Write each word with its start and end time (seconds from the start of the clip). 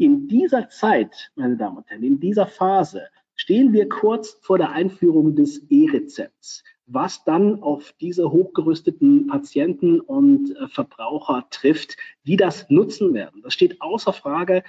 In 0.00 0.28
dieser 0.28 0.68
Zeit, 0.68 1.32
meine 1.34 1.56
Damen 1.56 1.78
und 1.78 1.90
Herren, 1.90 2.04
in 2.04 2.20
dieser 2.20 2.46
Phase 2.46 3.08
stehen 3.34 3.72
wir 3.72 3.88
kurz 3.88 4.38
vor 4.42 4.56
der 4.56 4.70
Einführung 4.70 5.34
des 5.34 5.68
E-Rezepts, 5.70 6.62
was 6.86 7.24
dann 7.24 7.64
auf 7.64 7.92
diese 8.00 8.30
hochgerüsteten 8.30 9.26
Patienten 9.26 9.98
und 9.98 10.54
äh, 10.54 10.68
Verbraucher 10.68 11.48
trifft, 11.50 11.96
die 12.22 12.36
das 12.36 12.70
nutzen 12.70 13.12
werden. 13.12 13.42
Das 13.42 13.54
steht 13.54 13.82
außer 13.82 14.12
Frage. 14.12 14.62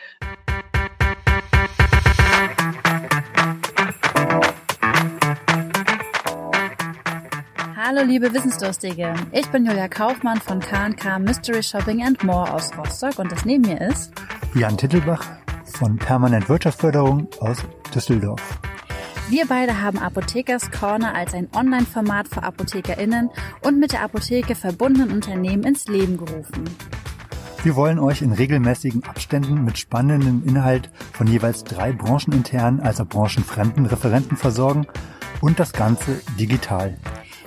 Hallo 7.75 8.01
liebe 8.03 8.33
Wissensdurstige, 8.33 9.13
ich 9.31 9.45
bin 9.51 9.67
Julia 9.67 9.87
Kaufmann 9.87 10.41
von 10.41 10.59
K&K 10.59 11.19
Mystery 11.19 11.61
Shopping 11.61 12.03
and 12.03 12.23
More 12.23 12.51
aus 12.51 12.75
Rostock 12.75 13.19
und 13.19 13.31
das 13.31 13.45
neben 13.45 13.61
mir 13.61 13.79
ist 13.81 14.11
Jan 14.55 14.77
Tittelbach 14.77 15.25
von 15.63 15.97
Permanent 15.97 16.49
Wirtschaftsförderung 16.49 17.27
aus 17.39 17.59
Düsseldorf. 17.93 18.59
Wir 19.29 19.45
beide 19.47 19.79
haben 19.79 19.99
Apothekers 19.99 20.71
Corner 20.71 21.13
als 21.13 21.35
ein 21.35 21.47
Online-Format 21.55 22.27
für 22.27 22.41
ApothekerInnen 22.41 23.29
und 23.61 23.79
mit 23.79 23.91
der 23.91 24.01
Apotheke 24.01 24.55
verbundenen 24.55 25.11
Unternehmen 25.11 25.63
ins 25.63 25.87
Leben 25.87 26.17
gerufen. 26.17 26.63
Wir 27.61 27.75
wollen 27.75 27.99
euch 27.99 28.23
in 28.23 28.31
regelmäßigen 28.31 29.03
Abständen 29.03 29.63
mit 29.63 29.77
spannendem 29.77 30.43
Inhalt 30.47 30.89
von 31.13 31.27
jeweils 31.27 31.63
drei 31.63 31.91
brancheninternen 31.91 32.79
als 32.79 32.99
auch 32.99 33.07
branchenfremden 33.07 33.85
Referenten 33.85 34.35
versorgen 34.35 34.87
und 35.41 35.59
das 35.59 35.73
Ganze 35.73 36.21
digital. 36.39 36.97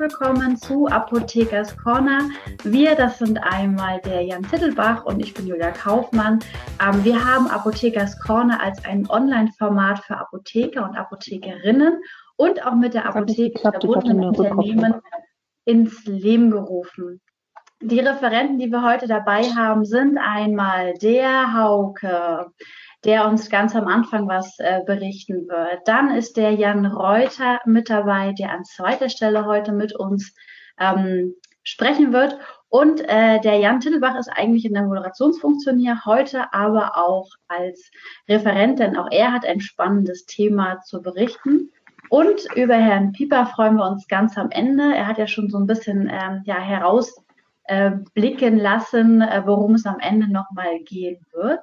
willkommen 0.00 0.56
zu 0.56 0.86
Apothekers 0.86 1.76
Corner. 1.76 2.30
Wir, 2.64 2.94
das 2.94 3.18
sind 3.18 3.36
einmal 3.36 4.00
der 4.00 4.22
Jan 4.22 4.42
Tittelbach 4.44 5.04
und 5.04 5.20
ich 5.20 5.34
bin 5.34 5.46
Julia 5.46 5.72
Kaufmann. 5.72 6.38
Ähm, 6.82 7.04
wir 7.04 7.22
haben 7.22 7.46
Apothekers 7.48 8.18
Corner 8.18 8.62
als 8.62 8.82
ein 8.86 9.06
Online-Format 9.10 10.02
für 10.02 10.16
Apotheker 10.16 10.88
und 10.88 10.96
Apothekerinnen 10.96 12.00
und 12.36 12.66
auch 12.66 12.76
mit 12.76 12.94
der 12.94 13.04
Apotheke 13.04 13.58
verbundenen 13.60 14.24
Unternehmen 14.24 14.94
ins 15.66 16.06
Leben 16.06 16.50
gerufen. 16.50 17.20
Die 17.82 18.00
Referenten, 18.00 18.58
die 18.58 18.70
wir 18.70 18.82
heute 18.82 19.06
dabei 19.06 19.42
haben, 19.50 19.84
sind 19.84 20.16
einmal 20.16 20.94
der 20.94 21.52
Hauke, 21.52 22.50
der 23.04 23.26
uns 23.26 23.48
ganz 23.48 23.74
am 23.74 23.86
Anfang 23.86 24.28
was 24.28 24.58
äh, 24.58 24.80
berichten 24.84 25.48
wird. 25.48 25.80
Dann 25.86 26.14
ist 26.14 26.36
der 26.36 26.52
Jan 26.52 26.86
Reuter 26.86 27.60
mit 27.64 27.88
dabei, 27.88 28.32
der 28.32 28.52
an 28.52 28.64
zweiter 28.64 29.08
Stelle 29.08 29.46
heute 29.46 29.72
mit 29.72 29.94
uns 29.94 30.34
ähm, 30.78 31.34
sprechen 31.62 32.12
wird. 32.12 32.38
Und 32.68 33.00
äh, 33.08 33.40
der 33.40 33.56
Jan 33.56 33.80
Tittelbach 33.80 34.16
ist 34.16 34.28
eigentlich 34.28 34.64
in 34.64 34.74
der 34.74 34.84
Moderationsfunktion 34.84 35.78
hier 35.78 36.04
heute, 36.04 36.52
aber 36.52 36.96
auch 36.96 37.28
als 37.48 37.90
Referent, 38.28 38.78
denn 38.78 38.96
auch 38.96 39.08
er 39.10 39.32
hat 39.32 39.44
ein 39.44 39.60
spannendes 39.60 40.26
Thema 40.26 40.80
zu 40.82 41.02
berichten. 41.02 41.70
Und 42.10 42.46
über 42.54 42.74
Herrn 42.74 43.12
Pieper 43.12 43.46
freuen 43.46 43.76
wir 43.76 43.88
uns 43.88 44.06
ganz 44.08 44.38
am 44.38 44.50
Ende. 44.50 44.94
Er 44.94 45.06
hat 45.06 45.18
ja 45.18 45.26
schon 45.26 45.48
so 45.48 45.58
ein 45.58 45.66
bisschen 45.66 46.10
ähm, 46.10 46.42
ja, 46.44 46.58
herausblicken 46.58 48.58
äh, 48.58 48.62
lassen, 48.62 49.20
äh, 49.20 49.42
worum 49.44 49.74
es 49.74 49.86
am 49.86 49.98
Ende 50.00 50.30
nochmal 50.30 50.80
gehen 50.84 51.24
wird. 51.32 51.60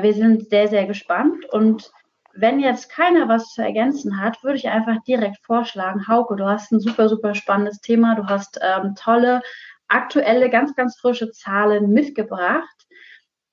Wir 0.00 0.14
sind 0.14 0.48
sehr, 0.48 0.68
sehr 0.68 0.86
gespannt 0.86 1.44
und 1.50 1.92
wenn 2.34 2.60
jetzt 2.60 2.88
keiner 2.88 3.28
was 3.28 3.52
zu 3.52 3.62
ergänzen 3.62 4.18
hat, 4.20 4.42
würde 4.42 4.56
ich 4.56 4.68
einfach 4.68 5.02
direkt 5.02 5.44
vorschlagen, 5.44 6.08
Hauke, 6.08 6.36
du 6.36 6.46
hast 6.46 6.72
ein 6.72 6.80
super, 6.80 7.08
super 7.08 7.34
spannendes 7.34 7.80
Thema, 7.80 8.14
du 8.14 8.26
hast 8.26 8.58
ähm, 8.62 8.94
tolle, 8.94 9.42
aktuelle, 9.88 10.48
ganz, 10.48 10.74
ganz 10.74 10.98
frische 10.98 11.30
Zahlen 11.30 11.90
mitgebracht. 11.90 12.86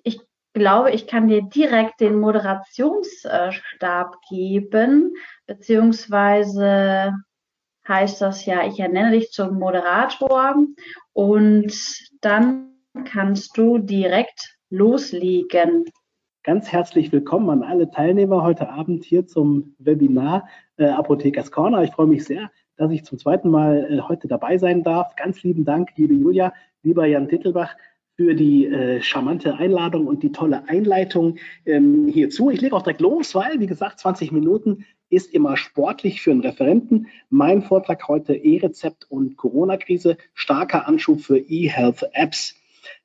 Ich 0.03 0.21
glaube, 0.53 0.91
ich 0.91 1.07
kann 1.07 1.27
dir 1.27 1.41
direkt 1.41 1.99
den 1.99 2.19
Moderationsstab 2.19 4.15
geben, 4.29 5.13
beziehungsweise 5.45 7.13
heißt 7.87 8.21
das 8.21 8.45
ja, 8.45 8.65
ich 8.65 8.79
ernenne 8.79 9.11
dich 9.11 9.31
zum 9.31 9.59
Moderator 9.59 10.55
und 11.13 11.73
dann 12.21 12.75
kannst 13.05 13.57
du 13.57 13.79
direkt 13.79 14.55
loslegen. 14.69 15.85
Ganz 16.49 16.71
herzlich 16.71 17.11
willkommen 17.11 17.47
an 17.51 17.61
alle 17.61 17.91
Teilnehmer 17.91 18.41
heute 18.41 18.69
Abend 18.69 19.03
hier 19.03 19.27
zum 19.27 19.75
Webinar 19.77 20.49
äh, 20.77 20.85
Apothekers 20.85 21.51
Corner. 21.51 21.83
Ich 21.83 21.91
freue 21.91 22.07
mich 22.07 22.25
sehr, 22.25 22.49
dass 22.75 22.89
ich 22.89 23.03
zum 23.03 23.19
zweiten 23.19 23.51
Mal 23.51 23.87
äh, 23.87 24.01
heute 24.01 24.27
dabei 24.27 24.57
sein 24.57 24.81
darf. 24.81 25.15
Ganz 25.15 25.43
lieben 25.43 25.63
Dank, 25.63 25.91
liebe 25.95 26.15
Julia, 26.15 26.51
lieber 26.81 27.05
Jan 27.05 27.29
Tittelbach, 27.29 27.75
für 28.15 28.33
die 28.33 28.65
äh, 28.65 28.99
charmante 28.99 29.57
Einladung 29.57 30.07
und 30.07 30.23
die 30.23 30.31
tolle 30.31 30.67
Einleitung 30.67 31.37
ähm, 31.67 32.07
hierzu. 32.07 32.49
Ich 32.49 32.61
lege 32.61 32.75
auch 32.75 32.81
direkt 32.81 33.01
los, 33.01 33.35
weil, 33.35 33.59
wie 33.59 33.67
gesagt, 33.67 33.99
20 33.99 34.31
Minuten 34.31 34.85
ist 35.11 35.31
immer 35.31 35.55
sportlich 35.55 36.19
für 36.19 36.31
einen 36.31 36.41
Referenten. 36.41 37.09
Mein 37.29 37.61
Vortrag 37.61 38.07
heute 38.07 38.33
E-Rezept 38.33 39.05
und 39.11 39.37
Corona-Krise, 39.37 40.17
starker 40.33 40.87
Anschub 40.87 41.21
für 41.21 41.37
E-Health-Apps. 41.37 42.58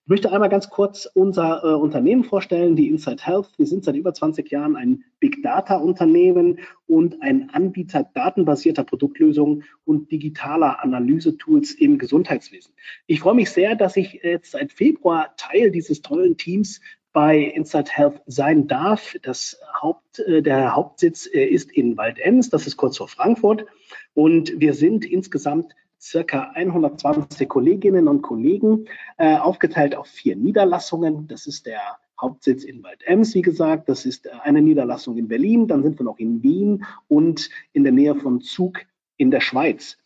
Ich 0.05 0.11
möchte 0.11 0.31
einmal 0.31 0.51
ganz 0.51 0.69
kurz 0.69 1.09
unser 1.15 1.65
äh, 1.65 1.69
Unternehmen 1.69 2.25
vorstellen, 2.25 2.77
die 2.77 2.89
Inside 2.89 3.25
Health. 3.25 3.49
Wir 3.57 3.67
sind 3.67 3.85
seit 3.85 3.95
über 3.95 4.13
20 4.13 4.51
Jahren 4.51 4.77
ein 4.77 5.03
Big 5.19 5.43
Data 5.43 5.77
Unternehmen 5.77 6.59
und 6.87 7.23
ein 7.23 7.49
Anbieter 7.55 8.11
datenbasierter 8.13 8.85
Produktlösungen 8.85 9.65
und 9.87 10.13
digitaler 10.13 10.85
Analysetools 10.85 11.73
im 11.73 11.97
Gesundheitswesen. 11.97 12.75
Ich 13.07 13.21
freue 13.21 13.33
mich 13.33 13.51
sehr, 13.51 13.77
dass 13.77 13.97
ich 13.97 14.21
jetzt 14.23 14.51
seit 14.51 14.75
Februar 14.75 15.35
Teil 15.39 15.71
dieses 15.71 16.03
tollen 16.03 16.37
Teams 16.37 16.83
bei 17.15 17.39
Inside 17.39 17.91
Health 17.91 18.21
sein 18.27 18.67
darf. 18.67 19.15
Das 19.23 19.59
Haupt, 19.81 20.19
äh, 20.19 20.43
der 20.43 20.77
Hauptsitz 20.77 21.27
äh, 21.33 21.47
ist 21.47 21.73
in 21.73 21.97
Waldems, 21.97 22.51
das 22.51 22.67
ist 22.67 22.77
kurz 22.77 22.99
vor 22.99 23.09
Frankfurt. 23.09 23.65
Und 24.13 24.61
wir 24.61 24.75
sind 24.75 25.07
insgesamt 25.07 25.75
circa 26.05 26.51
120 26.55 27.49
Kolleginnen 27.49 28.09
und 28.09 28.23
Kollegen, 28.23 28.87
äh, 29.17 29.37
aufgeteilt 29.37 29.97
auf 29.97 30.07
vier 30.07 30.37
Niederlassungen. 30.37 31.27
Das 31.27 31.47
ist 31.47 31.67
der 31.67 31.81
Hauptsitz 32.21 32.65
in 32.65 32.83
Waldems, 32.83 33.35
wie 33.35 33.43
gesagt. 33.43 33.89
Das 33.89 34.05
ist 34.05 34.31
eine 34.31 34.61
Niederlassung 34.61 35.17
in 35.17 35.29
Berlin. 35.29 35.67
Dann 35.67 35.83
sind 35.83 35.99
wir 35.99 36.05
noch 36.05 36.19
in 36.19 36.43
Wien 36.43 36.85
und 37.09 37.49
in 37.73 37.85
der 37.85 37.93
Nähe 37.93 38.15
von 38.15 38.41
Zug 38.41 38.81
in 39.17 39.31
der 39.31 39.41
Schweiz. 39.41 39.97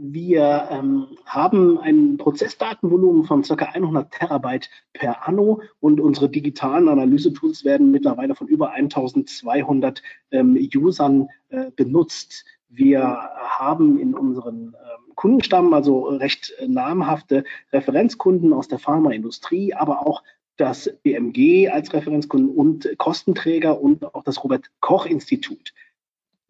Wir 0.00 0.68
ähm, 0.70 1.08
haben 1.26 1.76
ein 1.78 2.18
Prozessdatenvolumen 2.18 3.24
von 3.24 3.42
ca. 3.42 3.64
100 3.64 4.12
Terabyte 4.12 4.70
per 4.92 5.26
anno 5.26 5.60
und 5.80 6.00
unsere 6.00 6.28
digitalen 6.28 6.88
Analysetools 6.88 7.64
werden 7.64 7.90
mittlerweile 7.90 8.36
von 8.36 8.46
über 8.46 8.70
1200 8.70 10.00
ähm, 10.30 10.56
Usern 10.76 11.28
äh, 11.48 11.72
benutzt. 11.72 12.44
Wir 12.68 13.00
haben 13.58 13.98
in 13.98 14.14
unseren 14.14 14.76
ähm, 14.76 15.07
Kundenstamm 15.18 15.74
also 15.74 16.04
recht 16.04 16.54
namhafte 16.64 17.42
Referenzkunden 17.72 18.52
aus 18.52 18.68
der 18.68 18.78
Pharmaindustrie, 18.78 19.74
aber 19.74 20.06
auch 20.06 20.22
das 20.56 20.96
BMG 21.02 21.70
als 21.70 21.92
Referenzkunden 21.92 22.54
und 22.54 22.88
Kostenträger 22.98 23.80
und 23.80 24.14
auch 24.14 24.22
das 24.22 24.44
Robert 24.44 24.70
Koch 24.78 25.06
Institut. 25.06 25.74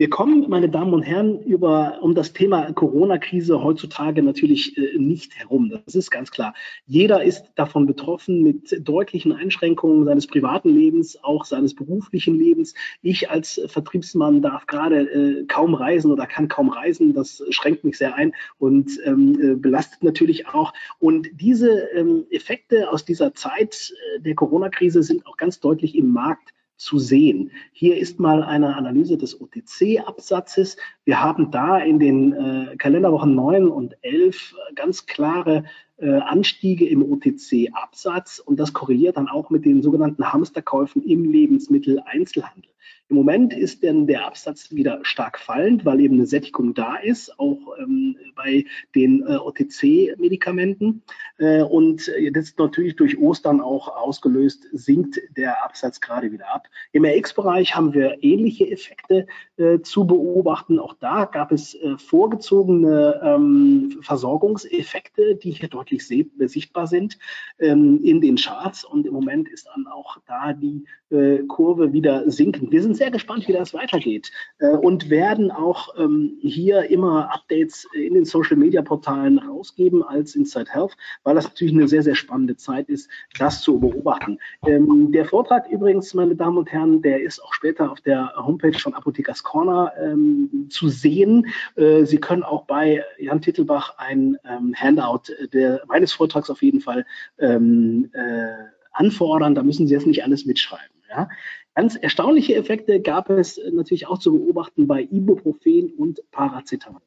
Wir 0.01 0.09
kommen, 0.09 0.49
meine 0.49 0.69
Damen 0.69 0.95
und 0.95 1.03
Herren, 1.03 1.43
über, 1.43 1.99
um 2.03 2.15
das 2.15 2.33
Thema 2.33 2.73
Corona-Krise 2.73 3.65
heutzutage 3.65 4.23
natürlich 4.23 4.79
äh, 4.79 4.97
nicht 4.97 5.35
herum. 5.35 5.71
Das 5.71 5.97
ist 5.97 6.13
ganz 6.13 6.31
klar. 6.31 6.55
Jeder 6.87 7.25
ist 7.25 7.47
davon 7.57 7.85
betroffen 7.85 8.45
mit 8.45 8.87
deutlichen 8.89 9.33
Einschränkungen 9.33 10.05
seines 10.05 10.29
privaten 10.29 10.69
Lebens, 10.69 11.19
auch 11.25 11.45
seines 11.45 11.75
beruflichen 11.75 12.39
Lebens. 12.39 12.75
Ich 13.03 13.29
als 13.29 13.61
Vertriebsmann 13.67 14.41
darf 14.41 14.69
gerade 14.69 15.01
äh, 15.01 15.45
kaum 15.47 15.75
reisen 15.75 16.13
oder 16.13 16.29
kann 16.29 16.47
kaum 16.47 16.69
reisen. 16.69 17.13
Das 17.13 17.43
schränkt 17.51 17.83
mich 17.83 17.99
sehr 17.99 18.15
ein 18.15 18.33
und 18.59 19.01
ähm, 19.05 19.37
äh, 19.43 19.55
belastet 19.57 20.05
natürlich 20.05 20.47
auch. 20.47 20.73
Und 21.01 21.29
diese 21.33 21.89
ähm, 21.97 22.25
Effekte 22.31 22.93
aus 22.93 23.05
dieser 23.05 23.35
Zeit 23.35 23.93
äh, 24.15 24.21
der 24.21 24.37
Corona-Krise 24.37 25.03
sind 25.03 25.27
auch 25.27 25.37
ganz 25.37 25.59
deutlich 25.59 25.97
im 25.97 26.13
Markt 26.13 26.53
zu 26.79 26.99
sehen. 26.99 27.51
Hier 27.73 27.99
ist 27.99 28.19
mal 28.19 28.43
eine 28.43 28.77
Analyse 28.77 29.19
des 29.19 29.39
OTC-Absatzes. 29.41 30.77
Wir 31.05 31.21
haben 31.21 31.51
da 31.51 31.79
in 31.79 31.99
den 31.99 32.33
äh, 32.33 32.77
Kalenderwochen 32.77 33.35
9 33.35 33.69
und 33.69 33.97
11 34.03 34.55
ganz 34.75 35.05
klare 35.05 35.59
äh, 35.59 35.63
Anstiege 36.01 36.89
im 36.89 37.03
OTC-Absatz 37.03 38.39
und 38.39 38.61
das 38.61 38.73
korreliert 38.73 39.17
dann 39.17 39.29
auch 39.29 39.51
mit 39.51 39.65
den 39.65 39.83
sogenannten 39.83 40.33
Hamsterkäufen 40.33 41.03
im 41.05 41.31
Lebensmitteleinzelhandel. 41.31 42.71
Im 43.11 43.17
Moment 43.17 43.55
ist 43.55 43.83
denn 43.83 44.07
der 44.07 44.27
Absatz 44.27 44.71
wieder 44.71 45.01
stark 45.03 45.39
fallend, 45.39 45.87
weil 45.87 46.01
eben 46.01 46.17
eine 46.17 46.27
Sättigung 46.27 46.75
da 46.75 46.97
ist, 46.97 47.39
auch 47.41 47.59
ähm, 47.81 48.17
bei 48.37 48.67
den 48.95 49.23
äh, 49.27 49.37
OTC-Medikamenten. 49.37 51.03
Äh, 51.39 51.63
und 51.63 52.07
ist 52.09 52.59
natürlich 52.59 52.97
durch 52.97 53.19
Ostern 53.19 53.63
auch 53.63 53.89
ausgelöst, 53.89 54.67
sinkt 54.73 55.21
der 55.39 55.65
Absatz 55.65 56.03
gerade 56.03 56.33
wieder 56.33 56.55
ab. 56.55 56.67
Im 56.93 57.07
RX-Bereich 57.07 57.75
haben 57.75 57.95
wir 57.95 58.23
ähnliche 58.23 58.71
Effekte 58.71 59.27
äh, 59.57 59.81
zu 59.81 60.07
beobachten. 60.07 60.79
Auch 60.79 60.93
da 60.93 61.25
gab 61.25 61.51
es 61.51 61.75
äh, 61.75 61.97
vorgezogene 61.97 63.21
ähm, 63.25 64.01
Versorgungseffekte, 64.03 65.37
die 65.37 65.53
hier 65.53 65.69
deutlich 65.71 65.88
sichtbar 65.91 66.87
sind 66.87 67.19
ähm, 67.59 68.01
in 68.03 68.21
den 68.21 68.37
Charts. 68.37 68.85
Und 68.85 69.07
im 69.07 69.13
Moment 69.13 69.49
ist 69.49 69.69
dann 69.75 69.87
auch 69.87 70.19
da 70.27 70.53
die 70.53 70.85
äh, 71.11 71.39
Kurve 71.49 71.93
wieder 71.93 72.31
sinkend. 72.31 72.71
Wir 72.71 72.83
sind 72.83 72.97
sehr 72.97 73.11
gespannt, 73.11 73.49
wie 73.49 73.53
das 73.53 73.75
weitergeht 73.75 74.31
äh, 74.59 74.69
und 74.69 75.11
werden 75.11 75.51
auch 75.51 75.95
ähm, 75.99 76.37
hier 76.41 76.91
immer 76.91 77.33
Updates 77.33 77.87
in 77.95 78.15
den 78.15 78.25
Social 78.25 78.57
Media 78.57 78.83
Portalen 78.83 79.39
rausgeben 79.39 80.03
als 80.03 80.35
Inside 80.35 80.71
Health, 80.71 80.97
weil 81.25 81.35
das 81.35 81.45
natürlich 81.45 81.75
eine 81.75 81.89
sehr, 81.89 82.03
sehr 82.03 82.15
spannende 82.15 82.57
Zeit 82.57 82.89
ist, 82.89 83.09
das 83.39 83.63
zu 83.63 83.81
beobachten. 83.81 84.39
Ähm, 84.67 85.13
der 85.13 85.25
Vortrag 85.25 85.71
übrigens, 85.71 86.15
meine 86.15 86.37
Damen 86.37 86.59
und 86.59 86.71
Herren, 86.71 87.03
der 87.03 87.23
ist 87.23 87.43
auch 87.43 87.55
später 87.55 87.91
auf 87.91 88.01
der 88.01 88.33
Homepage 88.37 88.79
von 88.79 88.95
Apothekers 88.95 89.43
Corner 89.43 89.93
ähm, 90.03 90.67
zu 90.71 90.89
sehen. 90.89 91.47
Äh, 91.77 92.05
Sie 92.05 92.19
können 92.19 92.43
auch 92.43 92.65
bei 92.65 93.03
Jan 93.19 93.41
Titelbach 93.41 93.97
ein 93.99 94.37
ähm, 94.45 94.75
Handout 94.75 95.33
der, 95.53 95.78
meines 95.87 96.13
Vortrags 96.13 96.51
auf 96.51 96.63
jeden 96.63 96.81
Fall 96.81 97.07
ähm, 97.39 98.11
äh, 98.13 98.49
anfordern. 98.93 99.55
Da 99.55 99.63
müssen 99.63 99.87
Sie 99.87 99.95
jetzt 99.95 100.07
nicht 100.07 100.25
alles 100.25 100.45
mitschreiben. 100.45 100.97
Ja? 101.09 101.29
Ganz 101.75 101.97
erstaunliche 101.97 102.57
Effekte 102.57 103.01
gab 103.01 103.31
es 103.31 103.61
natürlich 103.73 104.09
auch 104.09 104.19
zu 104.19 104.33
beobachten 104.33 104.87
bei 104.87 105.03
Ibuprofen 105.03 105.93
und 105.97 106.21
Paracetamol. 106.31 107.01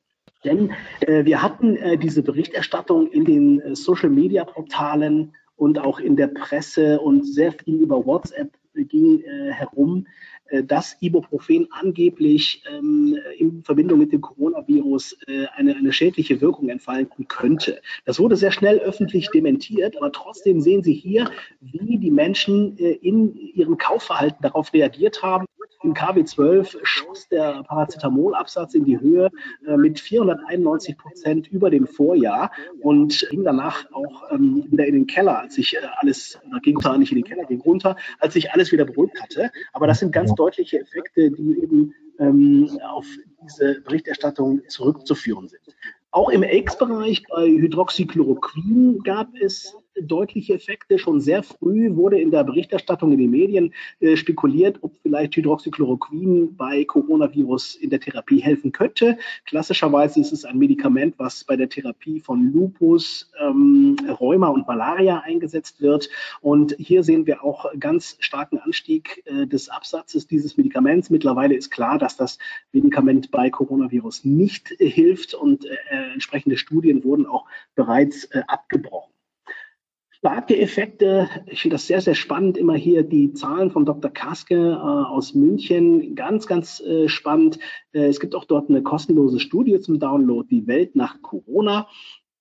Denn 0.44 0.72
äh, 1.02 1.26
wir 1.26 1.42
hatten 1.42 1.76
äh, 1.76 1.98
diese 1.98 2.24
Berichterstattung 2.24 3.12
in 3.12 3.26
den 3.26 3.60
äh, 3.60 3.76
Social-Media-Portalen 3.76 5.34
und 5.56 5.78
auch 5.78 6.00
in 6.00 6.16
der 6.16 6.28
Presse 6.28 7.00
und 7.00 7.26
sehr 7.26 7.52
viel 7.52 7.76
über 7.76 8.06
WhatsApp 8.06 8.58
ging 8.74 9.22
äh, 9.22 9.52
herum, 9.52 10.08
äh, 10.41 10.41
dass 10.63 10.98
Ibuprofen 11.00 11.68
angeblich 11.71 12.63
ähm, 12.69 13.18
in 13.38 13.63
Verbindung 13.63 14.00
mit 14.00 14.12
dem 14.12 14.21
Coronavirus 14.21 15.18
äh, 15.27 15.45
eine, 15.56 15.75
eine 15.75 15.94
schädliche 15.94 16.42
Wirkung 16.42 16.69
entfalten 16.69 17.27
könnte. 17.27 17.81
Das 18.06 18.19
wurde 18.19 18.36
sehr 18.36 18.51
schnell 18.51 18.80
öffentlich 18.80 19.30
dementiert, 19.30 19.98
aber 19.98 20.12
trotzdem 20.12 20.62
sehen 20.62 20.83
Sie 20.83 20.94
hier, 20.94 21.30
wie 21.62 21.98
die 21.98 22.12
Menschen 22.12 22.77
äh, 22.77 22.92
in 22.92 23.36
ihrem 23.36 23.77
Kaufverhalten 23.77 24.42
darauf 24.42 24.74
reagiert 24.74 25.24
haben 25.24 25.45
im 25.83 25.94
KW12 25.94 26.78
schoss 26.83 27.28
der 27.30 27.63
Paracetamol-Absatz 27.63 28.74
in 28.74 28.86
die 28.86 29.00
Höhe 29.00 29.30
äh, 29.68 29.78
mit 29.78 30.00
491 30.00 30.98
Prozent 30.98 31.48
über 31.48 31.69
dem 31.69 31.88
Vorjahr 31.88 32.51
und 32.81 33.28
ging 33.30 33.44
danach 33.44 33.86
auch 33.92 34.31
ähm, 34.31 34.66
wieder 34.69 34.86
in 34.86 34.94
den 34.94 35.07
Keller, 35.07 35.39
als 35.39 35.56
sich 35.56 35.75
äh, 35.75 35.80
alles, 35.98 36.39
da 36.51 36.60
ging 36.60 36.80
zwar 36.80 36.98
nicht 36.98 37.12
in 37.12 37.18
den 37.18 37.25
Keller, 37.25 37.45
ging 37.45 37.62
runter, 37.62 37.95
als 38.19 38.33
sich 38.33 38.51
alles 38.51 38.72
wieder 38.72 38.86
beruhigt 38.86 39.22
hatte. 39.22 39.51
Aber 39.74 39.88
das 39.88 40.00
sind 40.00 40.12
ganz 40.12 40.33
deutliche 40.36 40.80
Effekte, 40.80 41.31
die 41.31 41.60
eben 41.62 41.94
ähm, 42.19 42.69
auf 42.88 43.06
diese 43.44 43.81
Berichterstattung 43.81 44.62
zurückzuführen 44.68 45.48
sind. 45.48 45.62
Auch 46.12 46.30
im 46.30 46.44
AIDS-Bereich 46.44 47.24
bei 47.30 47.48
Hydroxychloroquin 47.48 49.00
gab 49.04 49.30
es 49.39 49.75
deutliche 50.00 50.54
Effekte. 50.54 50.98
Schon 50.98 51.20
sehr 51.22 51.44
früh 51.44 51.96
wurde 51.96 52.20
in 52.20 52.32
der 52.32 52.44
Berichterstattung 52.44 53.12
in 53.12 53.20
den 53.20 53.32
Medien 53.32 53.74
äh, 54.00 54.16
spekuliert, 54.16 54.80
ob 54.82 54.96
vielleicht 55.02 55.36
Hydroxychloroquin 55.36 56.56
bei 56.56 56.86
Coronavirus 56.86 57.76
in 57.76 57.90
der 57.90 58.00
Therapie 58.00 58.40
helfen 58.40 58.72
könnte. 58.72 59.18
Klassischerweise 59.46 60.20
ist 60.20 60.32
es 60.32 60.46
ein 60.46 60.58
Medikament, 60.58 61.16
was 61.18 61.44
bei 61.44 61.56
der 61.56 61.70
Therapie 61.70 62.20
von 62.20 62.52
Lupus, 62.52 63.32
ähm, 63.42 63.96
Rheuma 64.20 64.48
und 64.48 64.68
Malaria 64.68 65.20
eingesetzt 65.20 65.82
wird. 65.82 66.10
Und 66.42 66.76
hier 66.78 67.04
sehen 67.04 67.26
wir 67.26 67.44
auch 67.44 67.66
ganz 67.80 68.18
starken 68.20 68.60
Anstieg 68.60 69.24
äh, 69.26 69.48
des 69.48 69.70
Absatzes 69.70 70.28
dieses 70.28 70.58
Medikaments. 70.58 71.10
Mittlerweile 71.10 71.56
ist 71.56 71.70
klar, 71.70 71.98
dass 71.98 72.18
das 72.18 72.38
Medikament 72.72 73.32
bei 73.32 73.50
Coronavirus 73.50 74.26
nicht 74.26 74.72
äh, 74.80 74.90
hilft 74.90 75.34
und 75.34 75.66
äh, 75.66 76.12
entsprechende 76.14 76.58
Studien 76.58 77.04
wurden 77.04 77.26
auch 77.26 77.46
bereits 77.76 78.26
äh, 78.26 78.42
abgebrochen 78.48 79.12
starke 80.22 80.56
Effekte. 80.60 81.28
Ich 81.48 81.64
finde 81.64 81.76
das 81.76 81.88
sehr, 81.88 82.00
sehr 82.00 82.14
spannend. 82.14 82.56
Immer 82.56 82.76
hier 82.76 83.02
die 83.02 83.34
Zahlen 83.34 83.72
von 83.72 83.86
Dr. 83.86 84.12
Kaske 84.12 84.56
äh, 84.56 84.76
aus 84.76 85.34
München. 85.34 86.14
Ganz, 86.14 86.46
ganz 86.46 86.80
äh, 86.80 87.10
spannend. 87.10 87.58
Äh, 87.92 88.06
es 88.06 88.20
gibt 88.20 88.36
auch 88.36 88.46
dort 88.46 88.70
eine 88.70 88.84
kostenlose 88.84 89.40
Studie 89.40 89.80
zum 89.80 90.00
Download, 90.00 90.48
die 90.48 90.68
Welt 90.68 90.96
nach 90.96 91.24
Corona. 91.24 91.88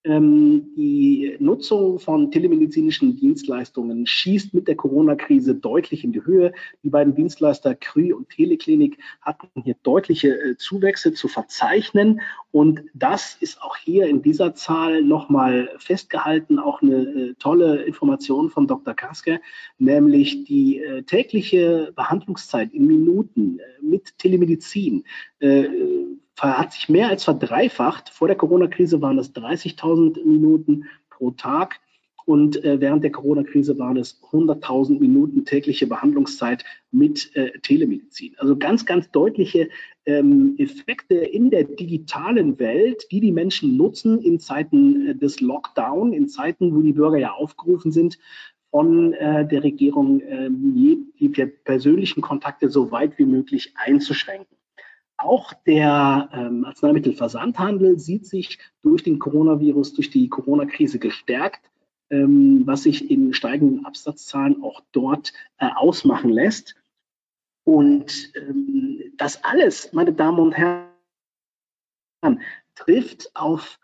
Ähm, 0.03 0.75
die 0.77 1.37
Nutzung 1.41 1.99
von 1.99 2.31
telemedizinischen 2.31 3.17
Dienstleistungen 3.17 4.07
schießt 4.07 4.55
mit 4.55 4.67
der 4.67 4.77
Corona-Krise 4.77 5.55
deutlich 5.55 6.05
in 6.05 6.13
die 6.13 6.25
Höhe. 6.25 6.53
Die 6.83 6.89
beiden 6.89 7.15
Dienstleister 7.15 7.75
Krü 7.75 8.15
und 8.15 8.31
Teleklinik 8.31 8.97
hatten 9.21 9.49
hier 9.63 9.77
deutliche 9.83 10.31
äh, 10.31 10.57
Zuwächse 10.57 11.13
zu 11.13 11.29
verzeichnen. 11.29 12.23
Und 12.51 12.83
das 12.95 13.37
ist 13.41 13.61
auch 13.61 13.77
hier 13.77 14.07
in 14.07 14.23
dieser 14.23 14.55
Zahl 14.55 15.03
nochmal 15.03 15.69
festgehalten, 15.77 16.59
auch 16.59 16.81
eine 16.81 17.03
äh, 17.03 17.35
tolle 17.39 17.83
Information 17.83 18.49
von 18.49 18.67
Dr. 18.67 18.95
Kaske, 18.95 19.43
nämlich 19.79 20.45
die 20.45 20.79
äh, 20.79 21.03
tägliche 21.03 21.93
Behandlungszeit 21.95 22.73
in 22.73 22.87
Minuten 22.87 23.61
mit 23.83 24.17
Telemedizin 24.17 25.05
hat 26.41 26.73
sich 26.73 26.89
mehr 26.89 27.09
als 27.09 27.25
verdreifacht. 27.25 28.11
Vor 28.11 28.29
der 28.29 28.37
Corona-Krise 28.37 29.01
waren 29.01 29.19
es 29.19 29.35
30.000 29.35 30.25
Minuten 30.25 30.85
pro 31.11 31.31
Tag 31.31 31.81
und 32.31 32.63
äh, 32.65 32.81
während 32.81 33.03
der 33.03 33.11
Corona-Krise 33.11 33.79
waren 33.79 33.97
es 33.97 34.23
100.000 34.31 35.01
Minuten 35.01 35.45
tägliche 35.45 35.87
Behandlungszeit 35.87 36.65
mit 36.93 37.35
äh, 37.35 37.59
Telemedizin. 37.61 38.35
Also 38.39 38.57
ganz, 38.57 38.87
ganz 38.87 39.11
deutliche 39.11 39.69
ähm, 40.07 40.55
Effekte 40.59 41.17
in 41.17 41.51
der 41.51 41.65
digitalen 41.65 42.59
Welt, 42.59 43.05
die 43.11 43.21
die 43.21 43.33
Menschen 43.33 43.77
nutzen 43.77 44.21
in 44.21 44.39
Zeiten 44.39 45.09
äh, 45.09 45.15
des 45.17 45.41
Lockdown, 45.41 46.13
in 46.13 46.29
Zeiten, 46.29 46.75
wo 46.75 46.83
die 46.83 46.93
Bürger 46.93 47.19
ja 47.19 47.33
aufgerufen 47.33 47.91
sind, 47.91 48.19
von 48.71 49.13
äh, 49.15 49.47
der 49.49 49.65
Regierung 49.65 50.21
ähm, 50.21 51.11
die 51.19 51.29
persönlichen 51.65 52.21
Kontakte 52.21 52.71
so 52.71 52.93
weit 52.93 53.19
wie 53.19 53.27
möglich 53.27 53.73
einzuschränken. 53.75 54.60
Auch 55.23 55.53
der 55.53 56.31
ähm, 56.33 56.65
Arzneimittelversandhandel 56.65 57.99
sieht 57.99 58.27
sich 58.27 58.59
durch 58.83 59.03
den 59.03 59.19
Coronavirus, 59.19 59.93
durch 59.93 60.11
die 60.11 60.31
Corona-Krise 60.31 60.99
gestärkt, 60.99 61.71
ähm, 62.09 62.63
was 62.65 62.85
sich 62.85 63.11
in 63.11 63.35
steigenden 63.35 63.85
Absatzzahlen 63.85 64.63
auch 64.63 64.81
dort 64.93 65.35
äh, 65.59 65.69
ausmachen 65.75 66.31
lässt. 66.31 66.75
Und 67.65 68.33
ähm, 68.35 69.13
das 69.19 69.45
alles, 69.45 69.93
meine 69.93 70.15
Damen 70.15 70.39
und 70.39 70.57
Herren, 70.57 70.89
trifft 72.75 73.31
auf 73.35 73.79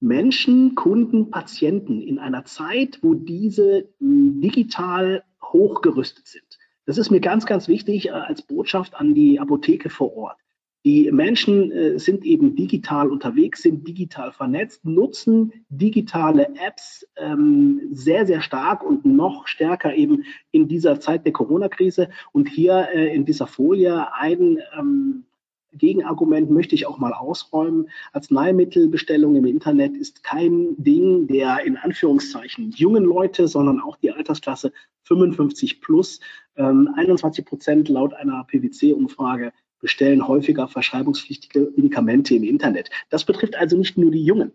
Menschen, 0.00 0.74
Kunden, 0.74 1.30
Patienten 1.30 2.02
in 2.02 2.18
einer 2.18 2.44
Zeit, 2.44 2.98
wo 3.02 3.14
diese 3.14 3.88
digital 4.00 5.22
hochgerüstet 5.42 6.26
sind. 6.26 6.58
Das 6.86 6.98
ist 6.98 7.10
mir 7.10 7.20
ganz, 7.20 7.46
ganz 7.46 7.68
wichtig 7.68 8.08
äh, 8.08 8.10
als 8.10 8.42
Botschaft 8.42 8.96
an 8.96 9.14
die 9.14 9.38
Apotheke 9.38 9.90
vor 9.90 10.16
Ort. 10.16 10.38
Die 10.86 11.10
Menschen 11.10 11.72
äh, 11.72 11.98
sind 11.98 12.24
eben 12.24 12.54
digital 12.54 13.10
unterwegs, 13.10 13.62
sind 13.62 13.88
digital 13.88 14.30
vernetzt, 14.30 14.84
nutzen 14.84 15.52
digitale 15.68 16.48
Apps 16.64 17.04
ähm, 17.16 17.88
sehr, 17.90 18.24
sehr 18.24 18.40
stark 18.40 18.84
und 18.84 19.04
noch 19.04 19.48
stärker 19.48 19.96
eben 19.96 20.22
in 20.52 20.68
dieser 20.68 21.00
Zeit 21.00 21.24
der 21.24 21.32
Corona-Krise. 21.32 22.08
Und 22.30 22.48
hier 22.48 22.86
äh, 22.94 23.12
in 23.12 23.24
dieser 23.24 23.48
Folie 23.48 24.06
ein 24.14 24.60
ähm, 24.78 25.24
Gegenargument 25.72 26.52
möchte 26.52 26.76
ich 26.76 26.86
auch 26.86 26.98
mal 26.98 27.12
ausräumen. 27.12 27.90
Arzneimittelbestellung 28.12 29.34
im 29.34 29.44
Internet 29.44 29.96
ist 29.96 30.22
kein 30.22 30.76
Ding 30.80 31.26
der 31.26 31.64
in 31.64 31.76
Anführungszeichen 31.76 32.70
jungen 32.70 33.02
Leute, 33.02 33.48
sondern 33.48 33.80
auch 33.80 33.96
die 33.96 34.12
Altersklasse 34.12 34.72
55 35.02 35.80
plus. 35.80 36.20
Ähm, 36.56 36.88
21 36.94 37.44
Prozent 37.44 37.88
laut 37.88 38.14
einer 38.14 38.44
PwC-Umfrage 38.44 39.52
bestellen 39.80 40.26
häufiger 40.26 40.68
verschreibungspflichtige 40.68 41.72
Medikamente 41.76 42.34
im 42.34 42.44
Internet. 42.44 42.90
Das 43.10 43.24
betrifft 43.24 43.56
also 43.56 43.76
nicht 43.76 43.98
nur 43.98 44.10
die 44.10 44.24
Jungen. 44.24 44.52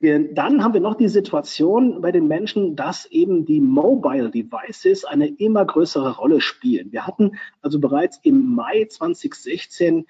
Dann 0.00 0.62
haben 0.62 0.74
wir 0.74 0.80
noch 0.80 0.96
die 0.96 1.08
Situation 1.08 2.02
bei 2.02 2.12
den 2.12 2.28
Menschen, 2.28 2.76
dass 2.76 3.06
eben 3.06 3.46
die 3.46 3.60
Mobile 3.60 4.28
Devices 4.30 5.04
eine 5.04 5.28
immer 5.28 5.64
größere 5.64 6.16
Rolle 6.16 6.42
spielen. 6.42 6.92
Wir 6.92 7.06
hatten 7.06 7.38
also 7.62 7.78
bereits 7.80 8.18
im 8.22 8.54
Mai 8.54 8.84
2016 8.84 10.04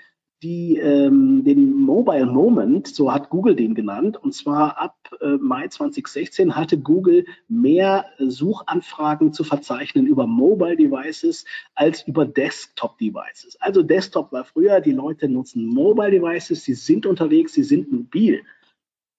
die 0.45 0.77
ähm, 0.77 1.43
den 1.43 1.73
Mobile 1.73 2.27
Moment, 2.27 2.87
so 2.89 3.11
hat 3.11 3.31
Google 3.31 3.57
den 3.57 3.75
genannt, 3.75 4.23
und 4.23 4.35
zwar 4.35 4.79
ab 4.79 4.95
äh, 5.23 5.39
Mai 5.41 5.69
2016 5.69 6.55
hatte 6.55 6.79
Google 6.79 7.25
mehr 7.49 8.05
Suchanfragen 8.19 9.33
zu 9.33 9.43
verzeichnen 9.43 10.07
über 10.07 10.27
Mobile 10.27 10.77
Devices 10.77 11.47
als 11.75 12.07
über 12.07 12.27
Desktop 12.27 12.99
Devices. 12.99 13.57
Also 13.61 13.83
Desktop 13.83 14.33
war 14.33 14.45
früher, 14.45 14.81
die 14.81 14.93
Leute 14.93 15.31
nutzen 15.31 15.67
Mobile 15.67 16.11
Devices, 16.11 16.63
sie 16.63 16.75
sind 16.75 17.07
unterwegs, 17.07 17.55
sie 17.55 17.65
sind 17.65 17.91
mobil. 17.91 18.43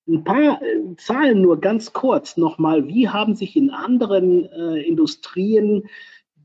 Ein 0.07 0.23
paar 0.23 0.61
äh, 0.61 0.95
Zahlen 0.97 1.41
nur 1.41 1.59
ganz 1.59 1.91
kurz 1.91 2.37
nochmal. 2.37 2.87
Wie 2.87 3.09
haben 3.09 3.33
sich 3.33 3.55
in 3.55 3.71
anderen 3.71 4.45
äh, 4.45 4.83
Industrien 4.83 5.89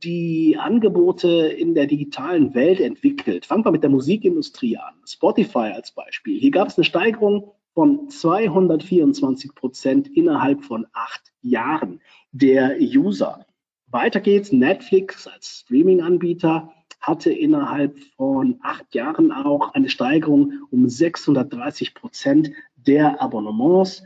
die 0.03 0.57
Angebote 0.59 1.29
in 1.29 1.75
der 1.75 1.87
digitalen 1.87 2.55
Welt 2.55 2.81
entwickelt. 2.81 3.47
Fangen 3.47 3.65
wir 3.65 3.73
mit 3.73 3.83
der 3.83 3.91
Musikindustrie 3.91 4.77
an. 4.77 4.95
Spotify 5.07 5.73
als 5.75 5.93
Beispiel. 5.93 6.39
Hier 6.41 6.51
gab 6.51 6.69
es 6.69 6.77
eine 6.77 6.85
Steigerung 6.85 7.53
von 7.75 8.09
224 8.09 9.55
Prozent 9.55 10.09
innerhalb 10.09 10.65
von 10.65 10.87
acht 10.93 11.33
Jahren 11.43 12.01
der 12.33 12.79
User. 12.81 13.47
Weiter 13.87 14.21
geht's. 14.21 14.53
Netflix 14.53 15.27
als 15.27 15.61
Streaming-Anbieter 15.61 16.73
hatte 17.01 17.33
innerhalb 17.33 17.99
von 18.17 18.59
acht 18.63 18.95
Jahren 18.95 19.33
auch 19.33 19.73
eine 19.75 19.89
Steigerung 19.89 20.53
um 20.71 20.89
630 20.89 21.95
Prozent 21.95 22.53
der 22.77 23.21
Abonnements. 23.23 24.03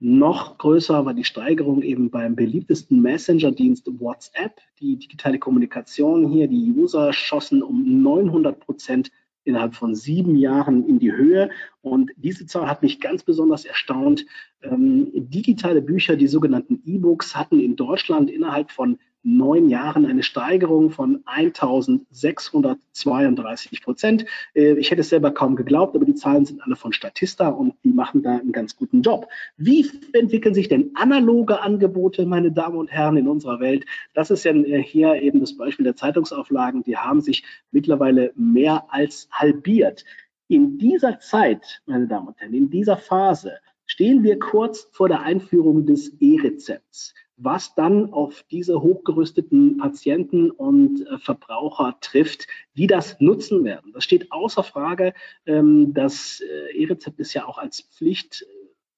Noch 0.00 0.58
größer 0.58 1.04
war 1.04 1.14
die 1.14 1.24
Steigerung 1.24 1.82
eben 1.82 2.10
beim 2.10 2.36
beliebtesten 2.36 3.02
Messenger-Dienst 3.02 3.88
WhatsApp. 3.98 4.60
Die 4.78 4.96
digitale 4.96 5.40
Kommunikation 5.40 6.28
hier, 6.28 6.46
die 6.46 6.72
User 6.72 7.12
schossen 7.12 7.62
um 7.64 8.02
900 8.02 8.60
Prozent 8.60 9.10
innerhalb 9.42 9.74
von 9.74 9.96
sieben 9.96 10.36
Jahren 10.36 10.86
in 10.86 11.00
die 11.00 11.10
Höhe. 11.10 11.50
Und 11.80 12.12
diese 12.16 12.46
Zahl 12.46 12.68
hat 12.68 12.82
mich 12.82 13.00
ganz 13.00 13.24
besonders 13.24 13.64
erstaunt. 13.64 14.24
Ähm, 14.62 15.10
digitale 15.14 15.82
Bücher, 15.82 16.14
die 16.14 16.28
sogenannten 16.28 16.80
E-Books, 16.84 17.34
hatten 17.34 17.58
in 17.58 17.74
Deutschland 17.74 18.30
innerhalb 18.30 18.70
von 18.70 18.98
neun 19.36 19.68
Jahren 19.68 20.06
eine 20.06 20.22
Steigerung 20.22 20.90
von 20.90 21.22
1632 21.26 23.82
Prozent. 23.82 24.24
Äh, 24.54 24.78
ich 24.78 24.90
hätte 24.90 25.02
es 25.02 25.10
selber 25.10 25.32
kaum 25.32 25.56
geglaubt, 25.56 25.94
aber 25.94 26.06
die 26.06 26.14
Zahlen 26.14 26.46
sind 26.46 26.62
alle 26.62 26.76
von 26.76 26.92
Statista 26.92 27.48
und 27.48 27.74
die 27.84 27.92
machen 27.92 28.22
da 28.22 28.38
einen 28.38 28.52
ganz 28.52 28.76
guten 28.76 29.02
Job. 29.02 29.28
Wie 29.56 29.90
entwickeln 30.12 30.54
sich 30.54 30.68
denn 30.68 30.92
analoge 30.94 31.60
Angebote, 31.60 32.24
meine 32.26 32.52
Damen 32.52 32.76
und 32.76 32.90
Herren, 32.90 33.18
in 33.18 33.28
unserer 33.28 33.60
Welt? 33.60 33.84
Das 34.14 34.30
ist 34.30 34.44
ja 34.44 34.52
äh, 34.52 34.82
hier 34.82 35.16
eben 35.16 35.40
das 35.40 35.54
Beispiel 35.56 35.84
der 35.84 35.96
Zeitungsauflagen. 35.96 36.82
Die 36.82 36.96
haben 36.96 37.20
sich 37.20 37.44
mittlerweile 37.70 38.32
mehr 38.34 38.86
als 38.88 39.28
halbiert. 39.30 40.06
In 40.48 40.78
dieser 40.78 41.20
Zeit, 41.20 41.82
meine 41.84 42.06
Damen 42.06 42.28
und 42.28 42.40
Herren, 42.40 42.54
in 42.54 42.70
dieser 42.70 42.96
Phase 42.96 43.58
stehen 43.84 44.22
wir 44.22 44.38
kurz 44.38 44.88
vor 44.92 45.08
der 45.08 45.20
Einführung 45.20 45.84
des 45.84 46.16
E-Rezepts 46.20 47.12
was 47.38 47.74
dann 47.74 48.12
auf 48.12 48.44
diese 48.50 48.82
hochgerüsteten 48.82 49.78
Patienten 49.78 50.50
und 50.50 51.06
äh, 51.06 51.18
Verbraucher 51.18 51.96
trifft, 52.00 52.48
die 52.76 52.88
das 52.88 53.20
nutzen 53.20 53.64
werden. 53.64 53.92
Das 53.92 54.04
steht 54.04 54.30
außer 54.32 54.64
Frage. 54.64 55.14
Ähm, 55.46 55.94
das 55.94 56.40
äh, 56.40 56.76
E-Rezept 56.76 57.20
ist 57.20 57.34
ja 57.34 57.46
auch 57.46 57.58
als 57.58 57.82
Pflicht 57.82 58.42
äh, 58.42 58.46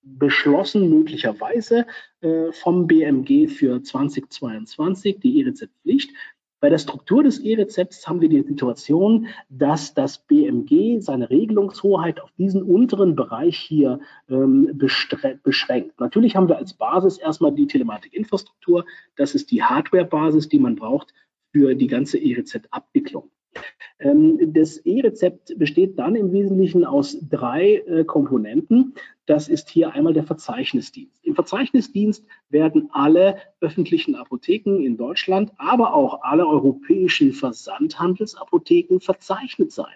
beschlossen, 0.02 0.88
möglicherweise 0.88 1.87
äh, 2.23 2.50
vom 2.52 2.87
BMG 2.87 3.49
für 3.49 3.82
2022, 3.82 5.20
die 5.20 5.40
E-Rezept-Pflicht. 5.40 6.11
Bei 6.61 6.69
der 6.69 6.79
Struktur 6.79 7.23
des 7.23 7.38
E-Rezepts 7.38 8.07
haben 8.07 8.21
wir 8.21 8.29
die 8.29 8.43
Situation, 8.43 9.29
dass 9.49 9.95
das 9.95 10.19
BMG 10.19 11.00
seine 11.00 11.31
Regelungshoheit 11.31 12.21
auf 12.21 12.31
diesen 12.33 12.62
unteren 12.62 13.17
Bereich 13.17 13.57
hier 13.57 14.00
ähm, 14.29 14.79
beschränkt. 15.43 15.99
Natürlich 15.99 16.37
haben 16.37 16.49
wir 16.49 16.59
als 16.59 16.75
Basis 16.75 17.17
erstmal 17.17 17.52
die 17.52 17.67
Telematikinfrastruktur. 17.67 18.85
Das 19.17 19.35
ist 19.35 19.50
die 19.50 19.62
Hardware-Basis, 19.62 20.50
die 20.50 20.59
man 20.59 20.76
braucht 20.76 21.14
für 21.50 21.75
die 21.75 21.87
ganze 21.87 22.19
E-Rezept-Abwicklung. 22.19 23.31
Ähm, 23.99 24.52
das 24.52 24.78
E-Rezept 24.78 25.59
besteht 25.59 25.99
dann 25.99 26.14
im 26.14 26.33
Wesentlichen 26.33 26.85
aus 26.85 27.19
drei 27.28 27.76
äh, 27.87 28.04
Komponenten. 28.04 28.95
Das 29.26 29.49
ist 29.49 29.69
hier 29.69 29.92
einmal 29.92 30.14
der 30.14 30.25
Verzeichnisdienst. 30.25 31.25
Im 31.25 31.35
Verzeichnisdienst 31.35 32.25
werden 32.49 32.88
alle 32.92 33.38
öffentlichen 33.61 34.14
Apotheken 34.14 34.80
in 34.80 34.97
Deutschland, 34.97 35.52
aber 35.59 35.95
auch 35.95 36.23
alle 36.23 36.47
europäischen 36.47 37.33
Versandhandelsapotheken 37.33 39.00
verzeichnet 39.00 39.73
sein. 39.73 39.95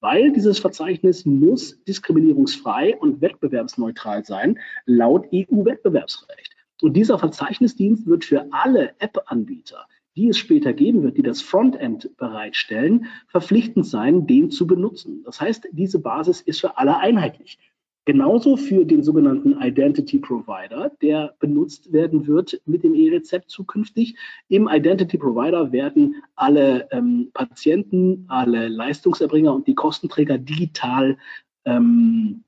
Weil 0.00 0.32
dieses 0.32 0.58
Verzeichnis 0.58 1.24
muss 1.24 1.82
diskriminierungsfrei 1.84 2.96
und 2.96 3.22
wettbewerbsneutral 3.22 4.24
sein, 4.24 4.58
laut 4.84 5.26
EU-Wettbewerbsrecht. 5.32 6.54
Und 6.82 6.92
dieser 6.92 7.18
Verzeichnisdienst 7.18 8.06
wird 8.06 8.24
für 8.24 8.46
alle 8.50 8.90
App-Anbieter 8.98 9.86
die 10.16 10.28
es 10.28 10.38
später 10.38 10.72
geben 10.72 11.02
wird, 11.02 11.18
die 11.18 11.22
das 11.22 11.42
Frontend 11.42 12.16
bereitstellen, 12.16 13.06
verpflichtend 13.28 13.86
sein, 13.86 14.26
den 14.26 14.50
zu 14.50 14.66
benutzen. 14.66 15.22
Das 15.24 15.40
heißt, 15.40 15.68
diese 15.72 15.98
Basis 15.98 16.40
ist 16.40 16.60
für 16.60 16.78
alle 16.78 16.96
einheitlich. 16.98 17.58
Genauso 18.06 18.56
für 18.56 18.84
den 18.84 19.02
sogenannten 19.02 19.60
Identity 19.60 20.18
Provider, 20.18 20.92
der 21.02 21.34
benutzt 21.40 21.92
werden 21.92 22.28
wird 22.28 22.60
mit 22.64 22.84
dem 22.84 22.94
E-Rezept 22.94 23.50
zukünftig. 23.50 24.16
Im 24.48 24.68
Identity 24.68 25.18
Provider 25.18 25.72
werden 25.72 26.22
alle 26.36 26.88
ähm, 26.92 27.30
Patienten, 27.34 28.24
alle 28.28 28.68
Leistungserbringer 28.68 29.52
und 29.52 29.66
die 29.66 29.74
Kostenträger 29.74 30.38
digital 30.38 31.18
ähm, 31.64 32.44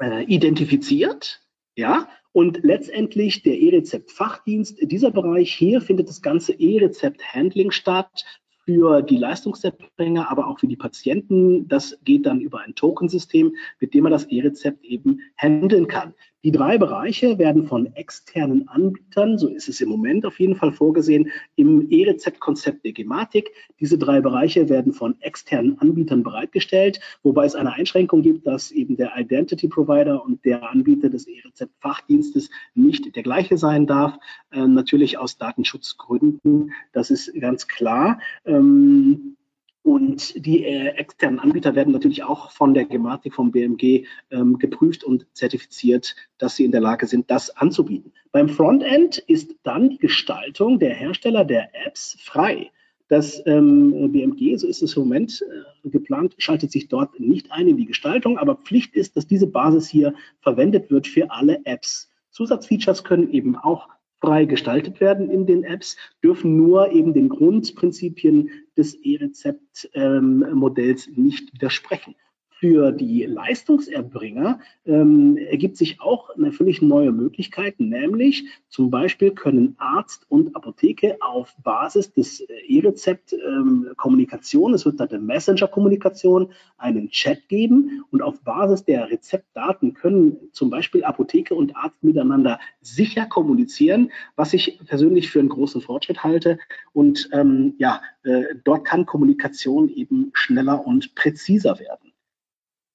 äh, 0.00 0.22
identifiziert. 0.24 1.42
Ja, 1.74 2.06
und 2.32 2.60
letztendlich 2.62 3.42
der 3.42 3.58
E-Rezept-Fachdienst, 3.58 4.78
dieser 4.82 5.10
Bereich 5.10 5.54
hier 5.54 5.80
findet 5.80 6.08
das 6.08 6.22
ganze 6.22 6.52
E-Rezept-Handling 6.52 7.70
statt 7.70 8.24
für 8.64 9.02
die 9.02 9.16
Leistungserbringer, 9.16 10.30
aber 10.30 10.46
auch 10.46 10.58
für 10.58 10.66
die 10.66 10.76
Patienten. 10.76 11.68
Das 11.68 11.98
geht 12.04 12.26
dann 12.26 12.40
über 12.40 12.60
ein 12.60 12.74
Tokensystem, 12.74 13.54
mit 13.80 13.92
dem 13.92 14.04
man 14.04 14.12
das 14.12 14.24
E-Rezept 14.24 14.84
eben 14.84 15.20
handeln 15.36 15.88
kann. 15.88 16.14
Die 16.44 16.50
drei 16.50 16.76
Bereiche 16.76 17.38
werden 17.38 17.66
von 17.68 17.94
externen 17.94 18.66
Anbietern, 18.66 19.38
so 19.38 19.46
ist 19.46 19.68
es 19.68 19.80
im 19.80 19.88
Moment 19.88 20.26
auf 20.26 20.40
jeden 20.40 20.56
Fall 20.56 20.72
vorgesehen, 20.72 21.30
im 21.54 21.88
E-Rezept-Konzept 21.88 22.84
der 22.84 22.92
Gematik. 22.92 23.52
Diese 23.78 23.96
drei 23.96 24.20
Bereiche 24.20 24.68
werden 24.68 24.92
von 24.92 25.20
externen 25.20 25.78
Anbietern 25.78 26.24
bereitgestellt, 26.24 27.00
wobei 27.22 27.44
es 27.44 27.54
eine 27.54 27.72
Einschränkung 27.72 28.22
gibt, 28.22 28.44
dass 28.44 28.72
eben 28.72 28.96
der 28.96 29.16
Identity 29.16 29.68
Provider 29.68 30.24
und 30.24 30.44
der 30.44 30.68
Anbieter 30.68 31.10
des 31.10 31.28
E-Rezept-Fachdienstes 31.28 32.50
nicht 32.74 33.14
der 33.14 33.22
gleiche 33.22 33.56
sein 33.56 33.86
darf. 33.86 34.18
Äh, 34.50 34.66
natürlich 34.66 35.18
aus 35.18 35.38
Datenschutzgründen, 35.38 36.72
das 36.92 37.10
ist 37.12 37.32
ganz 37.40 37.68
klar. 37.68 38.18
Ähm, 38.44 39.36
und 39.82 40.46
die 40.46 40.64
äh, 40.64 40.90
externen 40.90 41.40
Anbieter 41.40 41.74
werden 41.74 41.92
natürlich 41.92 42.22
auch 42.22 42.52
von 42.52 42.72
der 42.72 42.84
Gematik 42.84 43.34
vom 43.34 43.50
BMG 43.50 44.06
ähm, 44.30 44.58
geprüft 44.58 45.02
und 45.02 45.26
zertifiziert, 45.32 46.14
dass 46.38 46.54
sie 46.56 46.64
in 46.64 46.70
der 46.70 46.80
Lage 46.80 47.06
sind, 47.06 47.30
das 47.30 47.50
anzubieten. 47.50 48.12
Beim 48.30 48.48
Frontend 48.48 49.18
ist 49.18 49.56
dann 49.64 49.90
die 49.90 49.98
Gestaltung 49.98 50.78
der 50.78 50.94
Hersteller 50.94 51.44
der 51.44 51.70
Apps 51.86 52.16
frei. 52.20 52.70
Das 53.08 53.42
ähm, 53.44 54.12
BMG, 54.12 54.56
so 54.56 54.68
ist 54.68 54.82
es 54.82 54.96
im 54.96 55.02
Moment 55.02 55.44
äh, 55.84 55.88
geplant, 55.90 56.34
schaltet 56.38 56.70
sich 56.70 56.88
dort 56.88 57.18
nicht 57.18 57.50
ein 57.50 57.66
in 57.66 57.76
die 57.76 57.86
Gestaltung, 57.86 58.38
aber 58.38 58.54
Pflicht 58.54 58.94
ist, 58.94 59.16
dass 59.16 59.26
diese 59.26 59.48
Basis 59.48 59.88
hier 59.88 60.14
verwendet 60.40 60.90
wird 60.90 61.08
für 61.08 61.30
alle 61.30 61.60
Apps. 61.64 62.08
Zusatzfeatures 62.30 63.04
können 63.04 63.30
eben 63.32 63.56
auch 63.56 63.88
frei 64.22 64.44
gestaltet 64.44 65.00
werden 65.00 65.28
in 65.28 65.46
den 65.46 65.64
Apps, 65.64 65.96
dürfen 66.22 66.56
nur 66.56 66.92
eben 66.92 67.12
den 67.12 67.28
Grundprinzipien 67.28 68.50
des 68.76 68.94
E-Rezept-Modells 68.94 71.06
ähm, 71.06 71.14
nicht 71.16 71.52
widersprechen. 71.52 72.16
Für 72.62 72.92
die 72.92 73.24
Leistungserbringer 73.24 74.60
ähm, 74.86 75.36
ergibt 75.36 75.76
sich 75.76 76.00
auch 76.00 76.30
eine 76.30 76.52
völlig 76.52 76.80
neue 76.80 77.10
Möglichkeit, 77.10 77.80
nämlich 77.80 78.44
zum 78.68 78.88
Beispiel 78.88 79.32
können 79.32 79.74
Arzt 79.78 80.26
und 80.28 80.54
Apotheke 80.54 81.16
auf 81.20 81.56
Basis 81.64 82.12
des 82.12 82.38
äh, 82.38 82.54
E-Rezept-Kommunikation, 82.68 84.70
ähm, 84.70 84.74
es 84.76 84.84
wird 84.84 85.00
da 85.00 85.06
eine 85.06 85.18
Messenger-Kommunikation, 85.18 86.52
einen 86.78 87.10
Chat 87.10 87.48
geben 87.48 88.04
und 88.12 88.22
auf 88.22 88.40
Basis 88.42 88.84
der 88.84 89.10
Rezeptdaten 89.10 89.94
können 89.94 90.36
zum 90.52 90.70
Beispiel 90.70 91.02
Apotheke 91.02 91.56
und 91.56 91.74
Arzt 91.74 92.04
miteinander 92.04 92.60
sicher 92.80 93.26
kommunizieren, 93.26 94.12
was 94.36 94.52
ich 94.52 94.78
persönlich 94.86 95.32
für 95.32 95.40
einen 95.40 95.48
großen 95.48 95.80
Fortschritt 95.80 96.22
halte. 96.22 96.60
Und 96.92 97.28
ähm, 97.32 97.74
ja, 97.78 98.00
äh, 98.22 98.54
dort 98.62 98.84
kann 98.84 99.04
Kommunikation 99.04 99.88
eben 99.88 100.30
schneller 100.32 100.86
und 100.86 101.16
präziser 101.16 101.80
werden. 101.80 102.11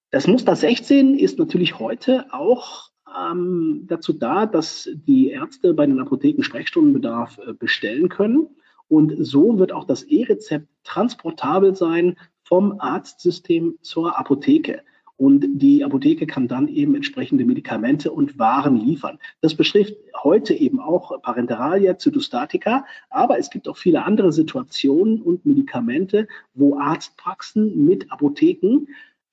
Das 0.09 0.25
Muster 0.25 0.55
16 0.55 1.19
ist 1.19 1.37
natürlich 1.37 1.79
heute 1.79 2.27
auch 2.31 2.91
ähm, 3.13 3.83
dazu 3.87 4.13
da, 4.13 4.45
dass 4.45 4.89
die 4.93 5.31
Ärzte 5.31 5.73
bei 5.73 5.85
den 5.85 5.99
Apotheken 5.99 6.43
Sprechstundenbedarf 6.43 7.37
äh, 7.39 7.53
bestellen 7.53 8.07
können. 8.07 8.47
Und 8.87 9.13
so 9.19 9.59
wird 9.59 9.73
auch 9.73 9.83
das 9.83 10.03
E-Rezept 10.03 10.67
transportabel 10.85 11.75
sein 11.75 12.17
vom 12.43 12.79
Arztsystem 12.79 13.79
zur 13.81 14.17
Apotheke. 14.17 14.81
Und 15.17 15.45
die 15.61 15.83
Apotheke 15.83 16.25
kann 16.25 16.47
dann 16.47 16.69
eben 16.69 16.95
entsprechende 16.95 17.43
Medikamente 17.43 18.11
und 18.11 18.39
Waren 18.39 18.77
liefern. 18.77 19.19
Das 19.41 19.55
betrifft 19.55 19.95
heute 20.23 20.53
eben 20.53 20.79
auch 20.79 21.21
Parenteralia, 21.21 21.97
Zytostatika, 21.97 22.85
aber 23.09 23.39
es 23.39 23.49
gibt 23.49 23.67
auch 23.67 23.77
viele 23.77 24.05
andere 24.05 24.31
Situationen 24.31 25.21
und 25.21 25.45
Medikamente, 25.45 26.29
wo 26.53 26.77
Arztpraxen 26.79 27.83
mit 27.85 28.09
Apotheken 28.09 28.87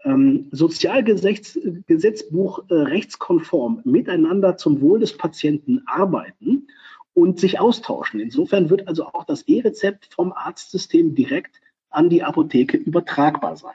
ähm, 0.05 0.49
Sozialgesetzbuch 0.53 2.65
äh, 2.69 2.75
rechtskonform 2.75 3.81
miteinander 3.85 4.57
zum 4.57 4.81
Wohl 4.81 5.01
des 5.01 5.17
Patienten 5.17 5.83
arbeiten 5.87 6.69
und 7.15 7.41
sich 7.41 7.59
austauschen. 7.61 8.21
Insofern 8.21 8.71
wird 8.71 8.89
also 8.89 9.07
auch 9.07 9.25
das 9.25 9.43
E-Rezept 9.43 10.13
vom 10.13 10.33
Arztsystem 10.33 11.15
direkt 11.15 11.61
an 11.91 12.11
die 12.11 12.23
Apotheke 12.23 12.77
übertragbar 12.77 13.57
sein. 13.57 13.75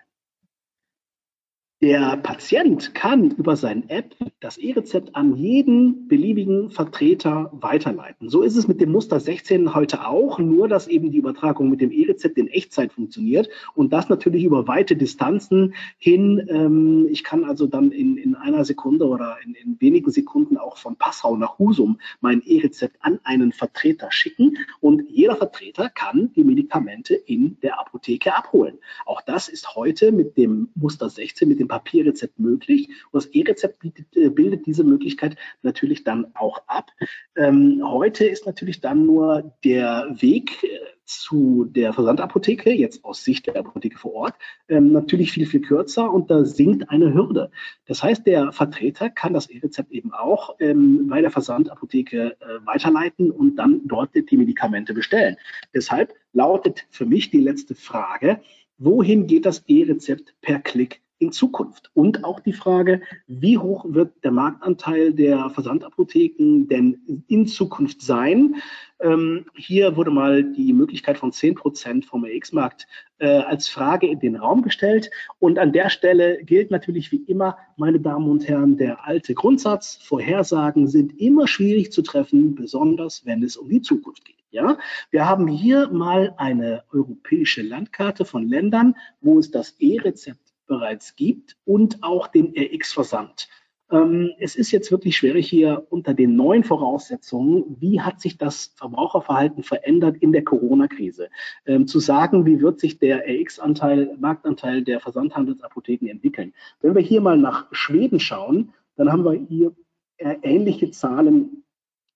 Der 1.82 2.18
Patient 2.18 2.94
kann 2.94 3.32
über 3.32 3.56
sein 3.56 3.88
App 3.88 4.14
das 4.42 4.58
E-Rezept 4.58 5.16
an 5.16 5.38
jeden 5.38 6.10
beliebigen 6.10 6.70
Vertreter 6.72 7.50
weiterleiten. 7.54 8.28
So 8.28 8.42
ist 8.42 8.58
es 8.58 8.68
mit 8.68 8.82
dem 8.82 8.92
Muster 8.92 9.18
16 9.18 9.74
heute 9.74 10.06
auch, 10.06 10.40
nur 10.40 10.68
dass 10.68 10.90
eben 10.90 11.10
die 11.10 11.20
Übertragung 11.20 11.70
mit 11.70 11.80
dem 11.80 11.94
E-Rezept 11.94 12.38
in 12.38 12.50
Echtzeit 12.50 12.92
funktioniert 12.92 13.48
und 13.76 13.94
das 13.94 14.10
natürlich 14.10 14.44
über 14.44 14.68
weite 14.68 14.98
Distanzen 14.98 15.74
hin. 15.98 16.46
Ähm, 16.50 17.08
ich 17.10 17.24
kann 17.24 17.46
also 17.46 17.66
dann 17.66 17.94
in, 17.94 18.18
in 18.18 18.36
einer 18.36 18.66
Sekunde 18.66 19.08
oder 19.08 19.38
in, 19.46 19.54
in 19.54 19.80
wenigen 19.80 20.12
Sekunden 20.12 20.58
auch 20.58 20.76
von 20.76 20.98
Passau 20.98 21.38
nach 21.38 21.60
Husum 21.60 21.98
mein 22.20 22.42
E-Rezept 22.42 22.98
an 23.00 23.22
einen 23.24 23.54
Vertreter 23.54 24.12
schicken 24.12 24.58
und 24.82 25.10
jeder 25.10 25.38
Vertreter 25.38 25.88
kann 25.88 26.34
die 26.34 26.44
Medikamente 26.44 27.16
in 27.16 27.58
der 27.62 27.80
Apotheke 27.80 28.36
abholen. 28.36 28.80
Auch 29.06 29.22
das 29.22 29.48
ist 29.48 29.76
heute 29.76 30.12
mit 30.12 30.36
dem 30.36 30.68
Muster 30.76 31.10
16, 31.10 31.48
mit 31.48 31.60
dem 31.62 31.69
Papierrezept 31.70 32.38
möglich. 32.38 32.90
Und 33.12 33.24
das 33.24 33.28
E-Rezept 33.28 33.78
äh, 34.16 34.30
bildet 34.30 34.66
diese 34.66 34.84
Möglichkeit 34.84 35.38
natürlich 35.62 36.04
dann 36.04 36.28
auch 36.34 36.62
ab. 36.68 36.92
Ähm, 37.38 37.82
heute 37.82 38.26
ist 38.26 38.46
natürlich 38.46 38.82
dann 38.82 39.06
nur 39.06 39.54
der 39.64 40.10
Weg 40.20 40.62
äh, 40.64 40.68
zu 41.10 41.66
der 41.66 41.92
Versandapotheke, 41.92 42.72
jetzt 42.72 43.04
aus 43.04 43.24
Sicht 43.24 43.48
der 43.48 43.56
Apotheke 43.56 43.98
vor 43.98 44.14
Ort, 44.14 44.36
ähm, 44.68 44.92
natürlich 44.92 45.32
viel, 45.32 45.48
viel 45.48 45.62
kürzer 45.62 46.12
und 46.14 46.30
da 46.30 46.46
sinkt 46.46 46.90
eine 46.90 47.14
Hürde. 47.14 47.50
Das 47.88 48.04
heißt, 48.04 48.28
der 48.28 48.52
Vertreter 48.52 49.10
kann 49.10 49.34
das 49.34 49.50
E-Rezept 49.50 49.92
eben 49.92 50.14
auch 50.14 50.56
ähm, 50.60 51.08
bei 51.08 51.22
der 51.22 51.32
Versandapotheke 51.32 52.38
äh, 52.40 52.66
weiterleiten 52.66 53.32
und 53.32 53.56
dann 53.56 53.82
dort 53.86 54.12
die 54.14 54.38
Medikamente 54.38 54.94
bestellen. 54.94 55.36
Deshalb 55.74 56.14
lautet 56.32 56.86
für 56.92 57.08
mich 57.08 57.32
die 57.32 57.42
letzte 57.42 57.74
Frage, 57.74 58.42
wohin 58.78 59.26
geht 59.26 59.48
das 59.48 59.64
E-Rezept 59.68 60.36
per 60.42 60.60
Klick 60.60 61.02
in 61.20 61.32
Zukunft? 61.32 61.92
Und 61.94 62.24
auch 62.24 62.40
die 62.40 62.54
Frage, 62.54 63.02
wie 63.28 63.58
hoch 63.58 63.86
wird 63.88 64.24
der 64.24 64.32
Marktanteil 64.32 65.14
der 65.14 65.50
Versandapotheken 65.50 66.68
denn 66.68 67.24
in 67.28 67.46
Zukunft 67.46 68.02
sein? 68.02 68.56
Ähm, 69.02 69.46
hier 69.56 69.96
wurde 69.96 70.12
mal 70.12 70.44
die 70.44 70.74
Möglichkeit 70.74 71.18
von 71.18 71.32
10 71.32 71.56
Prozent 71.56 72.06
vom 72.06 72.26
EX-Markt 72.26 72.88
äh, 73.20 73.28
als 73.28 73.70
Frage 73.70 74.08
in 74.08 74.20
den 74.20 74.36
Raum 74.36 74.62
gestellt. 74.62 75.10
Und 75.40 75.60
an 75.60 75.72
der 75.72 75.90
Stelle 75.90 76.44
gilt 76.44 76.72
natürlich 76.72 77.12
wie 77.12 77.24
immer, 77.28 77.58
meine 77.78 78.00
Damen 78.00 78.30
und 78.30 78.48
Herren, 78.48 78.78
der 78.78 79.06
alte 79.06 79.34
Grundsatz, 79.34 80.00
Vorhersagen 80.02 80.88
sind 80.88 81.20
immer 81.20 81.48
schwierig 81.48 81.92
zu 81.92 82.02
treffen, 82.02 82.56
besonders 82.56 83.26
wenn 83.26 83.44
es 83.44 83.56
um 83.56 83.70
die 83.70 83.82
Zukunft 83.82 84.26
geht. 84.26 84.36
Ja, 84.52 84.80
wir 85.12 85.30
haben 85.30 85.48
hier 85.48 85.90
mal 85.90 86.34
eine 86.38 86.84
europäische 86.92 87.62
Landkarte 87.62 88.26
von 88.26 88.48
Ländern, 88.48 88.96
wo 89.22 89.38
es 89.38 89.52
das 89.52 89.76
E-Rezept 89.80 90.49
bereits 90.70 91.18
gibt 91.18 91.58
und 91.66 92.02
auch 92.02 92.28
den 92.28 92.54
RX-Versand. 92.58 93.50
Ähm, 93.92 94.32
es 94.40 94.56
ist 94.56 94.72
jetzt 94.72 94.92
wirklich 94.92 95.18
schwierig 95.18 95.50
hier 95.50 95.86
unter 95.90 96.14
den 96.14 96.36
neuen 96.36 96.64
Voraussetzungen, 96.64 97.78
wie 97.80 98.00
hat 98.00 98.22
sich 98.22 98.38
das 98.38 98.74
Verbraucherverhalten 98.78 99.64
verändert 99.64 100.18
in 100.18 100.32
der 100.32 100.44
Corona-Krise, 100.44 101.30
ähm, 101.66 101.88
zu 101.88 102.00
sagen, 102.00 102.46
wie 102.46 102.62
wird 102.62 102.80
sich 102.80 103.00
der 103.00 103.24
RX-Anteil, 103.28 104.16
Marktanteil 104.20 104.84
der 104.84 105.00
Versandhandelsapotheken 105.00 106.08
entwickeln. 106.08 106.54
Wenn 106.82 106.96
wir 106.96 107.02
hier 107.02 107.22
mal 107.22 107.38
nach 107.38 107.68
Schweden 107.72 108.20
schauen, 108.20 108.74
dann 108.96 109.12
haben 109.12 109.26
wir 109.26 109.34
hier 109.34 109.74
äh, 110.18 110.36
ähnliche 110.44 110.92
Zahlen 110.92 111.64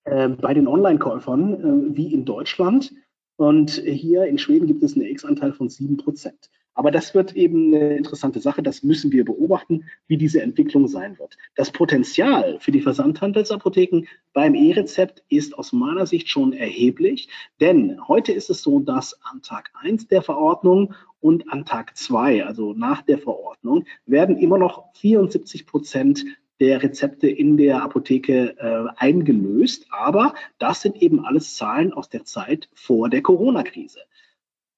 äh, 0.03 0.29
bei 0.29 0.53
den 0.53 0.67
Online-Käufern 0.67 1.53
äh, 1.53 1.97
wie 1.97 2.13
in 2.13 2.25
Deutschland. 2.25 2.93
Und 3.35 3.71
hier 3.71 4.25
in 4.25 4.37
Schweden 4.37 4.67
gibt 4.67 4.83
es 4.83 4.95
einen 4.95 5.11
RX-Anteil 5.11 5.53
von 5.53 5.67
sieben 5.67 5.97
Prozent. 5.97 6.51
Aber 6.75 6.91
das 6.91 7.13
wird 7.13 7.35
eben 7.35 7.73
eine 7.73 7.97
interessante 7.97 8.39
Sache. 8.39 8.63
Das 8.63 8.83
müssen 8.83 9.11
wir 9.11 9.25
beobachten, 9.25 9.85
wie 10.07 10.17
diese 10.17 10.41
Entwicklung 10.41 10.87
sein 10.87 11.19
wird. 11.19 11.37
Das 11.55 11.71
Potenzial 11.71 12.57
für 12.59 12.71
die 12.71 12.81
Versandhandelsapotheken 12.81 14.05
beim 14.33 14.55
E-Rezept 14.55 15.23
ist 15.29 15.57
aus 15.57 15.71
meiner 15.71 16.07
Sicht 16.07 16.29
schon 16.29 16.53
erheblich. 16.53 17.29
Denn 17.59 17.99
heute 18.07 18.31
ist 18.31 18.49
es 18.49 18.63
so, 18.63 18.79
dass 18.79 19.19
an 19.23 19.41
Tag 19.41 19.71
1 19.81 20.07
der 20.07 20.21
Verordnung 20.21 20.93
und 21.19 21.51
an 21.51 21.65
Tag 21.65 21.95
2, 21.95 22.45
also 22.45 22.73
nach 22.73 23.01
der 23.01 23.19
Verordnung, 23.19 23.85
werden 24.05 24.37
immer 24.37 24.57
noch 24.57 24.93
74 24.95 25.67
Prozent 25.67 26.25
der 26.59 26.81
Rezepte 26.81 27.29
in 27.29 27.57
der 27.57 27.83
Apotheke 27.83 28.55
äh, 28.57 28.85
eingelöst. 28.97 29.87
Aber 29.91 30.33
das 30.59 30.81
sind 30.81 31.01
eben 31.01 31.25
alles 31.25 31.55
Zahlen 31.55 31.93
aus 31.93 32.09
der 32.09 32.25
Zeit 32.25 32.69
vor 32.73 33.09
der 33.09 33.21
Corona-Krise. 33.21 33.99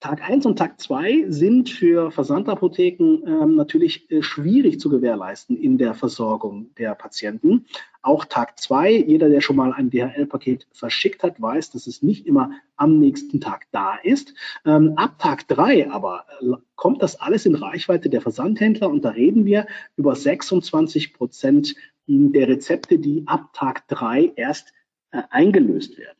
Tag 0.06 0.22
1 0.22 0.46
und 0.46 0.60
Tag 0.60 0.80
2 0.80 1.26
sind 1.30 1.68
für 1.68 2.12
Versandapotheken 2.12 3.24
ähm, 3.26 3.56
natürlich 3.56 4.12
äh, 4.12 4.22
schwierig 4.22 4.80
zu 4.80 4.88
gewährleisten 4.88 5.58
in 5.58 5.80
der 5.80 5.96
Versorgung 5.96 6.70
der 6.78 6.94
Patienten. 6.94 7.66
Auch 8.04 8.24
Tag 8.26 8.60
2, 8.60 8.92
jeder, 8.92 9.30
der 9.30 9.42
schon 9.42 9.56
mal 9.56 9.74
ein 9.74 9.90
DHL-Paket 9.90 10.68
verschickt 10.74 11.24
hat, 11.24 11.42
weiß, 11.42 11.72
dass 11.72 11.88
es 11.88 12.04
nicht 12.04 12.28
immer 12.28 12.52
am 12.76 13.00
nächsten 13.00 13.42
Tag 13.42 13.66
da 13.72 13.96
ist. 13.96 14.36
Ähm, 14.64 14.94
ab 14.96 15.18
Tag 15.18 15.48
3 15.48 15.90
aber 15.90 16.26
äh, 16.40 16.54
kommt 16.76 17.02
das 17.02 17.20
alles 17.20 17.48
in 17.48 17.56
Reichweite 17.56 18.08
der 18.08 18.22
Versandhändler 18.22 18.92
und 18.92 19.04
da 19.04 19.10
reden 19.10 19.48
wir 19.48 19.66
über 19.98 20.16
26 20.16 21.16
Prozent 21.16 21.76
der 22.06 22.48
Rezepte, 22.48 23.00
die 23.00 23.24
ab 23.26 23.54
Tag 23.54 23.88
3 23.88 24.34
erst 24.36 24.72
äh, 25.10 25.24
eingelöst 25.32 25.98
werden. 25.98 26.20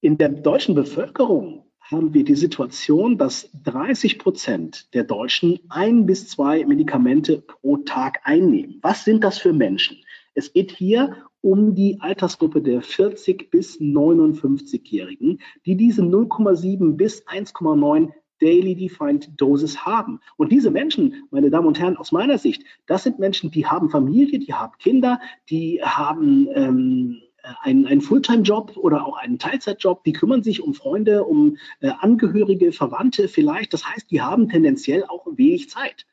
In 0.00 0.18
der 0.18 0.28
deutschen 0.28 0.76
Bevölkerung 0.76 1.64
haben 1.92 2.14
wir 2.14 2.24
die 2.24 2.34
Situation, 2.34 3.18
dass 3.18 3.50
30 3.64 4.18
Prozent 4.18 4.92
der 4.94 5.04
Deutschen 5.04 5.60
ein 5.68 6.06
bis 6.06 6.28
zwei 6.28 6.64
Medikamente 6.64 7.42
pro 7.42 7.76
Tag 7.78 8.20
einnehmen. 8.24 8.78
Was 8.82 9.04
sind 9.04 9.22
das 9.22 9.38
für 9.38 9.52
Menschen? 9.52 9.98
Es 10.34 10.52
geht 10.52 10.72
hier 10.72 11.16
um 11.42 11.74
die 11.74 11.98
Altersgruppe 12.00 12.62
der 12.62 12.82
40 12.82 13.50
bis 13.50 13.80
59-Jährigen, 13.80 15.40
die 15.66 15.76
diese 15.76 16.02
0,7 16.02 16.96
bis 16.96 17.26
1,9 17.26 18.12
Daily 18.40 18.74
Defined 18.74 19.40
Doses 19.40 19.86
haben. 19.86 20.20
Und 20.36 20.50
diese 20.50 20.70
Menschen, 20.70 21.26
meine 21.30 21.50
Damen 21.50 21.68
und 21.68 21.78
Herren, 21.78 21.96
aus 21.96 22.10
meiner 22.10 22.38
Sicht, 22.38 22.64
das 22.86 23.04
sind 23.04 23.18
Menschen, 23.18 23.50
die 23.50 23.66
haben 23.66 23.88
Familie, 23.88 24.38
die 24.38 24.52
haben 24.52 24.72
Kinder, 24.78 25.20
die 25.48 25.80
haben 25.82 26.48
ähm, 26.54 27.22
äh, 27.22 27.31
einen, 27.62 27.86
einen 27.86 28.00
Fulltime-Job 28.00 28.76
oder 28.76 29.06
auch 29.06 29.16
einen 29.16 29.38
Teilzeitjob, 29.38 30.04
die 30.04 30.12
kümmern 30.12 30.42
sich 30.42 30.62
um 30.62 30.74
Freunde, 30.74 31.24
um 31.24 31.56
äh, 31.80 31.90
Angehörige, 32.00 32.72
Verwandte 32.72 33.28
vielleicht. 33.28 33.72
Das 33.72 33.84
heißt, 33.88 34.10
die 34.10 34.20
haben 34.20 34.48
tendenziell 34.48 35.04
auch 35.04 35.26
wenig 35.26 35.70
Zeit. 35.70 36.06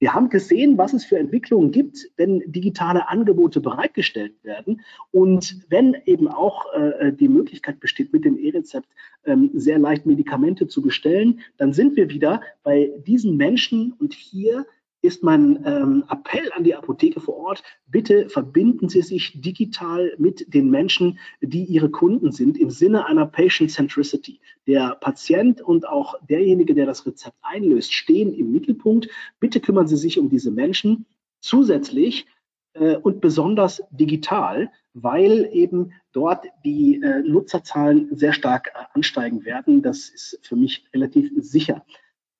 Wir 0.00 0.14
haben 0.14 0.30
gesehen, 0.30 0.78
was 0.78 0.94
es 0.94 1.04
für 1.04 1.18
Entwicklungen 1.18 1.72
gibt, 1.72 2.08
wenn 2.16 2.40
digitale 2.46 3.08
Angebote 3.08 3.60
bereitgestellt 3.60 4.32
werden 4.42 4.80
und 5.10 5.60
wenn 5.68 5.94
eben 6.06 6.26
auch 6.26 6.72
äh, 6.72 7.12
die 7.12 7.28
Möglichkeit 7.28 7.80
besteht, 7.80 8.10
mit 8.10 8.24
dem 8.24 8.38
E-Rezept 8.38 8.88
ähm, 9.26 9.50
sehr 9.52 9.78
leicht 9.78 10.06
Medikamente 10.06 10.66
zu 10.68 10.80
bestellen, 10.80 11.40
dann 11.58 11.74
sind 11.74 11.96
wir 11.96 12.08
wieder 12.08 12.40
bei 12.62 12.90
diesen 13.06 13.36
Menschen 13.36 13.92
und 13.92 14.14
hier 14.14 14.64
ist 15.02 15.22
mein 15.22 15.62
ähm, 15.64 16.04
Appell 16.08 16.50
an 16.54 16.64
die 16.64 16.74
Apotheke 16.74 17.20
vor 17.20 17.36
Ort, 17.36 17.62
bitte 17.86 18.28
verbinden 18.28 18.88
Sie 18.88 19.02
sich 19.02 19.40
digital 19.40 20.12
mit 20.18 20.52
den 20.52 20.70
Menschen, 20.70 21.18
die 21.40 21.64
Ihre 21.64 21.90
Kunden 21.90 22.32
sind, 22.32 22.58
im 22.58 22.70
Sinne 22.70 23.06
einer 23.06 23.26
Patient 23.26 23.70
Centricity. 23.70 24.40
Der 24.66 24.96
Patient 25.00 25.62
und 25.62 25.88
auch 25.88 26.14
derjenige, 26.28 26.74
der 26.74 26.86
das 26.86 27.06
Rezept 27.06 27.36
einlöst, 27.42 27.92
stehen 27.92 28.34
im 28.34 28.52
Mittelpunkt. 28.52 29.08
Bitte 29.38 29.60
kümmern 29.60 29.86
Sie 29.86 29.96
sich 29.96 30.18
um 30.18 30.28
diese 30.28 30.50
Menschen 30.50 31.06
zusätzlich 31.40 32.26
äh, 32.74 32.96
und 32.96 33.20
besonders 33.20 33.82
digital, 33.90 34.70
weil 34.92 35.48
eben 35.52 35.92
dort 36.12 36.46
die 36.64 37.00
äh, 37.02 37.22
Nutzerzahlen 37.22 38.14
sehr 38.16 38.32
stark 38.32 38.68
äh, 38.74 38.84
ansteigen 38.94 39.44
werden. 39.44 39.82
Das 39.82 40.08
ist 40.08 40.38
für 40.42 40.56
mich 40.56 40.84
relativ 40.92 41.30
sicher. 41.36 41.84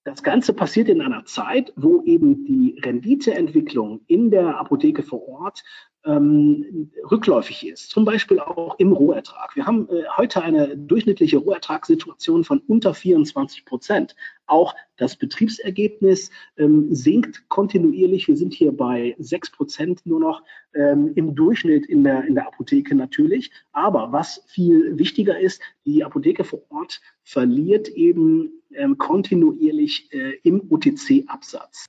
Das 0.04 0.22
Ganze 0.22 0.54
passiert 0.54 0.88
in 0.88 1.02
einer 1.02 1.26
Zeit, 1.26 1.74
wo 1.76 2.02
eben 2.04 2.46
die 2.46 2.80
Renditeentwicklung 2.82 4.00
in 4.06 4.30
der 4.30 4.58
Apotheke 4.58 5.02
vor 5.02 5.28
Ort 5.28 5.62
ähm, 6.06 6.90
rückläufig 7.10 7.66
ist, 7.68 7.90
zum 7.90 8.06
Beispiel 8.06 8.40
auch 8.40 8.78
im 8.78 8.92
Rohertrag. 8.92 9.54
Wir 9.54 9.66
haben 9.66 9.86
äh, 9.90 10.04
heute 10.16 10.42
eine 10.42 10.74
durchschnittliche 10.74 11.36
Rohertragssituation 11.36 12.44
von 12.44 12.60
unter 12.66 12.94
24 12.94 13.66
Prozent. 13.66 14.16
Auch 14.46 14.74
das 14.96 15.16
Betriebsergebnis 15.16 16.30
ähm, 16.56 16.94
sinkt 16.94 17.46
kontinuierlich. 17.50 18.28
Wir 18.28 18.36
sind 18.36 18.54
hier 18.54 18.74
bei 18.74 19.14
6 19.18 19.52
Prozent 19.52 20.06
nur 20.06 20.20
noch 20.20 20.42
ähm, 20.74 21.12
im 21.14 21.34
Durchschnitt 21.34 21.84
in 21.84 22.02
der, 22.04 22.24
in 22.24 22.34
der 22.34 22.46
Apotheke 22.46 22.94
natürlich. 22.94 23.50
Aber 23.72 24.10
was 24.12 24.42
viel 24.46 24.98
wichtiger 24.98 25.38
ist, 25.38 25.60
die 25.84 26.02
Apotheke 26.02 26.44
vor 26.44 26.62
Ort 26.70 27.02
verliert 27.22 27.88
eben 27.88 28.59
ähm, 28.74 28.98
kontinuierlich 28.98 30.12
äh, 30.12 30.38
im 30.42 30.70
OTC-Absatz. 30.70 31.86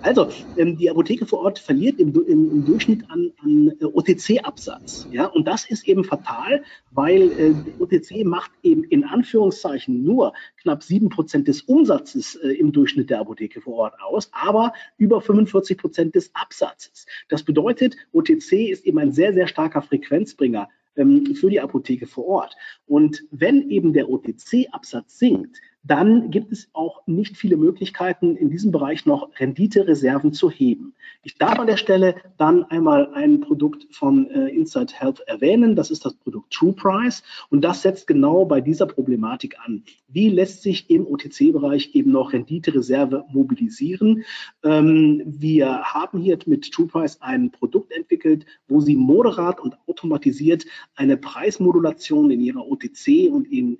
Also, 0.00 0.28
ähm, 0.56 0.78
die 0.78 0.90
Apotheke 0.90 1.26
vor 1.26 1.40
Ort 1.40 1.58
verliert 1.58 2.00
im, 2.00 2.14
im, 2.26 2.50
im 2.50 2.64
Durchschnitt 2.64 3.10
an, 3.10 3.32
an 3.42 3.72
äh, 3.80 3.84
OTC-Absatz. 3.84 5.06
Ja? 5.10 5.26
Und 5.26 5.46
das 5.46 5.68
ist 5.68 5.86
eben 5.86 6.04
fatal, 6.04 6.64
weil 6.90 7.32
äh, 7.32 7.54
OTC 7.78 8.24
macht 8.24 8.50
eben 8.62 8.84
in 8.84 9.04
Anführungszeichen 9.04 10.02
nur 10.02 10.32
knapp 10.62 10.82
sieben 10.82 11.10
Prozent 11.10 11.48
des 11.48 11.62
Umsatzes 11.62 12.34
äh, 12.36 12.52
im 12.52 12.72
Durchschnitt 12.72 13.10
der 13.10 13.20
Apotheke 13.20 13.60
vor 13.60 13.74
Ort 13.74 13.94
aus, 14.00 14.30
aber 14.32 14.72
über 14.96 15.20
45 15.20 15.76
Prozent 15.76 16.14
des 16.14 16.34
Absatzes. 16.34 17.04
Das 17.28 17.42
bedeutet, 17.42 17.96
OTC 18.12 18.70
ist 18.70 18.86
eben 18.86 18.98
ein 18.98 19.12
sehr, 19.12 19.34
sehr 19.34 19.48
starker 19.48 19.82
Frequenzbringer 19.82 20.68
ähm, 20.96 21.34
für 21.34 21.50
die 21.50 21.60
Apotheke 21.60 22.06
vor 22.06 22.26
Ort. 22.26 22.56
Und 22.86 23.24
wenn 23.30 23.68
eben 23.68 23.92
der 23.92 24.08
OTC-Absatz 24.08 25.18
sinkt, 25.18 25.60
dann 25.84 26.30
gibt 26.30 26.50
es 26.50 26.68
auch 26.72 27.06
nicht 27.06 27.36
viele 27.36 27.58
Möglichkeiten, 27.58 28.36
in 28.36 28.48
diesem 28.48 28.72
Bereich 28.72 29.04
noch 29.04 29.28
Renditereserven 29.38 30.32
zu 30.32 30.50
heben. 30.50 30.94
Ich 31.22 31.36
darf 31.36 31.58
an 31.58 31.66
der 31.66 31.76
Stelle 31.76 32.16
dann 32.38 32.64
einmal 32.64 33.12
ein 33.12 33.40
Produkt 33.40 33.86
von 33.90 34.30
äh, 34.30 34.48
Insight 34.48 34.98
Health 34.98 35.20
erwähnen. 35.26 35.76
Das 35.76 35.90
ist 35.90 36.06
das 36.06 36.14
Produkt 36.14 36.52
True 36.52 36.72
Price 36.72 37.22
und 37.50 37.62
das 37.62 37.82
setzt 37.82 38.06
genau 38.06 38.46
bei 38.46 38.62
dieser 38.62 38.86
Problematik 38.86 39.56
an. 39.64 39.82
Wie 40.08 40.30
lässt 40.30 40.62
sich 40.62 40.88
im 40.88 41.06
OTC-Bereich 41.06 41.94
eben 41.94 42.12
noch 42.12 42.32
Renditereserve 42.32 43.24
mobilisieren? 43.30 44.24
Ähm, 44.62 45.22
wir 45.26 45.82
haben 45.82 46.18
hier 46.18 46.38
mit 46.46 46.72
True 46.72 46.86
Price 46.86 47.20
ein 47.20 47.50
Produkt 47.50 47.92
entwickelt, 47.92 48.46
wo 48.68 48.80
Sie 48.80 48.96
moderat 48.96 49.60
und 49.60 49.76
automatisiert 49.86 50.64
eine 50.94 51.18
Preismodulation 51.18 52.30
in 52.30 52.40
Ihrer 52.40 52.66
OTC 52.66 53.30
und 53.30 53.44
in 53.44 53.78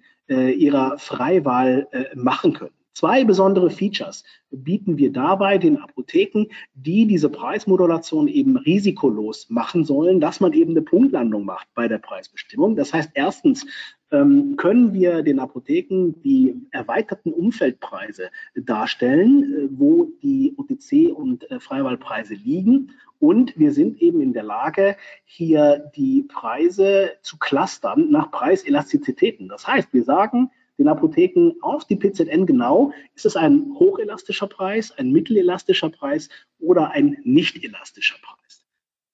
ihrer 0.53 0.99
Freiwahl 0.99 1.89
äh, 1.93 2.05
machen 2.15 2.53
können. 2.55 2.84
Zwei 2.95 3.25
besondere 3.25 3.71
Features 3.71 4.23
bieten 4.53 4.97
wir 4.99 5.13
dabei 5.13 5.59
den 5.59 5.79
Apotheken, 5.79 6.47
die 6.75 7.07
diese 7.07 7.29
Preismodulation 7.29 8.29
eben 8.29 8.57
risikolos 8.57 9.51
machen 9.51 9.85
sollen, 9.85 10.21
dass 10.21 10.39
man 10.39 10.53
eben 10.53 10.71
eine 10.71 10.83
Punktlandung 10.83 11.45
macht 11.45 11.67
bei 11.75 11.89
der 11.89 11.99
Preisbestimmung. 11.99 12.77
Das 12.77 12.95
heißt, 12.95 13.11
erstens 13.15 13.67
ähm, 14.13 14.55
können 14.57 14.93
wir 14.93 15.23
den 15.23 15.41
Apotheken 15.41 16.15
die 16.23 16.55
erweiterten 16.71 17.33
Umfeldpreise 17.33 18.31
darstellen, 18.55 19.43
äh, 19.43 19.69
wo 19.73 20.13
die 20.23 20.55
OTC- 20.57 21.11
und 21.13 21.51
äh, 21.51 21.59
Freiwahlpreise 21.59 22.35
liegen. 22.35 22.93
Und 23.19 23.59
wir 23.59 23.73
sind 23.73 24.01
eben 24.01 24.21
in 24.21 24.33
der 24.33 24.45
Lage, 24.45 24.97
hier 25.25 25.91
die 25.97 26.23
Preise 26.23 27.11
zu 27.23 27.39
clustern 27.39 28.11
nach 28.11 28.31
Preiselastizitäten. 28.31 29.49
Das 29.49 29.67
heißt, 29.67 29.93
wir 29.93 30.05
sagen, 30.05 30.51
den 30.79 30.89
Apotheken 30.89 31.53
auf 31.61 31.85
die 31.85 31.97
PZN 31.97 32.47
genau, 32.47 32.93
ist 33.15 33.27
es 33.27 33.37
ein 33.37 33.75
hochelastischer 33.79 34.47
Preis, 34.47 34.93
ein 34.93 35.13
mittelelastischer 35.13 35.91
Preis 35.91 36.29
oder 36.59 36.91
ein 36.91 37.17
nicht 37.25 37.63
elastischer 37.63 38.17
Preis. 38.23 38.65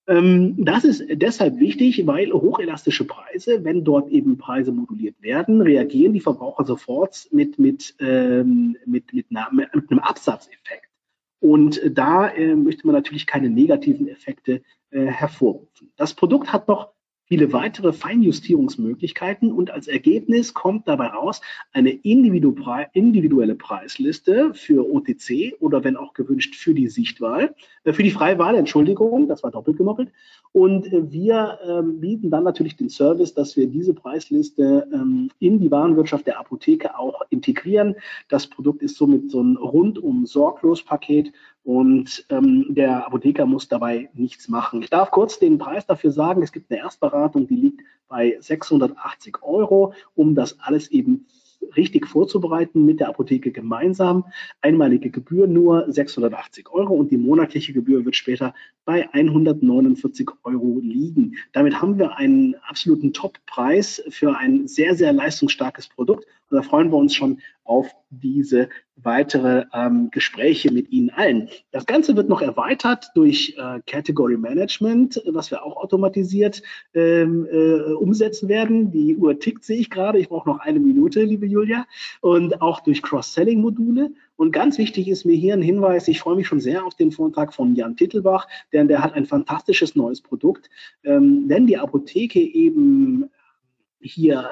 Ähm, 0.06 0.56
das 0.58 0.84
ist 0.84 1.04
deshalb 1.08 1.58
wichtig, 1.60 2.06
weil 2.06 2.32
hochelastische 2.32 3.04
Preise, 3.04 3.64
wenn 3.64 3.84
dort 3.84 4.10
eben 4.10 4.38
Preise 4.38 4.72
moduliert 4.72 5.20
werden, 5.20 5.60
reagieren 5.60 6.14
die 6.14 6.20
Verbraucher 6.20 6.64
sofort 6.64 7.28
mit, 7.30 7.58
mit, 7.58 7.94
ähm, 8.00 8.76
mit, 8.86 9.12
mit, 9.12 9.26
einer, 9.30 9.48
mit 9.52 9.90
einem 9.90 10.00
Absatzeffekt. 10.00 10.88
Und 11.40 11.80
da 11.84 12.28
äh, 12.28 12.54
möchte 12.54 12.86
man 12.86 12.94
natürlich 12.94 13.26
keine 13.26 13.48
negativen 13.50 14.08
Effekte 14.08 14.62
äh, 14.90 15.06
hervorrufen. 15.06 15.92
Das 15.96 16.14
Produkt 16.14 16.52
hat 16.52 16.68
noch 16.68 16.92
viele 17.30 17.52
weitere 17.52 17.92
Feinjustierungsmöglichkeiten 17.92 19.52
und 19.52 19.70
als 19.70 19.86
Ergebnis 19.86 20.52
kommt 20.52 20.88
dabei 20.88 21.06
raus 21.06 21.40
eine 21.72 21.90
individuelle 21.90 23.54
Preisliste 23.54 24.52
für 24.52 24.92
OTC 24.92 25.54
oder 25.60 25.84
wenn 25.84 25.96
auch 25.96 26.12
gewünscht 26.12 26.56
für 26.56 26.74
die 26.74 26.88
Sichtwahl, 26.88 27.54
äh, 27.84 27.92
für 27.92 28.02
die 28.02 28.10
Freiwahl, 28.10 28.56
Entschuldigung, 28.56 29.28
das 29.28 29.44
war 29.44 29.52
doppelt 29.52 29.76
gemoppelt. 29.76 30.10
Und 30.50 30.92
äh, 30.92 31.12
wir 31.12 31.60
ähm, 31.64 32.00
bieten 32.00 32.30
dann 32.30 32.42
natürlich 32.42 32.76
den 32.76 32.88
Service, 32.88 33.32
dass 33.32 33.56
wir 33.56 33.68
diese 33.68 33.94
Preisliste 33.94 34.88
ähm, 34.92 35.30
in 35.38 35.60
die 35.60 35.70
Warenwirtschaft 35.70 36.26
der 36.26 36.40
Apotheke 36.40 36.98
auch 36.98 37.22
integrieren. 37.30 37.94
Das 38.28 38.48
Produkt 38.48 38.82
ist 38.82 38.96
somit 38.96 39.30
so 39.30 39.40
ein 39.40 39.56
rundum 39.56 40.26
sorglos 40.26 40.82
Paket 40.82 41.32
und 41.62 42.24
ähm, 42.30 42.66
der 42.70 43.06
Apotheker 43.06 43.46
muss 43.46 43.68
dabei 43.68 44.10
nichts 44.14 44.48
machen. 44.48 44.82
Ich 44.82 44.90
darf 44.90 45.10
kurz 45.10 45.38
den 45.38 45.58
Preis 45.58 45.86
dafür 45.86 46.10
sagen. 46.10 46.42
Es 46.42 46.52
gibt 46.52 46.70
eine 46.70 46.80
Erstberatung, 46.80 47.46
die 47.46 47.56
liegt 47.56 47.82
bei 48.08 48.36
680 48.40 49.42
Euro, 49.42 49.92
um 50.14 50.34
das 50.34 50.58
alles 50.60 50.90
eben 50.90 51.26
richtig 51.76 52.06
vorzubereiten 52.06 52.84
mit 52.84 53.00
der 53.00 53.08
Apotheke 53.08 53.52
gemeinsam. 53.52 54.24
Einmalige 54.60 55.10
Gebühr 55.10 55.46
nur 55.46 55.90
680 55.92 56.70
Euro 56.70 56.94
und 56.94 57.10
die 57.10 57.18
monatliche 57.18 57.72
Gebühr 57.72 58.04
wird 58.04 58.16
später 58.16 58.54
bei 58.84 59.12
149 59.12 60.28
Euro 60.44 60.80
liegen. 60.82 61.36
Damit 61.52 61.80
haben 61.80 61.98
wir 61.98 62.16
einen 62.16 62.56
absoluten 62.66 63.12
Top-Preis 63.12 64.02
für 64.08 64.36
ein 64.36 64.66
sehr, 64.66 64.94
sehr 64.94 65.12
leistungsstarkes 65.12 65.88
Produkt. 65.88 66.26
Und 66.50 66.56
da 66.56 66.62
freuen 66.62 66.90
wir 66.90 66.96
uns 66.96 67.14
schon 67.14 67.40
auf 67.64 67.90
diese 68.10 68.68
weitere 69.02 69.64
ähm, 69.72 70.10
Gespräche 70.10 70.72
mit 70.72 70.90
Ihnen 70.90 71.10
allen. 71.10 71.48
Das 71.70 71.86
Ganze 71.86 72.16
wird 72.16 72.28
noch 72.28 72.42
erweitert 72.42 73.10
durch 73.14 73.54
äh, 73.58 73.80
Category 73.86 74.36
Management, 74.36 75.22
was 75.26 75.50
wir 75.50 75.64
auch 75.64 75.76
automatisiert 75.76 76.62
ähm, 76.94 77.46
äh, 77.50 77.92
umsetzen 77.92 78.48
werden. 78.48 78.90
Die 78.90 79.16
Uhr 79.16 79.38
tickt, 79.38 79.64
sehe 79.64 79.78
ich 79.78 79.90
gerade. 79.90 80.18
Ich 80.18 80.28
brauche 80.28 80.48
noch 80.48 80.60
eine 80.60 80.80
Minute, 80.80 81.22
liebe 81.22 81.46
Julia. 81.46 81.86
Und 82.20 82.60
auch 82.62 82.80
durch 82.80 83.02
Cross-Selling-Module. 83.02 84.10
Und 84.36 84.52
ganz 84.52 84.78
wichtig 84.78 85.08
ist 85.08 85.24
mir 85.24 85.36
hier 85.36 85.54
ein 85.54 85.62
Hinweis, 85.62 86.08
ich 86.08 86.20
freue 86.20 86.36
mich 86.36 86.46
schon 86.46 86.60
sehr 86.60 86.84
auf 86.84 86.94
den 86.94 87.12
Vortrag 87.12 87.52
von 87.52 87.74
Jan 87.74 87.96
Tittelbach, 87.96 88.48
denn 88.72 88.88
der 88.88 89.02
hat 89.02 89.12
ein 89.12 89.26
fantastisches 89.26 89.94
neues 89.94 90.22
Produkt. 90.22 90.70
Ähm, 91.04 91.44
wenn 91.46 91.66
die 91.66 91.76
Apotheke 91.76 92.40
eben 92.40 93.28
hier 94.00 94.48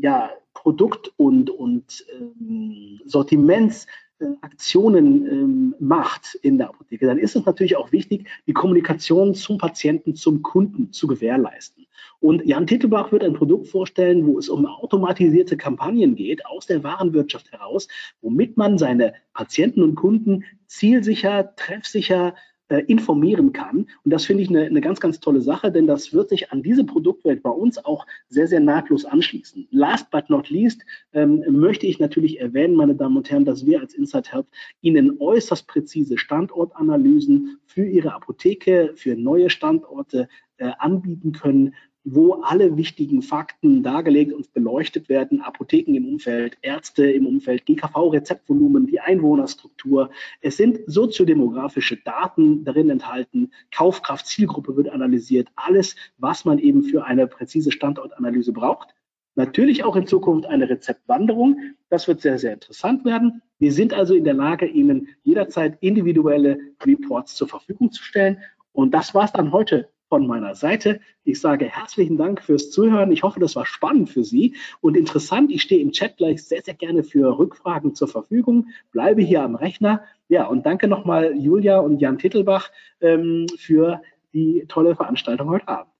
ja, 0.00 0.30
Produkt- 0.54 1.12
und, 1.16 1.50
und 1.50 2.04
ähm, 2.18 3.00
Sortimentsaktionen 3.04 5.26
ähm, 5.26 5.74
macht 5.78 6.34
in 6.42 6.58
der 6.58 6.68
Apotheke, 6.68 7.06
dann 7.06 7.18
ist 7.18 7.36
es 7.36 7.44
natürlich 7.44 7.76
auch 7.76 7.92
wichtig, 7.92 8.28
die 8.46 8.52
Kommunikation 8.52 9.34
zum 9.34 9.58
Patienten, 9.58 10.14
zum 10.14 10.42
Kunden 10.42 10.92
zu 10.92 11.06
gewährleisten. 11.06 11.86
Und 12.20 12.46
Jan 12.46 12.68
Tittelbach 12.68 13.10
wird 13.10 13.24
ein 13.24 13.32
Produkt 13.32 13.66
vorstellen, 13.66 14.26
wo 14.26 14.38
es 14.38 14.48
um 14.48 14.64
automatisierte 14.64 15.56
Kampagnen 15.56 16.14
geht, 16.14 16.46
aus 16.46 16.66
der 16.66 16.84
Warenwirtschaft 16.84 17.50
heraus, 17.50 17.88
womit 18.20 18.56
man 18.56 18.78
seine 18.78 19.14
Patienten 19.34 19.82
und 19.82 19.96
Kunden 19.96 20.44
zielsicher, 20.66 21.56
treffsicher 21.56 22.34
informieren 22.78 23.52
kann. 23.52 23.86
Und 24.04 24.10
das 24.12 24.24
finde 24.24 24.42
ich 24.42 24.48
eine, 24.48 24.62
eine 24.62 24.80
ganz, 24.80 25.00
ganz 25.00 25.20
tolle 25.20 25.40
Sache, 25.40 25.70
denn 25.70 25.86
das 25.86 26.12
wird 26.12 26.28
sich 26.28 26.52
an 26.52 26.62
diese 26.62 26.84
Produktwelt 26.84 27.42
bei 27.42 27.50
uns 27.50 27.84
auch 27.84 28.06
sehr, 28.28 28.46
sehr 28.46 28.60
nahtlos 28.60 29.04
anschließen. 29.04 29.68
Last 29.70 30.10
but 30.10 30.28
not 30.30 30.50
least 30.50 30.82
ähm, 31.12 31.44
möchte 31.48 31.86
ich 31.86 31.98
natürlich 31.98 32.40
erwähnen, 32.40 32.74
meine 32.74 32.94
Damen 32.94 33.16
und 33.16 33.30
Herren, 33.30 33.44
dass 33.44 33.66
wir 33.66 33.80
als 33.80 33.94
Insight 33.94 34.32
Health 34.32 34.46
Ihnen 34.80 35.18
äußerst 35.20 35.66
präzise 35.66 36.18
Standortanalysen 36.18 37.58
für 37.66 37.84
Ihre 37.84 38.14
Apotheke, 38.14 38.92
für 38.94 39.16
neue 39.16 39.50
Standorte 39.50 40.28
äh, 40.58 40.70
anbieten 40.78 41.32
können, 41.32 41.74
wo 42.04 42.34
alle 42.42 42.76
wichtigen 42.76 43.22
Fakten 43.22 43.82
dargelegt 43.82 44.32
und 44.32 44.52
beleuchtet 44.52 45.08
werden. 45.08 45.40
Apotheken 45.40 45.94
im 45.94 46.06
Umfeld, 46.06 46.58
Ärzte 46.62 47.10
im 47.10 47.26
Umfeld, 47.26 47.64
GKV-Rezeptvolumen, 47.66 48.86
die 48.86 49.00
Einwohnerstruktur. 49.00 50.10
Es 50.40 50.56
sind 50.56 50.80
soziodemografische 50.86 51.96
Daten 51.98 52.64
darin 52.64 52.90
enthalten. 52.90 53.52
Kaufkraft, 53.70 54.26
Zielgruppe 54.26 54.76
wird 54.76 54.88
analysiert. 54.88 55.48
Alles, 55.54 55.94
was 56.18 56.44
man 56.44 56.58
eben 56.58 56.82
für 56.82 57.04
eine 57.04 57.26
präzise 57.26 57.70
Standortanalyse 57.70 58.52
braucht. 58.52 58.94
Natürlich 59.34 59.84
auch 59.84 59.96
in 59.96 60.06
Zukunft 60.06 60.46
eine 60.46 60.68
Rezeptwanderung. 60.68 61.58
Das 61.88 62.06
wird 62.06 62.20
sehr, 62.20 62.38
sehr 62.38 62.52
interessant 62.52 63.04
werden. 63.04 63.42
Wir 63.58 63.72
sind 63.72 63.94
also 63.94 64.14
in 64.14 64.24
der 64.24 64.34
Lage, 64.34 64.66
Ihnen 64.66 65.08
jederzeit 65.22 65.78
individuelle 65.80 66.58
Reports 66.84 67.36
zur 67.36 67.48
Verfügung 67.48 67.92
zu 67.92 68.02
stellen. 68.02 68.38
Und 68.72 68.92
das 68.92 69.14
war 69.14 69.24
es 69.24 69.32
dann 69.32 69.52
heute 69.52 69.88
von 70.12 70.26
meiner 70.26 70.54
Seite. 70.54 71.00
Ich 71.24 71.40
sage 71.40 71.64
herzlichen 71.64 72.18
Dank 72.18 72.42
fürs 72.42 72.70
Zuhören. 72.70 73.10
Ich 73.12 73.22
hoffe, 73.22 73.40
das 73.40 73.56
war 73.56 73.64
spannend 73.64 74.10
für 74.10 74.24
Sie 74.24 74.56
und 74.82 74.94
interessant. 74.94 75.50
Ich 75.50 75.62
stehe 75.62 75.80
im 75.80 75.90
Chat 75.90 76.18
gleich 76.18 76.44
sehr, 76.44 76.60
sehr 76.60 76.74
gerne 76.74 77.02
für 77.02 77.38
Rückfragen 77.38 77.94
zur 77.94 78.08
Verfügung. 78.08 78.66
Bleibe 78.90 79.22
hier 79.22 79.42
am 79.42 79.54
Rechner. 79.54 80.02
Ja, 80.28 80.48
und 80.48 80.66
danke 80.66 80.86
nochmal 80.86 81.34
Julia 81.34 81.78
und 81.78 81.98
Jan 81.98 82.18
Tittelbach 82.18 82.70
ähm, 83.00 83.46
für 83.56 84.02
die 84.34 84.66
tolle 84.68 84.94
Veranstaltung 84.96 85.48
heute 85.48 85.68
Abend. 85.68 85.92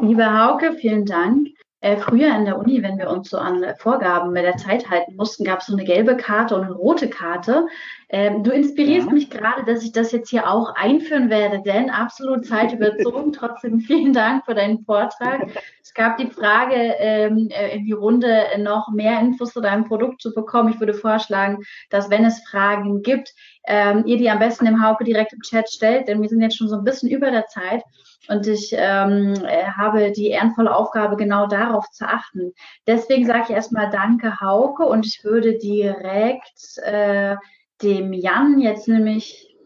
Liebe 0.00 0.24
Hauke, 0.24 0.72
vielen 0.72 1.04
Dank. 1.04 1.48
Äh, 1.82 1.96
früher 1.96 2.36
in 2.36 2.44
der 2.44 2.58
Uni, 2.58 2.82
wenn 2.82 2.98
wir 2.98 3.08
uns 3.08 3.30
so 3.30 3.38
an 3.38 3.64
Vorgaben 3.78 4.32
mit 4.32 4.44
der 4.44 4.58
Zeit 4.58 4.90
halten 4.90 5.16
mussten, 5.16 5.44
gab 5.44 5.60
es 5.60 5.66
so 5.66 5.72
eine 5.72 5.84
gelbe 5.84 6.14
Karte 6.16 6.54
und 6.54 6.64
eine 6.64 6.74
rote 6.74 7.08
Karte. 7.08 7.66
Ähm, 8.10 8.44
du 8.44 8.50
inspirierst 8.50 9.06
ja. 9.06 9.12
mich 9.14 9.30
gerade, 9.30 9.64
dass 9.64 9.82
ich 9.82 9.92
das 9.92 10.12
jetzt 10.12 10.28
hier 10.28 10.50
auch 10.50 10.74
einführen 10.74 11.30
werde, 11.30 11.62
denn 11.62 11.88
absolut 11.88 12.44
Zeit 12.44 12.74
überzogen. 12.74 13.32
Trotzdem 13.32 13.80
vielen 13.80 14.12
Dank 14.12 14.44
für 14.44 14.54
deinen 14.54 14.84
Vortrag. 14.84 15.46
Es 15.82 15.94
gab 15.94 16.18
die 16.18 16.30
Frage 16.30 16.74
ähm, 16.74 17.48
äh, 17.50 17.76
in 17.76 17.86
die 17.86 17.92
Runde, 17.92 18.44
noch 18.58 18.90
mehr 18.90 19.18
Infos 19.20 19.54
zu 19.54 19.62
deinem 19.62 19.86
Produkt 19.86 20.20
zu 20.20 20.34
bekommen. 20.34 20.72
Ich 20.74 20.80
würde 20.80 20.92
vorschlagen, 20.92 21.64
dass 21.88 22.10
wenn 22.10 22.26
es 22.26 22.42
Fragen 22.46 23.02
gibt, 23.02 23.32
ähm, 23.66 24.04
ihr 24.04 24.18
die 24.18 24.28
am 24.28 24.38
besten 24.38 24.66
im 24.66 24.84
Hauke 24.84 25.04
direkt 25.04 25.32
im 25.32 25.40
Chat 25.40 25.70
stellt, 25.70 26.08
denn 26.08 26.20
wir 26.20 26.28
sind 26.28 26.42
jetzt 26.42 26.58
schon 26.58 26.68
so 26.68 26.76
ein 26.76 26.84
bisschen 26.84 27.08
über 27.08 27.30
der 27.30 27.46
Zeit. 27.46 27.82
Und 28.28 28.46
ich 28.46 28.72
ähm, 28.76 29.34
äh, 29.46 29.64
habe 29.64 30.12
die 30.12 30.28
ehrenvolle 30.28 30.74
Aufgabe, 30.74 31.16
genau 31.16 31.46
darauf 31.46 31.90
zu 31.90 32.06
achten. 32.06 32.52
Deswegen 32.86 33.26
sage 33.26 33.44
ich 33.44 33.50
erstmal 33.50 33.90
Danke, 33.90 34.40
Hauke, 34.40 34.84
und 34.84 35.06
ich 35.06 35.24
würde 35.24 35.58
direkt 35.58 36.78
äh, 36.82 37.36
dem 37.82 38.12
Jan 38.12 38.60
jetzt 38.60 38.88
nämlich 38.88 39.56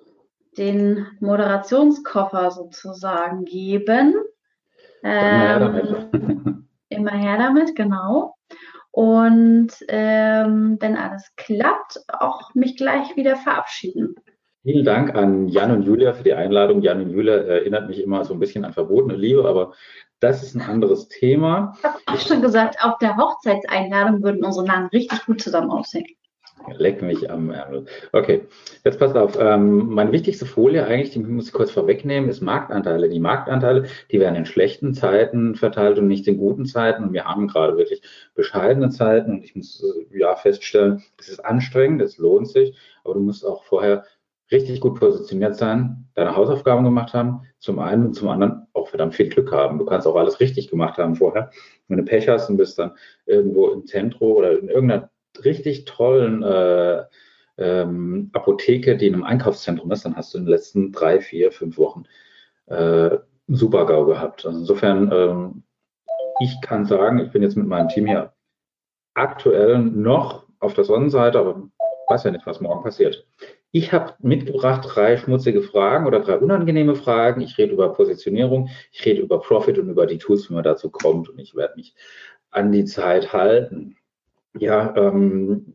den 0.57 1.07
Moderationskoffer 1.21 2.51
sozusagen 2.53 3.45
geben. 3.45 4.15
Ähm, 5.03 6.69
immer 6.89 7.13
her 7.13 7.39
damit, 7.39 7.75
genau. 7.75 8.37
Und 8.91 9.73
ähm, 9.89 10.77
wenn 10.79 10.97
alles 10.97 11.33
klappt, 11.37 12.01
auch 12.09 12.55
mich 12.55 12.77
gleich 12.77 13.17
wieder 13.17 13.35
verabschieden. 13.35 14.14
Vielen 14.65 14.87
Dank 14.87 15.15
an 15.15 15.49
Jan 15.49 15.73
und 15.73 15.83
Julia 15.83 16.15
für 16.15 16.23
die 16.23 16.33
Einladung. 16.33 16.81
Jan 16.81 17.03
und 17.03 17.11
Julia 17.11 17.35
erinnert 17.35 17.87
mich 17.87 18.03
immer 18.03 18.25
so 18.25 18.33
ein 18.33 18.41
bisschen 18.41 18.65
an 18.65 18.73
verbotene 18.73 19.15
Liebe, 19.15 19.47
aber 19.47 19.75
das 20.21 20.43
ist 20.43 20.55
ein 20.55 20.63
anderes 20.63 21.09
Thema. 21.09 21.75
Ich 21.77 21.85
habe 21.85 21.99
auch 22.07 22.19
schon 22.19 22.41
gesagt, 22.41 22.79
auf 22.83 22.97
der 22.97 23.15
Hochzeitseinladung 23.19 24.23
würden 24.23 24.43
unsere 24.43 24.65
Namen 24.65 24.87
richtig 24.87 25.27
gut 25.27 25.43
zusammen 25.43 25.71
aussehen. 25.71 26.07
Leck 26.79 27.03
mich 27.03 27.31
am 27.31 27.51
Ärmel. 27.51 27.85
Okay, 28.13 28.47
jetzt 28.85 28.99
passt 28.99 29.17
auf. 29.17 29.39
Ähm, 29.39 29.91
meine 29.91 30.13
wichtigste 30.13 30.47
Folie 30.47 30.87
eigentlich, 30.87 31.11
die 31.11 31.19
muss 31.19 31.49
ich 31.49 31.53
kurz 31.53 31.71
vorwegnehmen, 31.71 32.31
ist 32.31 32.41
Marktanteile. 32.41 33.11
Die 33.11 33.21
Marktanteile, 33.21 33.85
die 34.11 34.19
werden 34.19 34.35
in 34.35 34.47
schlechten 34.47 34.95
Zeiten 34.95 35.57
verteilt 35.57 35.99
und 35.99 36.09
nicht 36.09 36.27
in 36.27 36.39
guten 36.39 36.65
Zeiten. 36.65 37.05
Und 37.05 37.13
wir 37.13 37.27
haben 37.27 37.49
gerade 37.49 37.77
wirklich 37.77 38.01
bescheidene 38.35 38.89
Zeiten. 38.89 39.33
Und 39.33 39.45
ich 39.45 39.55
muss 39.55 39.83
äh, 39.83 40.19
ja 40.19 40.37
feststellen, 40.37 41.03
es 41.19 41.29
ist 41.29 41.45
anstrengend, 41.45 42.01
es 42.01 42.17
lohnt 42.17 42.49
sich, 42.49 42.75
aber 43.05 43.13
du 43.13 43.21
musst 43.21 43.45
auch 43.45 43.65
vorher 43.65 44.05
richtig 44.51 44.81
gut 44.81 44.99
positioniert 44.99 45.57
sein, 45.57 46.09
deine 46.15 46.37
Hausaufgaben 46.37 46.85
gemacht 46.85 47.15
haben, 47.15 47.43
zum 47.59 47.79
einen 47.79 48.07
und 48.07 48.15
zum 48.15 48.29
anderen 48.29 48.67
auch 48.73 48.89
verdammt 48.89 49.15
viel 49.15 49.29
Glück 49.29 49.53
haben. 49.53 49.79
Du 49.79 49.85
kannst 49.85 50.07
auch 50.07 50.17
alles 50.17 50.41
richtig 50.41 50.69
gemacht 50.69 50.99
haben 50.99 51.17
vorher. 51.17 51.51
Wenn 51.89 51.99
du 51.99 52.05
Pech 52.05 52.29
hast 52.29 52.51
und 52.51 52.57
bist 52.57 52.79
dann 52.79 52.93
irgendwo 53.27 53.69
im 53.69 53.87
Zentrum 53.87 54.33
oder 54.33 54.59
in 54.59 54.69
irgendeiner 54.69 55.11
richtig 55.45 55.85
tollen 55.87 56.43
äh, 56.43 57.05
ähm, 57.57 58.31
Apotheke, 58.33 58.97
die 58.97 59.07
in 59.07 59.15
einem 59.15 59.25
Einkaufszentrum 59.25 59.91
ist, 59.93 60.05
dann 60.05 60.17
hast 60.17 60.35
du 60.35 60.39
in 60.39 60.45
den 60.45 60.51
letzten 60.51 60.93
drei, 60.93 61.21
vier, 61.21 61.53
fünf 61.53 61.79
Wochen 61.79 62.05
äh, 62.67 62.75
einen 62.75 63.21
Super-GAU 63.49 64.07
gehabt. 64.07 64.47
Also 64.47 64.61
insofern, 64.61 65.11
ähm, 65.13 65.63
ich 66.41 66.61
kann 66.63 66.85
sagen, 66.85 67.19
ich 67.21 67.31
bin 67.31 67.43
jetzt 67.43 67.57
mit 67.57 67.67
meinem 67.67 67.89
Team 67.89 68.07
hier 68.07 68.33
aktuell 69.15 69.79
noch 69.79 70.47
auf 70.59 70.75
der 70.75 70.85
Sonnenseite, 70.85 71.39
aber 71.39 71.63
weiß 72.09 72.25
ja 72.25 72.31
nicht, 72.31 72.47
was 72.47 72.61
morgen 72.61 72.83
passiert. 72.83 73.27
Ich 73.77 73.93
habe 73.93 74.15
mitgebracht 74.21 74.87
drei 74.89 75.17
schmutzige 75.17 75.61
Fragen 75.61 76.07
oder 76.07 76.21
drei 76.21 76.39
unangenehme 76.39 76.95
Fragen. 76.95 77.41
Ich 77.41 77.59
rede 77.59 77.73
über 77.73 77.93
Positionierung, 77.93 78.69
ich 78.93 79.05
rede 79.05 79.21
über 79.21 79.41
Profit 79.41 79.81
und 79.81 79.89
über 79.89 80.07
die 80.07 80.19
Tools, 80.19 80.49
wie 80.49 80.55
man 80.55 80.63
dazu 80.63 80.91
kommt. 80.91 81.29
Und 81.29 81.41
ich 81.41 81.57
werde 81.57 81.75
mich 81.75 81.93
an 82.53 82.71
die 82.71 82.85
Zeit 82.85 83.33
halten. 83.33 83.97
Ja, 84.57 84.95
ähm, 84.97 85.75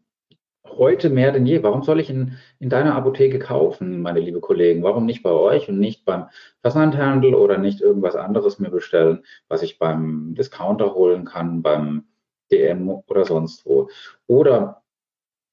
heute 0.66 1.10
mehr 1.10 1.34
denn 1.34 1.46
je. 1.46 1.62
Warum 1.62 1.84
soll 1.84 2.00
ich 2.00 2.10
in, 2.10 2.38
in 2.60 2.70
deiner 2.70 2.96
Apotheke 2.96 3.38
kaufen, 3.38 4.02
meine 4.02 4.22
liebe 4.22 4.40
Kollegen? 4.40 4.82
Warum 4.82 5.06
nicht 5.06 5.22
bei 5.22 5.32
euch 5.32 5.68
und 5.68 5.78
nicht 5.78 6.06
beim 6.06 6.30
Versandhandel 6.62 7.36
oder 7.36 7.58
nicht 7.58 7.82
irgendwas 7.82 8.16
anderes 8.16 8.60
mir 8.60 8.70
bestellen, 8.70 9.26
was 9.50 9.62
ich 9.62 9.78
beim 9.78 10.36
Discounter 10.36 10.96
holen 10.96 11.26
kann, 11.26 11.62
beim 11.62 12.06
DM 12.50 12.90
oder 13.08 13.26
sonst 13.26 13.66
wo? 13.66 13.90
Oder 14.26 14.84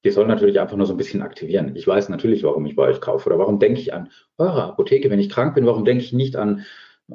die 0.03 0.11
soll 0.11 0.27
natürlich 0.27 0.59
einfach 0.59 0.77
nur 0.77 0.85
so 0.85 0.93
ein 0.93 0.97
bisschen 0.97 1.21
aktivieren. 1.21 1.75
Ich 1.75 1.87
weiß 1.87 2.09
natürlich, 2.09 2.43
warum 2.43 2.65
ich 2.65 2.75
bei 2.75 2.83
euch 2.83 3.01
kaufe 3.01 3.27
oder 3.27 3.39
warum 3.39 3.59
denke 3.59 3.79
ich 3.79 3.93
an 3.93 4.09
eure 4.37 4.63
Apotheke, 4.63 5.09
wenn 5.09 5.19
ich 5.19 5.29
krank 5.29 5.55
bin, 5.55 5.65
warum 5.65 5.85
denke 5.85 6.03
ich 6.03 6.13
nicht 6.13 6.35
an 6.35 6.65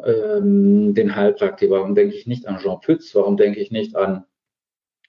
ähm, 0.04 0.94
den 0.94 1.14
Heilpraktiker, 1.14 1.72
warum 1.72 1.94
denke 1.94 2.14
ich 2.14 2.26
nicht 2.26 2.46
an 2.46 2.58
Jean 2.58 2.80
Pütz, 2.80 3.14
warum 3.14 3.36
denke 3.36 3.60
ich 3.60 3.70
nicht 3.70 3.96
an 3.96 4.24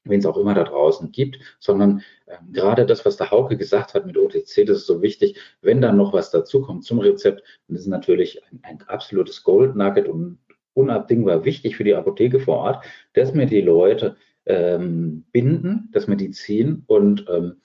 wen 0.06 0.20
es 0.20 0.26
auch 0.26 0.38
immer 0.38 0.54
da 0.54 0.64
draußen 0.64 1.12
gibt, 1.12 1.40
sondern 1.60 2.02
ähm, 2.28 2.52
gerade 2.52 2.86
das, 2.86 3.06
was 3.06 3.18
der 3.18 3.32
Hauke 3.32 3.58
gesagt 3.58 3.94
hat 3.94 4.06
mit 4.06 4.18
OTC, 4.18 4.66
das 4.66 4.78
ist 4.78 4.88
so 4.88 5.02
wichtig. 5.02 5.38
Wenn 5.62 5.82
dann 5.82 5.98
noch 5.98 6.14
was 6.14 6.32
dazukommt 6.32 6.84
zum 6.84 7.00
Rezept, 7.00 7.44
dann 7.68 7.76
ist 7.76 7.84
es 7.84 7.88
natürlich 7.88 8.42
ein, 8.52 8.60
ein 8.64 8.82
absolutes 8.88 9.44
Gold 9.44 9.76
Nugget 9.76 10.08
und 10.08 10.40
unabdingbar 10.74 11.46
wichtig 11.46 11.78
für 11.78 11.84
die 11.84 11.96
Apotheke 11.96 12.40
vor 12.40 12.58
Ort, 12.58 12.86
dass 13.14 13.34
mir 13.34 13.46
die 13.46 13.62
Leute 13.62 14.18
ähm, 14.46 15.26
binden, 15.32 15.92
die 15.94 16.32
ziehen 16.32 16.84
und 16.88 17.26
ähm, 17.30 17.62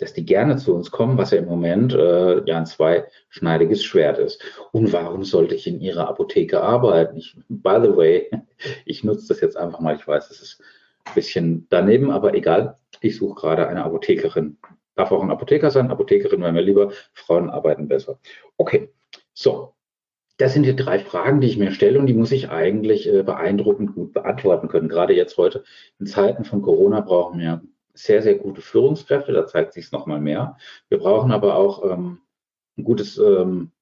dass 0.00 0.14
die 0.14 0.24
gerne 0.24 0.56
zu 0.56 0.74
uns 0.74 0.90
kommen, 0.90 1.18
was 1.18 1.30
ja 1.30 1.38
im 1.38 1.44
Moment 1.44 1.92
äh, 1.92 2.42
ja 2.44 2.56
ein 2.56 2.66
zweischneidiges 2.66 3.84
Schwert 3.84 4.18
ist. 4.18 4.42
Und 4.72 4.92
warum 4.92 5.24
sollte 5.24 5.54
ich 5.54 5.66
in 5.66 5.80
Ihrer 5.80 6.08
Apotheke 6.08 6.62
arbeiten? 6.62 7.18
Ich, 7.18 7.36
by 7.48 7.78
the 7.82 7.94
way, 7.94 8.30
ich 8.86 9.04
nutze 9.04 9.28
das 9.28 9.40
jetzt 9.40 9.56
einfach 9.56 9.80
mal. 9.80 9.96
Ich 9.96 10.06
weiß, 10.06 10.28
das 10.28 10.40
ist 10.40 10.62
ein 11.04 11.14
bisschen 11.14 11.66
daneben, 11.68 12.10
aber 12.10 12.34
egal. 12.34 12.78
Ich 13.02 13.16
suche 13.16 13.34
gerade 13.34 13.68
eine 13.68 13.84
Apothekerin. 13.84 14.56
Darf 14.96 15.12
auch 15.12 15.22
ein 15.22 15.30
Apotheker 15.30 15.70
sein. 15.70 15.90
Apothekerin 15.90 16.40
wäre 16.40 16.52
mir 16.52 16.62
lieber. 16.62 16.92
Frauen 17.12 17.50
arbeiten 17.50 17.88
besser. 17.88 18.18
Okay, 18.56 18.90
so. 19.34 19.74
Das 20.40 20.54
sind 20.54 20.64
die 20.64 20.74
drei 20.74 20.98
Fragen, 20.98 21.42
die 21.42 21.48
ich 21.48 21.58
mir 21.58 21.70
stelle 21.70 21.98
und 21.98 22.06
die 22.06 22.14
muss 22.14 22.32
ich 22.32 22.48
eigentlich 22.48 23.06
äh, 23.06 23.22
beeindruckend 23.22 23.94
gut 23.94 24.14
beantworten 24.14 24.68
können. 24.68 24.88
Gerade 24.88 25.14
jetzt 25.14 25.36
heute 25.36 25.64
in 25.98 26.06
Zeiten 26.06 26.44
von 26.44 26.62
Corona 26.62 27.00
brauchen 27.00 27.38
wir 27.38 27.60
sehr, 27.92 28.22
sehr 28.22 28.36
gute 28.36 28.62
Führungskräfte, 28.62 29.32
da 29.32 29.46
zeigt 29.46 29.74
sich 29.74 29.84
es 29.84 29.92
nochmal 29.92 30.20
mehr. 30.20 30.56
Wir 30.88 30.96
brauchen 30.96 31.30
aber 31.30 31.56
auch 31.56 31.84
ähm, 31.84 32.20
ein 32.78 32.84
gutes 32.84 33.18
ähm, 33.18 33.72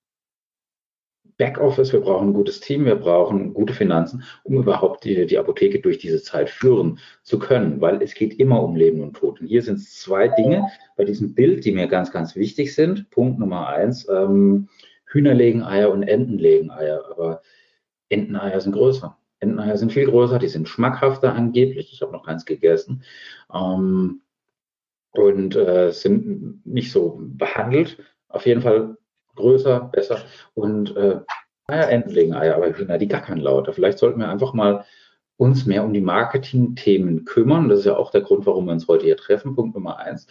Backoffice, 1.37 1.93
wir 1.93 2.01
brauchen 2.01 2.31
ein 2.31 2.35
gutes 2.35 2.59
Team, 2.59 2.87
wir 2.87 2.97
brauchen 2.97 3.55
gute 3.55 3.73
Finanzen, 3.73 4.25
um 4.43 4.57
überhaupt 4.57 5.05
die, 5.05 5.27
die 5.27 5.39
Apotheke 5.39 5.79
durch 5.79 5.99
diese 5.99 6.21
Zeit 6.21 6.51
führen 6.51 6.99
zu 7.23 7.39
können, 7.39 7.81
weil 7.81 8.03
es 8.03 8.15
geht 8.15 8.41
immer 8.41 8.61
um 8.65 8.75
Leben 8.75 9.01
und 9.01 9.15
Tod. 9.15 9.41
Und 9.41 9.47
hier 9.47 9.63
sind 9.63 9.77
es 9.77 9.95
zwei 9.95 10.27
Dinge 10.27 10.67
bei 10.97 11.05
diesem 11.05 11.35
Bild, 11.37 11.65
die 11.65 11.71
mir 11.71 11.87
ganz, 11.87 12.11
ganz 12.11 12.35
wichtig 12.35 12.75
sind. 12.75 13.09
Punkt 13.11 13.39
Nummer 13.39 13.69
eins, 13.69 14.09
ähm, 14.09 14.69
Hühner 15.09 15.35
legen 15.35 15.63
Eier 15.63 15.91
und 15.91 16.03
Enten 16.03 16.39
legen 16.39 16.71
Eier, 16.71 17.05
aber 17.11 17.43
Enteneier 18.09 18.61
sind 18.61 18.73
größer. 18.73 19.17
Enteneier 19.41 19.77
sind 19.77 19.93
viel 19.93 20.07
größer, 20.07 20.39
die 20.39 20.49
sind 20.49 20.69
schmackhafter 20.69 21.35
angeblich. 21.35 21.93
Ich 21.93 22.03
habe 22.03 22.13
noch 22.13 22.27
keins 22.27 22.45
gegessen. 22.45 23.03
Ähm, 23.53 24.23
und 25.13 25.57
äh, 25.57 25.91
sind 25.91 26.65
nicht 26.67 26.93
so 26.93 27.21
behandelt. 27.21 27.99
Auf 28.29 28.47
jeden 28.47 28.63
Fall 28.63 28.97
größer, 29.37 29.91
besser. 29.93 30.23
Und 30.55 30.97
äh, 30.97 31.21
Eier, 31.67 31.89
Enten 31.89 32.11
legen 32.11 32.35
Eier, 32.35 32.57
aber 32.57 32.77
Hühner, 32.77 32.99
die 32.99 33.09
gackern 33.09 33.39
lauter. 33.39 33.73
Vielleicht 33.73 33.99
sollten 33.99 34.21
wir 34.21 34.29
einfach 34.29 34.53
mal 34.53 34.85
uns 35.37 35.67
mehr 35.67 35.85
um 35.85 35.93
die 35.93 36.01
Marketing-Themen 36.01 37.25
kümmern. 37.25 37.69
Das 37.69 37.81
ist 37.81 37.85
ja 37.85 37.97
auch 37.97 38.11
der 38.11 38.23
Grund, 38.23 38.47
warum 38.47 38.67
wir 38.67 38.73
uns 38.73 38.89
heute 38.89 39.05
hier 39.05 39.17
treffen. 39.17 39.55
Punkt 39.55 39.75
Nummer 39.75 39.99
eins. 39.99 40.27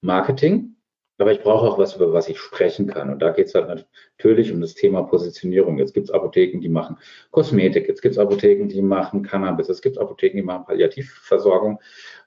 Marketing. 0.00 0.76
Aber 1.18 1.32
ich 1.32 1.40
brauche 1.40 1.68
auch 1.68 1.78
was, 1.78 1.96
über 1.96 2.12
was 2.12 2.28
ich 2.28 2.38
sprechen 2.38 2.86
kann. 2.86 3.10
Und 3.10 3.20
da 3.20 3.30
geht 3.30 3.46
es 3.46 3.54
halt 3.54 3.68
natürlich 3.68 4.52
um 4.52 4.60
das 4.60 4.74
Thema 4.74 5.02
Positionierung. 5.02 5.78
Jetzt 5.78 5.94
gibt 5.94 6.08
es 6.08 6.14
Apotheken, 6.14 6.60
die 6.60 6.68
machen 6.68 6.98
Kosmetik, 7.30 7.86
jetzt 7.88 8.02
gibt 8.02 8.14
es 8.14 8.18
Apotheken, 8.18 8.68
die 8.68 8.82
machen 8.82 9.22
Cannabis, 9.22 9.68
es 9.68 9.82
gibt 9.82 9.98
Apotheken, 9.98 10.36
die 10.36 10.42
machen 10.42 10.64
Palliativversorgung. 10.64 11.80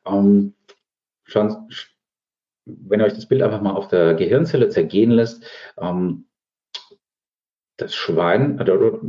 Ähm, 0.06 0.54
schon, 1.24 1.68
wenn 2.66 3.00
ihr 3.00 3.06
euch 3.06 3.14
das 3.14 3.28
Bild 3.28 3.42
einfach 3.42 3.62
mal 3.62 3.74
auf 3.74 3.88
der 3.88 4.14
Gehirnzelle 4.14 4.70
zergehen 4.70 5.12
lässt, 5.12 5.46
ähm, 5.80 6.28
das 7.78 7.94
Schwein, 7.94 8.60
also 8.60 9.02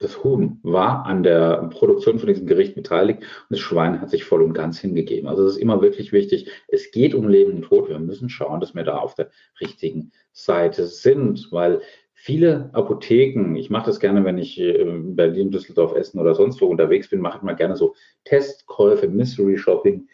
das 0.00 0.24
Huhn 0.24 0.58
war 0.62 1.04
an 1.04 1.22
der 1.22 1.68
Produktion 1.70 2.18
von 2.18 2.26
diesem 2.26 2.46
Gericht 2.46 2.74
beteiligt 2.74 3.20
und 3.20 3.50
das 3.50 3.60
Schwein 3.60 4.00
hat 4.00 4.10
sich 4.10 4.24
voll 4.24 4.42
und 4.42 4.54
ganz 4.54 4.80
hingegeben. 4.80 5.28
Also 5.28 5.44
es 5.44 5.56
ist 5.56 5.62
immer 5.62 5.82
wirklich 5.82 6.10
wichtig. 6.10 6.50
Es 6.68 6.90
geht 6.90 7.14
um 7.14 7.28
Leben 7.28 7.52
und 7.52 7.62
Tod. 7.62 7.90
Wir 7.90 7.98
müssen 7.98 8.30
schauen, 8.30 8.60
dass 8.60 8.74
wir 8.74 8.82
da 8.82 8.96
auf 8.96 9.14
der 9.14 9.30
richtigen 9.60 10.10
Seite 10.32 10.86
sind, 10.86 11.48
weil 11.52 11.82
viele 12.14 12.70
Apotheken, 12.72 13.56
ich 13.56 13.68
mache 13.68 13.86
das 13.86 14.00
gerne, 14.00 14.24
wenn 14.24 14.38
ich 14.38 14.58
in 14.58 15.16
Berlin, 15.16 15.50
Düsseldorf, 15.50 15.94
Essen 15.94 16.18
oder 16.18 16.34
sonst 16.34 16.62
wo 16.62 16.66
unterwegs 16.66 17.10
bin, 17.10 17.20
mache 17.20 17.36
ich 17.36 17.42
mal 17.42 17.56
gerne 17.56 17.76
so 17.76 17.94
Testkäufe, 18.24 19.06
Mystery 19.06 19.58
Shopping. 19.58 20.08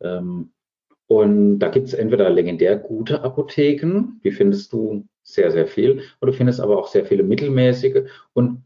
Ähm, 0.00 0.50
und 1.08 1.58
da 1.58 1.68
gibt 1.68 1.88
es 1.88 1.94
entweder 1.94 2.30
legendär 2.30 2.76
gute 2.76 3.22
Apotheken, 3.22 4.18
wie 4.22 4.32
findest 4.32 4.72
du 4.72 5.06
sehr, 5.22 5.50
sehr 5.50 5.66
viel. 5.66 6.00
Und 6.20 6.26
du 6.26 6.32
findest 6.32 6.60
aber 6.60 6.78
auch 6.78 6.88
sehr 6.88 7.04
viele 7.04 7.22
mittelmäßige 7.22 8.08
und 8.32 8.65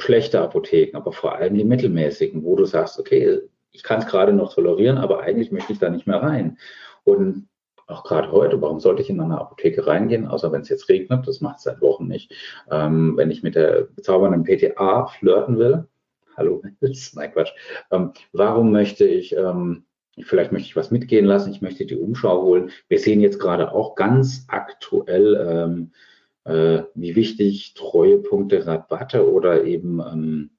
schlechte 0.00 0.40
Apotheken, 0.40 0.96
aber 0.96 1.12
vor 1.12 1.36
allem 1.36 1.54
die 1.54 1.64
mittelmäßigen, 1.64 2.44
wo 2.44 2.56
du 2.56 2.64
sagst, 2.64 2.98
okay, 2.98 3.40
ich 3.72 3.82
kann 3.82 4.00
es 4.00 4.06
gerade 4.06 4.32
noch 4.32 4.54
tolerieren, 4.54 4.98
aber 4.98 5.20
eigentlich 5.20 5.52
möchte 5.52 5.72
ich 5.72 5.78
da 5.78 5.90
nicht 5.90 6.06
mehr 6.06 6.22
rein. 6.22 6.58
Und 7.04 7.48
auch 7.90 8.04
gerade 8.04 8.30
heute, 8.30 8.60
warum 8.62 8.80
sollte 8.80 9.02
ich 9.02 9.10
in 9.10 9.20
eine 9.20 9.40
Apotheke 9.40 9.86
reingehen, 9.86 10.26
außer 10.26 10.52
wenn 10.52 10.62
es 10.62 10.68
jetzt 10.68 10.88
regnet, 10.88 11.26
das 11.26 11.40
macht 11.40 11.58
es 11.58 11.64
seit 11.64 11.80
Wochen 11.80 12.06
nicht. 12.06 12.32
Ähm, 12.70 13.16
wenn 13.16 13.30
ich 13.30 13.42
mit 13.42 13.54
der 13.54 13.88
bezaubernden 13.94 14.44
PTA 14.44 15.06
flirten 15.06 15.58
will, 15.58 15.86
hallo, 16.36 16.62
nein 17.14 17.32
Quatsch, 17.32 17.52
ähm, 17.90 18.12
warum 18.32 18.70
möchte 18.70 19.04
ich, 19.04 19.36
ähm, 19.36 19.84
vielleicht 20.20 20.52
möchte 20.52 20.68
ich 20.68 20.76
was 20.76 20.90
mitgehen 20.90 21.24
lassen, 21.26 21.50
ich 21.50 21.62
möchte 21.62 21.86
die 21.86 21.96
Umschau 21.96 22.42
holen. 22.42 22.70
Wir 22.88 22.98
sehen 22.98 23.20
jetzt 23.20 23.40
gerade 23.40 23.72
auch 23.72 23.94
ganz 23.94 24.46
aktuell, 24.48 25.34
ähm, 25.48 25.92
äh, 26.44 26.82
wie 26.94 27.16
wichtig 27.16 27.74
Treuepunkte, 27.74 28.66
Rabatte 28.66 29.30
oder 29.30 29.64
eben 29.64 30.00
ähm, 30.00 30.50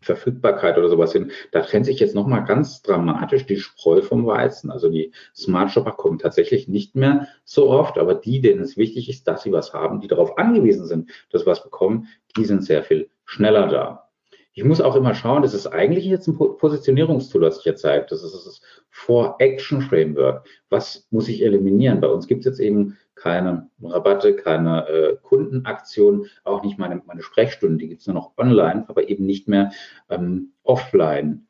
Verfügbarkeit 0.00 0.78
oder 0.78 0.88
sowas 0.88 1.12
hin. 1.12 1.32
Da 1.50 1.60
trennt 1.60 1.86
sich 1.86 1.98
jetzt 1.98 2.14
nochmal 2.14 2.44
ganz 2.44 2.82
dramatisch 2.82 3.46
die 3.46 3.56
Spreu 3.56 4.00
vom 4.00 4.26
Weizen. 4.26 4.70
Also 4.70 4.88
die 4.88 5.12
Smart 5.34 5.70
Shopper 5.70 5.92
kommen 5.92 6.18
tatsächlich 6.18 6.68
nicht 6.68 6.94
mehr 6.94 7.26
so 7.44 7.68
oft, 7.68 7.98
aber 7.98 8.14
die, 8.14 8.40
denen 8.40 8.60
es 8.60 8.76
wichtig 8.76 9.08
ist, 9.08 9.26
dass 9.26 9.42
sie 9.42 9.52
was 9.52 9.74
haben, 9.74 10.00
die 10.00 10.08
darauf 10.08 10.38
angewiesen 10.38 10.86
sind, 10.86 11.10
dass 11.30 11.42
sie 11.42 11.46
was 11.46 11.64
bekommen, 11.64 12.06
die 12.36 12.44
sind 12.44 12.64
sehr 12.64 12.82
viel 12.82 13.10
schneller 13.24 13.66
da. 13.66 14.08
Ich 14.52 14.64
muss 14.64 14.80
auch 14.80 14.96
immer 14.96 15.14
schauen, 15.14 15.42
das 15.42 15.54
ist 15.54 15.68
eigentlich 15.68 16.04
jetzt 16.04 16.26
ein 16.26 16.36
Positionierungstool, 16.36 17.42
was 17.42 17.58
ich 17.58 17.62
hier 17.62 17.76
zeige. 17.76 18.06
Das 18.10 18.24
ist 18.24 18.34
das 18.34 18.60
For-Action-Framework. 18.90 20.48
Was 20.68 21.06
muss 21.10 21.28
ich 21.28 21.44
eliminieren? 21.44 22.00
Bei 22.00 22.08
uns 22.08 22.26
gibt 22.26 22.40
es 22.40 22.46
jetzt 22.46 22.58
eben 22.58 22.96
keine 23.18 23.68
Rabatte, 23.82 24.34
keine 24.36 24.88
äh, 24.88 25.16
Kundenaktion, 25.22 26.26
auch 26.44 26.62
nicht 26.62 26.78
meine, 26.78 27.02
meine 27.06 27.22
Sprechstunden, 27.22 27.78
die 27.78 27.88
gibt 27.88 28.00
es 28.00 28.06
nur 28.06 28.14
noch 28.14 28.32
online, 28.36 28.84
aber 28.88 29.08
eben 29.08 29.26
nicht 29.26 29.48
mehr 29.48 29.70
ähm, 30.08 30.52
offline. 30.62 31.48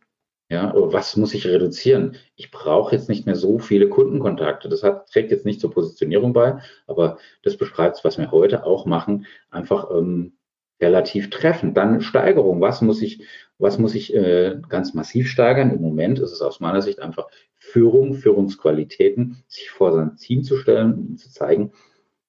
Ja, 0.50 0.72
was 0.74 1.14
muss 1.16 1.34
ich 1.34 1.46
reduzieren? 1.46 2.16
Ich 2.34 2.50
brauche 2.50 2.94
jetzt 2.96 3.10
nicht 3.10 3.26
mehr 3.26 3.34
so 3.34 3.58
viele 3.58 3.90
Kundenkontakte. 3.90 4.70
Das 4.70 4.82
hat, 4.82 5.10
trägt 5.10 5.30
jetzt 5.30 5.44
nicht 5.44 5.60
zur 5.60 5.70
Positionierung 5.70 6.32
bei, 6.32 6.58
aber 6.86 7.18
das 7.42 7.58
beschreibt, 7.58 8.02
was 8.02 8.16
wir 8.16 8.30
heute 8.30 8.64
auch 8.64 8.86
machen, 8.86 9.26
einfach 9.50 9.90
ähm, 9.90 10.38
relativ 10.80 11.28
treffend. 11.28 11.76
Dann 11.76 12.00
Steigerung. 12.00 12.60
Was 12.62 12.80
muss 12.80 13.02
ich, 13.02 13.26
was 13.58 13.78
muss 13.78 13.94
ich 13.94 14.14
äh, 14.14 14.58
ganz 14.68 14.94
massiv 14.94 15.28
steigern? 15.28 15.70
Im 15.70 15.82
Moment 15.82 16.18
ist 16.18 16.32
es 16.32 16.40
aus 16.40 16.60
meiner 16.60 16.80
Sicht 16.80 17.00
einfach 17.00 17.28
Führung, 17.72 18.14
Führungsqualitäten, 18.14 19.42
sich 19.46 19.70
vor 19.70 19.92
sein 19.92 20.16
Team 20.16 20.42
zu 20.42 20.56
stellen 20.56 21.08
und 21.10 21.18
zu 21.18 21.30
zeigen, 21.30 21.72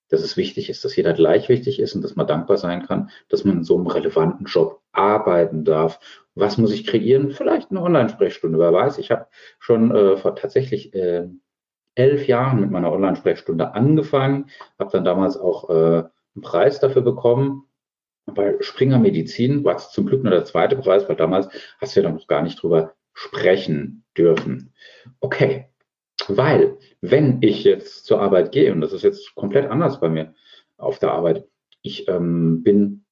dass 0.10 0.22
es 0.22 0.38
wichtig 0.38 0.70
ist, 0.70 0.84
dass 0.84 0.96
jeder 0.96 1.14
gleich 1.14 1.50
wichtig 1.50 1.80
ist 1.80 1.96
und 1.96 2.02
dass 2.02 2.16
man 2.16 2.28
dankbar 2.28 2.58
sein 2.58 2.86
kann, 2.86 3.10
dass 3.30 3.46
man 3.46 3.58
in 3.58 3.64
so 3.64 3.78
einem 3.78 3.88
relevanten 3.88 4.46
Job 4.48 4.82
arbeiten 4.92 5.66
darf. 5.66 6.00
Was 6.36 6.58
muss 6.58 6.72
ich 6.72 6.86
kreieren? 6.86 7.32
Vielleicht 7.32 7.70
eine 7.70 7.82
Online-Sprechstunde. 7.82 8.58
Wer 8.58 8.74
weiß, 8.74 8.98
ich 8.98 9.12
habe 9.12 9.28
schon 9.60 9.96
äh, 9.96 10.18
vor 10.18 10.36
tatsächlich 10.36 10.94
äh, 10.96 11.28
elf 11.96 12.28
Jahren 12.28 12.60
mit 12.60 12.72
meiner 12.72 12.92
Online-Sprechstunde 12.92 13.74
angefangen, 13.74 14.48
habe 14.80 14.92
dann 14.92 15.04
damals 15.04 15.38
auch 15.38 15.70
äh, 15.70 16.04
einen 16.34 16.42
Preis 16.42 16.80
dafür 16.80 17.02
bekommen 17.02 17.70
bei 18.34 18.56
Springer 18.62 19.00
Medizin 19.00 19.64
war 19.64 19.76
es 19.76 19.92
zum 19.92 20.06
Glück 20.06 20.24
nur 20.24 20.32
der 20.32 20.46
zweite 20.46 20.76
Preis, 20.76 21.08
weil 21.08 21.16
damals 21.16 21.50
hast 21.80 21.96
du 21.96 22.02
ja 22.02 22.10
noch 22.10 22.28
gar 22.28 22.42
nicht 22.42 22.62
drüber 22.62 22.94
sprechen 23.14 24.04
dürfen. 24.18 24.74
Okay, 25.20 25.70
weil 26.28 26.78
wenn 27.02 27.42
ich 27.42 27.64
jetzt 27.64 28.06
zur 28.06 28.22
Arbeit 28.22 28.52
gehe, 28.52 28.72
und 28.72 28.82
das 28.82 28.94
ist 28.94 29.04
jetzt 29.04 29.36
komplett 29.36 29.70
anders 29.70 30.00
bei 30.00 30.10
mir 30.10 30.34
auf 30.78 31.00
der 31.00 31.12
Arbeit, 31.12 31.48
ich 31.82 32.08
ähm, 32.08 32.64
bin 32.64 33.06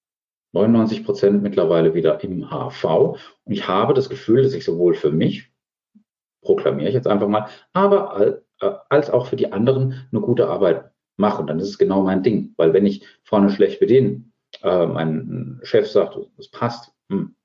99 0.54 1.06
Prozent 1.06 1.44
mittlerweile 1.44 1.94
wieder 1.94 2.24
im 2.24 2.50
HV 2.50 2.84
und 2.86 3.52
ich 3.52 3.68
habe 3.68 3.94
das 3.94 4.10
Gefühl, 4.10 4.44
dass 4.44 4.54
ich 4.54 4.66
sowohl 4.66 4.94
für 4.94 5.12
mich, 5.12 5.52
proklamiere 6.42 6.90
ich 6.90 6.96
jetzt 6.96 7.08
einfach 7.08 7.28
mal, 7.28 7.48
aber 7.74 8.42
äh, 8.60 8.74
als 8.90 9.10
auch 9.10 9.28
für 9.28 9.36
die 9.36 9.52
anderen 9.52 10.08
eine 10.12 10.22
gute 10.22 10.48
Arbeit 10.48 10.92
mache. 11.18 11.42
Und 11.42 11.48
dann 11.48 11.60
ist 11.60 11.70
es 11.70 11.78
genau 11.78 12.04
mein 12.04 12.24
Ding, 12.24 12.54
weil 12.58 12.74
wenn 12.74 12.86
ich 12.86 13.06
vorne 13.24 13.50
schlecht 13.50 13.80
bediene, 13.80 14.24
äh, 14.64 14.86
mein 14.86 15.60
Chef 15.64 15.88
sagt, 15.88 16.18
es 16.38 16.50
passt, 16.50 16.94
hm, 17.10 17.36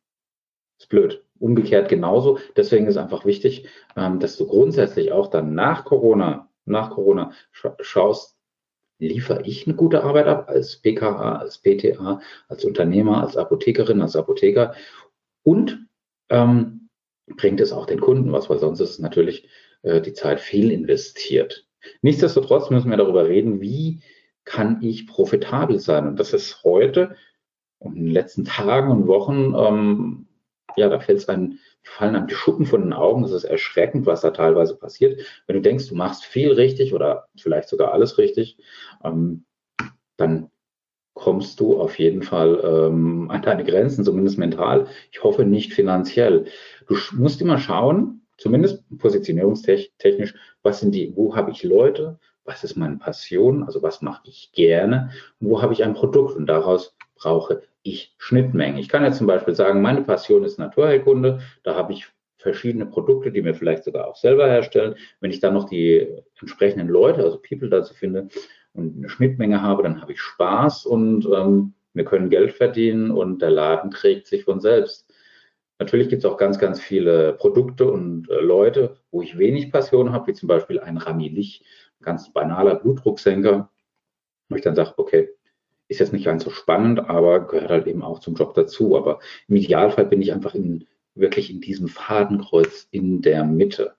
ist 0.78 0.88
blöd. 0.88 1.24
Umgekehrt 1.42 1.88
genauso. 1.88 2.38
Deswegen 2.56 2.86
ist 2.86 2.96
einfach 2.96 3.24
wichtig, 3.24 3.66
ähm, 3.96 4.20
dass 4.20 4.36
du 4.36 4.46
grundsätzlich 4.46 5.10
auch 5.10 5.26
dann 5.26 5.54
nach 5.54 5.84
Corona, 5.84 6.48
nach 6.66 6.90
Corona 6.90 7.32
scha 7.50 7.76
schaust, 7.80 8.36
liefere 9.00 9.42
ich 9.42 9.66
eine 9.66 9.74
gute 9.74 10.04
Arbeit 10.04 10.28
ab 10.28 10.48
als 10.48 10.76
PKA, 10.76 11.36
als 11.38 11.58
PTA, 11.58 12.20
als 12.46 12.64
Unternehmer, 12.64 13.22
als 13.22 13.36
Apothekerin, 13.36 14.00
als 14.00 14.14
Apotheker 14.14 14.74
und 15.42 15.88
ähm, 16.28 16.88
bringt 17.36 17.60
es 17.60 17.72
auch 17.72 17.86
den 17.86 18.00
Kunden 18.00 18.30
was, 18.30 18.48
weil 18.48 18.58
sonst 18.58 18.78
ist 18.78 19.00
natürlich 19.00 19.48
äh, 19.82 20.00
die 20.00 20.12
Zeit 20.12 20.38
viel 20.38 20.70
investiert. 20.70 21.66
Nichtsdestotrotz 22.02 22.70
müssen 22.70 22.90
wir 22.90 22.96
darüber 22.96 23.26
reden, 23.26 23.60
wie 23.60 24.00
kann 24.44 24.80
ich 24.80 25.08
profitabel 25.08 25.80
sein? 25.80 26.06
Und 26.06 26.20
das 26.20 26.32
ist 26.32 26.62
heute 26.62 27.16
und 27.80 27.96
in 27.96 28.04
den 28.04 28.12
letzten 28.12 28.44
Tagen 28.44 28.92
und 28.92 29.08
Wochen, 29.08 29.54
ähm, 29.56 30.28
ja, 30.76 30.88
da 30.88 31.00
fällt 31.00 31.18
es 31.18 31.28
einem, 31.28 31.58
fallen 31.82 32.16
einem 32.16 32.26
die 32.26 32.34
Schuppen 32.34 32.66
von 32.66 32.82
den 32.82 32.92
Augen. 32.92 33.24
Es 33.24 33.32
ist 33.32 33.44
erschreckend, 33.44 34.06
was 34.06 34.20
da 34.20 34.30
teilweise 34.30 34.76
passiert. 34.76 35.20
Wenn 35.46 35.56
du 35.56 35.62
denkst, 35.62 35.88
du 35.88 35.94
machst 35.94 36.24
viel 36.24 36.52
richtig 36.52 36.94
oder 36.94 37.28
vielleicht 37.36 37.68
sogar 37.68 37.92
alles 37.92 38.18
richtig, 38.18 38.58
ähm, 39.04 39.44
dann 40.16 40.50
kommst 41.14 41.60
du 41.60 41.80
auf 41.80 41.98
jeden 41.98 42.22
Fall 42.22 42.60
ähm, 42.64 43.30
an 43.30 43.42
deine 43.42 43.64
Grenzen, 43.64 44.04
zumindest 44.04 44.38
mental. 44.38 44.86
Ich 45.10 45.22
hoffe 45.22 45.44
nicht 45.44 45.74
finanziell. 45.74 46.46
Du 46.86 46.96
musst 47.12 47.40
immer 47.40 47.58
schauen, 47.58 48.22
zumindest 48.38 48.84
positionierungstechnisch, 48.98 50.34
was 50.62 50.80
sind 50.80 50.94
die, 50.94 51.14
wo 51.14 51.36
habe 51.36 51.50
ich 51.50 51.62
Leute, 51.62 52.18
was 52.44 52.64
ist 52.64 52.76
meine 52.76 52.96
Passion, 52.96 53.62
also 53.62 53.82
was 53.82 54.02
mache 54.02 54.22
ich 54.24 54.50
gerne, 54.52 55.10
wo 55.38 55.62
habe 55.62 55.72
ich 55.74 55.84
ein 55.84 55.94
Produkt 55.94 56.36
und 56.36 56.46
daraus 56.46 56.96
brauche 57.14 57.62
ich 57.82 58.14
Schnittmengen. 58.18 58.78
Ich 58.78 58.88
kann 58.88 59.02
ja 59.02 59.12
zum 59.12 59.26
Beispiel 59.26 59.54
sagen, 59.54 59.82
meine 59.82 60.02
Passion 60.02 60.44
ist 60.44 60.58
Naturheilkunde, 60.58 61.40
da 61.62 61.74
habe 61.74 61.92
ich 61.92 62.08
verschiedene 62.38 62.86
Produkte, 62.86 63.30
die 63.30 63.44
wir 63.44 63.54
vielleicht 63.54 63.84
sogar 63.84 64.08
auch 64.08 64.16
selber 64.16 64.48
herstellen. 64.48 64.96
Wenn 65.20 65.30
ich 65.30 65.40
dann 65.40 65.54
noch 65.54 65.68
die 65.68 66.08
entsprechenden 66.40 66.88
Leute, 66.88 67.22
also 67.22 67.40
People 67.40 67.70
dazu 67.70 67.94
finde 67.94 68.28
und 68.72 68.96
eine 68.96 69.08
Schnittmenge 69.08 69.62
habe, 69.62 69.84
dann 69.84 70.00
habe 70.00 70.12
ich 70.12 70.20
Spaß 70.20 70.86
und 70.86 71.26
ähm, 71.26 71.74
wir 71.94 72.04
können 72.04 72.30
Geld 72.30 72.52
verdienen 72.52 73.10
und 73.10 73.42
der 73.42 73.50
Laden 73.50 73.90
trägt 73.90 74.26
sich 74.26 74.44
von 74.44 74.60
selbst. 74.60 75.06
Natürlich 75.78 76.08
gibt 76.08 76.24
es 76.24 76.30
auch 76.30 76.36
ganz, 76.36 76.58
ganz 76.58 76.80
viele 76.80 77.32
Produkte 77.34 77.90
und 77.90 78.28
äh, 78.30 78.40
Leute, 78.40 78.96
wo 79.10 79.22
ich 79.22 79.38
wenig 79.38 79.70
Passion 79.70 80.12
habe, 80.12 80.28
wie 80.28 80.32
zum 80.32 80.48
Beispiel 80.48 80.80
ein 80.80 80.96
Rami 80.96 81.28
Lich, 81.28 81.64
ganz 82.00 82.32
banaler 82.32 82.76
Blutdrucksenker, 82.76 83.70
wo 84.48 84.56
ich 84.56 84.62
dann 84.62 84.74
sage, 84.74 84.94
okay, 84.96 85.30
ist 85.92 86.00
jetzt 86.00 86.12
nicht 86.12 86.24
ganz 86.24 86.44
so 86.44 86.50
spannend, 86.50 86.98
aber 87.08 87.46
gehört 87.46 87.70
halt 87.70 87.86
eben 87.86 88.02
auch 88.02 88.18
zum 88.18 88.34
Job 88.34 88.54
dazu. 88.54 88.96
Aber 88.96 89.20
im 89.48 89.56
Idealfall 89.56 90.06
bin 90.06 90.20
ich 90.20 90.32
einfach 90.32 90.54
in, 90.54 90.86
wirklich 91.14 91.50
in 91.50 91.60
diesem 91.60 91.88
Fadenkreuz 91.88 92.88
in 92.90 93.22
der 93.22 93.44
Mitte. 93.44 93.94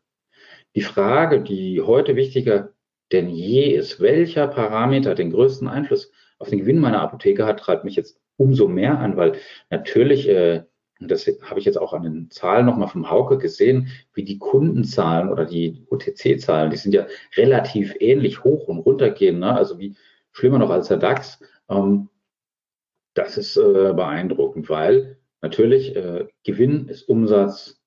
Die 0.76 0.82
Frage, 0.82 1.42
die 1.42 1.82
heute 1.82 2.16
wichtiger 2.16 2.74
denn 3.12 3.30
je 3.30 3.76
ist, 3.76 4.00
welcher 4.02 4.48
Parameter 4.48 5.14
den 5.14 5.32
größten 5.32 5.68
Einfluss 5.68 6.12
auf 6.40 6.50
den 6.50 6.60
Gewinn 6.60 6.80
meiner 6.80 7.02
Apotheke 7.02 7.46
hat, 7.46 7.60
treibt 7.60 7.84
mich 7.84 7.96
jetzt 7.96 8.20
umso 8.38 8.68
mehr 8.68 8.98
an, 9.00 9.16
weil 9.18 9.34
natürlich 9.70 10.28
äh, 10.28 10.64
das 11.08 11.28
habe 11.42 11.60
ich 11.60 11.66
jetzt 11.66 11.78
auch 11.78 11.94
an 11.94 12.04
den 12.04 12.30
Zahlen 12.30 12.66
nochmal 12.66 12.88
vom 12.88 13.10
Hauke 13.10 13.38
gesehen, 13.38 13.90
wie 14.14 14.24
die 14.24 14.38
Kundenzahlen 14.38 15.30
oder 15.30 15.46
die 15.46 15.86
OTC-Zahlen, 15.90 16.72
die 16.72 16.78
sind 16.78 16.94
ja 16.94 17.08
relativ 17.36 17.96
ähnlich 18.00 18.44
hoch 18.44 18.68
und 18.68 18.80
runter 18.80 19.10
gehen, 19.10 19.40
ne? 19.40 19.56
also 19.56 19.80
wie 19.80 19.96
schlimmer 20.32 20.60
noch 20.60 20.70
als 20.70 20.88
der 20.88 20.98
DAX. 20.98 21.40
Ähm, 21.70 22.10
das 23.14 23.38
ist 23.38 23.58
äh, 23.58 23.94
beeindruckend, 23.94 24.70
weil 24.70 25.18
natürlich 25.42 25.96
äh, 25.96 26.28
Gewinn 26.44 26.88
ist 26.88 27.08
Umsatz 27.08 27.80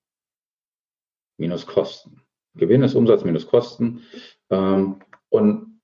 minus 1.37 1.67
Kosten. 1.67 2.23
Gewinn 2.55 2.83
ist 2.83 2.95
Umsatz 2.95 3.25
minus 3.25 3.47
Kosten. 3.47 4.03
Ähm, 4.51 5.01
und 5.29 5.81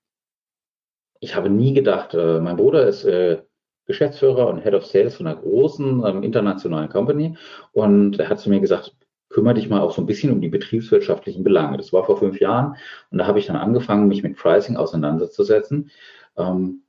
ich 1.19 1.35
habe 1.35 1.49
nie 1.49 1.73
gedacht, 1.73 2.13
äh, 2.13 2.39
mein 2.39 2.57
Bruder 2.57 2.87
ist 2.87 3.03
äh, 3.03 3.43
Geschäftsführer 3.85 4.47
und 4.47 4.59
Head 4.59 4.73
of 4.73 4.85
Sales 4.85 5.15
von 5.15 5.27
einer 5.27 5.39
großen 5.39 6.05
ähm, 6.05 6.23
internationalen 6.23 6.89
Company. 6.89 7.37
Und 7.73 8.19
er 8.19 8.29
hat 8.29 8.39
zu 8.39 8.49
mir 8.49 8.59
gesagt, 8.61 8.95
kümmere 9.29 9.55
dich 9.55 9.67
mal 9.67 9.81
auch 9.81 9.91
so 9.91 10.01
ein 10.01 10.05
bisschen 10.05 10.31
um 10.31 10.41
die 10.41 10.49
betriebswirtschaftlichen 10.49 11.43
Belange. 11.43 11.77
Das 11.77 11.91
war 11.91 12.05
vor 12.05 12.17
fünf 12.17 12.39
Jahren 12.39 12.75
und 13.09 13.17
da 13.17 13.25
habe 13.25 13.39
ich 13.39 13.47
dann 13.47 13.55
angefangen, 13.55 14.07
mich 14.07 14.23
mit 14.23 14.37
Pricing 14.37 14.77
auseinanderzusetzen. 14.77 15.89
Ähm, 16.37 16.82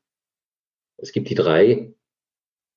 es 0.96 1.12
gibt 1.12 1.28
die 1.30 1.34
drei 1.34 1.94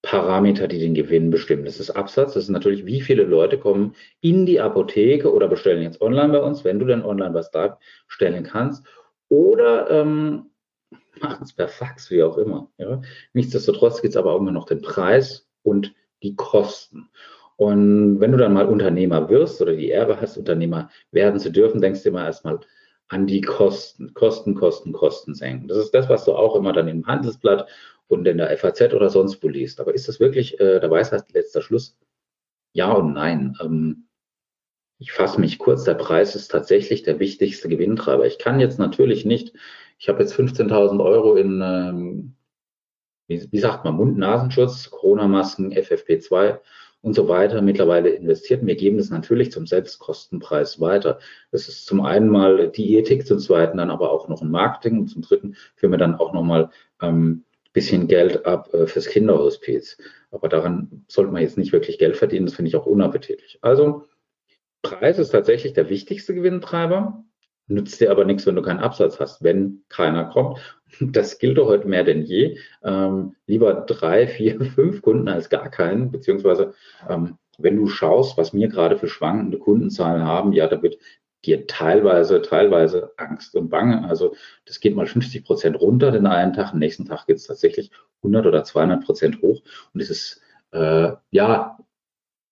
Parameter, 0.02 0.68
die 0.68 0.80
den 0.80 0.94
Gewinn 0.94 1.32
bestimmen. 1.32 1.66
Das 1.66 1.80
ist 1.80 1.90
Absatz, 1.90 2.34
das 2.34 2.44
ist 2.44 2.50
natürlich, 2.50 2.86
wie 2.86 3.02
viele 3.02 3.24
Leute 3.24 3.58
kommen 3.58 3.96
in 4.22 4.46
die 4.46 4.60
Apotheke 4.60 5.34
oder 5.34 5.48
bestellen 5.48 5.82
jetzt 5.82 6.02
online 6.02 6.32
bei 6.32 6.42
uns, 6.42 6.64
wenn 6.64 6.80
du 6.80 6.86
dann 6.86 7.04
online 7.04 7.34
was 7.34 7.52
da 7.52 7.80
stellen 8.08 8.44
kannst. 8.44 8.86
Oder 9.30 9.90
ähm, 9.90 10.52
machen 11.22 11.44
es 11.44 11.54
per 11.54 11.68
Fax, 11.68 12.12
wie 12.12 12.24
auch 12.24 12.38
immer. 12.38 12.72
Ja. 12.78 13.02
Nichtsdestotrotz 13.34 14.02
gibt 14.02 14.14
es 14.14 14.18
aber 14.18 14.34
auch 14.34 14.40
immer 14.40 14.52
noch 14.52 14.66
den 14.66 14.82
Preis 14.82 15.48
und 15.64 15.94
die 16.24 16.36
Kosten. 16.36 17.10
Und 17.58 18.20
wenn 18.20 18.32
du 18.32 18.38
dann 18.38 18.54
mal 18.54 18.68
Unternehmer 18.68 19.30
wirst 19.30 19.62
oder 19.62 19.76
die 19.76 19.90
Ehre 19.90 20.22
hast, 20.22 20.38
Unternehmer 20.38 20.92
werden 21.12 21.40
zu 21.40 21.52
dürfen, 21.52 21.82
denkst 21.82 22.04
du 22.04 22.10
immer 22.10 22.24
erstmal 22.24 22.60
an 23.08 23.26
die 23.26 23.42
Kosten, 23.42 24.14
Kosten, 24.14 24.54
Kosten, 24.54 24.94
Kosten 24.94 25.34
senken. 25.34 25.68
Das 25.68 25.78
ist 25.78 25.92
das, 25.92 26.08
was 26.08 26.26
du 26.26 26.34
auch 26.34 26.56
immer 26.56 26.72
dann 26.72 26.88
im 26.88 27.06
Handelsblatt 27.08 27.68
und 28.08 28.28
in 28.28 28.38
der 28.38 28.56
FAZ 28.58 28.94
oder 28.94 29.10
sonst 29.10 29.44
wo 29.44 29.50
liest. 29.50 29.80
Aber 29.80 29.94
ist 29.94 30.08
das 30.08 30.20
wirklich 30.20 30.60
äh, 30.60 30.80
der 30.80 30.90
Weisheit 30.90 31.32
letzter 31.34 31.62
Schluss? 31.62 31.98
Ja 32.74 32.92
und 32.92 33.14
nein. 33.14 33.58
Ähm, 33.62 34.08
ich 35.00 35.12
fasse 35.12 35.40
mich 35.40 35.60
kurz, 35.60 35.84
der 35.84 35.94
Preis 35.94 36.36
ist 36.36 36.50
tatsächlich 36.50 37.04
der 37.04 37.20
wichtigste 37.20 37.70
Gewinntreiber. 37.70 38.26
Ich 38.26 38.40
kann 38.40 38.60
jetzt 38.60 38.80
natürlich 38.80 39.26
nicht, 39.26 39.54
ich 40.00 40.10
habe 40.10 40.22
jetzt 40.22 40.34
15.000 40.34 41.04
Euro 41.04 41.36
in, 41.36 41.62
ähm, 41.64 42.36
wie, 43.28 43.48
wie 43.52 43.60
sagt 43.60 43.86
man, 43.86 43.96
Mund-Nasenschutz, 43.96 44.90
Corona-Masken, 44.90 45.72
FFP2 45.72 46.60
und 47.02 47.14
so 47.14 47.28
weiter 47.30 47.62
mittlerweile 47.62 48.10
investiert. 48.10 48.66
Wir 48.66 48.76
geben 48.76 48.98
das 48.98 49.10
natürlich 49.10 49.52
zum 49.52 49.68
Selbstkostenpreis 49.68 50.80
weiter. 50.80 51.20
Das 51.52 51.68
ist 51.68 51.86
zum 51.86 52.02
einen 52.02 52.30
mal 52.30 52.70
die 52.70 52.98
Ethik, 52.98 53.28
zum 53.28 53.40
zweiten 53.40 53.78
dann 53.78 53.92
aber 53.92 54.12
auch 54.12 54.28
noch 54.28 54.42
ein 54.42 54.50
Marketing 54.50 55.00
und 55.00 55.08
zum 55.08 55.22
dritten 55.22 55.56
führen 55.76 55.92
wir 55.92 56.00
dann 56.00 56.16
auch 56.16 56.34
nochmal 56.34 56.72
ähm, 57.02 57.44
bisschen 57.78 58.08
Geld 58.08 58.44
ab 58.48 58.74
äh, 58.74 58.88
fürs 58.88 59.06
Kinderhospiz. 59.06 60.00
Aber 60.32 60.50
daran 60.50 61.06
sollte 61.08 61.32
man 61.32 61.44
jetzt 61.44 61.60
nicht 61.60 61.74
wirklich 61.74 62.00
Geld 62.00 62.18
verdienen. 62.18 62.48
Das 62.48 62.56
finde 62.56 62.70
ich 62.70 62.76
auch 62.76 62.88
unappetitlich. 62.88 63.60
Also 63.62 64.06
Preis 64.82 65.20
ist 65.20 65.30
tatsächlich 65.30 65.74
der 65.74 65.88
wichtigste 65.88 66.34
Gewinntreiber, 66.34 67.24
nützt 67.68 68.02
dir 68.02 68.10
aber 68.10 68.26
nichts, 68.26 68.48
wenn 68.48 68.56
du 68.56 68.64
keinen 68.64 68.80
Absatz 68.80 69.20
hast, 69.20 69.44
wenn 69.44 69.84
keiner 69.90 70.26
kommt. 70.26 70.60
Das 71.02 71.38
gilt 71.38 71.58
doch 71.58 71.68
heute 71.68 71.88
mehr 71.88 72.06
denn 72.06 72.24
je. 72.24 72.58
Ähm, 72.82 73.36
lieber 73.46 73.74
drei, 73.86 74.26
vier, 74.26 74.60
fünf 74.76 75.04
Kunden 75.04 75.28
als 75.28 75.50
gar 75.50 75.70
keinen, 75.70 76.12
beziehungsweise 76.12 76.74
ähm, 77.08 77.38
wenn 77.60 77.76
du 77.76 77.88
schaust, 77.88 78.38
was 78.38 78.54
wir 78.54 78.70
gerade 78.70 78.98
für 78.98 79.10
schwankende 79.10 79.60
Kundenzahlen 79.60 80.24
haben, 80.24 80.54
ja, 80.54 80.66
da 80.68 80.82
wird 80.82 80.98
dir 81.46 81.68
teilweise, 81.68 82.42
teilweise 82.42 83.12
Angst 83.18 83.56
und 83.56 83.70
Bange. 83.70 84.08
Also 84.08 84.36
das 84.66 84.80
geht 84.80 84.96
mal 84.96 85.06
50 85.06 85.46
Prozent 85.46 85.80
runter 85.80 86.12
den 86.12 86.26
einen 86.26 86.54
Tag, 86.54 86.74
am 86.74 86.80
nächsten 86.80 87.06
Tag 87.06 87.28
geht 87.28 87.38
es 87.38 87.48
tatsächlich 87.48 87.92
100 88.18 88.46
oder 88.46 88.64
200 88.64 89.06
Prozent 89.06 89.42
hoch. 89.42 89.62
Und 89.94 90.02
es 90.02 90.10
ist 90.10 90.42
äh, 90.72 91.12
ja 91.32 91.78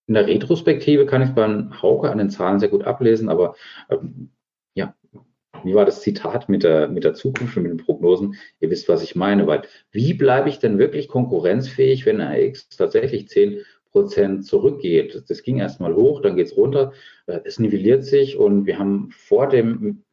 in 0.08 0.14
der 0.14 0.28
Retrospektive 0.28 1.06
kann 1.06 1.22
ich 1.22 1.32
beim 1.32 1.82
Hauke 1.82 2.12
an 2.12 2.20
den 2.20 2.30
Zahlen 2.30 2.60
sehr 2.60 2.70
gut 2.70 2.84
ablesen, 2.84 3.30
aber 3.30 3.56
ähm, 3.90 4.32
ja, 4.76 4.94
wie 5.64 5.74
war 5.74 5.86
das 5.86 6.02
Zitat 6.02 6.48
mit 6.48 6.64
der, 6.64 6.88
mit 6.88 7.04
der 7.04 7.16
Zukunft 7.16 7.58
und 7.58 7.64
mit 7.64 7.72
den 7.72 7.84
Prognosen? 7.84 8.36
Ihr 8.60 8.70
wisst, 8.70 8.88
was 8.88 9.02
ich 9.02 9.16
meine, 9.16 9.48
weil 9.48 9.64
wie 9.92 10.14
bleibe 10.14 10.50
ich 10.50 10.60
denn 10.60 10.78
wirklich 10.78 11.08
konkurrenzfähig, 11.08 12.06
wenn 12.06 12.22
AX 12.22 12.70
tatsächlich 12.70 13.30
10 13.30 13.62
Prozent 13.96 14.46
zurückgeht? 14.46 15.24
Das 15.30 15.42
ging 15.42 15.60
erstmal 15.60 15.96
hoch, 15.96 16.22
dann 16.22 16.36
geht 16.36 16.48
es 16.48 16.58
runter, 16.58 16.92
äh, 17.28 17.40
es 17.46 17.60
nivelliert 17.60 18.04
sich 18.04 18.38
und 18.38 18.66
wir 18.66 18.78
haben 18.78 19.10
vor 19.12 19.48
dem 19.48 20.04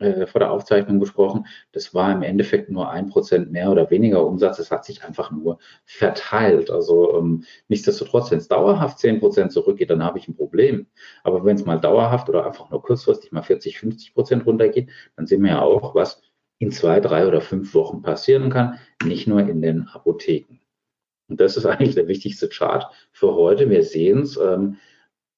äh, 0.00 0.26
vor 0.26 0.40
der 0.40 0.50
Aufzeichnung 0.50 0.98
gesprochen, 0.98 1.46
das 1.72 1.94
war 1.94 2.12
im 2.12 2.22
Endeffekt 2.22 2.68
nur 2.68 2.90
ein 2.90 3.08
Prozent 3.08 3.52
mehr 3.52 3.70
oder 3.70 3.90
weniger 3.90 4.24
Umsatz. 4.26 4.58
Es 4.58 4.70
hat 4.70 4.84
sich 4.84 5.04
einfach 5.04 5.30
nur 5.30 5.58
verteilt. 5.86 6.70
Also 6.70 7.16
ähm, 7.16 7.44
nichtsdestotrotz, 7.68 8.30
wenn 8.30 8.38
es 8.38 8.48
dauerhaft 8.48 8.98
zehn 8.98 9.20
Prozent 9.20 9.52
zurückgeht, 9.52 9.90
dann 9.90 10.02
habe 10.04 10.18
ich 10.18 10.28
ein 10.28 10.36
Problem. 10.36 10.86
Aber 11.24 11.44
wenn 11.44 11.56
es 11.56 11.64
mal 11.64 11.80
dauerhaft 11.80 12.28
oder 12.28 12.46
einfach 12.46 12.70
nur 12.70 12.82
kurzfristig 12.82 13.32
mal 13.32 13.42
40, 13.42 13.78
50 13.78 14.14
Prozent 14.14 14.46
runtergeht, 14.46 14.90
dann 15.16 15.26
sehen 15.26 15.42
wir 15.42 15.50
ja 15.50 15.62
auch, 15.62 15.94
was 15.94 16.22
in 16.58 16.70
zwei, 16.72 17.00
drei 17.00 17.26
oder 17.26 17.40
fünf 17.40 17.74
Wochen 17.74 18.02
passieren 18.02 18.50
kann, 18.50 18.78
nicht 19.04 19.26
nur 19.28 19.40
in 19.40 19.62
den 19.62 19.88
Apotheken. 19.88 20.60
Und 21.28 21.40
das 21.40 21.56
ist 21.56 21.66
eigentlich 21.66 21.94
der 21.94 22.08
wichtigste 22.08 22.48
Chart 22.48 22.86
für 23.12 23.34
heute. 23.34 23.70
Wir 23.70 23.82
sehen 23.84 24.22
es. 24.22 24.36
Ähm, 24.36 24.76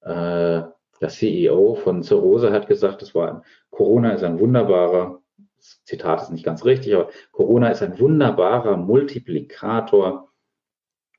äh, 0.03 0.63
der 1.01 1.09
CEO 1.09 1.75
von 1.77 2.03
Zerose 2.03 2.53
hat 2.53 2.69
gesagt, 2.69 3.03
es 3.03 3.15
war 3.15 3.29
ein, 3.29 3.43
Corona 3.71 4.13
ist 4.13 4.23
ein 4.23 4.39
wunderbarer, 4.39 5.23
Zitat 5.59 6.23
ist 6.23 6.31
nicht 6.31 6.45
ganz 6.45 6.65
richtig, 6.65 6.95
aber 6.95 7.11
Corona 7.33 7.71
ist 7.71 7.83
ein 7.83 7.99
wunderbarer 7.99 8.77
Multiplikator 8.77 10.31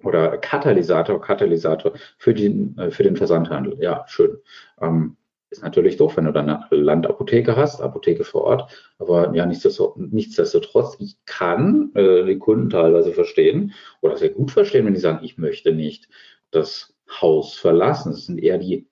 oder 0.04 0.38
Katalysator, 0.38 1.22
Katalysator 1.22 1.94
für 2.18 2.34
den, 2.34 2.78
äh, 2.78 2.92
für 2.92 3.04
den 3.04 3.16
Versandhandel. 3.16 3.78
Ja, 3.80 4.06
schön. 4.08 4.38
Ähm, 4.80 5.18
ist 5.52 5.62
natürlich 5.62 5.98
doof, 5.98 6.16
wenn 6.16 6.26
du 6.26 6.32
dann 6.32 6.50
eine 6.50 6.66
Landapotheke 6.72 7.58
hast, 7.58 7.82
Apotheke 7.82 8.24
vor 8.24 8.44
Ort. 8.44 8.72
Aber 8.98 9.36
ja, 9.36 9.46
nichtsdestotrotz, 9.46 10.96
ich 11.00 11.18
kann 11.26 11.92
äh, 11.94 12.26
die 12.26 12.40
Kunden 12.40 12.70
teilweise 12.70 13.12
verstehen 13.12 13.74
oder 14.02 14.16
sehr 14.16 14.30
gut 14.30 14.52
verstehen, 14.52 14.86
wenn 14.86 14.94
die 14.94 15.02
sagen, 15.02 15.24
ich 15.24 15.38
möchte 15.38 15.74
nicht 15.74 16.08
das 16.52 16.96
Haus 17.10 17.56
verlassen. 17.56 18.14
Es 18.14 18.26
sind 18.28 18.42
eher 18.42 18.58
die 18.58 18.88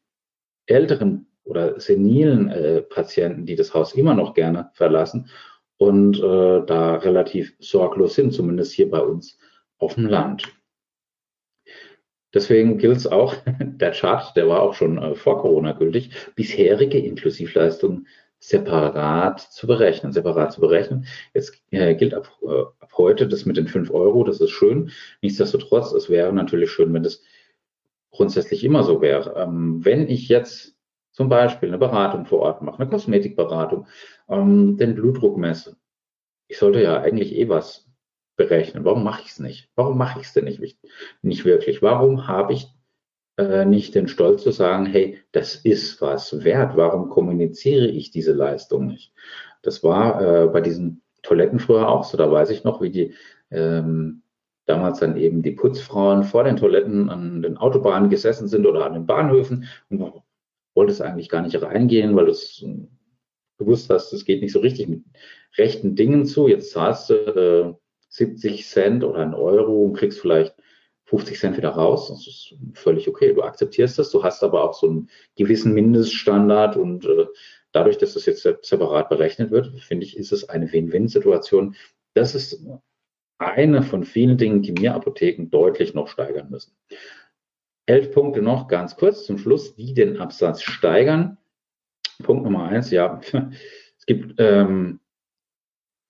älteren 0.65 1.27
oder 1.45 1.79
senilen 1.79 2.49
äh, 2.49 2.81
Patienten, 2.81 3.45
die 3.45 3.55
das 3.55 3.73
Haus 3.73 3.93
immer 3.93 4.13
noch 4.13 4.33
gerne 4.33 4.69
verlassen 4.73 5.29
und 5.77 6.19
äh, 6.19 6.65
da 6.65 6.95
relativ 6.95 7.55
sorglos 7.59 8.15
sind, 8.15 8.33
zumindest 8.33 8.73
hier 8.73 8.91
bei 8.91 8.99
uns 8.99 9.37
auf 9.77 9.95
dem 9.95 10.07
Land. 10.07 10.43
Deswegen 12.33 12.77
gilt 12.77 12.97
es 12.97 13.07
auch, 13.07 13.35
der 13.59 13.91
Chart, 13.91 14.35
der 14.35 14.47
war 14.47 14.61
auch 14.61 14.73
schon 14.73 14.97
äh, 14.97 15.15
vor 15.15 15.39
Corona 15.41 15.71
gültig, 15.73 16.11
bisherige 16.35 16.99
Inklusivleistungen 16.99 18.07
separat 18.39 19.41
zu 19.41 19.67
berechnen, 19.67 20.13
separat 20.13 20.53
zu 20.53 20.61
berechnen. 20.61 21.05
Jetzt 21.33 21.61
äh, 21.71 21.95
gilt 21.95 22.13
ab, 22.13 22.31
äh, 22.41 22.61
ab 22.79 22.91
heute 22.97 23.27
das 23.27 23.45
mit 23.45 23.57
den 23.57 23.67
5 23.67 23.91
Euro, 23.91 24.23
das 24.23 24.39
ist 24.39 24.51
schön. 24.51 24.91
Nichtsdestotrotz, 25.21 25.91
es 25.91 26.09
wäre 26.09 26.31
natürlich 26.31 26.71
schön, 26.71 26.93
wenn 26.93 27.03
das 27.03 27.21
grundsätzlich 28.11 28.63
immer 28.63 28.83
so 28.83 29.01
wäre. 29.01 29.35
Ähm, 29.35 29.83
wenn 29.83 30.07
ich 30.07 30.29
jetzt 30.29 30.75
zum 31.11 31.27
Beispiel 31.27 31.69
eine 31.69 31.77
Beratung 31.77 32.25
vor 32.25 32.39
Ort 32.39 32.61
mache, 32.61 32.79
eine 32.79 32.89
Kosmetikberatung, 32.89 33.87
ähm, 34.29 34.77
den 34.77 34.95
Blutdruck 34.95 35.37
messe, 35.37 35.75
ich 36.47 36.57
sollte 36.57 36.81
ja 36.81 37.01
eigentlich 37.01 37.35
eh 37.35 37.49
was 37.49 37.88
berechnen. 38.39 38.85
Warum 38.85 39.03
mache 39.03 39.21
ich 39.23 39.31
es 39.31 39.39
nicht? 39.39 39.69
Warum 39.75 39.97
mache 39.97 40.21
ich 40.21 40.27
es 40.27 40.33
denn 40.33 40.45
nicht, 40.45 40.61
nicht 41.21 41.45
wirklich? 41.45 41.81
Warum 41.81 42.27
habe 42.27 42.53
ich 42.53 42.67
äh, 43.37 43.65
nicht 43.65 43.93
den 43.93 44.07
Stolz 44.07 44.43
zu 44.43 44.51
sagen, 44.51 44.85
hey, 44.85 45.19
das 45.33 45.55
ist 45.57 46.01
was 46.01 46.43
wert? 46.43 46.77
Warum 46.77 47.09
kommuniziere 47.09 47.87
ich 47.87 48.11
diese 48.11 48.31
Leistung 48.31 48.87
nicht? 48.87 49.13
Das 49.61 49.83
war 49.83 50.21
äh, 50.21 50.47
bei 50.47 50.61
diesen 50.61 51.01
Toiletten 51.21 51.59
früher 51.59 51.89
auch 51.89 52.05
so. 52.05 52.17
Da 52.17 52.31
weiß 52.31 52.49
ich 52.49 52.63
noch, 52.63 52.81
wie 52.81 52.89
die 52.89 53.13
ähm, 53.51 54.23
damals 54.65 54.99
dann 54.99 55.17
eben 55.17 55.41
die 55.41 55.51
Putzfrauen 55.51 56.23
vor 56.23 56.45
den 56.45 56.55
Toiletten 56.55 57.09
an 57.09 57.41
den 57.41 57.57
Autobahnen 57.57 58.09
gesessen 58.09 58.47
sind 58.47 58.65
oder 58.65 58.85
an 58.85 58.93
den 58.93 59.05
Bahnhöfen 59.05 59.65
und 59.89 59.99
man 59.99 60.13
wollte 60.75 60.93
es 60.93 61.01
eigentlich 61.01 61.27
gar 61.27 61.41
nicht 61.41 61.61
reingehen, 61.61 62.15
weil 62.15 62.25
du 62.25 62.31
es 62.31 62.63
äh, 62.65 62.87
gewusst 63.57 63.89
hast, 63.89 64.13
es 64.13 64.23
geht 64.23 64.41
nicht 64.41 64.53
so 64.53 64.59
richtig 64.59 64.87
mit 64.87 65.03
rechten 65.57 65.95
Dingen 65.95 66.25
zu. 66.25 66.47
Jetzt 66.47 66.71
zahlst 66.71 67.09
du 67.09 67.15
äh, 67.15 67.73
70 68.09 68.67
Cent 68.67 69.03
oder 69.03 69.19
einen 69.19 69.33
Euro 69.33 69.83
und 69.83 69.93
kriegst 69.93 70.19
vielleicht 70.19 70.55
50 71.05 71.39
Cent 71.39 71.57
wieder 71.57 71.69
raus. 71.69 72.09
Das 72.09 72.27
ist 72.27 72.55
völlig 72.73 73.07
okay. 73.07 73.33
Du 73.33 73.41
akzeptierst 73.41 73.97
das. 73.97 74.11
Du 74.11 74.23
hast 74.23 74.43
aber 74.43 74.63
auch 74.63 74.73
so 74.73 74.87
einen 74.87 75.09
gewissen 75.35 75.73
Mindeststandard 75.73 76.77
und 76.77 77.05
äh, 77.05 77.25
dadurch, 77.71 77.97
dass 77.97 78.13
das 78.13 78.25
jetzt 78.25 78.43
separat 78.63 79.09
berechnet 79.09 79.51
wird, 79.51 79.79
finde 79.79 80.05
ich, 80.05 80.17
ist 80.17 80.31
es 80.31 80.49
eine 80.49 80.71
Win-Win-Situation. 80.71 81.75
Das 82.13 82.35
ist 82.35 82.63
eine 83.39 83.81
von 83.81 84.03
vielen 84.03 84.37
Dingen, 84.37 84.61
die 84.61 84.73
mir 84.73 84.93
Apotheken 84.93 85.49
deutlich 85.49 85.93
noch 85.93 86.07
steigern 86.07 86.49
müssen. 86.49 86.75
Elf 87.85 88.11
Punkte 88.11 88.41
noch 88.41 88.67
ganz 88.67 88.95
kurz 88.97 89.25
zum 89.25 89.37
Schluss, 89.39 89.75
die 89.75 89.93
den 89.93 90.17
Absatz 90.17 90.61
steigern. 90.61 91.37
Punkt 92.21 92.43
Nummer 92.43 92.65
eins, 92.65 92.91
ja, 92.91 93.19
es 93.97 94.05
gibt, 94.05 94.35
ähm, 94.37 94.99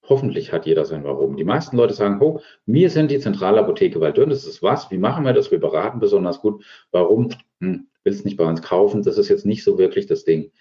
hoffentlich 0.09 0.51
hat 0.51 0.65
jeder 0.65 0.85
sein 0.85 1.03
Warum. 1.03 1.37
Die 1.37 1.43
meisten 1.43 1.77
Leute 1.77 1.93
sagen, 1.93 2.19
oh, 2.21 2.41
wir 2.65 2.89
sind 2.89 3.11
die 3.11 3.19
Zentralapotheke 3.19 4.01
Waldürn, 4.01 4.29
das 4.29 4.45
ist 4.45 4.61
was, 4.61 4.91
wie 4.91 4.97
machen 4.97 5.23
wir 5.25 5.33
das? 5.33 5.51
Wir 5.51 5.59
beraten 5.59 5.99
besonders 5.99 6.41
gut. 6.41 6.63
Warum? 6.91 7.29
Hm, 7.61 7.87
willst 8.03 8.25
nicht 8.25 8.37
bei 8.37 8.45
uns 8.45 8.61
kaufen? 8.61 9.03
Das 9.03 9.17
ist 9.17 9.29
jetzt 9.29 9.45
nicht 9.45 9.63
so 9.63 9.77
wirklich 9.77 10.07
das 10.07 10.23
Ding 10.23 10.51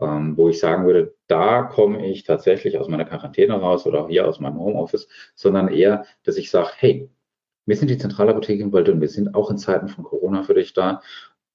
ähm, 0.00 0.36
wo 0.36 0.48
ich 0.48 0.58
sagen 0.58 0.86
würde, 0.86 1.14
da 1.26 1.62
komme 1.62 2.06
ich 2.06 2.24
tatsächlich 2.24 2.78
aus 2.78 2.88
meiner 2.88 3.04
Quarantäne 3.04 3.54
raus 3.54 3.86
oder 3.86 4.08
hier 4.08 4.26
aus 4.26 4.40
meinem 4.40 4.58
Homeoffice, 4.58 5.08
sondern 5.34 5.68
eher, 5.68 6.04
dass 6.24 6.36
ich 6.36 6.50
sage, 6.50 6.70
hey, 6.76 7.10
wir 7.66 7.76
sind 7.76 7.88
die 7.88 7.98
Zentralapotheke 7.98 8.62
in 8.62 8.72
Waldön, 8.72 9.00
wir 9.00 9.08
sind 9.08 9.34
auch 9.34 9.50
in 9.50 9.58
Zeiten 9.58 9.88
von 9.88 10.04
Corona 10.04 10.42
für 10.42 10.54
dich 10.54 10.74
da. 10.74 11.00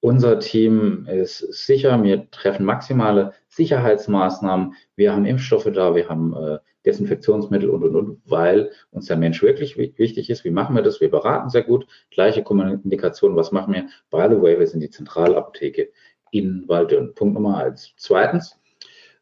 Unser 0.01 0.39
Team 0.39 1.05
ist 1.07 1.39
sicher, 1.39 2.01
wir 2.01 2.31
treffen 2.31 2.65
maximale 2.65 3.33
Sicherheitsmaßnahmen, 3.49 4.75
wir 4.95 5.13
haben 5.13 5.25
Impfstoffe 5.25 5.69
da, 5.73 5.95
wir 5.95 6.07
haben 6.07 6.33
äh, 6.33 6.59
Desinfektionsmittel 6.85 7.69
und, 7.69 7.83
und, 7.83 7.95
und, 7.95 8.21
weil 8.25 8.71
uns 8.91 9.07
der 9.07 9.17
Mensch 9.17 9.41
wirklich 9.41 9.77
wichtig 9.77 10.29
ist. 10.29 10.45
Wie 10.45 10.51
machen 10.51 10.75
wir 10.75 10.81
das? 10.81 11.01
Wir 11.01 11.11
beraten 11.11 11.49
sehr 11.49 11.63
gut. 11.63 11.85
Gleiche 12.09 12.41
Kommunikation. 12.41 13.35
Was 13.35 13.51
machen 13.51 13.73
wir? 13.73 13.87
By 14.09 14.33
the 14.33 14.41
way, 14.41 14.57
wir 14.57 14.67
sind 14.67 14.79
die 14.79 14.89
Zentralapotheke 14.89 15.91
in 16.31 16.63
Waldürn. 16.67 17.13
Punkt 17.15 17.33
Nummer 17.33 17.57
eins. 17.57 17.93
Zweitens, 17.97 18.57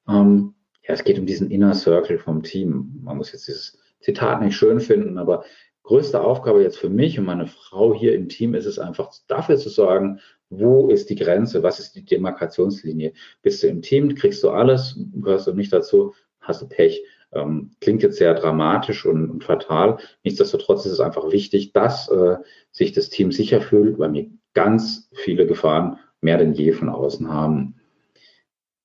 ähm, 0.07 0.53
ja, 0.87 0.93
es 0.93 1.03
geht 1.03 1.17
um 1.19 1.25
diesen 1.25 1.49
Inner 1.49 1.73
Circle 1.73 2.19
vom 2.19 2.43
Team. 2.43 2.99
Man 3.01 3.17
muss 3.17 3.31
jetzt 3.31 3.47
dieses 3.47 3.79
Zitat 3.99 4.41
nicht 4.41 4.55
schön 4.55 4.79
finden, 4.79 5.17
aber 5.17 5.43
größte 5.83 6.21
Aufgabe 6.21 6.61
jetzt 6.61 6.77
für 6.77 6.89
mich 6.89 7.17
und 7.17 7.25
meine 7.25 7.47
Frau 7.47 7.93
hier 7.93 8.13
im 8.13 8.29
Team 8.29 8.53
ist 8.53 8.65
es 8.65 8.77
einfach 8.77 9.09
dafür 9.27 9.57
zu 9.57 9.69
sorgen, 9.69 10.19
wo 10.49 10.89
ist 10.89 11.09
die 11.09 11.15
Grenze, 11.15 11.63
was 11.63 11.79
ist 11.79 11.95
die 11.95 12.05
Demarkationslinie. 12.05 13.13
Bist 13.41 13.63
du 13.63 13.67
im 13.67 13.81
Team, 13.81 14.15
kriegst 14.15 14.43
du 14.43 14.49
alles, 14.49 14.99
gehörst 15.13 15.47
du 15.47 15.53
nicht 15.53 15.73
dazu, 15.73 16.13
hast 16.39 16.61
du 16.61 16.67
Pech. 16.67 17.03
Ähm, 17.33 17.71
klingt 17.81 18.03
jetzt 18.03 18.17
sehr 18.17 18.33
dramatisch 18.33 19.05
und, 19.05 19.29
und, 19.29 19.43
fatal. 19.43 19.97
Nichtsdestotrotz 20.23 20.85
ist 20.85 20.93
es 20.93 20.99
einfach 21.01 21.29
wichtig, 21.31 21.73
dass 21.73 22.07
äh, 22.09 22.37
sich 22.71 22.93
das 22.93 23.09
Team 23.09 23.33
sicher 23.33 23.59
fühlt, 23.59 23.99
weil 23.99 24.13
wir 24.13 24.29
ganz 24.53 25.09
viele 25.13 25.45
Gefahren 25.45 25.99
mehr 26.21 26.37
denn 26.37 26.53
je 26.53 26.71
von 26.71 26.87
außen 26.87 27.29
haben. 27.29 27.75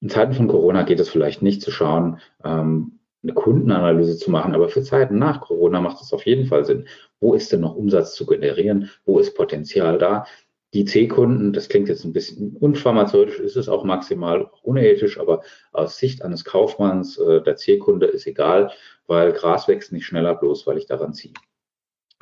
In 0.01 0.09
Zeiten 0.09 0.33
von 0.33 0.49
Corona 0.49 0.83
geht 0.83 0.99
es 0.99 1.09
vielleicht 1.09 1.43
nicht 1.43 1.63
zu 1.63 1.71
schauen, 1.71 2.19
ähm, 2.45 2.99
eine 3.23 3.35
Kundenanalyse 3.35 4.17
zu 4.17 4.33
machen, 4.33 4.55
aber 4.55 4.69
für 4.69 4.83
Zeiten 4.83 5.19
nach 5.19 5.41
Corona 5.41 5.81
macht 5.81 6.03
es 6.03 6.13
auf 6.13 6.27
jeden 6.27 6.47
Fall 6.47 6.65
Sinn. 6.65 6.89
Wo 7.21 7.35
ist 7.35 7.53
denn 7.53 7.61
noch 7.61 7.77
Umsatz 7.77 8.15
zu 8.15 8.27
generieren? 8.27 8.91
Wo 9.05 9.21
ist 9.21 9.37
Potenzial 9.37 9.99
da? 9.99 10.27
Die 10.75 10.87
C-Kunden, 10.87 11.53
das 11.53 11.68
klingt 11.68 11.89
jetzt 11.89 12.05
ein 12.05 12.14
bisschen 12.14 12.57
unpharmazeutisch, 12.57 13.39
ist 13.41 13.57
es 13.57 13.68
auch 13.68 13.85
maximal 13.85 14.51
unethisch, 14.62 15.20
aber 15.20 15.43
aus 15.73 15.99
Sicht 15.99 16.23
eines 16.23 16.45
Kaufmanns, 16.45 17.18
äh, 17.18 17.43
der 17.43 17.57
C-Kunde 17.57 18.07
ist 18.07 18.27
egal, 18.27 18.73
weil 19.07 19.33
Gras 19.33 19.68
wächst 19.68 19.93
nicht 19.93 20.07
schneller 20.07 20.35
bloß, 20.35 20.66
weil 20.66 20.79
ich 20.79 20.87
daran 20.87 21.12
ziehe. 21.12 21.35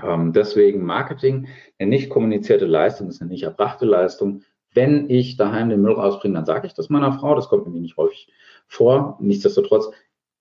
Ähm, 0.03 0.33
deswegen 0.33 0.85
Marketing, 0.85 1.49
eine 1.79 1.91
nicht 1.91 2.11
kommunizierte 2.11 2.67
Leistung 2.67 3.09
ist 3.09 3.21
eine 3.21 3.31
nicht 3.31 3.45
erbrachte 3.45 3.87
Leistung. 3.87 4.43
Wenn 4.73 5.09
ich 5.11 5.37
daheim 5.37 5.69
den 5.69 5.83
Müll 5.83 5.93
rausbringe, 5.93 6.35
dann 6.35 6.45
sage 6.45 6.67
ich 6.67 6.75
das 6.75 6.89
meiner 6.89 7.13
Frau, 7.13 7.35
das 7.35 7.49
kommt 7.49 7.67
mir 7.67 7.81
nicht 7.81 7.97
häufig 7.97 8.29
vor. 8.67 9.17
Nichtsdestotrotz, 9.21 9.91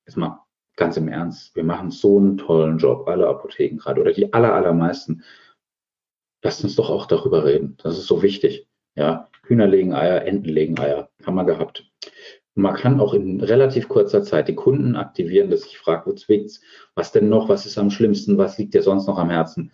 ist 0.06 0.18
mal 0.18 0.44
ganz 0.76 0.98
im 0.98 1.08
Ernst, 1.08 1.56
wir 1.56 1.64
machen 1.64 1.92
so 1.92 2.18
einen 2.18 2.38
tollen 2.38 2.78
Job, 2.78 3.08
alle 3.08 3.28
Apotheken 3.28 3.78
gerade 3.78 4.02
oder 4.02 4.14
die 4.14 4.34
aller, 4.34 4.54
allermeisten 4.54 5.24
lasst 6.42 6.64
uns 6.64 6.76
doch 6.76 6.90
auch 6.90 7.06
darüber 7.06 7.46
reden. 7.46 7.78
Das 7.84 7.98
ist 7.98 8.08
so 8.08 8.22
wichtig. 8.22 8.68
Ja, 8.96 9.30
Hühner 9.46 9.68
legen 9.68 9.94
Eier, 9.94 10.24
Enten 10.26 10.50
legen 10.50 10.80
Eier. 10.80 11.10
Haben 11.26 11.36
wir 11.36 11.46
gehabt. 11.46 11.90
Und 12.56 12.64
man 12.64 12.76
kann 12.76 13.00
auch 13.00 13.14
in 13.14 13.42
relativ 13.42 13.88
kurzer 13.88 14.24
Zeit 14.24 14.48
die 14.48 14.56
Kunden 14.56 14.96
aktivieren, 14.96 15.50
dass 15.50 15.66
ich 15.66 15.78
frage, 15.78 16.10
wo 16.10 16.14
zwickt's? 16.14 16.62
Was 16.96 17.12
denn 17.12 17.30
noch? 17.30 17.50
Was 17.50 17.66
ist 17.66 17.78
am 17.78 17.90
schlimmsten? 17.90 18.38
Was 18.38 18.58
liegt 18.58 18.74
dir 18.74 18.82
sonst 18.82 19.08
noch 19.08 19.18
am 19.18 19.30
Herzen? 19.30 19.72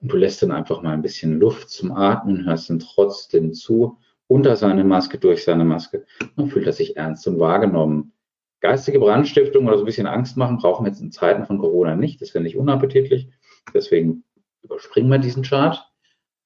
Und 0.00 0.12
du 0.12 0.16
lässt 0.16 0.42
dann 0.42 0.52
einfach 0.52 0.82
mal 0.82 0.92
ein 0.92 1.02
bisschen 1.02 1.38
Luft 1.38 1.70
zum 1.70 1.92
Atmen, 1.92 2.44
hörst 2.44 2.68
dann 2.68 2.80
trotzdem 2.80 3.54
zu, 3.54 3.98
unter 4.26 4.56
seine 4.56 4.84
Maske, 4.84 5.18
durch 5.18 5.44
seine 5.44 5.64
Maske. 5.64 6.04
Dann 6.36 6.48
fühlt 6.48 6.66
er 6.66 6.72
sich 6.72 6.96
ernst 6.96 7.26
und 7.28 7.38
wahrgenommen. 7.38 8.12
Geistige 8.60 8.98
Brandstiftung 8.98 9.66
oder 9.66 9.76
so 9.76 9.84
ein 9.84 9.86
bisschen 9.86 10.06
Angst 10.06 10.36
machen 10.36 10.58
brauchen 10.58 10.84
wir 10.84 10.90
jetzt 10.90 11.00
in 11.00 11.12
Zeiten 11.12 11.44
von 11.44 11.58
Corona 11.58 11.94
nicht. 11.94 12.20
Das 12.20 12.34
wäre 12.34 12.42
nicht 12.42 12.56
unappetitlich. 12.56 13.28
Deswegen 13.72 14.24
überspringen 14.62 15.10
wir 15.10 15.18
diesen 15.18 15.42
Chart. 15.42 15.88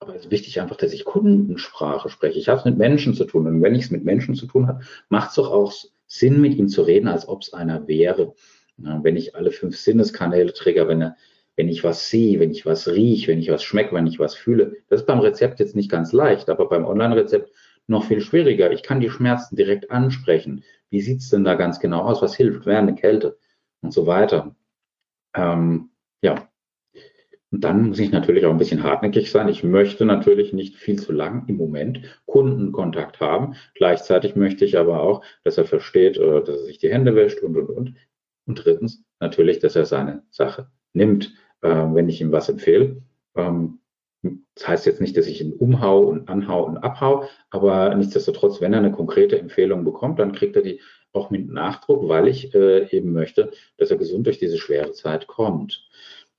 Aber 0.01 0.17
es 0.17 0.25
ist 0.25 0.31
wichtig 0.31 0.61
einfach, 0.61 0.77
dass 0.77 0.95
ich 0.95 1.05
Kundensprache 1.05 2.09
spreche. 2.09 2.39
Ich 2.39 2.49
habe 2.49 2.59
es 2.59 2.65
mit 2.65 2.79
Menschen 2.79 3.15
zu 3.15 3.25
tun. 3.27 3.47
Und 3.47 3.63
wenn 3.63 3.75
ich 3.75 3.85
es 3.85 3.91
mit 3.91 4.05
Menschen 4.05 4.35
zu 4.35 4.47
tun 4.47 4.67
habe, 4.67 4.81
macht 5.11 5.31
es 5.31 5.37
doch 5.37 5.51
auch 5.51 5.73
Sinn, 6.07 6.41
mit 6.41 6.55
ihm 6.55 6.69
zu 6.69 6.83
reden, 6.83 7.07
als 7.07 7.29
ob 7.29 7.43
es 7.43 7.53
einer 7.53 7.87
wäre. 7.87 8.35
wenn 8.77 9.17
ich 9.17 9.37
alle 9.37 9.51
fünf 9.51 9.77
Sinneskanäle 9.77 10.55
trigger, 10.55 10.89
wenn, 10.89 11.13
wenn 11.57 11.69
ich 11.69 11.85
was 11.85 12.09
sehe, 12.09 12.41
wenn 12.41 12.51
ich 12.51 12.65
was 12.65 12.89
rieche, 12.89 13.31
wenn 13.31 13.39
ich 13.39 13.51
was 13.51 13.63
schmecke, 13.63 13.95
wenn 13.95 14.07
ich 14.07 14.19
was 14.19 14.35
fühle. 14.35 14.77
Das 14.89 15.01
ist 15.01 15.07
beim 15.07 15.21
Rezept 15.21 15.61
jetzt 15.61 15.77
nicht 15.77 15.91
ganz 15.91 16.13
leicht, 16.13 16.49
aber 16.49 16.69
beim 16.69 16.87
Online-Rezept 16.87 17.53
noch 17.87 18.05
viel 18.05 18.23
schwieriger. 18.23 18.73
Ich 18.73 18.83
kann 18.83 19.01
die 19.01 19.11
Schmerzen 19.11 19.57
direkt 19.57 19.91
ansprechen. 19.91 20.65
Wie 20.89 21.03
sieht 21.03 21.21
es 21.21 21.29
denn 21.29 21.45
da 21.45 21.55
ganz 21.55 21.79
genau 21.79 22.03
aus? 22.03 22.23
Was 22.23 22.35
hilft? 22.35 22.65
Wärme, 22.65 22.95
Kälte 22.95 23.37
und 23.83 23.93
so 23.93 24.07
weiter. 24.07 24.57
Ähm, 25.35 25.91
ja, 26.23 26.50
und 27.53 27.65
dann 27.65 27.89
muss 27.89 27.99
ich 27.99 28.13
natürlich 28.13 28.47
auch 28.47 28.53
ein 28.53 28.59
bisschen 28.59 28.85
hartnäckig 28.85 29.31
sein. 29.31 29.49
Ich 29.49 29.65
möchte 29.65 30.05
natürlich 30.05 30.53
nicht 30.53 30.77
viel 30.77 30.99
zu 30.99 31.13
lang 31.13 31.45
im 31.49 31.57
Moment 31.57 32.03
Kundenkontakt 32.27 33.21
haben. 33.21 33.55
Gleichzeitig 33.75 34.37
möchte 34.37 34.65
ich 34.65 34.79
aber 34.79 35.03
auch, 35.03 35.25
dass 35.43 35.59
er 35.59 35.65
versteht, 35.65 36.17
äh, 36.17 36.45
dass 36.45 36.61
er 36.61 36.65
sich 36.65 36.79
die 36.79 36.91
Hände 36.91 37.15
wäscht 37.17 37.43
und, 37.43 37.57
und, 37.57 37.69
und. 37.69 37.95
Und 38.47 38.65
drittens 38.65 39.05
natürlich, 39.19 39.59
dass 39.59 39.77
er 39.77 39.85
seine 39.85 40.23
Sache 40.31 40.71
nimmt, 40.93 41.35
äh, 41.63 41.69
wenn 41.69 42.09
ich 42.09 42.21
ihm 42.21 42.33
was 42.33 42.49
empfehle. 42.49 43.03
Ähm, 43.35 43.81
das 44.55 44.69
heißt 44.69 44.87
jetzt 44.87 45.01
nicht, 45.01 45.17
dass 45.17 45.27
ich 45.27 45.41
ihn 45.41 45.53
umhau 45.53 46.03
und 46.03 46.29
anhau 46.29 46.65
und 46.65 46.77
abhau, 46.79 47.25
aber 47.49 47.95
nichtsdestotrotz, 47.95 48.61
wenn 48.61 48.75
er 48.75 48.81
eine 48.81 48.93
konkrete 48.93 49.39
Empfehlung 49.39 49.85
bekommt, 49.85 50.19
dann 50.19 50.33
kriegt 50.33 50.57
er 50.57 50.63
die 50.63 50.81
auch 51.13 51.31
mit 51.31 51.49
Nachdruck, 51.49 52.07
weil 52.07 52.29
ich 52.29 52.55
äh, 52.55 52.89
eben 52.95 53.13
möchte, 53.13 53.51
dass 53.79 53.91
er 53.91 53.97
gesund 53.97 54.27
durch 54.27 54.39
diese 54.39 54.59
schwere 54.59 54.93
Zeit 54.93 55.27
kommt. 55.27 55.89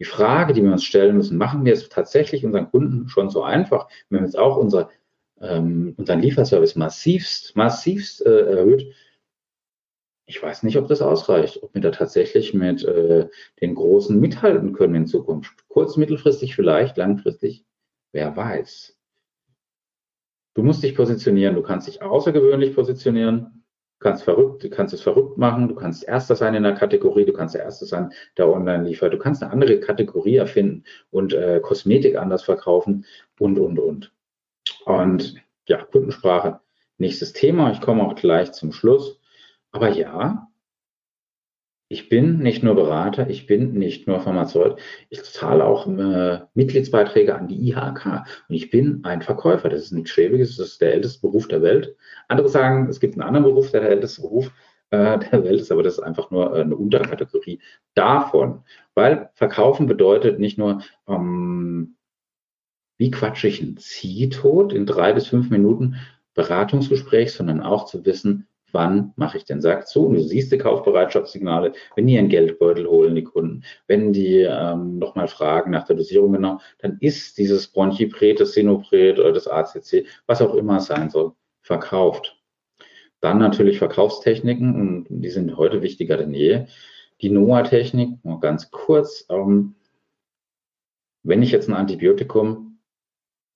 Die 0.01 0.05
Frage, 0.05 0.53
die 0.53 0.63
wir 0.63 0.71
uns 0.71 0.83
stellen 0.83 1.15
müssen, 1.15 1.37
machen 1.37 1.63
wir 1.63 1.73
es 1.73 1.87
tatsächlich 1.87 2.43
unseren 2.43 2.71
Kunden 2.71 3.07
schon 3.07 3.29
so 3.29 3.43
einfach, 3.43 3.87
wenn 4.09 4.21
wir 4.21 4.25
jetzt 4.25 4.35
auch 4.35 4.57
unser, 4.57 4.89
ähm, 5.39 5.93
unseren 5.95 6.21
Lieferservice 6.21 6.75
massivst, 6.75 7.55
massivst 7.55 8.25
äh, 8.25 8.57
erhöht, 8.57 8.95
ich 10.25 10.41
weiß 10.41 10.63
nicht, 10.63 10.79
ob 10.79 10.87
das 10.87 11.03
ausreicht, 11.03 11.61
ob 11.61 11.75
wir 11.75 11.81
da 11.81 11.91
tatsächlich 11.91 12.55
mit 12.55 12.83
äh, 12.83 13.29
den 13.61 13.75
Großen 13.75 14.19
mithalten 14.19 14.73
können 14.73 14.95
in 14.95 15.05
Zukunft. 15.05 15.67
Kurz, 15.67 15.97
mittelfristig 15.97 16.55
vielleicht, 16.55 16.97
langfristig, 16.97 17.63
wer 18.11 18.35
weiß. 18.35 18.97
Du 20.55 20.63
musst 20.63 20.81
dich 20.81 20.95
positionieren, 20.95 21.53
du 21.53 21.61
kannst 21.61 21.87
dich 21.87 22.01
außergewöhnlich 22.01 22.73
positionieren 22.73 23.60
kannst 24.01 24.23
verrückt, 24.23 24.63
du 24.63 24.69
kannst 24.69 24.93
es 24.93 25.01
verrückt 25.01 25.37
machen, 25.37 25.69
du 25.69 25.75
kannst 25.75 26.03
Erster 26.03 26.35
sein 26.35 26.55
in 26.55 26.63
der 26.63 26.73
Kategorie, 26.73 27.25
du 27.25 27.33
kannst 27.33 27.55
der 27.55 27.63
Erste 27.63 27.85
sein, 27.85 28.11
der 28.37 28.49
online 28.49 28.83
liefert, 28.83 29.13
du 29.13 29.17
kannst 29.17 29.41
eine 29.41 29.51
andere 29.51 29.79
Kategorie 29.79 30.35
erfinden 30.35 30.83
und 31.11 31.33
äh, 31.33 31.59
Kosmetik 31.61 32.17
anders 32.17 32.43
verkaufen 32.43 33.05
und, 33.39 33.57
und, 33.57 33.79
und. 33.79 34.11
Und 34.85 35.35
ja, 35.67 35.83
Kundensprache, 35.83 36.59
nächstes 36.97 37.33
Thema. 37.33 37.71
Ich 37.71 37.81
komme 37.81 38.03
auch 38.03 38.15
gleich 38.15 38.51
zum 38.51 38.73
Schluss. 38.73 39.19
Aber 39.71 39.89
ja, 39.89 40.50
ich 41.91 42.07
bin 42.07 42.39
nicht 42.39 42.63
nur 42.63 42.75
Berater, 42.75 43.29
ich 43.29 43.47
bin 43.47 43.73
nicht 43.73 44.07
nur 44.07 44.21
Pharmazeut, 44.21 44.79
ich 45.09 45.23
zahle 45.23 45.65
auch 45.65 45.87
äh, 45.87 46.39
Mitgliedsbeiträge 46.53 47.35
an 47.35 47.49
die 47.49 47.69
IHK 47.69 48.23
und 48.47 48.55
ich 48.55 48.69
bin 48.69 49.01
ein 49.03 49.21
Verkäufer. 49.21 49.67
Das 49.67 49.81
ist 49.81 49.91
nichts 49.91 50.11
Schäbiges, 50.11 50.55
das 50.55 50.67
ist 50.69 50.81
der 50.81 50.93
älteste 50.93 51.19
Beruf 51.19 51.49
der 51.49 51.61
Welt. 51.61 51.97
Andere 52.29 52.47
sagen, 52.47 52.87
es 52.87 53.01
gibt 53.01 53.15
einen 53.15 53.23
anderen 53.23 53.43
Beruf, 53.43 53.71
der 53.71 53.81
der 53.81 53.89
älteste 53.89 54.21
Beruf 54.21 54.53
äh, 54.91 55.19
der 55.19 55.43
Welt 55.43 55.59
ist, 55.59 55.71
aber 55.71 55.83
das 55.83 55.95
ist 55.95 56.03
einfach 56.03 56.31
nur 56.31 56.55
äh, 56.55 56.61
eine 56.61 56.77
Unterkategorie 56.77 57.59
davon. 57.93 58.63
Weil 58.95 59.29
Verkaufen 59.33 59.85
bedeutet 59.85 60.39
nicht 60.39 60.57
nur, 60.57 60.81
ähm, 61.09 61.97
wie 62.97 63.11
quatsche 63.11 63.49
ich 63.49 63.61
einen 63.61 63.75
Ziehtod 63.75 64.71
in 64.71 64.85
drei 64.85 65.11
bis 65.11 65.27
fünf 65.27 65.49
Minuten 65.49 65.97
Beratungsgespräch, 66.35 67.33
sondern 67.33 67.59
auch 67.59 67.83
zu 67.83 68.05
wissen, 68.05 68.47
wann 68.73 69.13
mache 69.15 69.37
ich 69.37 69.45
denn? 69.45 69.61
Sagt 69.61 69.87
so, 69.87 70.11
du 70.11 70.19
siehst 70.19 70.51
die 70.51 70.57
Kaufbereitschaftssignale, 70.57 71.73
wenn 71.95 72.07
die 72.07 72.15
ihren 72.15 72.29
Geldbeutel 72.29 72.87
holen, 72.87 73.15
die 73.15 73.23
Kunden, 73.23 73.63
wenn 73.87 74.13
die 74.13 74.39
ähm, 74.39 74.99
nochmal 74.99 75.27
fragen 75.27 75.71
nach 75.71 75.85
der 75.85 75.95
Dosierung 75.95 76.33
genau, 76.33 76.59
dann 76.79 76.97
ist 76.99 77.37
dieses 77.37 77.67
Bronchipret, 77.67 78.39
das 78.39 78.53
Sinopret 78.53 79.19
oder 79.19 79.31
das 79.33 79.47
ACC, 79.47 80.05
was 80.27 80.41
auch 80.41 80.55
immer 80.55 80.77
es 80.77 80.85
sein 80.85 81.09
soll, 81.09 81.33
verkauft. 81.61 82.37
Dann 83.19 83.37
natürlich 83.37 83.77
Verkaufstechniken 83.77 84.75
und 84.75 85.05
die 85.09 85.29
sind 85.29 85.55
heute 85.55 85.81
wichtiger 85.81 86.17
denn 86.17 86.33
je. 86.33 86.65
Die 87.21 87.29
NOAA-Technik, 87.29 88.25
nur 88.25 88.39
ganz 88.39 88.71
kurz, 88.71 89.25
ähm, 89.29 89.75
wenn 91.23 91.43
ich 91.43 91.51
jetzt 91.51 91.69
ein 91.69 91.75
Antibiotikum 91.75 92.70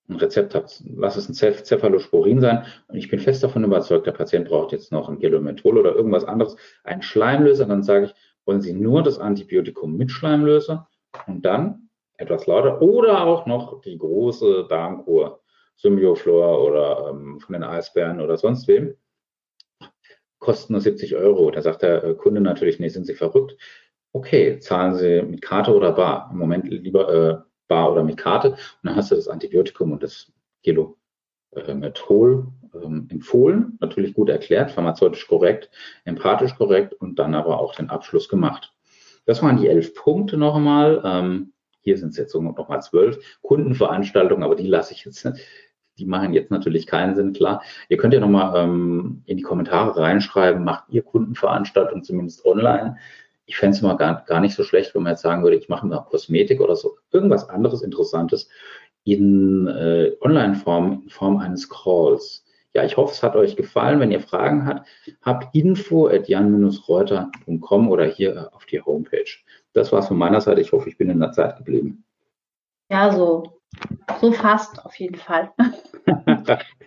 ein 0.07 0.17
Rezept 0.17 0.53
habt, 0.53 0.83
lass 0.95 1.15
es 1.15 1.29
ein 1.29 1.33
Cephalosporin 1.33 2.39
sein. 2.39 2.65
Und 2.87 2.97
ich 2.97 3.09
bin 3.09 3.19
fest 3.19 3.43
davon 3.43 3.63
überzeugt, 3.63 4.05
der 4.05 4.11
Patient 4.11 4.47
braucht 4.47 4.71
jetzt 4.71 4.91
noch 4.91 5.09
ein 5.09 5.19
Gelomenthol 5.19 5.77
oder 5.77 5.95
irgendwas 5.95 6.25
anderes, 6.25 6.55
einen 6.83 7.01
Schleimlöser. 7.01 7.65
Dann 7.65 7.83
sage 7.83 8.05
ich, 8.05 8.13
wollen 8.45 8.61
Sie 8.61 8.73
nur 8.73 9.01
das 9.01 9.19
Antibiotikum 9.19 9.97
mit 9.97 10.11
Schleimlöser 10.11 10.87
und 11.27 11.43
dann 11.43 11.89
etwas 12.17 12.45
lauter 12.45 12.81
oder 12.81 13.25
auch 13.25 13.45
noch 13.45 13.81
die 13.81 13.97
große 13.97 14.67
Darmkur, 14.69 15.41
Symbioflor 15.75 16.63
oder 16.63 17.09
ähm, 17.09 17.39
von 17.39 17.53
den 17.53 17.63
Eisbären 17.63 18.21
oder 18.21 18.37
sonst 18.37 18.67
wem. 18.67 18.95
Kosten 20.39 20.73
nur 20.73 20.81
70 20.81 21.15
Euro. 21.15 21.49
Da 21.51 21.61
sagt 21.61 21.81
der 21.81 22.03
äh, 22.03 22.13
Kunde 22.13 22.41
natürlich, 22.41 22.79
nee, 22.79 22.89
sind 22.89 23.05
Sie 23.05 23.15
verrückt? 23.15 23.57
Okay, 24.13 24.59
zahlen 24.59 24.95
Sie 24.95 25.23
mit 25.23 25.41
Karte 25.41 25.75
oder 25.75 25.91
Bar. 25.91 26.29
Im 26.31 26.37
Moment 26.37 26.69
lieber 26.69 27.13
äh, 27.13 27.37
bar 27.67 27.91
oder 27.91 28.03
mit 28.03 28.17
Karte. 28.17 28.51
Und 28.51 28.59
dann 28.83 28.95
hast 28.95 29.11
du 29.11 29.15
das 29.15 29.27
Antibiotikum 29.27 29.91
und 29.91 30.03
das 30.03 30.31
Kilomethol 30.63 32.47
ähm, 32.83 33.07
empfohlen, 33.09 33.77
natürlich 33.79 34.13
gut 34.13 34.29
erklärt, 34.29 34.71
pharmazeutisch 34.71 35.27
korrekt, 35.27 35.69
empathisch 36.03 36.55
korrekt 36.55 36.93
und 36.93 37.19
dann 37.19 37.35
aber 37.35 37.59
auch 37.59 37.75
den 37.75 37.89
Abschluss 37.89 38.29
gemacht. 38.29 38.73
Das 39.25 39.41
waren 39.41 39.57
die 39.57 39.67
elf 39.67 39.93
Punkte 39.95 40.37
nochmal. 40.37 41.01
Ähm, 41.03 41.53
hier 41.81 41.97
sind 41.97 42.09
es 42.09 42.17
jetzt 42.17 42.33
nochmal 42.33 42.81
zwölf 42.81 43.39
Kundenveranstaltungen, 43.41 44.43
aber 44.43 44.55
die 44.55 44.67
lasse 44.67 44.93
ich 44.93 45.05
jetzt, 45.05 45.27
die 45.97 46.05
machen 46.05 46.33
jetzt 46.33 46.51
natürlich 46.51 46.87
keinen 46.87 47.15
Sinn, 47.15 47.33
klar. 47.33 47.61
Ihr 47.89 47.97
könnt 47.97 48.13
ja 48.13 48.19
nochmal 48.19 48.63
ähm, 48.63 49.21
in 49.25 49.37
die 49.37 49.43
Kommentare 49.43 49.99
reinschreiben, 49.99 50.63
macht 50.63 50.85
ihr 50.89 51.03
Kundenveranstaltungen 51.03 52.03
zumindest 52.03 52.45
online? 52.45 52.97
Ich 53.45 53.57
fände 53.57 53.75
es 53.75 53.81
mal 53.81 53.95
gar, 53.95 54.23
gar 54.25 54.39
nicht 54.39 54.55
so 54.55 54.63
schlecht, 54.63 54.95
wenn 54.95 55.03
man 55.03 55.13
jetzt 55.13 55.21
sagen 55.21 55.43
würde, 55.43 55.57
ich 55.57 55.69
mache 55.69 55.85
mal 55.85 55.99
Kosmetik 55.99 56.61
oder 56.61 56.75
so, 56.75 56.97
irgendwas 57.11 57.47
anderes 57.49 57.81
Interessantes 57.81 58.49
in 59.03 59.67
äh, 59.67 60.11
Online-Form, 60.21 61.03
in 61.03 61.09
Form 61.09 61.37
eines 61.37 61.69
Calls. 61.69 62.43
Ja, 62.73 62.83
ich 62.83 62.97
hoffe, 62.97 63.13
es 63.13 63.23
hat 63.23 63.35
euch 63.35 63.55
gefallen. 63.55 63.99
Wenn 63.99 64.11
ihr 64.11 64.19
Fragen 64.19 64.65
habt, 64.65 64.87
habt 65.21 65.55
info 65.55 66.07
at 66.07 66.27
jan-reuter.com 66.27 67.89
oder 67.89 68.05
hier 68.05 68.49
auf 68.53 68.65
die 68.65 68.81
Homepage. 68.81 69.29
Das 69.73 69.91
war's 69.91 70.07
von 70.09 70.17
meiner 70.17 70.41
Seite. 70.41 70.59
Ich 70.59 70.71
hoffe, 70.71 70.89
ich 70.89 70.97
bin 70.97 71.09
in 71.09 71.19
der 71.19 71.31
Zeit 71.31 71.55
geblieben. 71.57 72.03
Ja, 72.89 73.11
so, 73.11 73.61
so 74.19 74.31
fast 74.31 74.83
auf 74.85 74.95
jeden 74.95 75.15
Fall. 75.15 75.53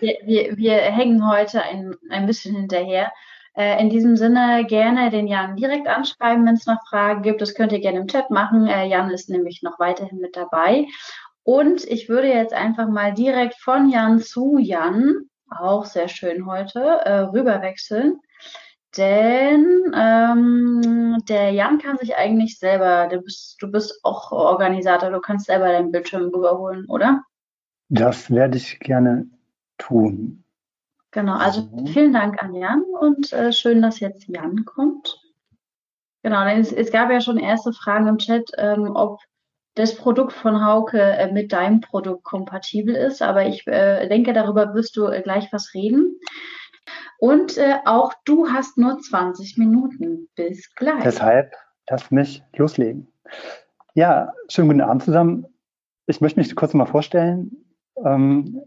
wir, 0.00 0.18
wir, 0.24 0.56
wir 0.56 0.74
hängen 0.74 1.26
heute 1.30 1.62
ein, 1.62 1.94
ein 2.11 2.26
bisschen 2.26 2.54
hinterher. 2.54 3.11
Äh, 3.59 3.80
in 3.82 3.90
diesem 3.90 4.16
Sinne 4.16 4.64
gerne 4.68 5.11
den 5.11 5.26
Jan 5.26 5.56
direkt 5.56 5.88
anschreiben, 5.88 6.46
wenn 6.46 6.54
es 6.54 6.66
noch 6.66 6.78
Fragen 6.88 7.22
gibt. 7.22 7.42
Das 7.42 7.56
könnt 7.56 7.72
ihr 7.72 7.80
gerne 7.80 7.98
im 7.98 8.06
Chat 8.06 8.30
machen. 8.30 8.68
Äh, 8.68 8.86
Jan 8.86 9.11
ist 9.11 9.28
nämlich 9.28 9.62
noch 9.64 9.80
weiterhin 9.80 10.18
mit 10.18 10.36
dabei. 10.36 10.86
Und 11.42 11.82
ich 11.84 12.09
würde 12.09 12.28
jetzt 12.28 12.52
einfach 12.52 12.88
mal 12.88 13.12
direkt 13.12 13.56
von 13.56 13.90
Jan 13.90 14.20
zu 14.20 14.59
Jan, 14.59 15.28
auch 15.50 15.86
sehr 15.86 16.06
schön 16.06 16.46
heute, 16.46 16.78
äh, 16.80 17.18
rüberwechseln. 17.20 18.20
Denn 18.96 19.92
ähm, 19.92 21.16
der 21.28 21.50
Jan 21.50 21.78
kann 21.78 21.98
sich 21.98 22.14
eigentlich 22.14 22.61
selber, 22.61 23.09
du 23.09 23.20
bist, 23.20 23.56
du 23.61 23.72
bist 23.72 23.98
auch 24.04 24.30
Organisator, 24.30 25.11
du 25.11 25.20
kannst 25.20 25.46
selber 25.46 25.66
deinen 25.66 25.90
Bildschirm 25.90 26.30
rüberholen, 26.32 26.86
oder? 26.88 27.22
Das 27.88 28.30
werde 28.30 28.56
ich 28.56 28.78
gerne 28.78 29.26
tun. 29.78 30.44
Genau, 31.11 31.36
also 31.36 31.68
vielen 31.86 32.12
Dank 32.12 32.42
an 32.42 32.54
Jan 32.54 32.82
und 33.00 33.32
äh, 33.32 33.52
schön, 33.52 33.80
dass 33.80 34.00
jetzt 34.00 34.28
Jan 34.28 34.64
kommt. 34.64 35.18
Genau, 36.22 36.44
es, 36.46 36.72
es 36.72 36.90
gab 36.90 37.11
ja 37.11 37.20
schon 37.20 37.38
erste 37.38 37.72
Fragen 37.72 38.09
im 38.09 38.18
Chat, 38.18 38.50
ähm, 38.59 38.92
ob 38.94 39.20
das 39.74 39.94
Produkt 39.94 40.32
von 40.32 40.64
Hauke 40.64 41.00
äh, 41.00 41.32
mit 41.32 41.52
deinem 41.52 41.80
Produkt 41.80 42.24
kompatibel 42.24 42.94
ist. 42.94 43.22
Aber 43.22 43.46
ich 43.46 43.66
äh, 43.66 44.09
denke, 44.09 44.32
darüber 44.32 44.74
wirst 44.74 44.96
du 44.96 45.06
äh, 45.06 45.22
gleich 45.22 45.52
was 45.52 45.72
reden. 45.72 46.18
Und 47.18 47.56
äh, 47.56 47.76
auch 47.84 48.12
du 48.24 48.48
hast 48.48 48.76
nur 48.76 48.98
20 48.98 49.56
Minuten. 49.56 50.28
Bis 50.34 50.74
gleich. 50.74 51.02
Deshalb 51.04 51.54
lass 51.88 52.11
mich 52.11 52.42
loslegen. 52.56 53.09
Ja, 53.94 54.32
schönen 54.48 54.68
guten 54.68 54.80
Abend 54.80 55.04
zusammen. 55.04 55.46
Ich 56.06 56.20
möchte 56.20 56.40
mich 56.40 56.54
kurz 56.54 56.74
mal 56.74 56.86
vorstellen. 56.86 57.64
Ähm, 58.04 58.62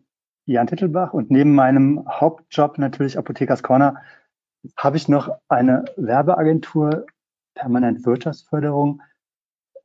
Jan 0.46 0.68
Tittelbach 0.68 1.14
und 1.14 1.32
neben 1.32 1.54
meinem 1.54 2.06
Hauptjob 2.08 2.78
natürlich 2.78 3.18
Apothekers 3.18 3.64
Corner 3.64 4.02
habe 4.78 4.98
ich 4.98 5.08
noch 5.08 5.30
eine 5.48 5.86
Werbeagentur 5.98 7.06
Permanent 7.56 8.06
Wirtschaftsförderung 8.06 9.02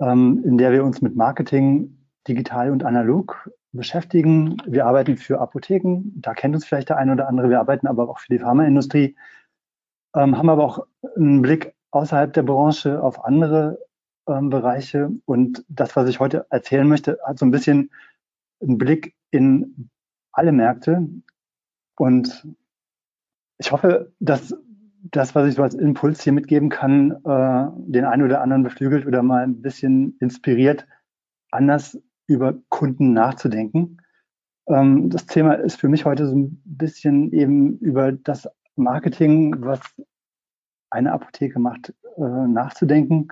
ähm, 0.00 0.42
in 0.44 0.59
der 0.59 0.72
wir 0.72 0.84
uns 0.84 1.00
mit 1.02 1.16
Marketing 1.16 1.96
digital 2.28 2.70
und 2.70 2.84
analog 2.84 3.50
beschäftigen. 3.72 4.57
Wir 4.66 4.86
arbeiten 4.86 5.16
für 5.16 5.40
Apotheken, 5.40 6.12
da 6.16 6.34
kennt 6.34 6.54
uns 6.54 6.64
vielleicht 6.64 6.88
der 6.88 6.96
eine 6.96 7.12
oder 7.12 7.28
andere. 7.28 7.50
Wir 7.50 7.61
arbeiten 7.61 7.86
aber 7.86 8.09
auch 8.09 8.18
für 8.18 8.32
die 8.32 8.38
Pharmaindustrie, 8.38 9.16
ähm, 10.14 10.36
haben 10.36 10.48
aber 10.48 10.64
auch 10.64 10.86
einen 11.16 11.42
Blick 11.42 11.74
außerhalb 11.90 12.32
der 12.32 12.42
Branche 12.42 13.02
auf 13.02 13.24
andere 13.24 13.78
ähm, 14.28 14.50
Bereiche. 14.50 15.11
Und 15.24 15.64
das, 15.68 15.94
was 15.96 16.09
ich 16.09 16.20
heute 16.20 16.46
erzählen 16.50 16.88
möchte, 16.88 17.18
hat 17.24 17.38
so 17.38 17.46
ein 17.46 17.50
bisschen 17.50 17.90
einen 18.61 18.78
Blick 18.78 19.14
in 19.30 19.90
alle 20.37 20.53
Märkte. 20.53 21.09
Und 21.97 22.47
ich 23.59 23.72
hoffe, 23.72 24.12
dass 24.20 24.55
das, 25.03 25.34
was 25.34 25.49
ich 25.49 25.55
so 25.55 25.62
als 25.62 25.74
Impuls 25.74 26.22
hier 26.22 26.32
mitgeben 26.32 26.68
kann, 26.68 27.12
äh, 27.24 27.66
den 27.91 28.05
einen 28.05 28.22
oder 28.22 28.43
anderen 28.43 28.62
beflügelt 28.62 29.07
oder 29.07 29.22
mal 29.22 29.43
ein 29.43 29.62
bisschen 29.62 30.16
inspiriert, 30.20 30.87
anders 31.51 31.99
über 32.26 32.55
Kunden 32.68 33.12
nachzudenken. 33.12 33.99
Ähm, 34.68 35.11
das 35.11 35.26
Thema 35.26 35.55
ist 35.55 35.80
für 35.80 35.89
mich 35.89 36.05
heute 36.05 36.26
so 36.26 36.37
ein 36.37 36.61
bisschen 36.64 37.32
eben 37.32 37.78
über 37.78 38.12
das 38.12 38.49
Marketing, 38.74 39.55
was 39.61 39.80
eine 40.91 41.12
Apotheke 41.12 41.59
macht, 41.59 41.95
äh, 42.16 42.20
nachzudenken 42.20 43.28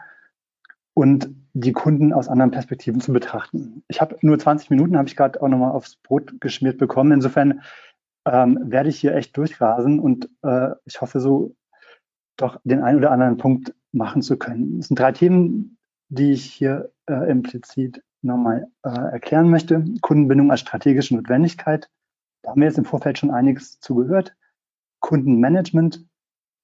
und 0.94 1.28
die 1.52 1.72
Kunden 1.72 2.12
aus 2.12 2.28
anderen 2.28 2.50
Perspektiven 2.50 3.00
zu 3.00 3.12
betrachten. 3.12 3.82
Ich 3.88 4.00
habe 4.00 4.16
nur 4.22 4.38
20 4.38 4.70
Minuten, 4.70 4.96
habe 4.96 5.08
ich 5.08 5.16
gerade 5.16 5.40
auch 5.42 5.48
nochmal 5.48 5.72
aufs 5.72 5.96
Brot 5.96 6.40
geschmiert 6.40 6.78
bekommen. 6.78 7.12
Insofern 7.12 7.62
ähm, 8.24 8.58
werde 8.62 8.88
ich 8.88 8.98
hier 8.98 9.14
echt 9.14 9.36
durchrasen 9.36 10.00
und 10.00 10.28
äh, 10.42 10.70
ich 10.84 11.00
hoffe 11.00 11.20
so 11.20 11.54
doch 12.36 12.60
den 12.64 12.82
einen 12.82 12.98
oder 12.98 13.10
anderen 13.10 13.36
Punkt 13.36 13.74
machen 13.92 14.22
zu 14.22 14.36
können. 14.36 14.78
Es 14.80 14.88
sind 14.88 14.98
drei 14.98 15.12
Themen, 15.12 15.78
die 16.08 16.32
ich 16.32 16.44
hier 16.44 16.92
äh, 17.06 17.30
implizit 17.30 18.02
nochmal 18.22 18.66
äh, 18.82 18.88
erklären 18.88 19.50
möchte. 19.50 19.84
Kundenbindung 20.00 20.50
als 20.50 20.60
strategische 20.60 21.14
Notwendigkeit. 21.14 21.88
Da 22.42 22.50
haben 22.50 22.60
wir 22.60 22.68
jetzt 22.68 22.78
im 22.78 22.84
Vorfeld 22.84 23.18
schon 23.18 23.30
einiges 23.30 23.78
zugehört. 23.80 24.34
Kundenmanagement. 25.00 26.04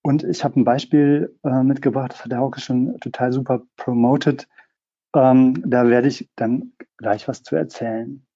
Und 0.02 0.24
ich 0.24 0.44
habe 0.44 0.58
ein 0.58 0.64
Beispiel 0.64 1.36
äh, 1.44 1.62
mitgebracht, 1.62 2.12
das 2.12 2.24
hat 2.24 2.32
der 2.32 2.38
Hauke 2.38 2.60
schon 2.60 2.98
total 3.00 3.32
super 3.32 3.62
promoted. 3.76 4.48
Ähm, 5.14 5.62
da 5.66 5.88
werde 5.88 6.08
ich 6.08 6.30
dann 6.36 6.72
gleich 6.96 7.28
was 7.28 7.42
zu 7.42 7.56
erzählen. 7.56 8.26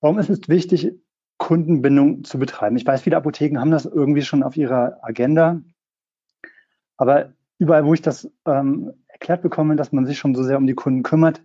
Warum 0.00 0.18
ist 0.18 0.30
es 0.30 0.48
wichtig, 0.48 0.92
Kundenbindung 1.38 2.24
zu 2.24 2.38
betreiben? 2.38 2.76
Ich 2.76 2.86
weiß, 2.86 3.02
viele 3.02 3.16
Apotheken 3.16 3.58
haben 3.58 3.70
das 3.70 3.84
irgendwie 3.84 4.22
schon 4.22 4.42
auf 4.42 4.56
ihrer 4.56 4.98
Agenda. 5.02 5.60
Aber 6.96 7.32
überall, 7.58 7.84
wo 7.84 7.94
ich 7.94 8.02
das 8.02 8.30
ähm, 8.46 8.92
erklärt 9.08 9.42
bekomme, 9.42 9.76
dass 9.76 9.92
man 9.92 10.06
sich 10.06 10.18
schon 10.18 10.34
so 10.34 10.42
sehr 10.42 10.56
um 10.56 10.66
die 10.66 10.74
Kunden 10.74 11.02
kümmert, 11.02 11.42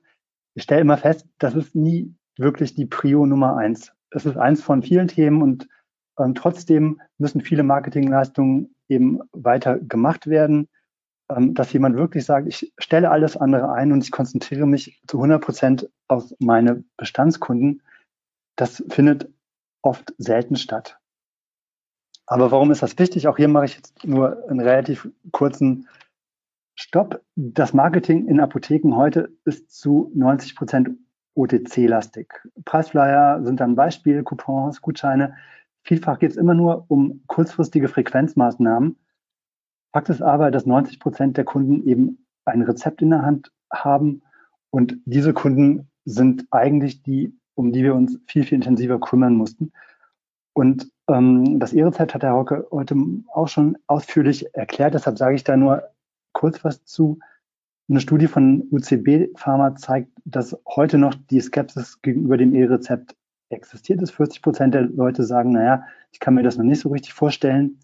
ich 0.53 0.63
stelle 0.63 0.81
immer 0.81 0.97
fest, 0.97 1.27
das 1.37 1.53
ist 1.53 1.75
nie 1.75 2.15
wirklich 2.37 2.73
die 2.73 2.87
Prio 2.87 3.25
Nummer 3.25 3.57
eins. 3.57 3.93
Es 4.09 4.25
ist 4.25 4.37
eins 4.37 4.63
von 4.63 4.81
vielen 4.81 5.07
Themen 5.07 5.43
und 5.43 5.67
ähm, 6.17 6.33
trotzdem 6.33 6.99
müssen 7.19 7.41
viele 7.41 7.61
Marketingleistungen 7.61 8.75
eben 8.89 9.19
weiter 9.31 9.79
gemacht 9.79 10.27
werden, 10.27 10.67
ähm, 11.29 11.53
dass 11.53 11.73
jemand 11.73 11.95
wirklich 11.95 12.25
sagt, 12.25 12.47
ich 12.47 12.73
stelle 12.77 13.11
alles 13.11 13.37
andere 13.37 13.71
ein 13.71 13.91
und 13.91 14.03
ich 14.03 14.11
konzentriere 14.11 14.65
mich 14.65 15.01
zu 15.07 15.17
100 15.17 15.41
Prozent 15.43 15.89
auf 16.07 16.31
meine 16.39 16.83
Bestandskunden. 16.97 17.81
Das 18.55 18.83
findet 18.89 19.29
oft 19.81 20.13
selten 20.17 20.55
statt. 20.55 20.99
Aber 22.25 22.51
warum 22.51 22.71
ist 22.71 22.83
das 22.83 22.97
wichtig? 22.99 23.27
Auch 23.27 23.37
hier 23.37 23.47
mache 23.47 23.65
ich 23.65 23.75
jetzt 23.75 24.05
nur 24.05 24.49
einen 24.49 24.59
relativ 24.59 25.09
kurzen 25.31 25.87
Stopp. 26.75 27.21
Das 27.35 27.73
Marketing 27.73 28.27
in 28.27 28.39
Apotheken 28.39 28.95
heute 28.95 29.31
ist 29.45 29.71
zu 29.71 30.11
90 30.13 30.55
Prozent 30.55 30.89
OTC-lastig. 31.35 32.33
Preisflyer 32.65 33.43
sind 33.43 33.59
dann 33.59 33.75
Beispiel, 33.75 34.23
Coupons, 34.23 34.81
Gutscheine. 34.81 35.35
Vielfach 35.87 36.19
geht 36.19 36.31
es 36.31 36.37
immer 36.37 36.53
nur 36.53 36.83
um 36.89 37.23
kurzfristige 37.27 37.87
Frequenzmaßnahmen. 37.87 38.97
Fakt 39.93 40.09
ist 40.09 40.21
aber, 40.21 40.51
dass 40.51 40.65
90 40.65 40.99
Prozent 40.99 41.37
der 41.37 41.45
Kunden 41.45 41.87
eben 41.87 42.25
ein 42.43 42.61
Rezept 42.61 43.01
in 43.01 43.11
der 43.11 43.21
Hand 43.21 43.53
haben 43.71 44.21
und 44.69 44.97
diese 45.05 45.33
Kunden 45.33 45.89
sind 46.03 46.45
eigentlich 46.51 47.03
die, 47.03 47.33
um 47.55 47.71
die 47.71 47.83
wir 47.83 47.95
uns 47.95 48.19
viel, 48.27 48.43
viel 48.43 48.57
intensiver 48.57 48.99
kümmern 48.99 49.35
mussten. 49.35 49.71
Und 50.51 50.91
ähm, 51.07 51.57
das 51.57 51.71
E-Rezept 51.71 52.13
hat 52.13 52.23
der 52.23 52.31
Hauke 52.31 52.67
heute 52.69 52.95
auch 53.33 53.47
schon 53.47 53.77
ausführlich 53.87 54.53
erklärt, 54.53 54.93
deshalb 54.93 55.17
sage 55.17 55.35
ich 55.35 55.45
da 55.45 55.55
nur 55.55 55.83
kurz 56.33 56.65
was 56.65 56.83
zu. 56.83 57.19
Eine 57.89 58.01
Studie 58.01 58.27
von 58.27 58.67
UCB 58.71 59.37
Pharma 59.37 59.75
zeigt, 59.75 60.11
dass 60.25 60.57
heute 60.67 60.97
noch 60.97 61.13
die 61.13 61.39
Skepsis 61.39 62.01
gegenüber 62.01 62.35
dem 62.35 62.53
E-Rezept 62.53 63.15
existiert 63.49 64.01
ist. 64.01 64.11
40 64.11 64.41
Prozent 64.41 64.73
der 64.73 64.83
Leute 64.83 65.23
sagen, 65.23 65.51
naja, 65.51 65.83
ich 66.11 66.19
kann 66.19 66.33
mir 66.33 66.43
das 66.43 66.57
noch 66.57 66.63
nicht 66.63 66.81
so 66.81 66.89
richtig 66.89 67.13
vorstellen. 67.13 67.79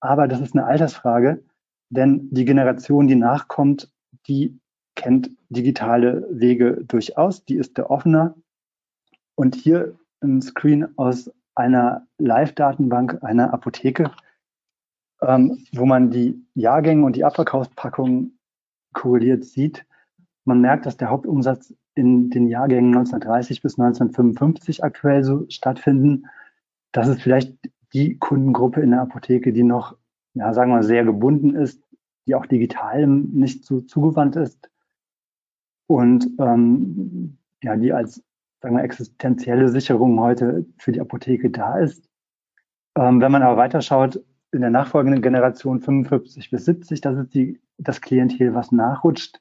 Aber 0.00 0.28
das 0.28 0.40
ist 0.40 0.54
eine 0.54 0.66
Altersfrage, 0.66 1.42
denn 1.90 2.28
die 2.30 2.44
Generation, 2.44 3.06
die 3.06 3.16
nachkommt, 3.16 3.90
die 4.26 4.58
kennt 4.96 5.30
digitale 5.48 6.26
Wege 6.30 6.84
durchaus, 6.86 7.44
die 7.44 7.56
ist 7.56 7.78
der 7.78 7.90
offener. 7.90 8.34
Und 9.34 9.54
hier 9.54 9.98
ein 10.22 10.42
Screen 10.42 10.96
aus 10.96 11.30
einer 11.54 12.06
Live-Datenbank 12.18 13.22
einer 13.22 13.52
Apotheke, 13.52 14.10
ähm, 15.20 15.64
wo 15.72 15.86
man 15.86 16.10
die 16.10 16.44
Jahrgänge 16.54 17.04
und 17.04 17.16
die 17.16 17.24
Abverkaufspackungen 17.24 18.38
korreliert 18.92 19.44
sieht. 19.44 19.86
Man 20.44 20.60
merkt, 20.60 20.86
dass 20.86 20.96
der 20.96 21.10
Hauptumsatz 21.10 21.74
in 21.94 22.30
den 22.30 22.48
Jahrgängen 22.48 22.94
1930 22.94 23.62
bis 23.62 23.78
1955 23.78 24.84
aktuell 24.84 25.24
so 25.24 25.46
stattfinden. 25.48 26.26
Das 26.92 27.08
ist 27.08 27.22
vielleicht 27.22 27.56
die 27.92 28.18
Kundengruppe 28.18 28.80
in 28.80 28.90
der 28.90 29.02
Apotheke, 29.02 29.52
die 29.52 29.62
noch, 29.62 29.96
ja, 30.34 30.52
sagen 30.52 30.72
wir 30.72 30.82
sehr 30.82 31.04
gebunden 31.04 31.54
ist, 31.54 31.82
die 32.26 32.34
auch 32.34 32.46
digital 32.46 33.06
nicht 33.06 33.64
so 33.64 33.80
zugewandt 33.80 34.36
ist 34.36 34.70
und 35.86 36.28
ähm, 36.38 37.38
ja, 37.62 37.76
die 37.76 37.92
als 37.92 38.22
sagen 38.60 38.76
wir, 38.76 38.82
existenzielle 38.82 39.68
Sicherung 39.68 40.18
heute 40.20 40.64
für 40.78 40.92
die 40.92 41.00
Apotheke 41.00 41.50
da 41.50 41.78
ist. 41.78 42.08
Ähm, 42.96 43.20
wenn 43.20 43.30
man 43.30 43.42
aber 43.42 43.58
weiterschaut, 43.58 44.24
in 44.52 44.60
der 44.60 44.70
nachfolgenden 44.70 45.20
Generation 45.20 45.80
45 45.80 46.50
bis 46.50 46.64
70, 46.64 47.00
das 47.00 47.18
ist 47.18 47.34
die, 47.34 47.60
das 47.76 48.00
Klientel, 48.00 48.54
was 48.54 48.72
nachrutscht, 48.72 49.40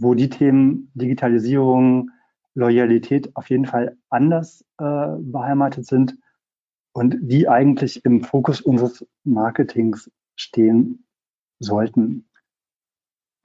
wo 0.00 0.14
die 0.14 0.30
Themen 0.30 0.90
Digitalisierung, 0.94 2.10
Loyalität 2.54 3.36
auf 3.36 3.50
jeden 3.50 3.66
Fall 3.66 3.96
anders 4.08 4.64
äh, 4.78 5.06
beheimatet 5.18 5.86
sind 5.86 6.18
und 6.92 7.16
die 7.20 7.48
eigentlich 7.48 8.04
im 8.04 8.24
Fokus 8.24 8.60
unseres 8.60 9.06
Marketings 9.24 10.10
stehen 10.36 11.06
sollten. 11.60 12.26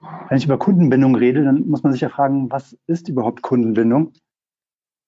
Wenn 0.00 0.38
ich 0.38 0.46
über 0.46 0.58
Kundenbindung 0.58 1.14
rede, 1.14 1.44
dann 1.44 1.68
muss 1.68 1.82
man 1.82 1.92
sich 1.92 2.00
ja 2.00 2.08
fragen, 2.08 2.50
was 2.50 2.76
ist 2.86 3.08
überhaupt 3.08 3.42
Kundenbindung? 3.42 4.14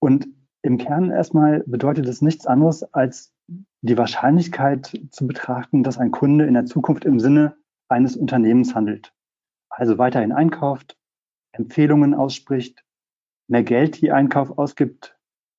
Und 0.01 0.29
im 0.63 0.77
Kern 0.79 1.11
erstmal 1.11 1.65
bedeutet 1.67 2.07
es 2.07 2.23
nichts 2.23 2.47
anderes, 2.47 2.83
als 2.95 3.33
die 3.81 3.97
Wahrscheinlichkeit 3.97 5.01
zu 5.11 5.27
betrachten, 5.27 5.83
dass 5.83 5.99
ein 5.99 6.11
Kunde 6.11 6.47
in 6.47 6.55
der 6.55 6.67
Zukunft 6.67 7.05
im 7.05 7.21
Sinne 7.21 7.57
eines 7.89 8.17
Unternehmens 8.17 8.75
handelt. 8.75 9.13
Also 9.71 9.99
weiterhin 9.99 10.33
einkauft, 10.33 10.99
Empfehlungen 11.53 12.15
ausspricht, 12.15 12.85
mehr 13.49 13.63
Geld 13.63 14.01
die 14.01 14.13
Einkauf 14.13 14.59
ausgibt 14.59 15.19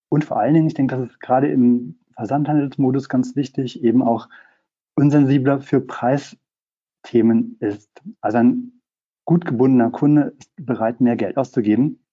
und 0.10 0.26
vor 0.26 0.38
allen 0.38 0.54
Dingen, 0.54 0.68
ich 0.68 0.74
denke, 0.74 0.98
das 0.98 1.12
ist 1.12 1.20
gerade 1.20 1.48
im 1.52 2.00
Versandhandelsmodus 2.14 3.08
ganz 3.10 3.36
wichtig, 3.36 3.84
eben 3.84 4.02
auch 4.02 4.28
unsensibler 4.96 5.62
für 5.62 5.80
Preisthemen 5.80 7.58
ist. 7.60 7.90
Also 8.20 8.40
ein 8.40 8.82
gut 9.26 9.46
gebundener 9.46 9.92
Kunde 9.92 10.36
ist 10.40 10.52
bereit, 10.58 11.00
mehr 11.00 11.16
Geld 11.16 11.38
auszugeben. 11.38 12.04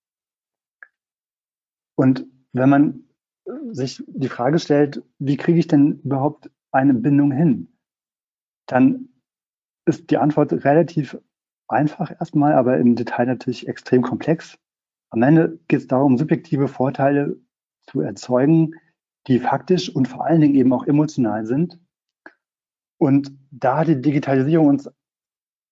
Und 1.97 2.27
wenn 2.53 2.69
man 2.69 3.05
sich 3.71 4.05
die 4.07 4.29
Frage 4.29 4.59
stellt, 4.59 5.03
wie 5.19 5.37
kriege 5.37 5.59
ich 5.59 5.67
denn 5.67 6.01
überhaupt 6.01 6.51
eine 6.73 6.95
Bindung 6.95 7.33
hin, 7.33 7.73
dann 8.67 9.09
ist 9.87 10.11
die 10.11 10.19
Antwort 10.19 10.53
relativ 10.65 11.19
einfach 11.69 12.11
erstmal, 12.11 12.55
aber 12.55 12.79
im 12.79 12.97
Detail 12.97 13.27
natürlich 13.27 13.69
extrem 13.69 14.03
komplex. 14.03 14.59
Am 15.11 15.23
Ende 15.23 15.59
geht 15.69 15.81
es 15.81 15.87
darum, 15.87 16.19
subjektive 16.19 16.69
Vorteile 16.69 17.37
zu 17.83 18.01
erzeugen, 18.01 18.75
die 19.27 19.39
faktisch 19.39 19.95
und 19.95 20.09
vor 20.09 20.27
allen 20.27 20.41
Dingen 20.41 20.55
eben 20.55 20.73
auch 20.73 20.87
emotional 20.87 21.47
sind. 21.47 21.79
Und 22.99 23.33
da 23.51 23.79
hat 23.79 23.89
die 23.89 24.01
Digitalisierung 24.01 24.69
uns 24.69 24.91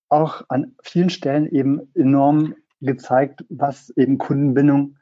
auch 0.08 0.44
an 0.48 0.74
vielen 0.82 1.10
Stellen 1.10 1.48
eben 1.48 1.88
enorm 1.94 2.54
gezeigt, 2.80 3.44
was 3.48 3.90
eben 3.96 4.18
Kundenbindung 4.18 4.96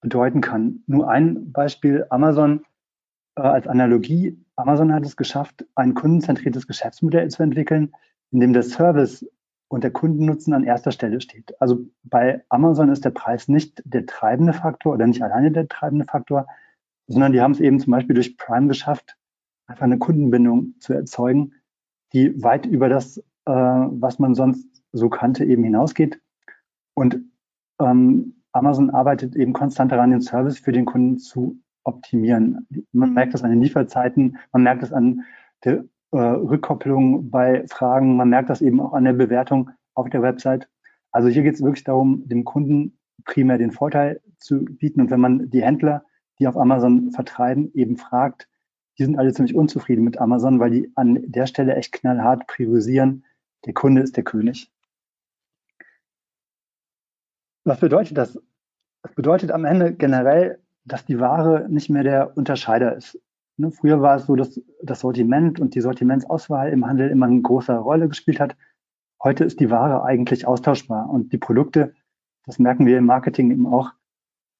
bedeuten 0.00 0.40
kann. 0.40 0.82
Nur 0.86 1.08
ein 1.08 1.52
Beispiel, 1.52 2.06
Amazon 2.10 2.64
äh, 3.36 3.42
als 3.42 3.66
Analogie. 3.66 4.38
Amazon 4.56 4.92
hat 4.92 5.04
es 5.04 5.16
geschafft, 5.16 5.66
ein 5.74 5.94
kundenzentriertes 5.94 6.66
Geschäftsmodell 6.66 7.28
zu 7.30 7.42
entwickeln, 7.42 7.92
in 8.30 8.40
dem 8.40 8.52
der 8.52 8.62
Service 8.62 9.26
und 9.74 9.84
der 9.84 9.90
Kundennutzen 9.90 10.54
an 10.54 10.64
erster 10.64 10.92
Stelle 10.92 11.20
steht. 11.20 11.60
Also 11.60 11.84
bei 12.04 12.44
Amazon 12.48 12.90
ist 12.90 13.04
der 13.04 13.10
Preis 13.10 13.48
nicht 13.48 13.82
der 13.84 14.06
treibende 14.06 14.52
Faktor 14.52 14.94
oder 14.94 15.06
nicht 15.06 15.22
alleine 15.22 15.50
der 15.50 15.68
treibende 15.68 16.04
Faktor, 16.04 16.46
sondern 17.06 17.32
die 17.32 17.40
haben 17.40 17.52
es 17.52 17.60
eben 17.60 17.80
zum 17.80 17.90
Beispiel 17.90 18.14
durch 18.14 18.36
Prime 18.36 18.68
geschafft, 18.68 19.16
einfach 19.66 19.84
eine 19.84 19.98
Kundenbindung 19.98 20.74
zu 20.78 20.94
erzeugen, 20.94 21.54
die 22.12 22.42
weit 22.42 22.66
über 22.66 22.88
das 22.88 23.22
äh, 23.46 23.52
was 23.52 24.18
man 24.18 24.34
sonst 24.34 24.68
so 24.92 25.08
kannte, 25.08 25.44
eben 25.44 25.64
hinausgeht. 25.64 26.20
Und 26.94 27.20
ähm, 27.80 28.42
Amazon 28.52 28.90
arbeitet 28.90 29.34
eben 29.36 29.52
konstant 29.52 29.92
daran, 29.92 30.10
den 30.10 30.20
Service 30.20 30.58
für 30.58 30.72
den 30.72 30.84
Kunden 30.84 31.18
zu 31.18 31.58
optimieren. 31.82 32.66
Man 32.92 33.10
mhm. 33.10 33.14
merkt 33.14 33.34
das 33.34 33.42
an 33.42 33.50
den 33.50 33.60
Lieferzeiten, 33.60 34.38
man 34.52 34.62
merkt 34.62 34.82
das 34.82 34.92
an 34.92 35.24
der 35.64 35.84
äh, 36.14 36.18
Rückkopplung 36.18 37.30
bei 37.30 37.66
Fragen, 37.66 38.16
man 38.16 38.28
merkt 38.28 38.48
das 38.48 38.62
eben 38.62 38.80
auch 38.80 38.92
an 38.92 39.04
der 39.04 39.14
Bewertung 39.14 39.70
auf 39.94 40.08
der 40.08 40.22
Website. 40.22 40.68
Also 41.10 41.28
hier 41.28 41.42
geht 41.42 41.54
es 41.54 41.62
wirklich 41.62 41.84
darum, 41.84 42.28
dem 42.28 42.44
Kunden 42.44 42.98
primär 43.24 43.58
den 43.58 43.72
Vorteil 43.72 44.20
zu 44.38 44.64
bieten. 44.64 45.00
Und 45.00 45.10
wenn 45.10 45.20
man 45.20 45.50
die 45.50 45.62
Händler, 45.62 46.04
die 46.38 46.46
auf 46.46 46.56
Amazon 46.56 47.10
vertreiben, 47.10 47.72
eben 47.74 47.96
fragt, 47.96 48.48
die 48.98 49.04
sind 49.04 49.18
alle 49.18 49.32
ziemlich 49.32 49.56
unzufrieden 49.56 50.04
mit 50.04 50.18
Amazon, 50.18 50.60
weil 50.60 50.70
die 50.70 50.92
an 50.94 51.20
der 51.26 51.46
Stelle 51.46 51.74
echt 51.74 51.92
knallhart 51.92 52.46
priorisieren, 52.46 53.24
der 53.64 53.74
Kunde 53.74 54.02
ist 54.02 54.16
der 54.16 54.24
König. 54.24 54.70
Was 57.64 57.80
bedeutet 57.80 58.16
das? 58.18 58.38
Das 59.02 59.14
bedeutet 59.14 59.50
am 59.50 59.64
Ende 59.64 59.94
generell, 59.94 60.60
dass 60.84 61.06
die 61.06 61.18
Ware 61.18 61.66
nicht 61.68 61.90
mehr 61.90 62.02
der 62.02 62.36
Unterscheider 62.36 62.94
ist. 62.94 63.18
Ne, 63.56 63.70
früher 63.70 64.00
war 64.00 64.16
es 64.16 64.26
so, 64.26 64.34
dass 64.34 64.60
das 64.82 65.00
Sortiment 65.00 65.60
und 65.60 65.74
die 65.74 65.80
Sortimentsauswahl 65.80 66.70
im 66.70 66.86
Handel 66.86 67.10
immer 67.10 67.26
eine 67.26 67.40
große 67.40 67.72
Rolle 67.76 68.08
gespielt 68.08 68.40
hat. 68.40 68.56
Heute 69.22 69.44
ist 69.44 69.60
die 69.60 69.70
Ware 69.70 70.02
eigentlich 70.04 70.46
austauschbar 70.46 71.08
und 71.08 71.32
die 71.32 71.38
Produkte, 71.38 71.94
das 72.46 72.58
merken 72.58 72.84
wir 72.86 72.98
im 72.98 73.06
Marketing 73.06 73.52
eben 73.52 73.66
auch, 73.66 73.92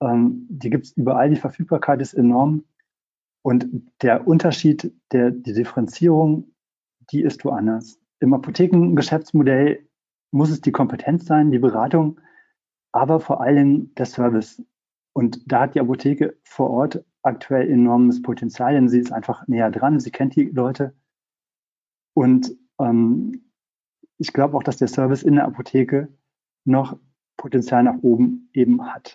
ähm, 0.00 0.46
die 0.48 0.70
gibt 0.70 0.86
es 0.86 0.92
überall, 0.92 1.30
die 1.30 1.36
Verfügbarkeit 1.36 2.00
ist 2.00 2.14
enorm 2.14 2.64
und 3.42 3.66
der 4.00 4.26
Unterschied, 4.26 4.94
der, 5.12 5.32
die 5.32 5.52
Differenzierung, 5.52 6.54
die 7.10 7.22
ist 7.22 7.44
woanders. 7.44 8.00
Im 8.20 8.32
Apothekengeschäftsmodell 8.32 9.86
muss 10.30 10.50
es 10.50 10.60
die 10.60 10.72
Kompetenz 10.72 11.26
sein, 11.26 11.50
die 11.50 11.58
Beratung, 11.58 12.20
aber 12.92 13.20
vor 13.20 13.40
allem 13.40 13.92
der 13.96 14.06
Service. 14.06 14.62
Und 15.12 15.40
da 15.52 15.62
hat 15.62 15.74
die 15.74 15.80
Apotheke 15.80 16.38
vor 16.44 16.70
Ort 16.70 17.04
aktuell 17.24 17.68
enormes 17.70 18.22
Potenzial, 18.22 18.74
denn 18.74 18.88
sie 18.88 19.00
ist 19.00 19.12
einfach 19.12 19.46
näher 19.48 19.70
dran, 19.70 19.98
sie 19.98 20.10
kennt 20.10 20.36
die 20.36 20.44
Leute. 20.44 20.94
Und 22.14 22.56
ähm, 22.78 23.50
ich 24.18 24.32
glaube 24.32 24.56
auch, 24.56 24.62
dass 24.62 24.76
der 24.76 24.88
Service 24.88 25.22
in 25.22 25.34
der 25.34 25.46
Apotheke 25.46 26.08
noch 26.64 26.98
Potenzial 27.36 27.82
nach 27.82 28.02
oben 28.02 28.48
eben 28.52 28.92
hat. 28.92 29.14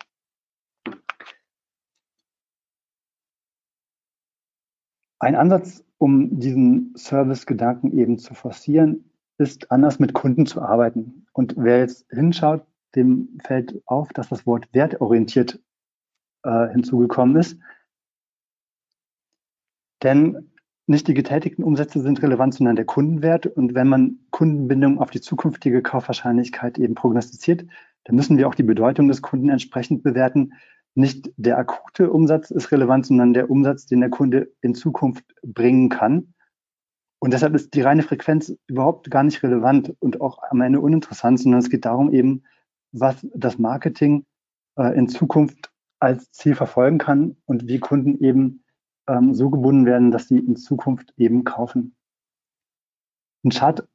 Ein 5.20 5.36
Ansatz, 5.36 5.84
um 5.98 6.40
diesen 6.40 6.96
Service-Gedanken 6.96 7.98
eben 7.98 8.18
zu 8.18 8.34
forcieren, 8.34 9.12
ist 9.38 9.72
anders 9.72 10.00
mit 10.00 10.14
Kunden 10.14 10.46
zu 10.46 10.62
arbeiten. 10.62 11.28
Und 11.34 11.56
wer 11.58 11.80
jetzt 11.80 12.06
hinschaut, 12.10 12.66
dem 12.96 13.38
fällt 13.44 13.82
auf, 13.86 14.10
dass 14.14 14.30
das 14.30 14.46
Wort 14.46 14.68
wertorientiert 14.74 15.62
äh, 16.44 16.70
hinzugekommen 16.70 17.36
ist. 17.38 17.60
Denn 20.04 20.52
nicht 20.88 21.08
die 21.08 21.14
getätigten 21.14 21.64
Umsätze 21.64 22.02
sind 22.02 22.22
relevant, 22.24 22.56
sondern 22.56 22.76
der 22.76 22.86
Kundenwert. 22.86 23.46
Und 23.46 23.76
wenn 23.76 23.88
man 23.88 24.20
Kundenbindung 24.32 25.00
auf 25.00 25.12
die 25.12 25.22
zukünftige 25.22 25.82
Kaufwahrscheinlichkeit 25.82 26.80
eben 26.80 26.96
prognostiziert, 26.96 27.66
dann 28.06 28.16
müssen 28.16 28.38
wir 28.38 28.48
auch 28.48 28.56
die 28.56 28.64
Bedeutung 28.64 29.08
des 29.08 29.22
Kunden 29.22 29.50
entsprechend 29.50 30.04
bewerten, 30.04 30.54
nicht 30.96 31.32
der 31.38 31.58
akute 31.58 32.12
Umsatz 32.12 32.52
ist 32.52 32.72
relevant, 32.72 33.06
sondern 33.06 33.34
der 33.34 33.50
Umsatz, 33.50 33.86
den 33.86 34.02
der 34.02 34.10
Kunde 34.10 34.52
in 34.62 34.76
Zukunft 34.76 35.24
bringen 35.44 35.90
kann. 35.90 36.34
Und 37.20 37.34
deshalb 37.34 37.54
ist 37.54 37.74
die 37.74 37.82
reine 37.82 38.04
Frequenz 38.04 38.54
überhaupt 38.68 39.12
gar 39.12 39.24
nicht 39.24 39.44
relevant 39.44 39.96
und 40.00 40.22
auch 40.22 40.40
am 40.50 40.62
Ende 40.62 40.80
uninteressant, 40.80 41.40
sondern 41.40 41.60
es 41.60 41.70
geht 41.70 41.86
darum 41.86 42.12
eben, 42.12 42.44
was 42.92 43.26
das 43.34 43.60
Marketing 43.60 44.26
äh, 44.78 44.98
in 44.98 45.08
Zukunft 45.08 45.72
als 46.00 46.32
Ziel 46.32 46.56
verfolgen 46.56 46.98
kann 46.98 47.36
und 47.46 47.68
wie 47.68 47.80
Kunden 47.80 48.24
eben 48.24 48.64
ähm, 49.10 49.34
so 49.34 49.50
gebunden 49.50 49.86
werden, 49.86 50.12
dass 50.12 50.28
sie 50.28 50.40
in 50.40 50.56
Zukunft 50.56 51.14
eben 51.18 51.44
kaufen. 51.44 51.96
Ein 53.44 53.52
Chart 53.52 53.88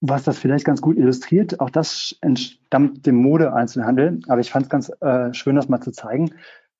was 0.00 0.24
das 0.24 0.38
vielleicht 0.38 0.64
ganz 0.64 0.80
gut 0.80 0.96
illustriert. 0.96 1.60
Auch 1.60 1.70
das 1.70 2.16
entstammt 2.20 3.06
dem 3.06 3.16
Mode-Einzelhandel, 3.16 4.20
aber 4.28 4.40
ich 4.40 4.50
fand 4.50 4.64
es 4.64 4.70
ganz 4.70 4.90
äh, 5.00 5.32
schön, 5.34 5.56
das 5.56 5.68
mal 5.68 5.80
zu 5.80 5.92
zeigen. 5.92 6.32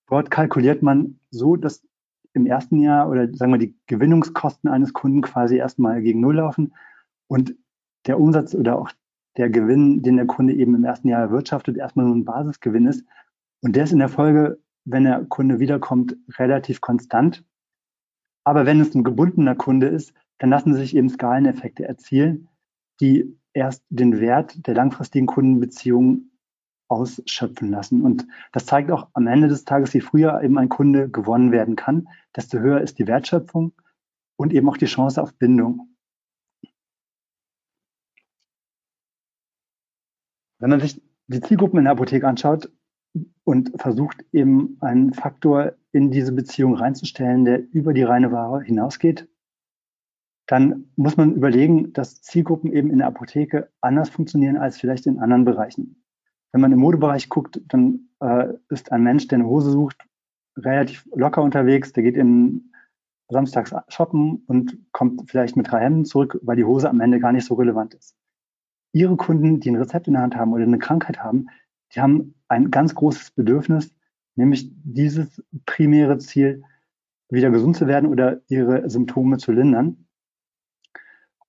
Dort 0.08 0.30
kalkuliert 0.30 0.82
man 0.82 1.20
so, 1.30 1.56
dass 1.56 1.86
im 2.32 2.46
ersten 2.46 2.80
Jahr 2.80 3.08
oder 3.08 3.28
sagen 3.34 3.52
wir 3.52 3.58
die 3.58 3.76
Gewinnungskosten 3.86 4.70
eines 4.70 4.92
Kunden 4.92 5.20
quasi 5.20 5.56
erstmal 5.56 6.00
gegen 6.02 6.20
Null 6.20 6.36
laufen 6.36 6.74
und 7.26 7.56
der 8.06 8.18
Umsatz 8.18 8.54
oder 8.54 8.78
auch 8.78 8.90
der 9.36 9.50
Gewinn, 9.50 10.02
den 10.02 10.16
der 10.16 10.26
Kunde 10.26 10.54
eben 10.54 10.74
im 10.74 10.84
ersten 10.84 11.08
Jahr 11.08 11.20
erwirtschaftet, 11.20 11.76
erstmal 11.76 12.06
nur 12.06 12.14
ein 12.14 12.24
Basisgewinn 12.24 12.86
ist. 12.86 13.04
Und 13.62 13.76
der 13.76 13.84
ist 13.84 13.92
in 13.92 13.98
der 13.98 14.08
Folge, 14.08 14.58
wenn 14.84 15.04
der 15.04 15.24
Kunde 15.26 15.60
wiederkommt, 15.60 16.16
relativ 16.38 16.80
konstant. 16.80 17.44
Aber 18.44 18.66
wenn 18.66 18.80
es 18.80 18.94
ein 18.94 19.04
gebundener 19.04 19.54
Kunde 19.54 19.88
ist, 19.88 20.14
dann 20.38 20.50
lassen 20.50 20.74
sich 20.74 20.96
eben 20.96 21.08
Skaleneffekte 21.08 21.84
erzielen 21.84 22.48
die 23.00 23.36
erst 23.52 23.84
den 23.88 24.20
Wert 24.20 24.66
der 24.66 24.74
langfristigen 24.74 25.26
Kundenbeziehung 25.26 26.30
ausschöpfen 26.88 27.70
lassen. 27.70 28.02
Und 28.02 28.26
das 28.52 28.66
zeigt 28.66 28.90
auch 28.90 29.08
am 29.14 29.26
Ende 29.26 29.48
des 29.48 29.64
Tages, 29.64 29.92
je 29.92 30.00
früher 30.00 30.40
eben 30.42 30.58
ein 30.58 30.68
Kunde 30.68 31.08
gewonnen 31.08 31.52
werden 31.52 31.76
kann, 31.76 32.08
desto 32.36 32.58
höher 32.58 32.80
ist 32.80 32.98
die 32.98 33.06
Wertschöpfung 33.06 33.72
und 34.36 34.52
eben 34.52 34.68
auch 34.68 34.76
die 34.76 34.86
Chance 34.86 35.22
auf 35.22 35.34
Bindung. 35.34 35.96
Wenn 40.58 40.70
man 40.70 40.80
sich 40.80 41.00
die 41.28 41.40
Zielgruppen 41.40 41.78
in 41.78 41.84
der 41.84 41.92
Apotheke 41.92 42.26
anschaut 42.26 42.70
und 43.44 43.80
versucht 43.80 44.24
eben 44.32 44.76
einen 44.80 45.14
Faktor 45.14 45.74
in 45.92 46.10
diese 46.10 46.32
Beziehung 46.32 46.74
reinzustellen, 46.74 47.44
der 47.44 47.62
über 47.72 47.92
die 47.92 48.02
reine 48.02 48.32
Ware 48.32 48.62
hinausgeht, 48.62 49.28
dann 50.46 50.90
muss 50.96 51.16
man 51.16 51.34
überlegen, 51.34 51.92
dass 51.92 52.22
Zielgruppen 52.22 52.72
eben 52.72 52.90
in 52.90 52.98
der 52.98 53.06
Apotheke 53.06 53.70
anders 53.80 54.08
funktionieren 54.08 54.56
als 54.56 54.78
vielleicht 54.78 55.06
in 55.06 55.20
anderen 55.20 55.44
Bereichen. 55.44 56.02
Wenn 56.52 56.60
man 56.60 56.72
im 56.72 56.80
Modebereich 56.80 57.28
guckt, 57.28 57.60
dann 57.68 58.08
äh, 58.20 58.54
ist 58.68 58.90
ein 58.90 59.04
Mensch, 59.04 59.28
der 59.28 59.38
eine 59.38 59.46
Hose 59.46 59.70
sucht, 59.70 60.04
relativ 60.56 61.08
locker 61.14 61.42
unterwegs, 61.42 61.92
der 61.92 62.02
geht 62.02 62.16
in 62.16 62.72
samstags 63.28 63.72
shoppen 63.88 64.42
und 64.46 64.76
kommt 64.90 65.30
vielleicht 65.30 65.56
mit 65.56 65.70
drei 65.70 65.80
Hemden 65.80 66.04
zurück, 66.04 66.40
weil 66.42 66.56
die 66.56 66.64
Hose 66.64 66.90
am 66.90 67.00
Ende 67.00 67.20
gar 67.20 67.30
nicht 67.30 67.46
so 67.46 67.54
relevant 67.54 67.94
ist. 67.94 68.16
Ihre 68.92 69.16
Kunden, 69.16 69.60
die 69.60 69.70
ein 69.70 69.76
Rezept 69.76 70.08
in 70.08 70.14
der 70.14 70.22
Hand 70.22 70.34
haben 70.34 70.52
oder 70.52 70.64
eine 70.64 70.78
Krankheit 70.78 71.22
haben, 71.22 71.46
die 71.94 72.00
haben 72.00 72.34
ein 72.48 72.72
ganz 72.72 72.96
großes 72.96 73.30
Bedürfnis, 73.32 73.94
nämlich 74.36 74.70
dieses 74.84 75.42
primäre 75.66 76.18
Ziel, 76.18 76.64
wieder 77.28 77.50
gesund 77.50 77.76
zu 77.76 77.86
werden 77.86 78.08
oder 78.08 78.40
ihre 78.48 78.88
Symptome 78.90 79.38
zu 79.38 79.52
lindern. 79.52 80.06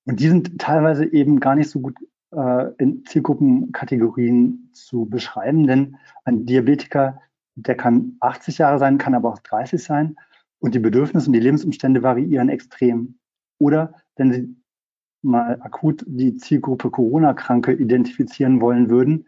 Und 0.05 0.19
die 0.19 0.27
sind 0.27 0.59
teilweise 0.59 1.05
eben 1.05 1.39
gar 1.39 1.55
nicht 1.55 1.69
so 1.69 1.79
gut 1.79 1.95
äh, 2.31 2.71
in 2.77 3.05
Zielgruppenkategorien 3.05 4.69
zu 4.73 5.05
beschreiben, 5.05 5.67
denn 5.67 5.97
ein 6.23 6.45
Diabetiker, 6.45 7.19
der 7.55 7.75
kann 7.75 8.17
80 8.19 8.59
Jahre 8.59 8.79
sein, 8.79 8.97
kann 8.97 9.15
aber 9.15 9.29
auch 9.29 9.39
30 9.39 9.83
sein 9.83 10.15
und 10.59 10.75
die 10.75 10.79
Bedürfnisse 10.79 11.27
und 11.27 11.33
die 11.33 11.39
Lebensumstände 11.39 12.03
variieren 12.03 12.49
extrem. 12.49 13.19
Oder 13.57 13.93
wenn 14.15 14.31
Sie 14.31 14.55
mal 15.21 15.61
akut 15.61 16.03
die 16.07 16.35
Zielgruppe 16.37 16.89
Corona-Kranke 16.89 17.73
identifizieren 17.73 18.61
wollen 18.61 18.89
würden, 18.89 19.25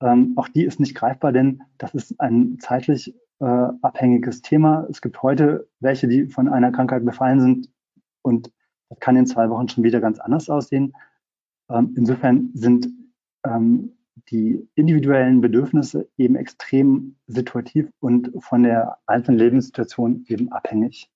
ähm, 0.00 0.34
auch 0.36 0.48
die 0.48 0.64
ist 0.64 0.80
nicht 0.80 0.94
greifbar, 0.94 1.32
denn 1.32 1.62
das 1.78 1.94
ist 1.94 2.20
ein 2.20 2.58
zeitlich 2.60 3.14
äh, 3.40 3.44
abhängiges 3.44 4.42
Thema. 4.42 4.86
Es 4.90 5.00
gibt 5.00 5.22
heute 5.22 5.68
welche, 5.80 6.08
die 6.08 6.26
von 6.26 6.48
einer 6.48 6.72
Krankheit 6.72 7.04
befallen 7.04 7.40
sind 7.40 7.70
und 8.22 8.52
das 8.88 9.00
kann 9.00 9.16
in 9.16 9.26
zwei 9.26 9.50
Wochen 9.50 9.68
schon 9.68 9.84
wieder 9.84 10.00
ganz 10.00 10.18
anders 10.18 10.48
aussehen. 10.48 10.94
Ähm, 11.70 11.94
insofern 11.96 12.50
sind 12.54 12.88
ähm, 13.44 13.96
die 14.30 14.68
individuellen 14.74 15.40
Bedürfnisse 15.40 16.08
eben 16.16 16.36
extrem 16.36 17.16
situativ 17.26 17.88
und 18.00 18.32
von 18.38 18.62
der 18.62 18.98
einzelnen 19.06 19.38
Lebenssituation 19.38 20.24
eben 20.28 20.50
abhängig. 20.52 21.10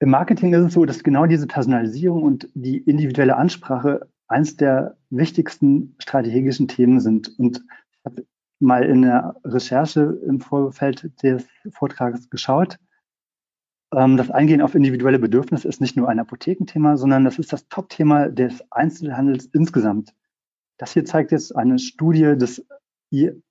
Im 0.00 0.10
Marketing 0.10 0.52
ist 0.52 0.64
es 0.64 0.72
so, 0.72 0.84
dass 0.84 1.04
genau 1.04 1.26
diese 1.26 1.46
Personalisierung 1.46 2.24
und 2.24 2.48
die 2.54 2.78
individuelle 2.78 3.36
Ansprache 3.36 4.08
eines 4.32 4.56
der 4.56 4.96
wichtigsten 5.10 5.94
strategischen 5.98 6.68
Themen 6.68 7.00
sind. 7.00 7.38
Und 7.38 7.62
ich 7.92 8.04
habe 8.04 8.26
mal 8.58 8.84
in 8.84 9.02
der 9.02 9.36
Recherche 9.44 10.18
im 10.26 10.40
Vorfeld 10.40 11.10
des 11.22 11.46
Vortrags 11.70 12.30
geschaut. 12.30 12.78
Ähm, 13.94 14.16
das 14.16 14.30
Eingehen 14.30 14.62
auf 14.62 14.74
individuelle 14.74 15.18
Bedürfnisse 15.18 15.68
ist 15.68 15.80
nicht 15.80 15.96
nur 15.96 16.08
ein 16.08 16.18
Apothekenthema, 16.18 16.96
sondern 16.96 17.24
das 17.24 17.38
ist 17.38 17.52
das 17.52 17.68
Top-Thema 17.68 18.28
des 18.28 18.64
Einzelhandels 18.70 19.46
insgesamt. 19.46 20.14
Das 20.78 20.92
hier 20.92 21.04
zeigt 21.04 21.32
jetzt 21.32 21.54
eine 21.54 21.78
Studie 21.78 22.36
des 22.36 22.66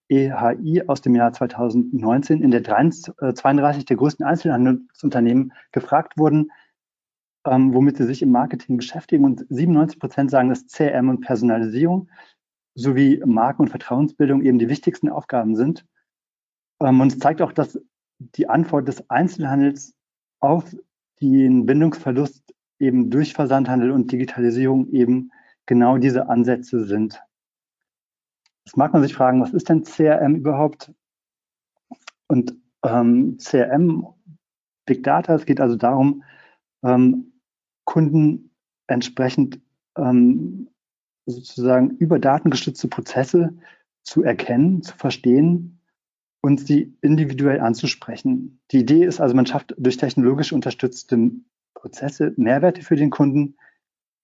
EHI 0.10 0.84
aus 0.88 1.02
dem 1.02 1.16
Jahr 1.16 1.32
2019, 1.32 2.42
in 2.42 2.52
der 2.52 2.64
32 2.64 3.86
der 3.86 3.96
größten 3.96 4.26
Einzelhandelsunternehmen 4.26 5.54
gefragt 5.72 6.18
wurden, 6.18 6.52
ähm, 7.46 7.74
womit 7.74 7.98
sie 7.98 8.06
sich 8.06 8.22
im 8.22 8.32
Marketing 8.32 8.78
beschäftigen. 8.78 9.26
Und 9.26 9.46
97 9.50 10.00
Prozent 10.00 10.32
sagen, 10.32 10.50
dass 10.50 10.68
CRM 10.68 11.10
und 11.10 11.22
Personalisierung 11.22 12.10
sowie 12.76 13.22
Marken- 13.26 13.64
und 13.64 13.70
Vertrauensbildung 13.70 14.42
eben 14.42 14.60
die 14.60 14.70
wichtigsten 14.70 15.10
Aufgaben 15.10 15.56
sind. 15.56 15.86
Ähm, 16.82 17.02
und 17.02 17.12
es 17.12 17.20
zeigt 17.20 17.42
auch, 17.42 17.52
dass 17.52 17.80
die 18.20 18.48
Antwort 18.48 18.88
des 18.88 19.10
Einzelhandels 19.10 19.96
auf 20.40 20.76
den 21.22 21.66
Bindungsverlust 21.66 22.44
eben 22.80 23.10
durch 23.10 23.34
Versandhandel 23.34 23.92
und 23.92 24.12
Digitalisierung 24.12 24.90
eben 24.90 25.32
genau 25.66 25.98
diese 25.98 26.30
Ansätze 26.30 26.86
sind. 26.86 27.22
Jetzt 28.66 28.78
mag 28.78 28.94
man 28.94 29.02
sich 29.02 29.14
fragen, 29.14 29.42
was 29.42 29.54
ist 29.54 29.70
denn 29.70 29.84
CRM 29.84 30.36
überhaupt? 30.36 30.92
Und 32.28 32.56
ähm, 32.84 33.38
CRM, 33.38 34.08
Big 34.86 35.04
Data, 35.04 35.36
es 35.36 35.46
geht 35.46 35.60
also 35.60 35.76
darum, 35.76 36.24
ähm, 36.84 37.31
Kunden 37.86 38.52
entsprechend 38.88 39.60
ähm, 39.98 40.70
sozusagen 41.26 41.92
über 41.98 42.20
datengestützte 42.20 42.88
Prozesse 42.88 43.58
zu 44.04 44.24
erkennen, 44.24 44.82
zu 44.82 44.96
verstehen 44.96 45.80
und 46.42 46.60
sie 46.60 46.98
individuell 47.02 47.60
anzusprechen. 47.60 48.60
Die 48.72 48.80
Idee 48.80 49.06
ist 49.06 49.22
also, 49.22 49.36
man 49.36 49.46
schafft 49.46 49.76
durch 49.78 49.98
technologisch 49.98 50.52
unterstützte 50.54 51.32
Prozesse 51.74 52.34
Mehrwerte 52.38 52.82
für 52.82 52.96
den 52.96 53.10
Kunden, 53.10 53.56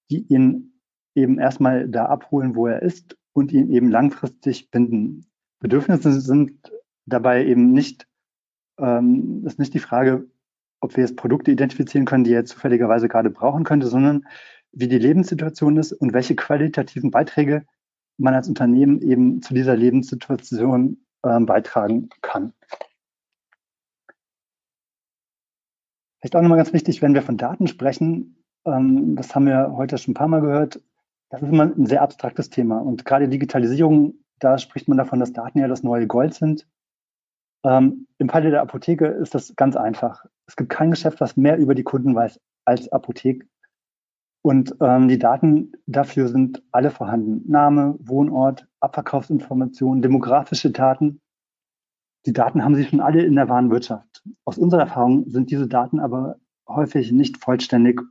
die 0.09 0.25
ihn 0.27 0.73
eben 1.15 1.39
erstmal 1.39 1.87
da 1.87 2.05
abholen, 2.05 2.55
wo 2.55 2.67
er 2.67 2.81
ist 2.81 3.17
und 3.33 3.51
ihn 3.51 3.71
eben 3.71 3.89
langfristig 3.89 4.71
binden. 4.71 5.25
Bedürfnisse 5.59 6.19
sind 6.21 6.71
dabei 7.05 7.45
eben 7.45 7.71
nicht, 7.71 8.07
ähm, 8.79 9.43
ist 9.45 9.59
nicht 9.59 9.73
die 9.73 9.79
Frage, 9.79 10.27
ob 10.79 10.95
wir 10.95 11.03
jetzt 11.03 11.17
Produkte 11.17 11.51
identifizieren 11.51 12.05
können, 12.05 12.23
die 12.23 12.33
er 12.33 12.45
zufälligerweise 12.45 13.07
gerade 13.07 13.29
brauchen 13.29 13.63
könnte, 13.63 13.87
sondern 13.87 14.25
wie 14.71 14.87
die 14.87 14.99
Lebenssituation 14.99 15.77
ist 15.77 15.93
und 15.93 16.13
welche 16.13 16.35
qualitativen 16.35 17.11
Beiträge 17.11 17.65
man 18.17 18.33
als 18.33 18.47
Unternehmen 18.47 19.01
eben 19.01 19.41
zu 19.41 19.53
dieser 19.53 19.75
Lebenssituation 19.75 21.05
ähm, 21.23 21.45
beitragen 21.45 22.09
kann. 22.21 22.53
Vielleicht 26.19 26.35
auch 26.35 26.41
nochmal 26.41 26.57
ganz 26.57 26.73
wichtig, 26.73 27.01
wenn 27.01 27.13
wir 27.13 27.21
von 27.21 27.37
Daten 27.37 27.67
sprechen, 27.67 28.43
ähm, 28.65 29.15
das 29.15 29.35
haben 29.35 29.45
wir 29.45 29.73
heute 29.75 29.97
schon 29.97 30.11
ein 30.11 30.15
paar 30.15 30.27
Mal 30.27 30.41
gehört, 30.41 30.81
das 31.29 31.41
ist 31.41 31.49
immer 31.49 31.63
ein 31.63 31.85
sehr 31.85 32.01
abstraktes 32.01 32.49
Thema. 32.49 32.79
Und 32.79 33.05
gerade 33.05 33.27
Digitalisierung, 33.27 34.15
da 34.39 34.57
spricht 34.57 34.87
man 34.87 34.97
davon, 34.97 35.19
dass 35.19 35.33
Daten 35.33 35.59
ja 35.59 35.67
das 35.67 35.83
neue 35.83 36.07
Gold 36.07 36.33
sind. 36.33 36.67
Ähm, 37.63 38.07
Im 38.17 38.29
Falle 38.29 38.49
der 38.49 38.61
Apotheke 38.61 39.07
ist 39.07 39.35
das 39.35 39.55
ganz 39.55 39.75
einfach. 39.75 40.25
Es 40.47 40.55
gibt 40.55 40.69
kein 40.69 40.91
Geschäft, 40.91 41.21
was 41.21 41.37
mehr 41.37 41.57
über 41.57 41.75
die 41.75 41.83
Kunden 41.83 42.15
weiß 42.15 42.39
als 42.65 42.91
Apotheke. 42.91 43.47
Und 44.41 44.75
ähm, 44.79 45.09
die 45.09 45.19
Daten 45.19 45.73
dafür 45.87 46.29
sind 46.29 46.63
alle 46.71 46.89
vorhanden. 46.89 47.49
Name, 47.51 47.97
Wohnort, 47.99 48.67
Abverkaufsinformationen, 48.79 50.01
demografische 50.01 50.71
Daten. 50.71 51.21
Die 52.25 52.33
Daten 52.33 52.63
haben 52.63 52.75
sie 52.75 52.85
schon 52.85 53.01
alle 53.01 53.23
in 53.23 53.35
der 53.35 53.49
Warenwirtschaft. 53.49 54.23
Aus 54.45 54.57
unserer 54.57 54.81
Erfahrung 54.81 55.29
sind 55.29 55.51
diese 55.51 55.67
Daten 55.67 55.99
aber 55.99 56.37
häufig 56.67 57.11
nicht 57.11 57.43
vollständig. 57.43 58.01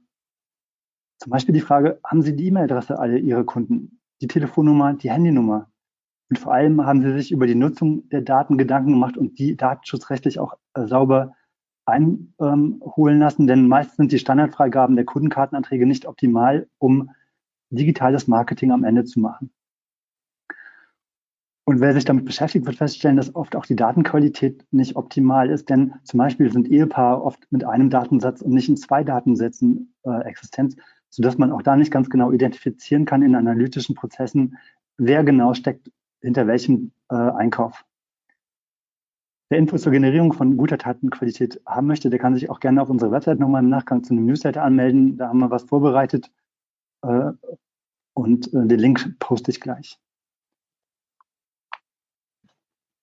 Zum 1.19 1.31
Beispiel 1.31 1.55
die 1.55 1.61
Frage, 1.61 2.01
haben 2.05 2.23
Sie 2.23 2.37
die 2.37 2.49
E-Mail-Adresse 2.49 2.99
alle 2.99 3.19
Ihrer 3.19 3.45
Kunden, 3.45 4.01
die 4.21 4.27
Telefonnummer, 4.27 4.93
die 4.93 5.11
Handynummer? 5.11 5.71
Und 6.29 6.39
vor 6.39 6.53
allem 6.53 6.85
haben 6.85 7.01
Sie 7.01 7.13
sich 7.13 7.33
über 7.33 7.47
die 7.47 7.55
Nutzung 7.55 8.09
der 8.11 8.21
Daten 8.21 8.59
Gedanken 8.59 8.93
gemacht 8.93 9.17
und 9.17 9.39
die 9.39 9.57
datenschutzrechtlich 9.57 10.39
auch 10.39 10.59
äh, 10.75 10.87
sauber 10.87 11.35
einholen 11.87 13.19
lassen, 13.19 13.47
denn 13.47 13.69
meist 13.69 13.97
sind 13.97 14.13
die 14.13 14.19
Standardfreigaben 14.19 14.97
der 14.97 15.05
Kundenkartenanträge 15.05 15.87
nicht 15.87 16.07
optimal, 16.07 16.69
um 16.79 17.11
digitales 17.71 18.27
Marketing 18.27 18.73
am 18.73 18.85
Ende 18.85 19.05
zu 19.05 19.21
machen. 19.21 19.51
Und 21.69 21.81
wer 21.81 21.93
sich 21.95 22.05
damit 22.05 22.25
beschäftigt, 22.25 22.65
wird 22.65 22.77
feststellen, 22.77 23.17
dass 23.17 23.35
oft 23.35 23.57
auch 23.57 23.67
die 23.67 23.75
Datenqualität 23.75 24.65
nicht 24.71 24.95
optimal 24.95 25.51
ist, 25.51 25.69
denn 25.69 25.95
zum 26.05 26.19
Beispiel 26.19 26.53
sind 26.53 26.69
Ehepaare 26.69 27.21
oft 27.21 27.41
mit 27.51 27.65
einem 27.65 27.91
Datensatz 27.91 28.41
und 28.41 28.53
nicht 28.53 28.69
in 28.69 28.77
zwei 28.77 29.03
Datensätzen 29.03 29.93
äh, 30.05 30.23
existent, 30.27 30.77
sodass 31.11 31.39
man 31.39 31.51
auch 31.51 31.63
da 31.63 31.75
nicht 31.75 31.91
ganz 31.91 32.09
genau 32.09 32.31
identifizieren 32.31 33.05
kann 33.05 33.23
in 33.23 33.35
analytischen 33.35 33.97
Prozessen, 33.97 34.59
wer 34.97 35.25
genau 35.25 35.55
steckt 35.55 35.91
hinter 36.21 36.47
welchem 36.47 36.93
äh, 37.11 37.17
Einkauf. 37.17 37.85
Wer 39.49 39.59
Infos 39.59 39.83
zur 39.83 39.93
Generierung 39.93 40.33
von 40.33 40.57
guter 40.57 40.77
Datenqualität 40.77 41.61
haben 41.65 41.87
möchte, 41.87 42.11
der 42.11 42.19
kann 42.19 42.35
sich 42.35 42.51
auch 42.51 42.59
gerne 42.59 42.83
auf 42.83 42.91
unserer 42.91 43.13
Website 43.13 43.39
nochmal 43.39 43.63
im 43.63 43.69
Nachgang 43.69 44.03
zu 44.03 44.13
einem 44.13 44.27
Newsletter 44.27 44.63
anmelden. 44.63 45.19
Da 45.19 45.29
haben 45.29 45.39
wir 45.39 45.51
was 45.51 45.63
vorbereitet 45.65 46.33
äh, 47.03 47.31
und 48.15 48.49
äh, 48.49 48.67
den 48.67 48.81
Link 48.81 49.19
poste 49.21 49.53
ich 49.53 49.61
gleich. 49.61 50.01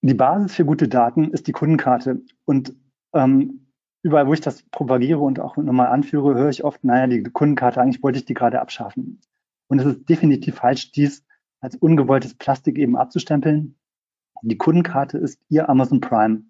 Die 0.02 0.14
Basis 0.14 0.56
für 0.56 0.66
gute 0.66 0.90
Daten 0.90 1.32
ist 1.32 1.48
die 1.48 1.54
Kundenkarte. 1.54 2.22
Und 2.44 2.76
ähm, 3.14 3.68
überall, 4.04 4.28
wo 4.28 4.34
ich 4.34 4.42
das 4.42 4.64
propagiere 4.64 5.20
und 5.20 5.40
auch 5.40 5.56
nochmal 5.56 5.88
anführe, 5.88 6.36
höre 6.36 6.50
ich 6.50 6.66
oft, 6.66 6.84
naja, 6.84 7.08
die 7.08 7.24
Kundenkarte, 7.24 7.80
eigentlich 7.80 8.04
wollte 8.04 8.20
ich 8.20 8.26
die 8.26 8.34
gerade 8.34 8.60
abschaffen. 8.60 9.22
Und 9.70 9.80
es 9.80 9.86
ist 9.86 10.10
definitiv 10.10 10.56
falsch, 10.56 10.92
dies 10.92 11.26
als 11.62 11.78
ungewolltes 11.78 12.34
Plastik 12.34 12.78
eben 12.78 12.98
abzustempeln. 12.98 13.78
Die 14.46 14.58
Kundenkarte 14.58 15.18
ist 15.18 15.40
Ihr 15.50 15.70
Amazon 15.70 16.02
Prime. 16.02 16.44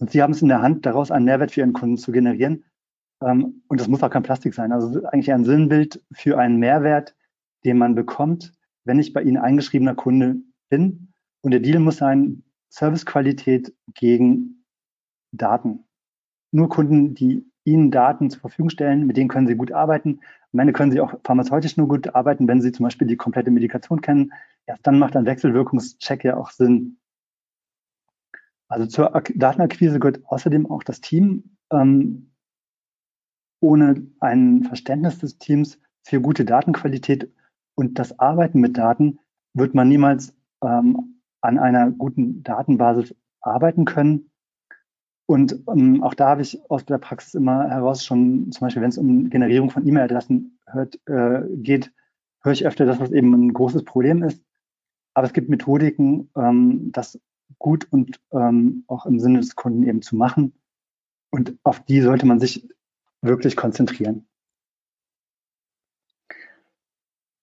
Und 0.00 0.10
Sie 0.10 0.20
haben 0.20 0.32
es 0.32 0.42
in 0.42 0.48
der 0.48 0.60
Hand, 0.60 0.84
daraus 0.86 1.12
einen 1.12 1.24
Mehrwert 1.24 1.52
für 1.52 1.60
Ihren 1.60 1.72
Kunden 1.72 1.96
zu 1.96 2.10
generieren. 2.10 2.64
Ähm, 3.22 3.62
und 3.68 3.80
das 3.80 3.86
muss 3.86 4.02
auch 4.02 4.10
kein 4.10 4.24
Plastik 4.24 4.54
sein. 4.54 4.72
Also 4.72 5.04
eigentlich 5.04 5.32
ein 5.32 5.44
Sinnbild 5.44 6.02
für 6.12 6.38
einen 6.38 6.58
Mehrwert, 6.58 7.14
den 7.64 7.78
man 7.78 7.94
bekommt, 7.94 8.52
wenn 8.84 8.98
ich 8.98 9.12
bei 9.12 9.22
Ihnen 9.22 9.36
eingeschriebener 9.36 9.94
Kunde 9.94 10.36
bin. 10.68 11.12
Und 11.42 11.52
der 11.52 11.60
Deal 11.60 11.78
muss 11.78 11.98
sein, 11.98 12.42
Servicequalität 12.70 13.72
gegen 13.94 14.64
Daten. 15.30 15.84
nur 16.50 16.68
Kunden, 16.68 17.14
die 17.14 17.46
ihnen 17.64 17.90
Daten 17.90 18.30
zur 18.30 18.40
Verfügung 18.40 18.70
stellen, 18.70 19.06
mit 19.06 19.16
denen 19.16 19.28
können 19.28 19.46
sie 19.46 19.54
gut 19.54 19.72
arbeiten. 19.72 20.20
Am 20.52 20.58
Ende 20.58 20.72
können 20.72 20.90
sie 20.90 21.00
auch 21.00 21.14
pharmazeutisch 21.24 21.76
nur 21.76 21.88
gut 21.88 22.14
arbeiten, 22.14 22.48
wenn 22.48 22.60
sie 22.60 22.72
zum 22.72 22.84
Beispiel 22.84 23.06
die 23.06 23.16
komplette 23.16 23.50
Medikation 23.50 24.00
kennen. 24.00 24.32
Erst 24.66 24.86
dann 24.86 24.98
macht 24.98 25.16
ein 25.16 25.24
Wechselwirkungscheck 25.24 26.24
ja 26.24 26.36
auch 26.36 26.50
Sinn. 26.50 26.98
Also 28.72 28.86
zur 28.86 29.22
Datenakquise 29.34 29.98
gehört 29.98 30.22
außerdem 30.24 30.64
auch 30.70 30.82
das 30.82 31.02
Team. 31.02 31.58
Ähm, 31.70 32.30
ohne 33.60 34.06
ein 34.18 34.64
Verständnis 34.64 35.18
des 35.18 35.36
Teams 35.38 35.78
für 36.02 36.22
gute 36.22 36.46
Datenqualität 36.46 37.30
und 37.74 37.98
das 37.98 38.18
Arbeiten 38.18 38.60
mit 38.60 38.78
Daten 38.78 39.18
wird 39.52 39.74
man 39.74 39.90
niemals 39.90 40.34
ähm, 40.64 41.20
an 41.42 41.58
einer 41.58 41.90
guten 41.90 42.42
Datenbasis 42.44 43.14
arbeiten 43.42 43.84
können. 43.84 44.30
Und 45.26 45.62
ähm, 45.68 46.02
auch 46.02 46.14
da 46.14 46.30
habe 46.30 46.40
ich 46.40 46.58
aus 46.70 46.86
der 46.86 46.96
Praxis 46.96 47.34
immer 47.34 47.68
heraus 47.68 48.06
schon, 48.06 48.52
zum 48.52 48.66
Beispiel 48.66 48.80
wenn 48.80 48.88
es 48.88 48.98
um 48.98 49.28
Generierung 49.28 49.68
von 49.68 49.86
E-Mail-Adressen 49.86 50.58
äh, 51.06 51.42
geht, 51.56 51.92
höre 52.42 52.52
ich 52.52 52.66
öfter, 52.66 52.86
dass 52.86 52.98
das 52.98 53.12
eben 53.12 53.34
ein 53.34 53.52
großes 53.52 53.84
Problem 53.84 54.22
ist. 54.22 54.42
Aber 55.12 55.26
es 55.26 55.34
gibt 55.34 55.50
Methodiken, 55.50 56.30
ähm, 56.34 56.90
das 56.92 57.20
gut 57.58 57.86
und 57.90 58.20
ähm, 58.32 58.84
auch 58.86 59.06
im 59.06 59.18
Sinne 59.18 59.40
des 59.40 59.56
Kunden 59.56 59.86
eben 59.86 60.02
zu 60.02 60.16
machen. 60.16 60.54
Und 61.30 61.56
auf 61.62 61.84
die 61.84 62.00
sollte 62.00 62.26
man 62.26 62.40
sich 62.40 62.68
wirklich 63.22 63.56
konzentrieren. 63.56 64.26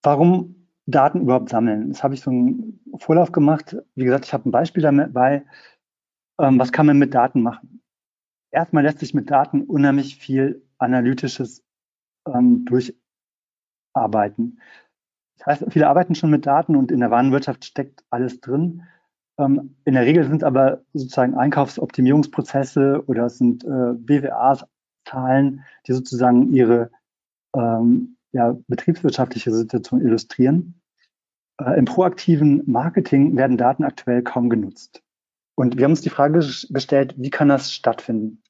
Warum 0.02 0.68
Daten 0.86 1.22
überhaupt 1.22 1.50
sammeln? 1.50 1.90
Das 1.90 2.02
habe 2.02 2.14
ich 2.14 2.20
so 2.20 2.30
einen 2.30 2.80
Vorlauf 2.98 3.32
gemacht. 3.32 3.76
Wie 3.94 4.04
gesagt, 4.04 4.24
ich 4.24 4.32
habe 4.32 4.48
ein 4.48 4.52
Beispiel 4.52 4.82
dabei. 4.82 5.44
Ähm, 6.40 6.58
was 6.58 6.72
kann 6.72 6.86
man 6.86 6.98
mit 6.98 7.14
Daten 7.14 7.42
machen? 7.42 7.82
Erstmal 8.50 8.82
lässt 8.82 8.98
sich 8.98 9.14
mit 9.14 9.30
Daten 9.30 9.62
unheimlich 9.62 10.16
viel 10.16 10.66
Analytisches 10.78 11.62
ähm, 12.26 12.64
durcharbeiten. 13.94 14.60
Das 15.38 15.46
heißt, 15.46 15.72
viele 15.72 15.88
arbeiten 15.88 16.14
schon 16.14 16.30
mit 16.30 16.46
Daten 16.46 16.76
und 16.76 16.90
in 16.90 17.00
der 17.00 17.10
Warenwirtschaft 17.10 17.64
steckt 17.64 18.04
alles 18.10 18.40
drin. 18.40 18.86
Ähm, 19.40 19.76
in 19.84 19.94
der 19.94 20.04
Regel 20.04 20.24
sind 20.24 20.44
aber 20.44 20.82
sozusagen 20.92 21.34
Einkaufsoptimierungsprozesse 21.34 23.02
oder 23.06 23.26
es 23.26 23.38
sind 23.38 23.64
äh, 23.64 23.94
BWAs, 23.94 24.66
Zahlen, 25.06 25.64
die 25.86 25.92
sozusagen 25.92 26.52
ihre 26.52 26.90
ähm, 27.56 28.16
ja, 28.32 28.56
betriebswirtschaftliche 28.68 29.50
Situation 29.52 30.02
illustrieren. 30.02 30.80
Äh, 31.60 31.78
Im 31.78 31.86
proaktiven 31.86 32.62
Marketing 32.66 33.36
werden 33.36 33.56
Daten 33.56 33.84
aktuell 33.84 34.22
kaum 34.22 34.50
genutzt. 34.50 35.02
Und 35.56 35.76
wir 35.76 35.84
haben 35.84 35.92
uns 35.92 36.02
die 36.02 36.10
Frage 36.10 36.38
gestellt, 36.38 37.14
wie 37.16 37.30
kann 37.30 37.48
das 37.48 37.72
stattfinden? 37.72 38.42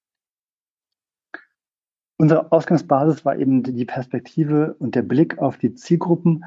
Unsere 2.19 2.53
Ausgangsbasis 2.53 3.25
war 3.25 3.39
eben 3.39 3.63
die 3.63 3.87
Perspektive 3.87 4.75
und 4.79 4.95
der 4.95 5.03
Blick 5.03 5.39
auf 5.39 5.57
die 5.57 5.75
Zielgruppen 5.75 6.45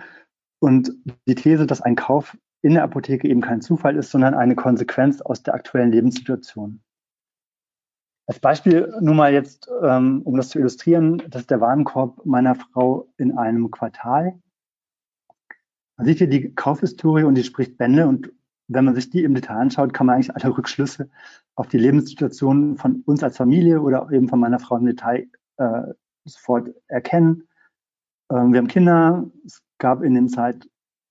und 0.59 0.91
die 1.27 1.35
These, 1.35 1.65
dass 1.65 1.81
ein 1.81 1.95
Kauf 1.95 2.37
in 2.63 2.73
der 2.73 2.83
Apotheke 2.83 3.27
eben 3.27 3.41
kein 3.41 3.61
Zufall 3.61 3.97
ist, 3.97 4.09
sondern 4.09 4.33
eine 4.33 4.55
Konsequenz 4.55 5.21
aus 5.21 5.43
der 5.43 5.53
aktuellen 5.53 5.91
Lebenssituation. 5.91 6.81
Als 8.25 8.39
Beispiel 8.39 8.95
nur 9.01 9.15
mal 9.15 9.33
jetzt, 9.33 9.69
ähm, 9.83 10.21
um 10.23 10.37
das 10.37 10.49
zu 10.49 10.59
illustrieren, 10.59 11.21
das 11.29 11.41
ist 11.41 11.51
der 11.51 11.59
Warenkorb 11.59 12.25
meiner 12.25 12.55
Frau 12.55 13.09
in 13.17 13.37
einem 13.37 13.69
Quartal. 13.69 14.39
Man 15.97 16.07
sieht 16.07 16.19
hier 16.19 16.29
die 16.29 16.55
Kaufhistorie 16.55 17.23
und 17.23 17.35
die 17.35 17.43
spricht 17.43 17.77
Bände 17.77 18.07
und 18.07 18.31
wenn 18.69 18.85
man 18.85 18.95
sich 18.95 19.09
die 19.09 19.25
im 19.25 19.35
Detail 19.35 19.57
anschaut, 19.57 19.93
kann 19.93 20.07
man 20.07 20.15
eigentlich 20.15 20.33
alle 20.33 20.57
Rückschlüsse 20.57 21.09
auf 21.55 21.67
die 21.67 21.77
Lebenssituation 21.77 22.77
von 22.77 23.03
uns 23.05 23.23
als 23.23 23.35
Familie 23.35 23.81
oder 23.81 24.09
eben 24.09 24.29
von 24.29 24.39
meiner 24.39 24.59
Frau 24.59 24.77
im 24.77 24.85
Detail 24.85 25.27
äh, 25.57 25.93
sofort 26.23 26.69
erkennen. 26.87 27.49
Ähm, 28.31 28.53
wir 28.53 28.59
haben 28.59 28.67
Kinder, 28.69 29.29
es 29.45 29.61
gab 29.79 30.01
in 30.01 30.13
dem 30.13 30.29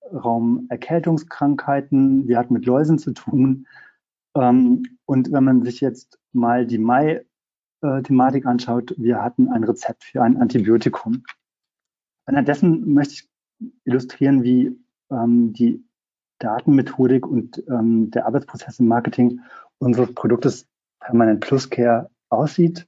Zeitraum 0.03 0.66
Erkältungskrankheiten, 0.68 2.28
wir 2.28 2.38
hatten 2.38 2.55
mit 2.55 2.66
Läusen 2.66 2.98
zu 2.98 3.12
tun. 3.12 3.66
Ähm, 4.34 4.98
und 5.07 5.32
wenn 5.32 5.44
man 5.44 5.64
sich 5.64 5.80
jetzt 5.80 6.18
mal 6.32 6.66
die 6.66 6.78
Mai-Thematik 6.78 8.46
anschaut, 8.46 8.94
wir 8.96 9.22
hatten 9.22 9.48
ein 9.48 9.64
Rezept 9.64 10.05
für 10.05 10.22
ein 10.22 10.36
Antibiotikum. 10.36 11.24
Anhand 12.26 12.48
dessen 12.48 12.92
möchte 12.94 13.14
ich 13.14 13.30
illustrieren, 13.84 14.42
wie 14.42 14.78
ähm, 15.11 15.53
die 15.53 15.84
Datenmethodik 16.38 17.26
und 17.26 17.62
ähm, 17.68 18.11
der 18.11 18.26
Arbeitsprozess 18.26 18.80
im 18.80 18.88
Marketing 18.88 19.40
unseres 19.78 20.12
Produktes 20.14 20.66
Permanent 21.00 21.40
Plus 21.40 21.68
Care 21.70 22.11
aussieht. 22.28 22.86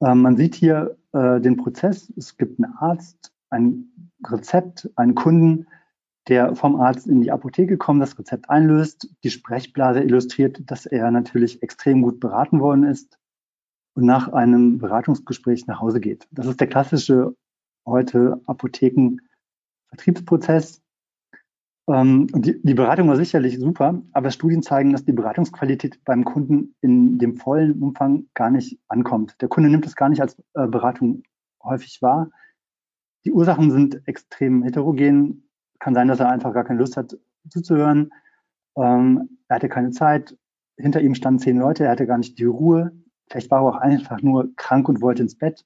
Ähm, 0.00 0.22
man 0.22 0.36
sieht 0.36 0.54
hier 0.54 0.96
äh, 1.12 1.40
den 1.40 1.56
Prozess. 1.56 2.12
Es 2.16 2.36
gibt 2.36 2.62
einen 2.62 2.74
Arzt, 2.74 3.33
ein 3.54 4.10
Rezept, 4.26 4.90
einen 4.96 5.14
Kunden, 5.14 5.66
der 6.28 6.54
vom 6.56 6.80
Arzt 6.80 7.06
in 7.06 7.20
die 7.20 7.30
Apotheke 7.30 7.76
kommt, 7.76 8.00
das 8.02 8.18
Rezept 8.18 8.50
einlöst. 8.50 9.08
Die 9.22 9.30
Sprechblase 9.30 10.00
illustriert, 10.00 10.68
dass 10.70 10.86
er 10.86 11.10
natürlich 11.10 11.62
extrem 11.62 12.00
gut 12.02 12.20
beraten 12.20 12.60
worden 12.60 12.84
ist 12.84 13.18
und 13.94 14.04
nach 14.04 14.32
einem 14.32 14.78
Beratungsgespräch 14.78 15.66
nach 15.66 15.80
Hause 15.80 16.00
geht. 16.00 16.26
Das 16.30 16.46
ist 16.46 16.60
der 16.60 16.68
klassische 16.68 17.34
heute 17.86 18.40
Apotheken-Vertriebsprozess. 18.46 20.80
Ähm, 21.86 22.28
die, 22.28 22.58
die, 22.62 22.72
Beratung 22.72 23.08
war 23.08 23.16
sicherlich 23.16 23.58
super, 23.58 24.00
aber 24.12 24.30
Studien 24.30 24.62
zeigen, 24.62 24.92
dass 24.92 25.04
die 25.04 25.12
Beratungsqualität 25.12 26.02
beim 26.04 26.24
Kunden 26.24 26.74
in 26.80 27.18
dem 27.18 27.36
vollen 27.36 27.82
Umfang 27.82 28.24
gar 28.32 28.50
nicht 28.50 28.80
ankommt. 28.88 29.36
Der 29.42 29.48
Kunde 29.48 29.68
nimmt 29.68 29.84
es 29.84 29.94
gar 29.94 30.08
nicht 30.08 30.22
als 30.22 30.42
äh, 30.54 30.66
Beratung 30.66 31.24
häufig 31.62 32.00
wahr. 32.00 32.30
Die 33.24 33.32
Ursachen 33.32 33.70
sind 33.70 34.06
extrem 34.06 34.62
heterogen. 34.62 35.48
Kann 35.78 35.94
sein, 35.94 36.08
dass 36.08 36.20
er 36.20 36.30
einfach 36.30 36.52
gar 36.52 36.64
keine 36.64 36.80
Lust 36.80 36.96
hat 36.96 37.16
zuzuhören. 37.48 38.10
Ähm, 38.76 39.38
er 39.48 39.56
hatte 39.56 39.68
keine 39.68 39.90
Zeit. 39.90 40.36
Hinter 40.76 41.00
ihm 41.00 41.14
standen 41.14 41.40
zehn 41.40 41.58
Leute. 41.58 41.84
Er 41.84 41.90
hatte 41.90 42.06
gar 42.06 42.18
nicht 42.18 42.38
die 42.38 42.44
Ruhe. 42.44 42.92
Vielleicht 43.28 43.50
war 43.50 43.60
er 43.60 43.68
auch 43.68 43.76
einfach 43.76 44.20
nur 44.22 44.54
krank 44.56 44.88
und 44.88 45.00
wollte 45.00 45.22
ins 45.22 45.36
Bett. 45.36 45.64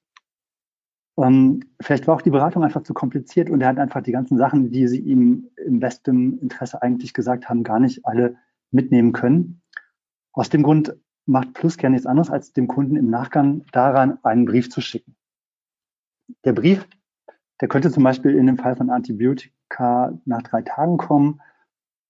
Ähm, 1.17 1.61
vielleicht 1.81 2.07
war 2.07 2.15
auch 2.15 2.21
die 2.21 2.29
Beratung 2.29 2.63
einfach 2.63 2.83
zu 2.83 2.93
kompliziert 2.93 3.49
und 3.49 3.61
er 3.61 3.69
hat 3.69 3.77
einfach 3.77 4.01
die 4.01 4.13
ganzen 4.13 4.37
Sachen, 4.37 4.71
die 4.71 4.87
sie 4.87 4.99
ihm 4.99 5.49
im 5.57 5.79
besten 5.79 6.39
Interesse 6.39 6.81
eigentlich 6.81 7.13
gesagt 7.13 7.49
haben, 7.49 7.63
gar 7.63 7.79
nicht 7.79 8.05
alle 8.05 8.37
mitnehmen 8.71 9.11
können. 9.11 9.61
Aus 10.31 10.49
dem 10.49 10.63
Grund 10.63 10.95
macht 11.25 11.53
Pluscare 11.53 11.91
nichts 11.91 12.05
anderes, 12.05 12.29
als 12.29 12.53
dem 12.53 12.67
Kunden 12.67 12.95
im 12.95 13.09
Nachgang 13.09 13.65
daran 13.71 14.23
einen 14.23 14.45
Brief 14.45 14.69
zu 14.69 14.79
schicken. 14.79 15.15
Der 16.45 16.53
Brief, 16.53 16.87
der 17.61 17.67
könnte 17.67 17.91
zum 17.91 18.03
Beispiel 18.03 18.35
in 18.35 18.47
dem 18.47 18.57
Fall 18.57 18.75
von 18.75 18.89
Antibiotika 18.89 20.17
nach 20.25 20.41
drei 20.43 20.61
Tagen 20.61 20.97
kommen 20.97 21.41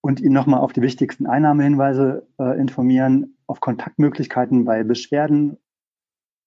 und 0.02 0.20
ihn 0.20 0.34
nochmal 0.34 0.62
auf 0.62 0.74
die 0.74 0.82
wichtigsten 0.82 1.28
Einnahmehinweise 1.28 2.28
äh, 2.39 2.60
informieren, 2.60 3.38
auf 3.47 3.60
Kontaktmöglichkeiten 3.60 4.66
bei 4.66 4.84
Beschwerden 4.84 5.58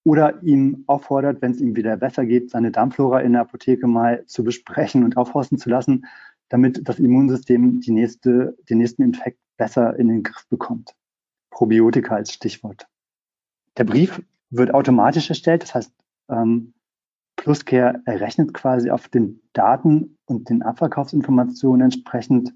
oder 0.04 0.42
ihm 0.42 0.84
auffordert, 0.86 1.42
wenn 1.42 1.52
es 1.52 1.60
ihm 1.60 1.76
wieder 1.76 1.96
besser 1.96 2.26
geht, 2.26 2.50
seine 2.50 2.70
Darmflora 2.70 3.20
in 3.20 3.32
der 3.32 3.42
Apotheke 3.42 3.86
mal 3.86 4.24
zu 4.26 4.42
besprechen 4.44 5.04
und 5.04 5.16
aufhorsten 5.16 5.58
zu 5.58 5.68
lassen, 5.68 6.06
damit 6.48 6.88
das 6.88 6.98
Immunsystem 6.98 7.80
die 7.80 7.92
nächste, 7.92 8.56
den 8.68 8.78
nächsten 8.78 9.02
Infekt 9.02 9.38
besser 9.56 9.96
in 9.98 10.08
den 10.08 10.22
Griff 10.22 10.46
bekommt. 10.48 10.94
Probiotika 11.50 12.16
als 12.16 12.32
Stichwort. 12.32 12.88
Der 13.76 13.84
Brief 13.84 14.22
wird 14.50 14.74
automatisch 14.74 15.28
erstellt, 15.28 15.62
das 15.62 15.74
heißt, 15.74 15.92
ähm, 16.28 16.74
Pluscare 17.42 18.00
errechnet 18.04 18.54
quasi 18.54 18.90
auf 18.90 19.08
den 19.08 19.42
Daten 19.52 20.16
und 20.26 20.48
den 20.48 20.62
Abverkaufsinformationen 20.62 21.86
entsprechend 21.86 22.54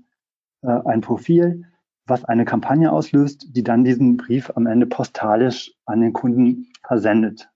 äh, 0.63 0.69
ein 0.85 1.01
Profil, 1.01 1.65
was 2.07 2.25
eine 2.25 2.45
Kampagne 2.45 2.93
auslöst, 2.93 3.49
die 3.57 3.65
dann 3.65 3.83
diesen 3.83 4.17
Brief 4.17 4.53
am 4.55 4.69
Ende 4.69 4.87
postalisch 4.87 5.75
an 5.87 6.03
den 6.03 6.13
Kunden 6.13 6.71
versendet. 6.87 7.51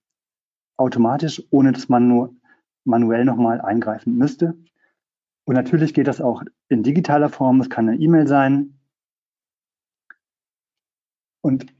Automatisch, 0.75 1.41
ohne 1.51 1.71
dass 1.71 1.87
man 1.87 2.09
nur 2.09 2.35
manuell 2.83 3.23
nochmal 3.23 3.61
eingreifen 3.61 4.17
müsste. 4.17 4.57
Und 5.45 5.55
natürlich 5.55 5.93
geht 5.93 6.07
das 6.07 6.19
auch 6.19 6.43
in 6.67 6.83
digitaler 6.83 7.29
Form. 7.29 7.61
Es 7.61 7.69
kann 7.69 7.87
eine 7.87 7.97
E-Mail 7.97 8.27
sein. 8.27 8.77
Und 11.41 11.73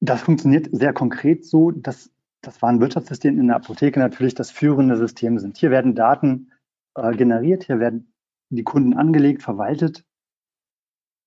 das 0.00 0.22
funktioniert 0.22 0.70
sehr 0.72 0.94
konkret 0.94 1.44
so, 1.44 1.72
dass 1.72 2.10
das 2.46 2.62
Warenwirtschaftssystem 2.62 3.38
in 3.38 3.48
der 3.48 3.56
Apotheke 3.56 3.98
natürlich 3.98 4.34
das 4.34 4.50
führende 4.50 4.96
System 4.96 5.38
sind. 5.38 5.56
Hier 5.56 5.70
werden 5.70 5.94
Daten 5.94 6.52
äh, 6.94 7.12
generiert, 7.12 7.64
hier 7.64 7.80
werden 7.80 8.12
die 8.50 8.64
Kunden 8.64 8.94
angelegt, 8.94 9.42
verwaltet 9.42 10.04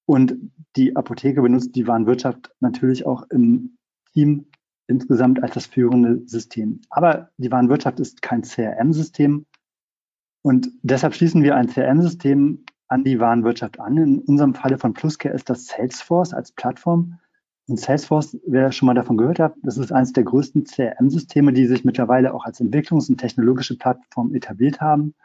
und 0.07 0.36
die 0.76 0.95
Apotheke 0.95 1.41
benutzt 1.41 1.76
die 1.76 1.88
Warenwirtschaft 1.88 2.51
natürlich 2.59 3.05
auch 3.05 3.24
im 3.30 3.78
Team 4.13 4.47
insgesamt 4.88 5.43
als 5.43 5.53
das 5.53 5.65
führende 5.65 6.26
System. 6.28 6.82
Aber 6.89 7.30
die 7.38 7.51
Warenwirtschaft 7.51 7.99
ist 7.99 8.22
kein 8.22 8.43
CRM-System 8.43 9.45
und 10.43 10.70
deshalb 10.82 11.13
schließen 11.13 11.43
wir 11.43 11.55
ein 11.55 11.68
CRM-System 11.68 12.63
an 12.88 13.03
die 13.03 13.20
Warenwirtschaft 13.20 13.82
an. 13.82 13.97
In 13.97 14.20
unserem 14.20 14.53
Falle 14.53 14.78
von 14.78 14.93
Pluscare 14.93 15.36
ist 15.36 15.49
das 15.49 15.65
Salesforce 15.65 16.34
als 16.34 16.53
Plattform 16.53 17.20
Und 17.68 17.80
Salesforce, 17.80 18.38
wer 18.45 18.72
schon 18.72 18.88
mal 18.88 18.93
davon 18.93 19.18
gehört 19.18 19.39
hat, 19.39 19.55
das 19.61 19.78
ist 19.78 19.91
eines 19.91 20.13
der 20.13 20.24
größten 20.24 20.63
CRM-Systeme, 20.63 21.51
die 21.51 21.65
sich 21.65 21.84
mittlerweile 21.84 22.34
auch 22.34 22.45
als 22.45 22.61
Entwicklungs- 22.61 23.09
und 23.09 23.18
technologische 23.18 23.78
Plattform 23.78 24.34
etabliert 24.34 24.80
haben. 24.80 25.15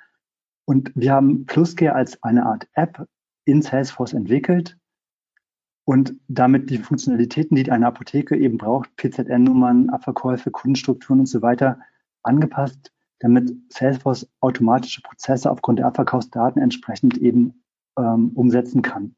Und 0.64 0.90
wir 0.94 1.12
haben 1.12 1.46
PlusCare 1.46 1.94
als 1.94 2.20
eine 2.22 2.44
Art 2.46 2.68
App 2.74 3.06
in 3.44 3.62
Salesforce 3.62 4.12
entwickelt 4.12 4.76
und 5.84 6.14
damit 6.28 6.70
die 6.70 6.78
Funktionalitäten, 6.78 7.56
die 7.56 7.70
eine 7.70 7.86
Apotheke 7.86 8.36
eben 8.36 8.58
braucht, 8.58 8.94
PZN-Nummern, 8.96 9.90
Abverkäufe, 9.90 10.50
Kundenstrukturen 10.50 11.20
und 11.20 11.26
so 11.26 11.42
weiter, 11.42 11.78
angepasst, 12.22 12.92
damit 13.18 13.52
Salesforce 13.72 14.28
automatische 14.40 15.02
Prozesse 15.02 15.50
aufgrund 15.50 15.78
der 15.78 15.86
Abverkaufsdaten 15.86 16.60
entsprechend 16.60 17.18
eben 17.18 17.64
ähm, 17.96 18.30
umsetzen 18.34 18.82
kann. 18.82 19.14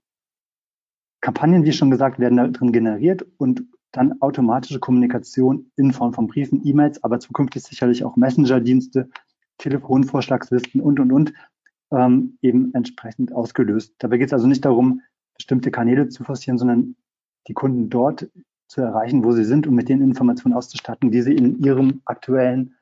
Kampagnen, 1.25 1.65
wie 1.65 1.73
schon 1.73 1.91
gesagt, 1.91 2.19
werden 2.19 2.37
da 2.37 2.47
drin 2.49 2.71
generiert 2.71 3.25
und 3.39 3.65
dann 3.93 4.21
automatische 4.21 4.79
Kommunikation 4.79 5.71
in 5.75 5.91
Form 5.91 6.13
von 6.13 6.27
Briefen, 6.27 6.61
E-Mails, 6.67 7.03
aber 7.03 7.19
zukünftig 7.19 7.63
sicherlich 7.63 8.05
auch 8.05 8.17
Messenger-Dienste, 8.17 9.09
Telefonvorschlagslisten 9.57 10.83
und, 10.83 11.01
und, 11.01 11.13
und, 11.13 11.33
ähm, 11.93 12.37
eben 12.43 12.75
entsprechend 12.75 13.33
ausgelöst. 13.33 13.95
Dabei 14.01 14.19
geht 14.19 14.27
es 14.27 14.33
also 14.35 14.47
nicht 14.47 14.67
darum, 14.67 15.01
bestimmte 15.35 15.71
Kanäle 15.71 16.11
zu 16.11 16.25
forcieren, 16.25 16.59
sondern 16.59 16.95
die 17.49 17.55
Kunden 17.55 17.89
dort 17.89 18.29
zu 18.69 18.83
erreichen, 18.83 19.25
wo 19.25 19.33
sie 19.33 19.45
sind 19.45 19.67
und 19.67 19.75
mit 19.75 19.89
den 19.89 20.03
Informationen 20.03 20.55
auszustatten, 20.55 21.11
die 21.11 21.23
sie 21.23 21.35
in 21.35 21.59
ihrem 21.65 22.03
aktuellen 22.05 22.75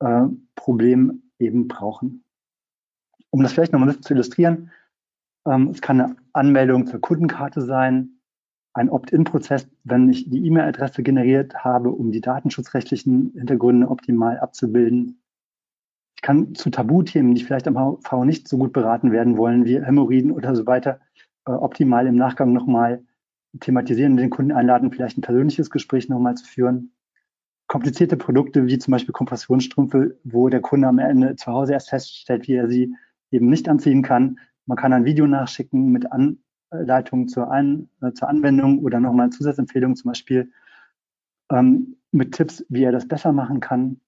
äh, 0.00 0.26
Problem 0.54 1.22
eben 1.38 1.66
brauchen. 1.66 2.24
Um 3.30 3.42
das 3.42 3.54
vielleicht 3.54 3.72
nochmal 3.72 3.88
ein 3.88 3.92
bisschen 3.92 4.02
zu 4.02 4.12
illustrieren, 4.12 4.70
es 5.44 5.80
kann 5.80 6.00
eine 6.00 6.16
Anmeldung 6.32 6.86
zur 6.86 7.00
Kundenkarte 7.00 7.62
sein, 7.62 8.20
ein 8.72 8.88
Opt-in-Prozess, 8.88 9.68
wenn 9.84 10.08
ich 10.10 10.30
die 10.30 10.46
E-Mail-Adresse 10.46 11.02
generiert 11.02 11.54
habe, 11.64 11.90
um 11.90 12.12
die 12.12 12.20
datenschutzrechtlichen 12.20 13.32
Hintergründe 13.34 13.88
optimal 13.88 14.38
abzubilden. 14.38 15.20
Ich 16.16 16.22
kann 16.22 16.54
zu 16.54 16.70
Tabuthemen, 16.70 17.34
die 17.34 17.42
vielleicht 17.42 17.66
am 17.66 17.76
HV 17.76 18.24
nicht 18.24 18.46
so 18.46 18.58
gut 18.58 18.72
beraten 18.72 19.10
werden 19.10 19.36
wollen, 19.36 19.64
wie 19.64 19.82
Hämorrhoiden 19.82 20.30
oder 20.30 20.54
so 20.54 20.66
weiter, 20.66 21.00
äh, 21.46 21.52
optimal 21.52 22.06
im 22.06 22.16
Nachgang 22.16 22.52
nochmal 22.52 23.02
thematisieren 23.58 24.12
und 24.12 24.18
den 24.18 24.30
Kunden 24.30 24.52
einladen, 24.52 24.92
vielleicht 24.92 25.18
ein 25.18 25.22
persönliches 25.22 25.70
Gespräch 25.70 26.08
nochmal 26.08 26.36
zu 26.36 26.44
führen. 26.44 26.92
Komplizierte 27.66 28.16
Produkte 28.16 28.66
wie 28.66 28.78
zum 28.78 28.92
Beispiel 28.92 29.12
Kompressionsstrümpfe, 29.12 30.18
wo 30.24 30.48
der 30.48 30.60
Kunde 30.60 30.88
am 30.88 30.98
Ende 30.98 31.36
zu 31.36 31.46
Hause 31.46 31.72
erst 31.72 31.90
feststellt, 31.90 32.46
wie 32.46 32.54
er 32.54 32.68
sie 32.68 32.94
eben 33.30 33.48
nicht 33.48 33.68
anziehen 33.68 34.02
kann, 34.02 34.38
man 34.70 34.76
kann 34.76 34.92
ein 34.92 35.04
Video 35.04 35.26
nachschicken 35.26 35.90
mit 35.90 36.06
Anleitungen 36.12 37.26
zur, 37.26 37.50
An 37.50 37.88
äh, 38.02 38.12
zur 38.12 38.28
Anwendung 38.28 38.78
oder 38.78 39.00
nochmal 39.00 39.30
Zusatzempfehlungen, 39.30 39.96
zum 39.96 40.12
Beispiel 40.12 40.52
ähm, 41.50 41.96
mit 42.12 42.36
Tipps, 42.36 42.64
wie 42.68 42.84
er 42.84 42.92
das 42.92 43.08
besser 43.08 43.32
machen 43.32 43.58
kann. 43.58 44.00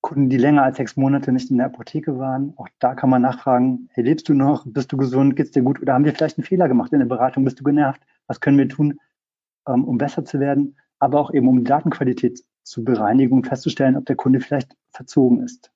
Kunden, 0.00 0.30
die 0.30 0.38
länger 0.38 0.62
als 0.62 0.78
sechs 0.78 0.96
Monate 0.96 1.30
nicht 1.30 1.50
in 1.50 1.58
der 1.58 1.66
Apotheke 1.66 2.18
waren, 2.18 2.54
auch 2.56 2.68
da 2.78 2.94
kann 2.94 3.10
man 3.10 3.20
nachfragen, 3.20 3.90
hey, 3.92 4.02
lebst 4.02 4.30
du 4.30 4.34
noch? 4.34 4.64
Bist 4.66 4.90
du 4.92 4.96
gesund? 4.96 5.36
Geht's 5.36 5.50
dir 5.50 5.62
gut? 5.62 5.80
Oder 5.82 5.92
haben 5.92 6.06
wir 6.06 6.14
vielleicht 6.14 6.38
einen 6.38 6.46
Fehler 6.46 6.68
gemacht 6.68 6.94
in 6.94 7.00
der 7.00 7.06
Beratung? 7.06 7.44
Bist 7.44 7.60
du 7.60 7.64
genervt? 7.64 8.00
Was 8.26 8.40
können 8.40 8.56
wir 8.56 8.70
tun, 8.70 8.98
ähm, 9.68 9.84
um 9.84 9.98
besser 9.98 10.24
zu 10.24 10.40
werden? 10.40 10.76
Aber 11.00 11.20
auch 11.20 11.34
eben, 11.34 11.48
um 11.48 11.58
die 11.58 11.64
Datenqualität 11.64 12.42
zu 12.62 12.82
bereinigen 12.82 13.34
und 13.34 13.46
festzustellen, 13.46 13.96
ob 13.96 14.06
der 14.06 14.16
Kunde 14.16 14.40
vielleicht 14.40 14.74
verzogen 14.92 15.42
ist. 15.42 15.71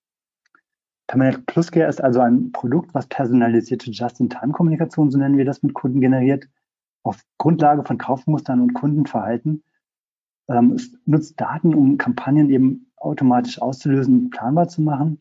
Permanent 1.07 1.47
Plus 1.47 1.71
Care 1.71 1.89
ist 1.89 2.03
also 2.03 2.21
ein 2.21 2.53
Produkt, 2.53 2.93
was 2.95 3.07
personalisierte 3.07 3.91
Just-in-Time-Kommunikation, 3.91 5.11
so 5.11 5.19
nennen 5.19 5.39
wir 5.39 5.45
das, 5.45 5.63
mit 5.63 5.75
Kunden 5.75 6.01
generiert, 6.01 6.49
auf 7.03 7.23
Grundlage 7.39 7.85
von 7.85 7.99
Kaufmustern 7.99 8.61
und 8.61 8.75
Kundenverhalten. 8.75 9.63
Ähm, 10.49 10.73
es 10.73 10.97
nutzt 11.05 11.41
Daten, 11.41 11.75
um 11.75 11.99
Kampagnen 11.99 12.51
eben 12.51 12.91
automatisch 12.97 13.61
auszulösen 13.61 14.25
und 14.25 14.31
planbar 14.31 14.69
zu 14.69 14.83
machen. 14.83 15.19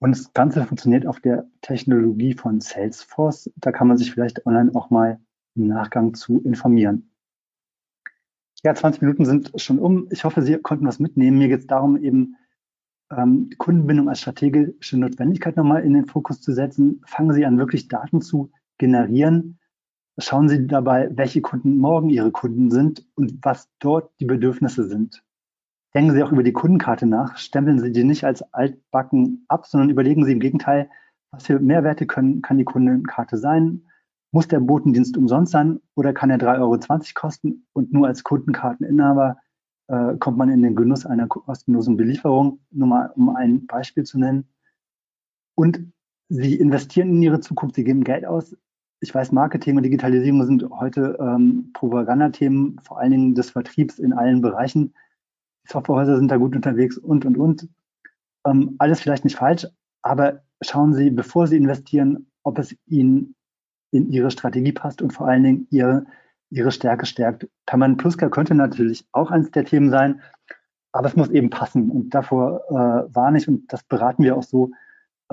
Und 0.00 0.10
das 0.10 0.32
Ganze 0.32 0.64
funktioniert 0.64 1.06
auf 1.06 1.20
der 1.20 1.46
Technologie 1.60 2.34
von 2.34 2.60
Salesforce. 2.60 3.50
Da 3.56 3.72
kann 3.72 3.88
man 3.88 3.96
sich 3.96 4.10
vielleicht 4.10 4.44
online 4.46 4.74
auch 4.74 4.90
mal 4.90 5.20
im 5.54 5.68
Nachgang 5.68 6.14
zu 6.14 6.40
informieren. 6.42 7.10
Ja, 8.64 8.74
20 8.74 9.02
Minuten 9.02 9.24
sind 9.24 9.52
schon 9.56 9.78
um. 9.78 10.08
Ich 10.10 10.24
hoffe, 10.24 10.42
Sie 10.42 10.56
konnten 10.58 10.86
was 10.86 10.98
mitnehmen. 10.98 11.38
Mir 11.38 11.48
geht 11.48 11.60
es 11.60 11.66
darum, 11.66 11.96
eben 11.96 12.36
ähm, 13.16 13.50
Kundenbindung 13.58 14.08
als 14.08 14.20
strategische 14.20 14.98
Notwendigkeit 14.98 15.56
nochmal 15.56 15.84
in 15.84 15.94
den 15.94 16.06
Fokus 16.06 16.40
zu 16.40 16.52
setzen. 16.52 17.00
Fangen 17.06 17.32
Sie 17.32 17.44
an, 17.44 17.58
wirklich 17.58 17.88
Daten 17.88 18.20
zu 18.20 18.50
generieren. 18.78 19.58
Schauen 20.18 20.48
Sie 20.48 20.66
dabei, 20.66 21.10
welche 21.14 21.40
Kunden 21.40 21.78
morgen 21.78 22.10
Ihre 22.10 22.30
Kunden 22.30 22.70
sind 22.70 23.06
und 23.14 23.38
was 23.42 23.70
dort 23.78 24.10
die 24.20 24.26
Bedürfnisse 24.26 24.86
sind. 24.88 25.22
Denken 25.94 26.12
Sie 26.12 26.22
auch 26.22 26.32
über 26.32 26.42
die 26.42 26.52
Kundenkarte 26.52 27.06
nach. 27.06 27.36
Stempeln 27.36 27.78
Sie 27.78 27.92
die 27.92 28.04
nicht 28.04 28.24
als 28.24 28.42
altbacken 28.52 29.44
ab, 29.48 29.66
sondern 29.66 29.90
überlegen 29.90 30.24
Sie 30.24 30.32
im 30.32 30.40
Gegenteil, 30.40 30.88
was 31.30 31.46
für 31.46 31.58
Mehrwerte 31.60 32.06
können, 32.06 32.42
kann 32.42 32.58
die 32.58 32.64
Kundenkarte 32.64 33.38
sein? 33.38 33.86
Muss 34.32 34.48
der 34.48 34.60
Botendienst 34.60 35.16
umsonst 35.16 35.52
sein 35.52 35.80
oder 35.94 36.12
kann 36.12 36.30
er 36.30 36.38
3,20 36.38 36.60
Euro 36.60 36.78
kosten 37.14 37.66
und 37.72 37.92
nur 37.92 38.06
als 38.06 38.22
Kundenkarteninhaber 38.22 39.38
äh, 39.88 40.16
kommt 40.18 40.38
man 40.38 40.50
in 40.50 40.62
den 40.62 40.76
Genuss 40.76 41.06
einer 41.06 41.26
kostenlosen 41.26 41.96
Belieferung, 41.96 42.60
nur 42.70 42.88
mal 42.88 43.12
um 43.16 43.34
ein 43.36 43.66
Beispiel 43.66 44.04
zu 44.04 44.18
nennen. 44.18 44.48
Und 45.54 45.92
sie 46.28 46.54
investieren 46.54 47.10
in 47.10 47.22
ihre 47.22 47.40
Zukunft, 47.40 47.76
sie 47.76 47.84
geben 47.84 48.04
Geld 48.04 48.24
aus. 48.24 48.56
Ich 49.00 49.14
weiß, 49.14 49.32
Marketing 49.32 49.76
und 49.76 49.82
Digitalisierung 49.82 50.44
sind 50.46 50.64
heute 50.70 51.18
ähm, 51.20 51.70
Propagandathemen, 51.74 52.80
vor 52.82 53.00
allen 53.00 53.10
Dingen 53.10 53.34
des 53.34 53.50
Vertriebs 53.50 53.98
in 53.98 54.12
allen 54.12 54.40
Bereichen. 54.40 54.94
Die 55.64 55.72
Softwarehäuser 55.72 56.16
sind 56.16 56.30
da 56.30 56.36
gut 56.36 56.54
unterwegs 56.54 56.96
und, 56.98 57.24
und, 57.24 57.36
und. 57.36 57.68
Ähm, 58.46 58.76
alles 58.78 59.00
vielleicht 59.00 59.24
nicht 59.24 59.36
falsch, 59.36 59.66
aber 60.02 60.42
schauen 60.62 60.94
Sie, 60.94 61.10
bevor 61.10 61.46
Sie 61.46 61.56
investieren, 61.56 62.26
ob 62.44 62.58
es 62.58 62.76
Ihnen 62.86 63.34
in 63.90 64.10
Ihre 64.10 64.30
Strategie 64.30 64.72
passt 64.72 65.02
und 65.02 65.12
vor 65.12 65.28
allen 65.28 65.42
Dingen 65.42 65.66
Ihre 65.70 66.06
ihre 66.52 66.70
Stärke 66.70 67.06
stärkt. 67.06 67.48
Permanent 67.66 67.98
Pluska 67.98 68.28
könnte 68.28 68.54
natürlich 68.54 69.06
auch 69.12 69.30
eines 69.30 69.50
der 69.50 69.64
Themen 69.64 69.90
sein, 69.90 70.20
aber 70.92 71.08
es 71.08 71.16
muss 71.16 71.30
eben 71.30 71.50
passen. 71.50 71.90
Und 71.90 72.10
davor 72.10 72.60
äh, 72.68 73.14
warne 73.14 73.38
ich, 73.38 73.48
und 73.48 73.72
das 73.72 73.82
beraten 73.82 74.22
wir 74.22 74.36
auch 74.36 74.42
so, 74.42 74.70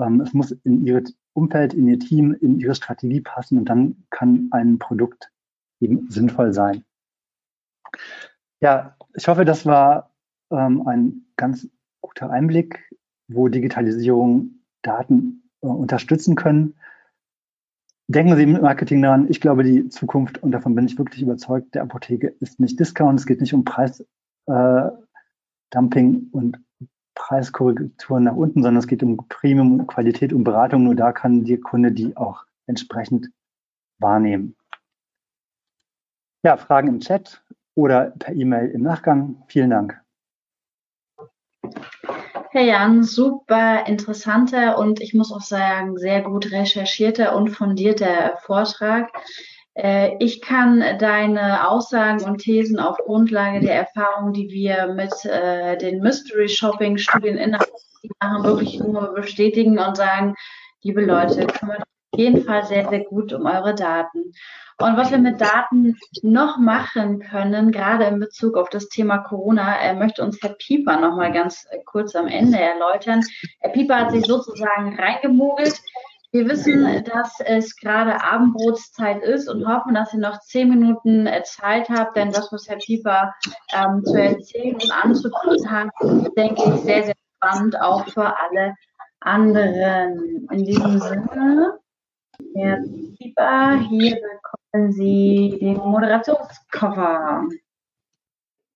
ähm, 0.00 0.20
es 0.22 0.32
muss 0.32 0.50
in 0.50 0.86
ihr 0.86 1.04
Umfeld, 1.34 1.74
in 1.74 1.86
ihr 1.86 1.98
Team, 1.98 2.32
in 2.32 2.58
ihre 2.58 2.74
Strategie 2.74 3.20
passen 3.20 3.58
und 3.58 3.66
dann 3.66 4.04
kann 4.10 4.48
ein 4.50 4.78
Produkt 4.78 5.30
eben 5.80 6.10
sinnvoll 6.10 6.52
sein. 6.52 6.84
Ja, 8.60 8.96
ich 9.14 9.28
hoffe, 9.28 9.44
das 9.44 9.66
war 9.66 10.10
ähm, 10.50 10.86
ein 10.86 11.26
ganz 11.36 11.68
guter 12.00 12.30
Einblick, 12.30 12.90
wo 13.28 13.48
Digitalisierung 13.48 14.62
Daten 14.82 15.50
äh, 15.60 15.66
unterstützen 15.66 16.34
können. 16.34 16.74
Denken 18.10 18.34
Sie 18.34 18.42
im 18.42 18.60
Marketing 18.60 19.02
daran, 19.02 19.30
ich 19.30 19.40
glaube, 19.40 19.62
die 19.62 19.88
Zukunft, 19.88 20.42
und 20.42 20.50
davon 20.50 20.74
bin 20.74 20.84
ich 20.84 20.98
wirklich 20.98 21.22
überzeugt, 21.22 21.76
der 21.76 21.82
Apotheke 21.82 22.34
ist 22.40 22.58
nicht 22.58 22.80
Discount, 22.80 23.20
es 23.20 23.26
geht 23.26 23.40
nicht 23.40 23.54
um 23.54 23.64
Preisdumping 23.64 24.08
äh, 25.70 26.26
und 26.32 26.58
Preiskorrekturen 27.14 28.24
nach 28.24 28.34
unten, 28.34 28.64
sondern 28.64 28.78
es 28.78 28.88
geht 28.88 29.04
um 29.04 29.16
Premium, 29.28 29.86
Qualität 29.86 30.32
und 30.32 30.42
Beratung. 30.42 30.82
Nur 30.82 30.96
da 30.96 31.12
kann 31.12 31.44
der 31.44 31.60
Kunde 31.60 31.92
die 31.92 32.16
auch 32.16 32.46
entsprechend 32.66 33.30
wahrnehmen. 34.00 34.56
Ja, 36.42 36.56
Fragen 36.56 36.88
im 36.88 36.98
Chat 36.98 37.44
oder 37.76 38.10
per 38.18 38.34
E-Mail 38.34 38.70
im 38.70 38.82
Nachgang. 38.82 39.40
Vielen 39.46 39.70
Dank. 39.70 40.02
Herr 42.52 42.62
Jan, 42.62 43.04
super 43.04 43.86
interessanter 43.86 44.76
und 44.76 45.00
ich 45.00 45.14
muss 45.14 45.32
auch 45.32 45.40
sagen, 45.40 45.96
sehr 45.96 46.20
gut 46.22 46.50
recherchierter 46.50 47.36
und 47.36 47.50
fundierter 47.50 48.38
Vortrag. 48.42 49.08
Äh, 49.74 50.16
ich 50.18 50.42
kann 50.42 50.82
deine 50.98 51.68
Aussagen 51.68 52.24
und 52.24 52.38
Thesen 52.38 52.80
auf 52.80 52.96
Grundlage 52.98 53.60
der 53.60 53.76
Erfahrungen, 53.76 54.32
die 54.32 54.50
wir 54.50 54.88
mit 54.94 55.24
äh, 55.24 55.78
den 55.78 56.00
Mystery 56.00 56.48
Shopping 56.48 56.98
Studien 56.98 57.38
innerhalb 57.38 57.70
machen, 58.20 58.42
wirklich 58.42 58.80
nur 58.80 59.14
bestätigen 59.14 59.78
und 59.78 59.96
sagen, 59.96 60.34
liebe 60.82 61.04
Leute, 61.04 61.46
kümmert 61.46 61.84
jeden 62.16 62.44
Fall 62.44 62.64
sehr, 62.64 62.88
sehr 62.88 63.04
gut 63.04 63.32
um 63.32 63.46
eure 63.46 63.74
Daten. 63.74 64.32
Und 64.78 64.96
was 64.96 65.10
wir 65.10 65.18
mit 65.18 65.40
Daten 65.40 65.98
noch 66.22 66.56
machen 66.56 67.20
können, 67.20 67.70
gerade 67.70 68.04
in 68.04 68.18
Bezug 68.18 68.56
auf 68.56 68.70
das 68.70 68.88
Thema 68.88 69.18
Corona, 69.18 69.76
möchte 69.94 70.22
uns 70.22 70.38
Herr 70.40 70.54
Pieper 70.54 70.98
noch 70.98 71.16
mal 71.16 71.32
ganz 71.32 71.66
äh, 71.70 71.78
kurz 71.84 72.16
am 72.16 72.26
Ende 72.26 72.58
erläutern. 72.58 73.20
Herr 73.60 73.70
Pieper 73.72 73.96
hat 73.96 74.12
sich 74.12 74.24
sozusagen 74.24 74.98
reingemogelt. 74.98 75.78
Wir 76.32 76.48
wissen, 76.48 77.04
dass 77.04 77.40
es 77.44 77.76
gerade 77.76 78.22
Abendbrotszeit 78.22 79.22
ist 79.22 79.48
und 79.48 79.66
hoffen, 79.66 79.94
dass 79.94 80.14
ihr 80.14 80.20
noch 80.20 80.40
zehn 80.40 80.70
Minuten 80.70 81.26
äh, 81.26 81.42
Zeit 81.42 81.90
habt, 81.90 82.16
denn 82.16 82.32
das, 82.32 82.50
was 82.50 82.66
Herr 82.68 82.78
Pieper 82.78 83.34
ähm, 83.74 84.02
zu 84.04 84.14
erzählen 84.14 84.76
und 84.76 84.92
anzubieten 84.92 85.70
hat, 85.70 85.88
denke 86.38 86.62
ich, 86.62 86.80
sehr, 86.82 87.02
sehr 87.02 87.16
spannend, 87.36 87.78
auch 87.80 88.06
für 88.08 88.24
alle 88.24 88.74
anderen. 89.20 90.48
In 90.50 90.64
diesem 90.64 91.00
Sinne, 91.00 91.79
Herr 92.54 92.78
Pieper, 93.18 93.88
hier 93.88 94.16
bekommen 94.16 94.92
Sie 94.92 95.58
den 95.60 95.76
Moderationskoffer. 95.76 97.48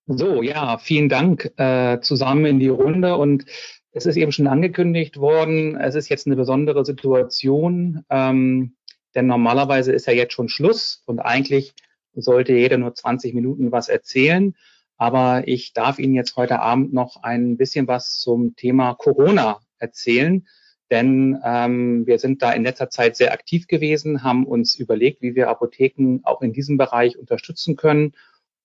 So, 0.07 0.43
ja, 0.43 0.79
vielen 0.79 1.09
Dank 1.09 1.53
äh, 1.57 2.01
zusammen 2.01 2.45
in 2.45 2.59
die 2.59 2.69
Runde 2.69 3.17
und 3.17 3.47
es 3.93 4.07
ist 4.07 4.17
eben 4.17 4.33
schon 4.33 4.47
angekündigt 4.47 5.19
worden, 5.19 5.77
es 5.81 5.95
ist 5.95 6.09
jetzt 6.09 6.27
eine 6.27 6.37
besondere 6.37 6.85
Situation, 6.85 8.05
ähm, 8.11 8.77
denn 9.15 9.27
normalerweise 9.27 9.93
ist 9.93 10.07
ja 10.07 10.13
jetzt 10.13 10.33
schon 10.35 10.49
Schluss 10.49 11.03
und 11.07 11.21
eigentlich 11.21 11.75
sollte 12.13 12.53
jeder 12.53 12.79
nur 12.79 12.95
20 12.95 13.35
Minuten 13.35 13.73
was 13.73 13.89
erzählen. 13.89 14.55
Aber 14.97 15.49
ich 15.49 15.73
darf 15.73 15.99
Ihnen 15.99 16.15
jetzt 16.15 16.37
heute 16.37 16.61
Abend 16.61 16.93
noch 16.93 17.23
ein 17.23 17.57
bisschen 17.57 17.89
was 17.89 18.17
zum 18.19 18.57
Thema 18.57 18.95
Corona 18.95 19.61
erzählen, 19.79 20.47
denn 20.91 21.41
ähm, 21.45 22.07
wir 22.07 22.19
sind 22.19 22.43
da 22.43 22.53
in 22.53 22.65
letzter 22.65 22.91
Zeit 22.91 23.17
sehr 23.17 23.33
aktiv 23.33 23.67
gewesen, 23.67 24.23
haben 24.23 24.47
uns 24.47 24.77
überlegt, 24.77 25.23
wie 25.23 25.35
wir 25.35 25.49
Apotheken 25.49 26.21
auch 26.25 26.43
in 26.43 26.53
diesem 26.53 26.77
Bereich 26.77 27.19
unterstützen 27.19 27.77
können 27.77 28.13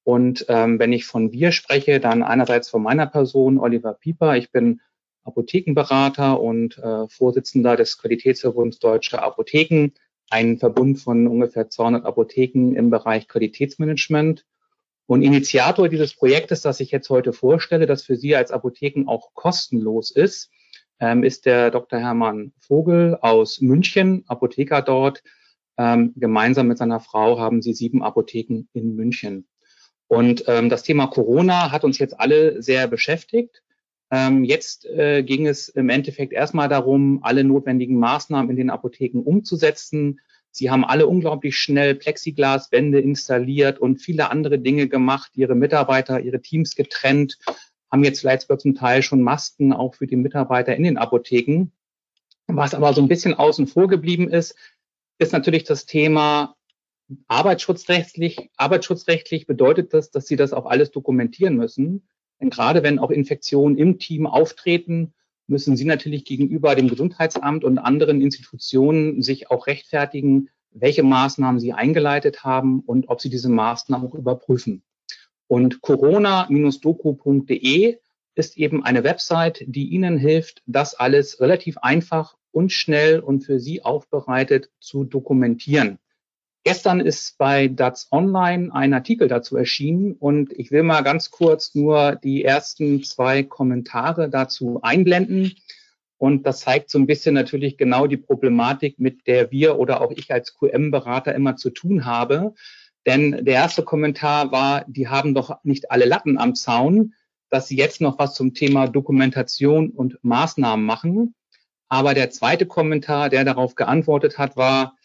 und 0.09 0.45
ähm, 0.49 0.79
wenn 0.79 0.91
ich 0.91 1.05
von 1.05 1.31
wir 1.31 1.51
spreche, 1.51 1.99
dann 1.99 2.23
einerseits 2.23 2.67
von 2.67 2.81
meiner 2.81 3.05
Person, 3.05 3.59
Oliver 3.59 3.93
Pieper. 3.93 4.37
Ich 4.37 4.51
bin 4.51 4.81
Apothekenberater 5.23 6.41
und 6.41 6.79
äh, 6.79 7.07
Vorsitzender 7.07 7.75
des 7.75 7.99
Qualitätsverbunds 7.99 8.79
Deutscher 8.79 9.21
Apotheken, 9.21 9.91
ein 10.31 10.57
Verbund 10.57 10.99
von 10.99 11.27
ungefähr 11.27 11.69
200 11.69 12.05
Apotheken 12.05 12.73
im 12.75 12.89
Bereich 12.89 13.27
Qualitätsmanagement. 13.27 14.47
Und 15.05 15.21
Initiator 15.21 15.89
dieses 15.89 16.15
Projektes, 16.15 16.61
das 16.61 16.79
ich 16.79 16.89
jetzt 16.89 17.11
heute 17.11 17.31
vorstelle, 17.31 17.85
das 17.85 18.03
für 18.03 18.15
Sie 18.15 18.35
als 18.35 18.49
Apotheken 18.49 19.07
auch 19.07 19.35
kostenlos 19.35 20.09
ist, 20.09 20.49
ähm, 20.99 21.23
ist 21.23 21.45
der 21.45 21.71
Dr. 21.71 21.99
Hermann 21.99 22.53
Vogel 22.59 23.17
aus 23.21 23.61
München, 23.61 24.23
Apotheker 24.27 24.81
dort. 24.81 25.23
Ähm, 25.77 26.13
gemeinsam 26.15 26.67
mit 26.67 26.77
seiner 26.77 26.99
Frau 26.99 27.39
haben 27.39 27.61
sie 27.61 27.73
sieben 27.73 28.03
Apotheken 28.03 28.67
in 28.73 28.95
München. 28.95 29.47
Und 30.07 30.43
ähm, 30.47 30.69
das 30.69 30.83
Thema 30.83 31.07
Corona 31.07 31.71
hat 31.71 31.83
uns 31.83 31.99
jetzt 31.99 32.19
alle 32.19 32.61
sehr 32.61 32.87
beschäftigt. 32.87 33.61
Ähm, 34.11 34.43
jetzt 34.43 34.85
äh, 34.85 35.23
ging 35.23 35.47
es 35.47 35.69
im 35.69 35.89
Endeffekt 35.89 36.33
erstmal 36.33 36.67
darum, 36.67 37.19
alle 37.21 37.43
notwendigen 37.43 37.97
Maßnahmen 37.99 38.49
in 38.49 38.57
den 38.57 38.69
Apotheken 38.71 39.19
umzusetzen. 39.19 40.19
Sie 40.51 40.71
haben 40.71 40.83
alle 40.83 41.05
unglaublich 41.05 41.57
schnell 41.57 41.93
Plexiglaswände 41.93 42.99
installiert 42.99 43.77
und 43.77 43.97
viele 43.97 44.31
andere 44.31 44.57
Dinge 44.57 44.87
gemacht, 44.87 45.31
ihre 45.35 45.53
Mitarbeiter, 45.53 46.19
ihre 46.19 46.41
Teams 46.41 46.75
getrennt, 46.75 47.37
haben 47.91 48.03
jetzt 48.03 48.19
vielleicht 48.19 48.41
sogar 48.43 48.59
zum 48.59 48.75
Teil 48.75 49.01
schon 49.01 49.21
Masken 49.21 49.73
auch 49.73 49.95
für 49.95 50.07
die 50.07 50.15
Mitarbeiter 50.15 50.75
in 50.75 50.83
den 50.83 50.97
Apotheken. 50.97 51.71
Was 52.47 52.73
aber 52.73 52.93
so 52.93 53.01
ein 53.01 53.07
bisschen 53.07 53.33
außen 53.33 53.67
vor 53.67 53.87
geblieben 53.87 54.29
ist, 54.29 54.55
ist 55.19 55.33
natürlich 55.33 55.63
das 55.63 55.85
Thema 55.85 56.55
Arbeitsschutzrechtlich, 57.27 58.49
arbeitsschutzrechtlich 58.57 59.47
bedeutet 59.47 59.93
das, 59.93 60.11
dass 60.11 60.27
sie 60.27 60.35
das 60.35 60.53
auch 60.53 60.65
alles 60.65 60.91
dokumentieren 60.91 61.55
müssen. 61.55 62.07
Denn 62.39 62.49
gerade 62.49 62.83
wenn 62.83 62.99
auch 62.99 63.11
Infektionen 63.11 63.77
im 63.77 63.99
Team 63.99 64.25
auftreten, 64.27 65.13
müssen 65.47 65.75
sie 65.75 65.85
natürlich 65.85 66.25
gegenüber 66.25 66.75
dem 66.75 66.87
Gesundheitsamt 66.87 67.63
und 67.63 67.79
anderen 67.79 68.21
Institutionen 68.21 69.21
sich 69.21 69.49
auch 69.49 69.67
rechtfertigen, 69.67 70.49
welche 70.71 71.03
Maßnahmen 71.03 71.59
sie 71.59 71.73
eingeleitet 71.73 72.43
haben 72.43 72.81
und 72.81 73.09
ob 73.09 73.19
sie 73.19 73.29
diese 73.29 73.49
Maßnahmen 73.49 74.07
auch 74.07 74.13
überprüfen. 74.13 74.83
Und 75.49 75.81
corona-doku.de 75.81 77.97
ist 78.35 78.57
eben 78.57 78.85
eine 78.85 79.03
Website, 79.03 79.63
die 79.65 79.89
Ihnen 79.89 80.19
hilft, 80.19 80.61
das 80.67 80.93
alles 80.93 81.41
relativ 81.41 81.79
einfach 81.79 82.37
und 82.51 82.71
schnell 82.71 83.19
und 83.19 83.41
für 83.41 83.59
Sie 83.59 83.83
aufbereitet 83.83 84.69
zu 84.79 85.05
dokumentieren. 85.05 85.97
Gestern 86.63 86.99
ist 86.99 87.39
bei 87.39 87.67
DATS 87.67 88.09
Online 88.11 88.71
ein 88.71 88.93
Artikel 88.93 89.27
dazu 89.27 89.57
erschienen 89.57 90.13
und 90.13 90.53
ich 90.53 90.69
will 90.69 90.83
mal 90.83 91.01
ganz 91.01 91.31
kurz 91.31 91.73
nur 91.73 92.15
die 92.15 92.43
ersten 92.43 93.01
zwei 93.01 93.41
Kommentare 93.41 94.29
dazu 94.29 94.81
einblenden. 94.83 95.55
Und 96.19 96.45
das 96.45 96.59
zeigt 96.59 96.91
so 96.91 96.99
ein 96.99 97.07
bisschen 97.07 97.33
natürlich 97.33 97.75
genau 97.75 98.05
die 98.05 98.17
Problematik, 98.17 98.99
mit 98.99 99.25
der 99.25 99.49
wir 99.49 99.79
oder 99.79 100.01
auch 100.01 100.11
ich 100.11 100.31
als 100.31 100.55
QM-Berater 100.55 101.33
immer 101.33 101.55
zu 101.55 101.71
tun 101.71 102.05
habe. 102.05 102.53
Denn 103.05 103.43
der 103.45 103.55
erste 103.55 103.83
Kommentar 103.83 104.51
war, 104.51 104.85
die 104.87 105.07
haben 105.07 105.33
doch 105.33 105.63
nicht 105.63 105.91
alle 105.91 106.05
Latten 106.05 106.37
am 106.37 106.55
Zaun, 106.55 107.13
dass 107.49 107.67
sie 107.67 107.77
jetzt 107.77 108.01
noch 108.01 108.19
was 108.19 108.33
zum 108.35 108.53
Thema 108.53 108.87
Dokumentation 108.87 109.89
und 109.89 110.19
Maßnahmen 110.21 110.85
machen. 110.85 111.35
Aber 111.87 112.13
der 112.13 112.29
zweite 112.29 112.65
Kommentar, 112.65 113.29
der 113.29 113.43
darauf 113.43 113.75
geantwortet 113.75 114.37
hat, 114.37 114.55
war, 114.55 114.95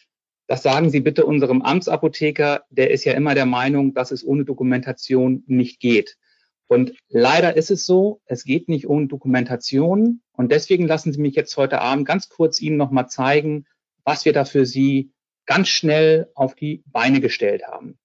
das 0.47 0.63
sagen 0.63 0.91
Sie 0.91 1.01
bitte 1.01 1.25
unserem 1.25 1.63
Amtsapotheker, 1.63 2.65
der 2.69 2.91
ist 2.91 3.05
ja 3.05 3.15
immer 3.15 3.35
der 3.35 3.47
Meinung, 3.47 3.95
dass 3.95 4.11
es 4.11 4.25
ohne 4.27 4.45
Dokumentation 4.45 5.43
nicht 5.47 5.81
geht. 5.81 6.19
Und 6.67 6.93
leider 7.09 7.57
ist 7.57 7.71
es 7.71 7.87
so, 7.87 8.21
es 8.27 8.45
geht 8.45 8.69
nicht 8.69 8.89
ohne 8.89 9.07
Dokumentation. 9.07 10.21
Und 10.33 10.53
deswegen 10.53 10.87
lassen 10.87 11.13
Sie 11.13 11.21
mich 11.21 11.35
jetzt 11.35 11.57
heute 11.57 11.81
Abend 11.81 12.07
ganz 12.07 12.29
kurz 12.29 12.61
Ihnen 12.61 12.77
nochmal 12.77 13.09
zeigen, 13.09 13.65
was 14.05 14.27
wir 14.27 14.35
da 14.35 14.45
für 14.45 14.67
Sie 14.67 15.14
ganz 15.47 15.69
schnell 15.69 16.31
auf 16.35 16.55
die 16.55 16.83
Beine 16.87 17.21
gestellt 17.21 17.67
haben. 17.67 17.99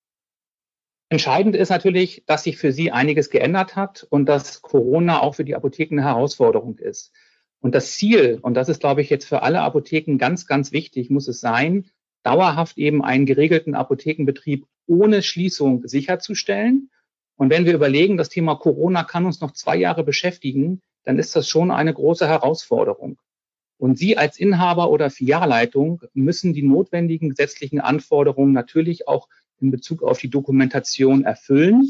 Entscheidend 1.09 1.55
ist 1.55 1.69
natürlich, 1.69 2.23
dass 2.27 2.43
sich 2.43 2.57
für 2.57 2.71
Sie 2.71 2.91
einiges 2.91 3.31
geändert 3.31 3.75
hat 3.75 4.05
und 4.09 4.27
dass 4.27 4.61
Corona 4.61 5.21
auch 5.21 5.35
für 5.35 5.43
die 5.43 5.55
Apotheken 5.55 5.95
eine 5.95 6.03
Herausforderung 6.03 6.77
ist. 6.77 7.11
Und 7.61 7.73
das 7.73 7.93
Ziel, 7.93 8.39
und 8.41 8.53
das 8.53 8.69
ist, 8.69 8.79
glaube 8.79 9.01
ich, 9.01 9.09
jetzt 9.09 9.25
für 9.25 9.41
alle 9.41 9.61
Apotheken 9.61 10.17
ganz, 10.17 10.45
ganz 10.45 10.71
wichtig, 10.71 11.09
muss 11.09 11.27
es 11.27 11.41
sein, 11.41 11.89
dauerhaft 12.23 12.77
eben 12.77 13.03
einen 13.03 13.25
geregelten 13.25 13.75
Apothekenbetrieb 13.75 14.65
ohne 14.85 15.23
Schließung 15.23 15.87
sicherzustellen. 15.87 16.91
Und 17.35 17.49
wenn 17.49 17.65
wir 17.65 17.73
überlegen, 17.73 18.17
das 18.17 18.29
Thema 18.29 18.55
Corona 18.55 19.03
kann 19.03 19.25
uns 19.25 19.41
noch 19.41 19.51
zwei 19.51 19.77
Jahre 19.77 20.03
beschäftigen, 20.03 20.81
dann 21.03 21.17
ist 21.17 21.35
das 21.35 21.47
schon 21.49 21.71
eine 21.71 21.93
große 21.93 22.27
Herausforderung. 22.27 23.19
Und 23.79 23.97
Sie 23.97 24.17
als 24.17 24.37
Inhaber 24.37 24.91
oder 24.91 25.09
Filialleitung 25.09 26.01
müssen 26.13 26.53
die 26.53 26.63
notwendigen 26.63 27.29
gesetzlichen 27.29 27.79
Anforderungen 27.79 28.51
natürlich 28.51 29.07
auch 29.07 29.29
in 29.61 29.71
Bezug 29.71 30.03
auf 30.03 30.19
die 30.19 30.29
Dokumentation 30.29 31.23
erfüllen. 31.23 31.89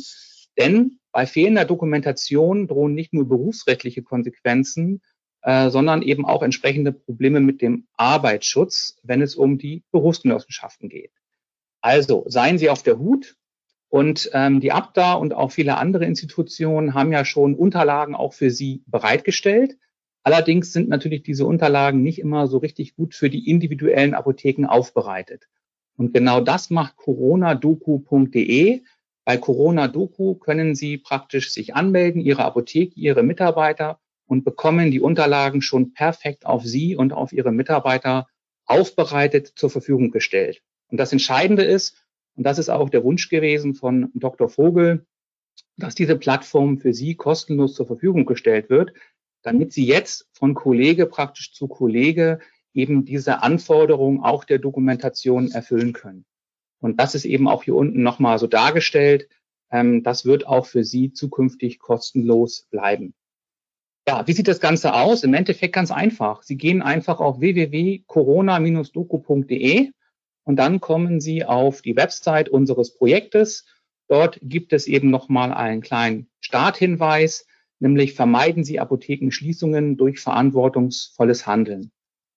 Denn 0.57 0.99
bei 1.11 1.25
fehlender 1.25 1.65
Dokumentation 1.65 2.67
drohen 2.67 2.93
nicht 2.93 3.11
nur 3.11 3.27
berufsrechtliche 3.27 4.03
Konsequenzen, 4.03 5.01
äh, 5.41 5.71
sondern 5.71 6.03
eben 6.03 6.25
auch 6.25 6.43
entsprechende 6.43 6.91
Probleme 6.91 7.39
mit 7.39 7.61
dem 7.61 7.87
Arbeitsschutz, 7.93 8.99
wenn 9.01 9.23
es 9.23 9.35
um 9.35 9.57
die 9.57 9.83
Berufsgenossenschaften 9.91 10.89
geht. 10.89 11.11
Also 11.81 12.23
seien 12.27 12.59
Sie 12.59 12.69
auf 12.69 12.83
der 12.83 12.99
Hut. 12.99 13.35
Und 13.91 14.29
ähm, 14.33 14.59
die 14.59 14.71
Abda 14.71 15.13
und 15.13 15.33
auch 15.33 15.51
viele 15.51 15.77
andere 15.77 16.05
Institutionen 16.05 16.93
haben 16.93 17.11
ja 17.11 17.25
schon 17.25 17.55
Unterlagen 17.55 18.13
auch 18.13 18.33
für 18.33 18.51
Sie 18.51 18.83
bereitgestellt. 18.85 19.77
Allerdings 20.23 20.73
sind 20.73 20.89
natürlich 20.89 21.23
diese 21.23 21.45
Unterlagen 21.45 22.03
nicht 22.03 22.19
immer 22.19 22.47
so 22.47 22.57
richtig 22.57 22.95
gut 22.95 23.15
für 23.15 23.29
die 23.29 23.49
individuellen 23.49 24.13
Apotheken 24.13 24.65
aufbereitet. 24.67 25.47
Und 25.97 26.13
genau 26.13 26.41
das 26.41 26.69
macht 26.69 26.97
coronadoku.de. 26.97 28.81
Bei 29.25 29.37
Corona 29.37 29.87
Doku 29.87 30.35
können 30.35 30.75
Sie 30.75 30.97
praktisch 30.97 31.51
sich 31.51 31.75
anmelden, 31.75 32.21
Ihre 32.21 32.43
Apotheke, 32.45 32.99
Ihre 32.99 33.23
Mitarbeiter 33.23 33.99
und 34.25 34.43
bekommen 34.43 34.91
die 34.91 35.01
Unterlagen 35.01 35.61
schon 35.61 35.93
perfekt 35.93 36.45
auf 36.45 36.63
Sie 36.63 36.95
und 36.95 37.13
auf 37.13 37.33
Ihre 37.33 37.51
Mitarbeiter 37.51 38.27
aufbereitet 38.65 39.51
zur 39.55 39.69
Verfügung 39.69 40.11
gestellt. 40.11 40.61
Und 40.89 40.97
das 40.97 41.11
Entscheidende 41.11 41.63
ist, 41.63 42.05
und 42.35 42.43
das 42.43 42.59
ist 42.59 42.69
auch 42.69 42.89
der 42.89 43.03
Wunsch 43.03 43.29
gewesen 43.29 43.73
von 43.73 44.11
Dr. 44.13 44.49
Vogel, 44.49 45.05
dass 45.77 45.95
diese 45.95 46.15
Plattform 46.15 46.77
für 46.77 46.93
Sie 46.93 47.15
kostenlos 47.15 47.73
zur 47.73 47.87
Verfügung 47.87 48.25
gestellt 48.25 48.69
wird, 48.69 48.93
damit 49.41 49.73
Sie 49.73 49.85
jetzt 49.85 50.27
von 50.33 50.53
Kollege 50.53 51.05
praktisch 51.05 51.53
zu 51.53 51.67
Kollege 51.67 52.39
eben 52.73 53.05
diese 53.05 53.41
Anforderungen 53.41 54.21
auch 54.21 54.43
der 54.43 54.59
Dokumentation 54.59 55.49
erfüllen 55.51 55.93
können. 55.93 56.25
Und 56.79 56.99
das 56.99 57.15
ist 57.15 57.23
eben 57.25 57.47
auch 57.47 57.63
hier 57.63 57.75
unten 57.75 58.03
nochmal 58.03 58.37
so 58.39 58.47
dargestellt. 58.47 59.29
Ähm, 59.71 60.03
das 60.03 60.25
wird 60.25 60.45
auch 60.47 60.65
für 60.65 60.83
Sie 60.83 61.13
zukünftig 61.13 61.79
kostenlos 61.79 62.67
bleiben. 62.69 63.13
Ja, 64.07 64.27
wie 64.27 64.33
sieht 64.33 64.47
das 64.47 64.59
Ganze 64.59 64.93
aus? 64.93 65.23
Im 65.23 65.35
Endeffekt 65.35 65.75
ganz 65.75 65.91
einfach. 65.91 66.41
Sie 66.41 66.57
gehen 66.57 66.81
einfach 66.81 67.19
auf 67.19 67.41
www.corona-doku.de 67.41 69.91
und 70.45 70.55
dann 70.55 70.79
kommen 70.79 71.21
Sie 71.21 71.45
auf 71.45 71.83
die 71.83 71.95
Website 71.95 72.49
unseres 72.49 72.95
Projektes. 72.95 73.65
Dort 74.07 74.39
gibt 74.41 74.73
es 74.73 74.87
eben 74.87 75.11
nochmal 75.11 75.53
einen 75.53 75.81
kleinen 75.81 76.27
Starthinweis, 76.39 77.45
nämlich 77.79 78.13
vermeiden 78.13 78.63
Sie 78.63 78.79
Apothekenschließungen 78.79 79.97
durch 79.97 80.19
verantwortungsvolles 80.19 81.47
Handeln. 81.47 81.91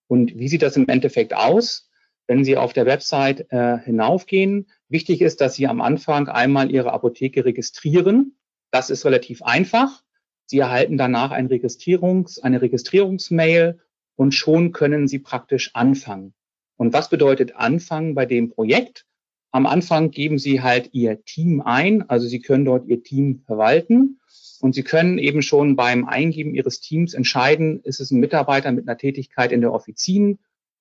Und 0.09 0.37
wie 0.39 0.49
sieht 0.49 0.63
das 0.63 0.77
im 0.77 0.89
Endeffekt 0.89 1.35
aus? 1.35 1.89
Wenn 2.27 2.45
Sie 2.45 2.57
auf 2.57 2.73
der 2.73 2.87
Website 2.87 3.47
äh, 3.51 3.79
hinaufgehen, 3.79 4.69
wichtig 4.89 5.21
ist, 5.21 5.41
dass 5.41 5.55
Sie 5.55 5.67
am 5.67 5.81
Anfang 5.81 6.29
einmal 6.29 6.71
Ihre 6.71 6.93
Apotheke 6.93 7.45
registrieren. 7.45 8.37
Das 8.71 8.91
ist 8.91 9.05
relativ 9.05 9.43
einfach. 9.43 10.03
Sie 10.47 10.59
erhalten 10.59 10.97
danach 10.97 11.31
ein 11.31 11.49
Registrierungs-, 11.49 12.41
eine 12.41 12.63
Registrierungsmail 12.63 13.81
und 14.17 14.33
schon 14.33 14.73
können 14.73 15.09
Sie 15.09 15.19
praktisch 15.19 15.75
anfangen. 15.75 16.35
Und 16.77 16.93
was 16.93 17.09
bedeutet 17.09 17.57
anfangen 17.57 18.15
bei 18.15 18.27
dem 18.27 18.51
Projekt? 18.51 19.07
Am 19.55 19.67
Anfang 19.67 20.11
geben 20.11 20.39
Sie 20.39 20.63
halt 20.63 20.89
Ihr 20.93 21.25
Team 21.25 21.61
ein, 21.61 22.09
also 22.09 22.27
Sie 22.27 22.41
können 22.41 22.65
dort 22.65 22.89
Ihr 22.89 23.03
Team 23.03 23.43
verwalten 23.45 24.19
und 24.61 24.75
Sie 24.75 24.83
können 24.83 25.19
eben 25.19 25.43
schon 25.43 25.77
beim 25.77 26.07
Eingeben 26.07 26.55
Ihres 26.55 26.81
Teams 26.81 27.13
entscheiden, 27.13 27.81
ist 27.85 28.01
es 28.01 28.11
ein 28.11 28.21
Mitarbeiter 28.21 28.73
mit 28.73 28.89
einer 28.89 28.97
Tätigkeit 28.97 29.53
in 29.53 29.61
der 29.61 29.75
Offizin, 29.75 30.39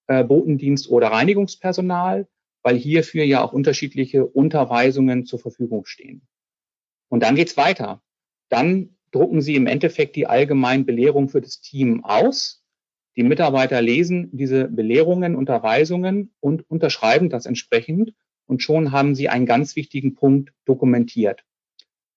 äh, 0.08 0.24
Botendienst 0.24 0.90
oder 0.90 1.10
Reinigungspersonal, 1.10 2.30
weil 2.64 2.78
hierfür 2.78 3.26
ja 3.26 3.44
auch 3.44 3.52
unterschiedliche 3.52 4.26
Unterweisungen 4.26 5.26
zur 5.26 5.40
Verfügung 5.40 5.86
stehen. 5.86 6.22
Und 7.10 7.24
dann 7.24 7.36
geht's 7.36 7.58
weiter. 7.58 8.02
Dann 8.48 8.96
drucken 9.12 9.42
Sie 9.42 9.56
im 9.56 9.68
Endeffekt 9.68 10.16
die 10.16 10.28
allgemeinen 10.28 10.86
Belehrung 10.86 11.28
für 11.28 11.42
das 11.42 11.60
Team 11.60 12.06
aus. 12.06 12.64
Die 13.18 13.24
Mitarbeiter 13.24 13.82
lesen 13.82 14.30
diese 14.32 14.70
Belehrungen, 14.70 15.36
Unterweisungen 15.36 16.34
und 16.40 16.70
unterschreiben 16.70 17.30
das 17.30 17.46
entsprechend. 17.46 18.14
Und 18.52 18.62
schon 18.62 18.92
haben 18.92 19.16
Sie 19.16 19.30
einen 19.30 19.46
ganz 19.46 19.78
wichtigen 19.78 20.14
Punkt 20.14 20.52
dokumentiert. 20.66 21.46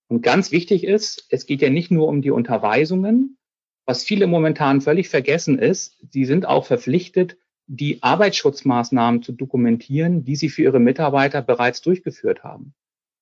Und 0.09 0.21
ganz 0.21 0.51
wichtig 0.51 0.83
ist, 0.83 1.25
es 1.29 1.45
geht 1.45 1.61
ja 1.61 1.69
nicht 1.69 1.91
nur 1.91 2.09
um 2.09 2.21
die 2.21 2.29
Unterweisungen. 2.29 3.37
Was 3.85 4.03
viele 4.03 4.27
momentan 4.27 4.81
völlig 4.81 5.07
vergessen 5.07 5.57
ist, 5.57 5.97
sie 6.11 6.25
sind 6.25 6.45
auch 6.45 6.65
verpflichtet, 6.65 7.37
die 7.67 8.03
Arbeitsschutzmaßnahmen 8.03 9.23
zu 9.23 9.31
dokumentieren, 9.31 10.25
die 10.25 10.35
sie 10.35 10.49
für 10.49 10.63
ihre 10.63 10.81
Mitarbeiter 10.81 11.41
bereits 11.41 11.79
durchgeführt 11.79 12.43
haben. 12.43 12.73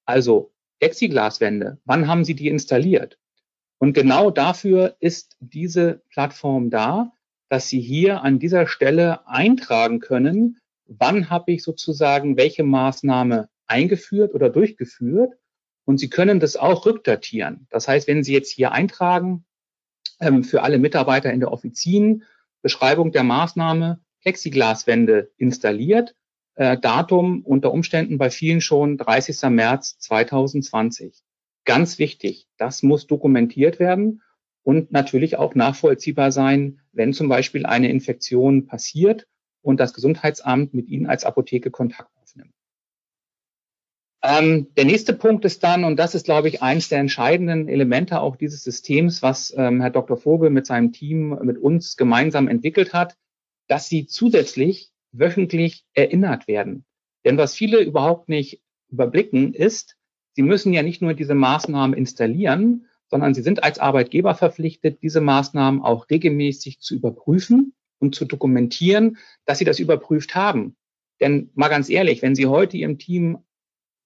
Also 0.05 0.51
Plexiglaswände, 0.79 1.77
wann 1.85 2.07
haben 2.07 2.25
sie 2.25 2.33
die 2.33 2.47
installiert? 2.47 3.19
Und 3.77 3.93
genau 3.93 4.31
dafür 4.31 4.95
ist 4.99 5.37
diese 5.39 6.01
Plattform 6.09 6.71
da, 6.71 7.13
dass 7.47 7.69
Sie 7.69 7.79
hier 7.79 8.23
an 8.23 8.39
dieser 8.39 8.65
Stelle 8.65 9.27
eintragen 9.27 9.99
können, 9.99 10.57
wann 10.87 11.29
habe 11.29 11.51
ich 11.51 11.63
sozusagen 11.63 12.37
welche 12.37 12.63
Maßnahme 12.63 13.49
eingeführt 13.67 14.33
oder 14.33 14.49
durchgeführt. 14.49 15.33
Und 15.85 15.97
Sie 15.97 16.09
können 16.09 16.39
das 16.39 16.55
auch 16.55 16.85
rückdatieren. 16.85 17.67
Das 17.69 17.87
heißt, 17.87 18.07
wenn 18.07 18.23
Sie 18.23 18.33
jetzt 18.33 18.51
hier 18.51 18.71
eintragen, 18.71 19.45
ähm, 20.19 20.43
für 20.43 20.63
alle 20.63 20.79
Mitarbeiter 20.79 21.31
in 21.33 21.39
der 21.39 21.51
Offizin, 21.51 22.23
Beschreibung 22.61 23.11
der 23.11 23.23
Maßnahme, 23.23 23.99
Plexiglaswände 24.21 25.31
installiert, 25.37 26.15
äh, 26.55 26.77
Datum 26.77 27.41
unter 27.43 27.73
Umständen 27.73 28.17
bei 28.17 28.29
vielen 28.29 28.61
schon 28.61 28.97
30. 28.97 29.49
März 29.49 29.97
2020. 29.99 31.23
Ganz 31.65 31.99
wichtig, 31.99 32.47
das 32.57 32.83
muss 32.83 33.07
dokumentiert 33.07 33.79
werden 33.79 34.21
und 34.61 34.91
natürlich 34.91 35.37
auch 35.37 35.55
nachvollziehbar 35.55 36.31
sein, 36.31 36.79
wenn 36.93 37.11
zum 37.11 37.27
Beispiel 37.27 37.65
eine 37.65 37.89
Infektion 37.89 38.67
passiert 38.67 39.27
und 39.63 39.79
das 39.79 39.93
Gesundheitsamt 39.93 40.73
mit 40.73 40.87
Ihnen 40.89 41.07
als 41.07 41.23
Apotheke 41.25 41.71
Kontakt 41.71 42.11
aufnimmt. 42.21 42.53
Ähm, 44.21 44.67
der 44.77 44.85
nächste 44.85 45.13
Punkt 45.13 45.43
ist 45.43 45.63
dann, 45.63 45.83
und 45.83 45.97
das 45.97 46.15
ist, 46.15 46.25
glaube 46.25 46.47
ich, 46.47 46.61
eines 46.61 46.89
der 46.89 46.99
entscheidenden 46.99 47.67
Elemente 47.67 48.21
auch 48.21 48.35
dieses 48.35 48.63
Systems, 48.63 49.21
was 49.21 49.53
ähm, 49.57 49.81
Herr 49.81 49.89
Dr. 49.89 50.17
Vogel 50.17 50.49
mit 50.49 50.65
seinem 50.65 50.93
Team, 50.93 51.37
mit 51.41 51.57
uns 51.57 51.97
gemeinsam 51.97 52.47
entwickelt 52.47 52.93
hat, 52.93 53.17
dass 53.67 53.89
Sie 53.89 54.05
zusätzlich 54.05 54.91
wöchentlich 55.11 55.83
erinnert 55.93 56.47
werden. 56.47 56.85
Denn 57.25 57.37
was 57.37 57.55
viele 57.55 57.81
überhaupt 57.81 58.29
nicht 58.29 58.61
überblicken, 58.89 59.53
ist, 59.53 59.97
Sie 60.35 60.41
müssen 60.41 60.73
ja 60.73 60.83
nicht 60.83 61.01
nur 61.01 61.13
diese 61.13 61.35
Maßnahmen 61.35 61.95
installieren, 61.95 62.87
sondern 63.09 63.33
Sie 63.33 63.41
sind 63.41 63.63
als 63.63 63.77
Arbeitgeber 63.77 64.35
verpflichtet, 64.35 65.03
diese 65.03 65.21
Maßnahmen 65.21 65.81
auch 65.81 66.09
regelmäßig 66.09 66.79
zu 66.79 66.95
überprüfen 66.95 67.73
und 68.03 68.13
zu 68.13 68.25
dokumentieren, 68.25 69.17
dass 69.45 69.57
Sie 69.57 69.65
das 69.65 69.79
überprüft 69.79 70.35
haben. 70.35 70.75
Denn 71.21 71.49
mal 71.55 71.69
ganz 71.69 71.89
ehrlich, 71.89 72.21
wenn 72.21 72.35
Sie 72.35 72.47
heute 72.47 72.77
Ihrem 72.77 72.99
Team 72.99 73.39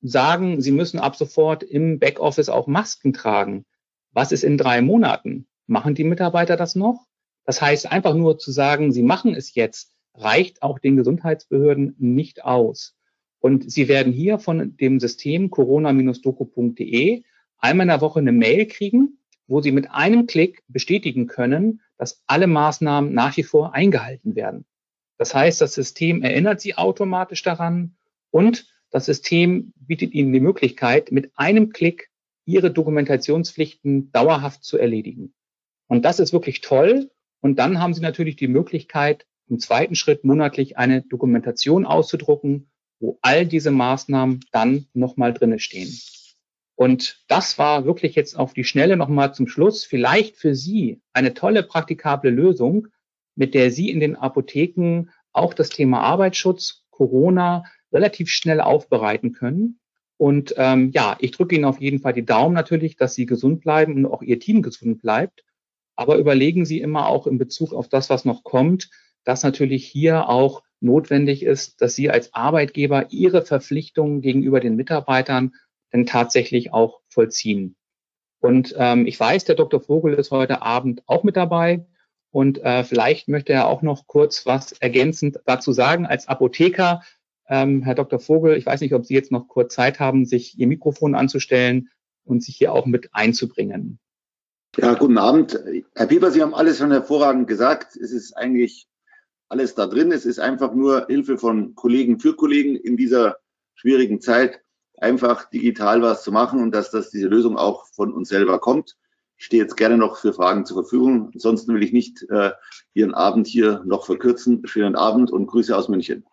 sagen, 0.02 0.62
Sie 0.62 0.72
müssen 0.72 1.00
ab 1.00 1.16
sofort 1.16 1.64
im 1.64 2.00
Backoffice 2.00 2.50
auch 2.50 2.68
Masken 2.68 3.12
tragen, 3.12 3.66
was 4.14 4.32
ist 4.32 4.44
in 4.44 4.58
drei 4.58 4.82
Monaten? 4.82 5.48
Machen 5.66 5.96
die 5.96 6.04
Mitarbeiter 6.04 6.56
das 6.56 6.76
noch? 6.76 7.06
Das 7.44 7.62
heißt, 7.62 7.92
einfach 7.92 8.14
nur 8.14 8.38
zu 8.38 8.52
sagen, 8.52 8.92
Sie 8.92 9.04
machen 9.04 9.34
es 9.34 9.56
jetzt, 9.56 9.94
reicht 10.14 10.62
auch 10.62 10.80
den 10.80 10.96
Gesundheitsbehörden 10.96 11.96
nicht 11.98 12.44
aus. 12.44 12.96
Und 13.40 13.72
Sie 13.72 13.88
werden 13.88 14.14
hier 14.14 14.38
von 14.38 14.78
dem 14.78 15.00
System 15.00 15.50
corona-doku.de 15.50 17.24
einmal 17.58 17.86
in 17.86 17.90
der 17.90 18.02
Woche 18.02 18.20
eine 18.20 18.32
Mail 18.32 18.68
kriegen, 18.68 19.18
wo 19.48 19.62
Sie 19.62 19.72
mit 19.72 19.90
einem 19.90 20.28
Klick 20.28 20.64
bestätigen 20.68 21.26
können, 21.28 21.82
dass 21.98 22.24
alle 22.28 22.48
Maßnahmen 22.48 23.14
nach 23.14 23.36
wie 23.38 23.44
vor 23.44 23.74
eingehalten 23.74 24.36
werden. 24.36 24.66
Das 25.18 25.34
heißt, 25.34 25.62
das 25.62 25.74
System 25.74 26.22
erinnert 26.22 26.62
Sie 26.62 26.76
automatisch 26.76 27.44
daran 27.44 27.96
und 28.32 28.68
das 28.92 29.06
System 29.06 29.74
bietet 29.76 30.14
Ihnen 30.14 30.32
die 30.32 30.40
Möglichkeit, 30.40 31.12
mit 31.12 31.32
einem 31.36 31.70
Klick 31.72 32.10
Ihre 32.46 32.72
Dokumentationspflichten 32.72 34.12
dauerhaft 34.12 34.64
zu 34.64 34.78
erledigen. 34.78 35.34
Und 35.88 36.06
das 36.06 36.20
ist 36.20 36.34
wirklich 36.34 36.62
toll. 36.62 37.12
Und 37.42 37.60
dann 37.60 37.80
haben 37.80 37.94
Sie 37.94 38.02
natürlich 38.02 38.36
die 38.36 38.48
Möglichkeit, 38.48 39.26
im 39.50 39.60
zweiten 39.60 39.96
Schritt 39.96 40.24
monatlich 40.24 40.78
eine 40.78 41.02
Dokumentation 41.02 41.86
auszudrucken 41.86 42.70
wo 43.00 43.20
all 43.22 43.46
diese 43.46 43.72
Maßnahmen 43.72 44.42
dann 44.52 44.88
nochmal 44.94 45.34
drinne 45.34 45.60
stehen. 45.60 45.90
Und 46.78 47.24
das 47.28 47.58
war 47.58 47.86
wirklich 47.86 48.14
jetzt 48.14 48.38
auf 48.38 48.54
die 48.54 48.64
Schnelle 48.64 48.98
nochmal 48.98 49.34
zum 49.34 49.48
Schluss 49.48 49.84
vielleicht 49.84 50.38
für 50.38 50.54
Sie 50.54 51.02
eine 51.12 51.34
tolle 51.34 51.64
praktikable 51.64 52.30
Lösung, 52.30 52.90
mit 53.36 53.56
der 53.56 53.72
Sie 53.72 53.90
in 53.90 54.00
den 54.00 54.16
Apotheken 54.16 55.10
auch 55.34 55.56
das 55.56 55.70
Thema 55.70 56.02
Arbeitsschutz, 56.02 56.86
Corona 56.92 57.64
relativ 57.92 58.30
schnell 58.30 58.62
aufbereiten 58.62 59.32
können. 59.34 59.80
Und 60.18 60.54
ähm, 60.58 60.92
ja, 60.94 61.18
ich 61.20 61.32
drücke 61.32 61.56
Ihnen 61.56 61.66
auf 61.66 61.82
jeden 61.82 62.00
Fall 62.00 62.14
die 62.14 62.26
Daumen 62.26 62.54
natürlich, 62.54 62.96
dass 62.96 63.16
Sie 63.16 63.26
gesund 63.26 63.62
bleiben 63.62 63.96
und 63.96 64.06
auch 64.06 64.22
Ihr 64.22 64.40
Team 64.40 64.62
gesund 64.62 65.02
bleibt. 65.02 65.44
Aber 65.96 66.18
überlegen 66.18 66.64
Sie 66.64 66.80
immer 66.80 67.08
auch 67.08 67.26
in 67.26 67.40
Bezug 67.40 67.74
auf 67.74 67.90
das, 67.90 68.12
was 68.12 68.24
noch 68.24 68.44
kommt, 68.44 68.92
dass 69.24 69.42
natürlich 69.42 69.84
hier 69.88 70.30
auch 70.30 70.62
notwendig 70.80 71.42
ist, 71.42 71.82
dass 71.82 71.96
Sie 71.96 72.12
als 72.12 72.36
Arbeitgeber 72.36 73.08
Ihre 73.10 73.42
Verpflichtungen 73.42 74.22
gegenüber 74.22 74.60
den 74.60 74.76
Mitarbeitern 74.76 75.54
dann 75.92 76.06
tatsächlich 76.06 76.74
auch 76.74 77.02
vollziehen. 77.10 77.76
Und 78.40 78.76
ähm, 78.78 79.08
ich 79.08 79.20
weiß, 79.20 79.46
der 79.46 79.56
Dr. 79.56 79.82
Vogel 79.82 80.14
ist 80.14 80.32
heute 80.32 80.62
Abend 80.62 81.04
auch 81.08 81.24
mit 81.24 81.36
dabei. 81.36 81.86
Und 82.32 82.60
äh, 82.60 82.84
vielleicht 82.84 83.30
möchte 83.30 83.54
er 83.54 83.68
auch 83.68 83.82
noch 83.82 84.06
kurz 84.06 84.46
was 84.46 84.74
ergänzend 84.74 85.40
dazu 85.46 85.72
sagen. 85.72 86.06
Als 86.06 86.28
Apotheker, 86.28 87.02
ähm, 87.48 87.82
Herr 87.82 87.96
Dr. 87.96 88.20
Vogel, 88.20 88.58
ich 88.58 88.66
weiß 88.66 88.82
nicht, 88.82 88.94
ob 88.94 89.06
Sie 89.06 89.14
jetzt 89.14 89.32
noch 89.32 89.48
kurz 89.48 89.74
Zeit 89.74 90.00
haben, 90.00 90.26
sich 90.26 90.60
Ihr 90.60 90.68
Mikrofon 90.68 91.16
anzustellen 91.16 91.90
und 92.26 92.44
sich 92.44 92.58
hier 92.58 92.74
auch 92.74 92.86
mit 92.86 93.10
einzubringen. 93.14 94.00
Ja, 94.78 94.94
guten 94.94 95.18
Abend. 95.18 95.60
Herr 95.96 96.08
Pieper, 96.08 96.30
Sie 96.30 96.42
haben 96.42 96.54
alles 96.54 96.78
schon 96.78 96.92
hervorragend 96.92 97.48
gesagt. 97.48 97.96
Es 97.96 98.12
ist 98.12 98.34
eigentlich 98.34 98.88
alles 99.50 99.76
da 99.76 99.88
drin. 99.88 100.12
Es 100.12 100.26
ist 100.26 100.40
einfach 100.40 100.74
nur 100.74 101.08
Hilfe 101.08 101.38
von 101.38 101.74
Kollegen 101.74 102.20
für 102.20 102.36
Kollegen 102.36 102.76
in 102.76 102.98
dieser 102.98 103.38
schwierigen 103.74 104.22
Zeit, 104.22 104.62
einfach 104.98 105.50
digital 105.50 106.02
was 106.02 106.24
zu 106.24 106.32
machen 106.32 106.62
und 106.62 106.72
dass 106.74 106.92
das 106.92 107.10
diese 107.10 107.28
Lösung 107.28 107.58
auch 107.58 107.86
von 107.88 108.14
uns 108.14 108.30
selber 108.30 108.60
kommt. 108.60 108.98
Ich 109.38 109.46
stehe 109.46 109.62
jetzt 109.62 109.78
gerne 109.78 109.98
noch 109.98 110.18
für 110.18 110.34
Fragen 110.34 110.66
zur 110.66 110.84
Verfügung. 110.84 111.30
Ansonsten 111.34 111.74
will 111.74 111.84
ich 111.84 111.94
nicht 111.94 112.26
äh, 112.30 112.52
Ihren 112.94 113.14
Abend 113.14 113.46
hier 113.46 113.84
noch 113.86 114.06
verkürzen. 114.06 114.66
Schönen 114.66 114.96
Abend 114.96 115.32
und 115.32 115.46
Grüße 115.46 115.78
aus 115.78 115.90
München. 115.90 116.26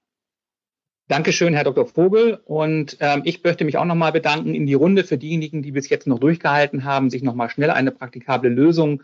Dankeschön, 1.07 1.53
Herr 1.53 1.65
Dr. 1.65 1.85
Vogel. 1.85 2.41
Und 2.47 2.97
ähm, 3.01 3.20
ich 3.27 3.45
möchte 3.45 3.66
mich 3.66 3.77
auch 3.77 3.85
nochmal 3.85 4.12
bedanken 4.12 4.55
in 4.55 4.66
die 4.66 4.73
Runde 4.73 5.05
für 5.05 5.19
diejenigen, 5.19 5.62
die 5.62 5.73
bis 5.73 5.91
jetzt 5.91 6.07
noch 6.07 6.19
durchgehalten 6.19 6.85
haben, 6.85 7.11
sich 7.11 7.23
nochmal 7.23 7.51
schnell 7.51 7.70
eine 7.70 7.91
praktikable 7.91 8.49
Lösung 8.49 9.03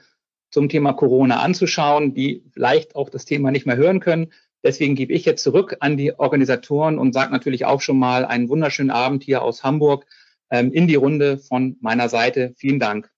zum 0.51 0.71
Thema 0.71 0.95
Corona 0.95 1.41
anzuschauen, 1.41 2.15
die 2.15 2.43
vielleicht 2.53 2.97
auch 2.97 3.11
das 3.11 3.27
Thema 3.27 3.51
nicht 3.51 3.67
mehr 3.67 3.77
hören 3.77 4.01
können. 4.01 4.33
Deswegen 4.63 4.95
gebe 4.95 5.13
ich 5.13 5.25
jetzt 5.25 5.43
zurück 5.43 5.77
an 5.81 5.97
die 5.97 6.19
Organisatoren 6.19 6.99
und 6.99 7.13
sage 7.13 7.33
natürlich 7.33 7.65
auch 7.65 7.81
schon 7.81 7.99
mal 7.99 8.25
einen 8.25 8.49
wunderschönen 8.49 8.91
Abend 8.91 9.23
hier 9.23 9.43
aus 9.43 9.65
Hamburg 9.65 10.07
ähm, 10.51 10.73
in 10.73 10.87
die 10.87 10.97
Runde 10.97 11.39
von 11.39 11.77
meiner 11.81 12.09
Seite. 12.09 12.53
Vielen 12.57 12.79
Dank. 12.79 13.11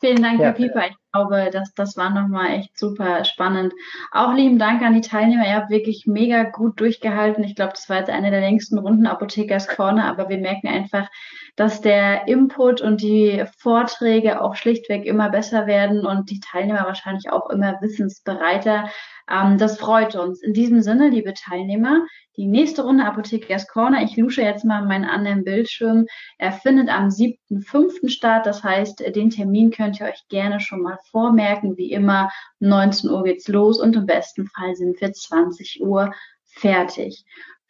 Vielen 0.00 0.22
Dank, 0.22 0.40
ja. 0.40 0.46
Herr 0.46 0.52
Pieper. 0.52 0.90
Glaube, 1.16 1.48
das, 1.50 1.72
das 1.72 1.96
war 1.96 2.10
nochmal 2.10 2.50
echt 2.58 2.78
super 2.78 3.24
spannend. 3.24 3.72
Auch 4.12 4.34
lieben 4.34 4.58
Dank 4.58 4.82
an 4.82 4.92
die 4.92 5.00
Teilnehmer. 5.00 5.46
Ihr 5.46 5.54
habt 5.56 5.70
wirklich 5.70 6.06
mega 6.06 6.42
gut 6.42 6.78
durchgehalten. 6.78 7.42
Ich 7.42 7.54
glaube, 7.54 7.72
das 7.72 7.88
war 7.88 7.98
jetzt 7.98 8.10
eine 8.10 8.30
der 8.30 8.40
längsten 8.40 8.76
Runden 8.76 9.06
Apothekers 9.06 9.66
Corner, 9.66 10.04
aber 10.04 10.28
wir 10.28 10.36
merken 10.36 10.68
einfach, 10.68 11.08
dass 11.56 11.80
der 11.80 12.28
Input 12.28 12.82
und 12.82 13.00
die 13.00 13.44
Vorträge 13.58 14.42
auch 14.42 14.56
schlichtweg 14.56 15.06
immer 15.06 15.30
besser 15.30 15.66
werden 15.66 16.04
und 16.04 16.30
die 16.30 16.40
Teilnehmer 16.40 16.84
wahrscheinlich 16.84 17.30
auch 17.30 17.48
immer 17.48 17.80
wissensbereiter. 17.80 18.90
Ähm, 19.30 19.56
das 19.58 19.78
freut 19.78 20.14
uns. 20.14 20.42
In 20.42 20.52
diesem 20.52 20.82
Sinne, 20.82 21.08
liebe 21.08 21.32
Teilnehmer, 21.32 22.06
die 22.36 22.46
nächste 22.46 22.82
Runde 22.82 23.06
Apothekers 23.06 23.66
Corner, 23.66 24.02
ich 24.02 24.16
lusche 24.16 24.42
jetzt 24.42 24.64
mal 24.64 24.84
meinen 24.84 25.06
anderen 25.06 25.44
Bildschirm, 25.44 26.06
er 26.36 26.52
findet 26.52 26.90
am 26.90 27.08
7.5. 27.08 28.10
statt. 28.10 28.44
Das 28.44 28.62
heißt, 28.62 29.00
den 29.14 29.30
Termin 29.30 29.70
könnt 29.70 29.98
ihr 30.00 30.06
euch 30.06 30.28
gerne 30.28 30.60
schon 30.60 30.82
mal 30.82 30.98
vormerken. 31.10 31.76
Wie 31.76 31.92
immer, 31.92 32.30
19 32.60 33.10
Uhr 33.10 33.24
geht's 33.24 33.48
los 33.48 33.80
und 33.80 33.96
im 33.96 34.06
besten 34.06 34.46
Fall 34.46 34.74
sind 34.74 35.00
wir 35.00 35.12
20 35.12 35.80
Uhr 35.82 36.12
fertig. 36.44 37.24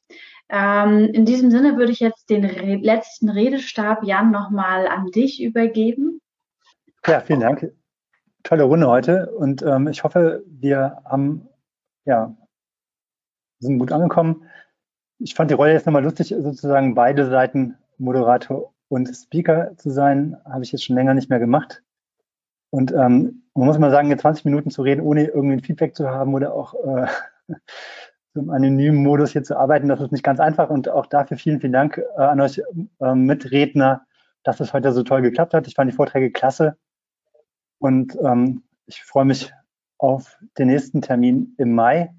Ähm, 0.48 1.06
in 1.12 1.24
diesem 1.24 1.50
Sinne 1.50 1.76
würde 1.76 1.92
ich 1.92 2.00
jetzt 2.00 2.30
den 2.30 2.44
Re 2.44 2.76
letzten 2.76 3.28
Redestab, 3.28 4.04
Jan, 4.04 4.30
nochmal 4.30 4.86
an 4.86 5.06
dich 5.06 5.42
übergeben. 5.42 6.20
Ja, 7.04 7.20
vielen 7.20 7.40
Dank. 7.40 7.72
Tolle 8.42 8.64
Runde 8.64 8.88
heute 8.88 9.32
und 9.36 9.62
ähm, 9.62 9.88
ich 9.88 10.04
hoffe, 10.04 10.44
wir 10.46 11.02
haben, 11.04 11.48
ja, 12.04 12.36
sind 13.58 13.78
gut 13.78 13.90
angekommen. 13.90 14.44
Ich 15.18 15.34
fand 15.34 15.50
die 15.50 15.54
Rolle 15.54 15.72
jetzt 15.72 15.86
nochmal 15.86 16.04
lustig, 16.04 16.34
sozusagen 16.38 16.94
beide 16.94 17.28
Seiten 17.28 17.76
Moderator 17.98 18.72
und 18.88 19.08
Speaker 19.08 19.76
zu 19.76 19.90
sein, 19.90 20.36
habe 20.44 20.62
ich 20.62 20.72
jetzt 20.72 20.84
schon 20.84 20.96
länger 20.96 21.14
nicht 21.14 21.30
mehr 21.30 21.38
gemacht. 21.40 21.82
Und 22.70 22.92
ähm, 22.92 23.42
man 23.54 23.66
muss 23.66 23.78
mal 23.78 23.90
sagen, 23.90 24.10
jetzt 24.10 24.20
20 24.20 24.44
Minuten 24.44 24.70
zu 24.70 24.82
reden, 24.82 25.00
ohne 25.00 25.24
irgendwie 25.26 25.56
ein 25.56 25.62
Feedback 25.62 25.96
zu 25.96 26.08
haben 26.08 26.34
oder 26.34 26.54
auch 26.54 26.74
äh, 26.74 27.06
im 28.36 28.50
anonymen 28.50 29.02
Modus 29.02 29.32
hier 29.32 29.42
zu 29.42 29.56
arbeiten. 29.56 29.88
Das 29.88 30.00
ist 30.00 30.12
nicht 30.12 30.24
ganz 30.24 30.40
einfach 30.40 30.70
und 30.70 30.88
auch 30.88 31.06
dafür 31.06 31.36
vielen, 31.36 31.60
vielen 31.60 31.72
Dank 31.72 31.98
äh, 31.98 32.22
an 32.22 32.40
euch 32.40 32.62
äh, 33.00 33.14
Mitredner, 33.14 34.06
dass 34.42 34.60
es 34.60 34.72
heute 34.72 34.92
so 34.92 35.02
toll 35.02 35.22
geklappt 35.22 35.54
hat. 35.54 35.66
Ich 35.66 35.74
fand 35.74 35.90
die 35.90 35.96
Vorträge 35.96 36.30
klasse 36.30 36.76
und 37.78 38.16
ähm, 38.22 38.62
ich 38.86 39.02
freue 39.02 39.24
mich 39.24 39.52
auf 39.98 40.38
den 40.58 40.68
nächsten 40.68 41.02
Termin 41.02 41.54
im 41.58 41.74
Mai. 41.74 42.14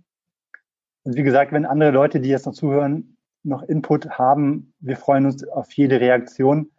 Und 1.04 1.16
wie 1.16 1.24
gesagt, 1.24 1.52
wenn 1.52 1.66
andere 1.66 1.92
Leute, 1.92 2.20
die 2.20 2.30
jetzt 2.30 2.46
noch 2.46 2.54
zuhören, 2.54 3.18
noch 3.44 3.64
Input 3.64 4.10
haben, 4.10 4.74
wir 4.80 4.98
freuen 4.98 5.26
uns 5.26 5.48
auf 5.48 5.72
jede 5.74 6.02
Reaktion. 6.02 6.72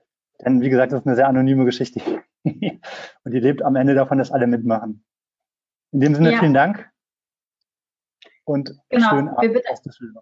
Denn 0.45 0.61
wie 0.61 0.69
gesagt, 0.69 0.93
das 0.93 1.01
ist 1.01 1.07
eine 1.07 1.17
sehr 1.17 1.29
anonyme 1.29 1.65
Geschichte. 1.65 2.01
und 2.45 3.33
die 3.33 3.41
lebt 3.41 3.63
am 3.63 3.77
Ende 3.77 3.95
davon, 3.95 4.19
dass 4.19 4.31
alle 4.31 4.47
mitmachen. 4.47 5.03
In 5.93 6.01
dem 6.01 6.15
Sinne, 6.15 6.33
ja. 6.33 6.39
vielen 6.39 6.55
Dank 6.55 6.91
und 8.49 8.75
genau. 8.89 9.11
schönen 9.11 9.29
Abend. 9.29 9.55
Wir, 9.55 9.63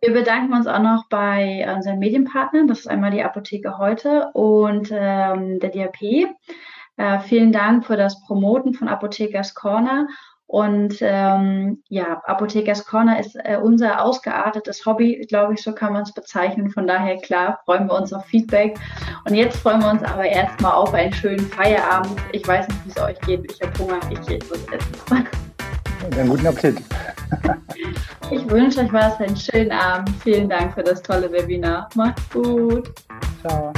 wir, 0.00 0.12
bedanken 0.12 0.52
uns 0.54 0.66
auch 0.66 0.80
noch 0.80 1.08
bei 1.08 1.66
unseren 1.74 1.98
Medienpartnern. 1.98 2.66
Das 2.66 2.80
ist 2.80 2.88
einmal 2.88 3.10
die 3.10 3.22
Apotheke 3.22 3.78
heute 3.78 4.30
und 4.32 4.90
ähm, 4.92 5.60
der 5.60 5.70
DAP. 5.70 6.02
Äh, 6.98 7.20
vielen 7.20 7.52
Dank 7.52 7.86
für 7.86 7.96
das 7.96 8.20
Promoten 8.22 8.74
von 8.74 8.88
Apothekers 8.88 9.54
Corner. 9.54 10.08
Und 10.48 10.98
ähm, 11.00 11.82
ja, 11.88 12.22
Apothekers 12.24 12.86
Corner 12.86 13.18
ist 13.18 13.34
äh, 13.34 13.58
unser 13.60 14.04
ausgeartetes 14.04 14.86
Hobby, 14.86 15.26
glaube 15.28 15.54
ich, 15.54 15.62
so 15.62 15.72
kann 15.72 15.92
man 15.92 16.02
es 16.02 16.14
bezeichnen. 16.14 16.70
Von 16.70 16.86
daher, 16.86 17.16
klar, 17.16 17.60
freuen 17.64 17.88
wir 17.88 17.94
uns 17.94 18.12
auf 18.12 18.24
Feedback. 18.26 18.78
Und 19.24 19.34
jetzt 19.34 19.56
freuen 19.56 19.80
wir 19.80 19.90
uns 19.90 20.04
aber 20.04 20.24
erstmal 20.24 20.72
auf 20.72 20.94
einen 20.94 21.12
schönen 21.12 21.40
Feierabend. 21.40 22.16
Ich 22.32 22.46
weiß 22.46 22.68
nicht, 22.68 22.86
wie 22.86 22.90
es 22.90 23.00
euch 23.00 23.20
geht. 23.22 23.52
Ich 23.52 23.60
habe 23.60 23.78
Hunger, 23.78 23.98
ich 24.10 24.20
gehe 24.26 24.36
etwas 24.36 24.64
essen. 24.68 25.28
Einen 26.12 26.28
guten 26.28 26.46
Appetit. 26.46 26.78
Ich 28.30 28.48
wünsche 28.50 28.80
euch 28.80 28.92
was, 28.92 29.20
einen 29.20 29.36
schönen 29.36 29.72
Abend. 29.72 30.10
Vielen 30.22 30.48
Dank 30.48 30.74
für 30.74 30.82
das 30.82 31.02
tolle 31.02 31.30
Webinar. 31.30 31.88
Macht's 31.94 32.22
gut. 32.30 32.92
Ciao. 33.42 33.72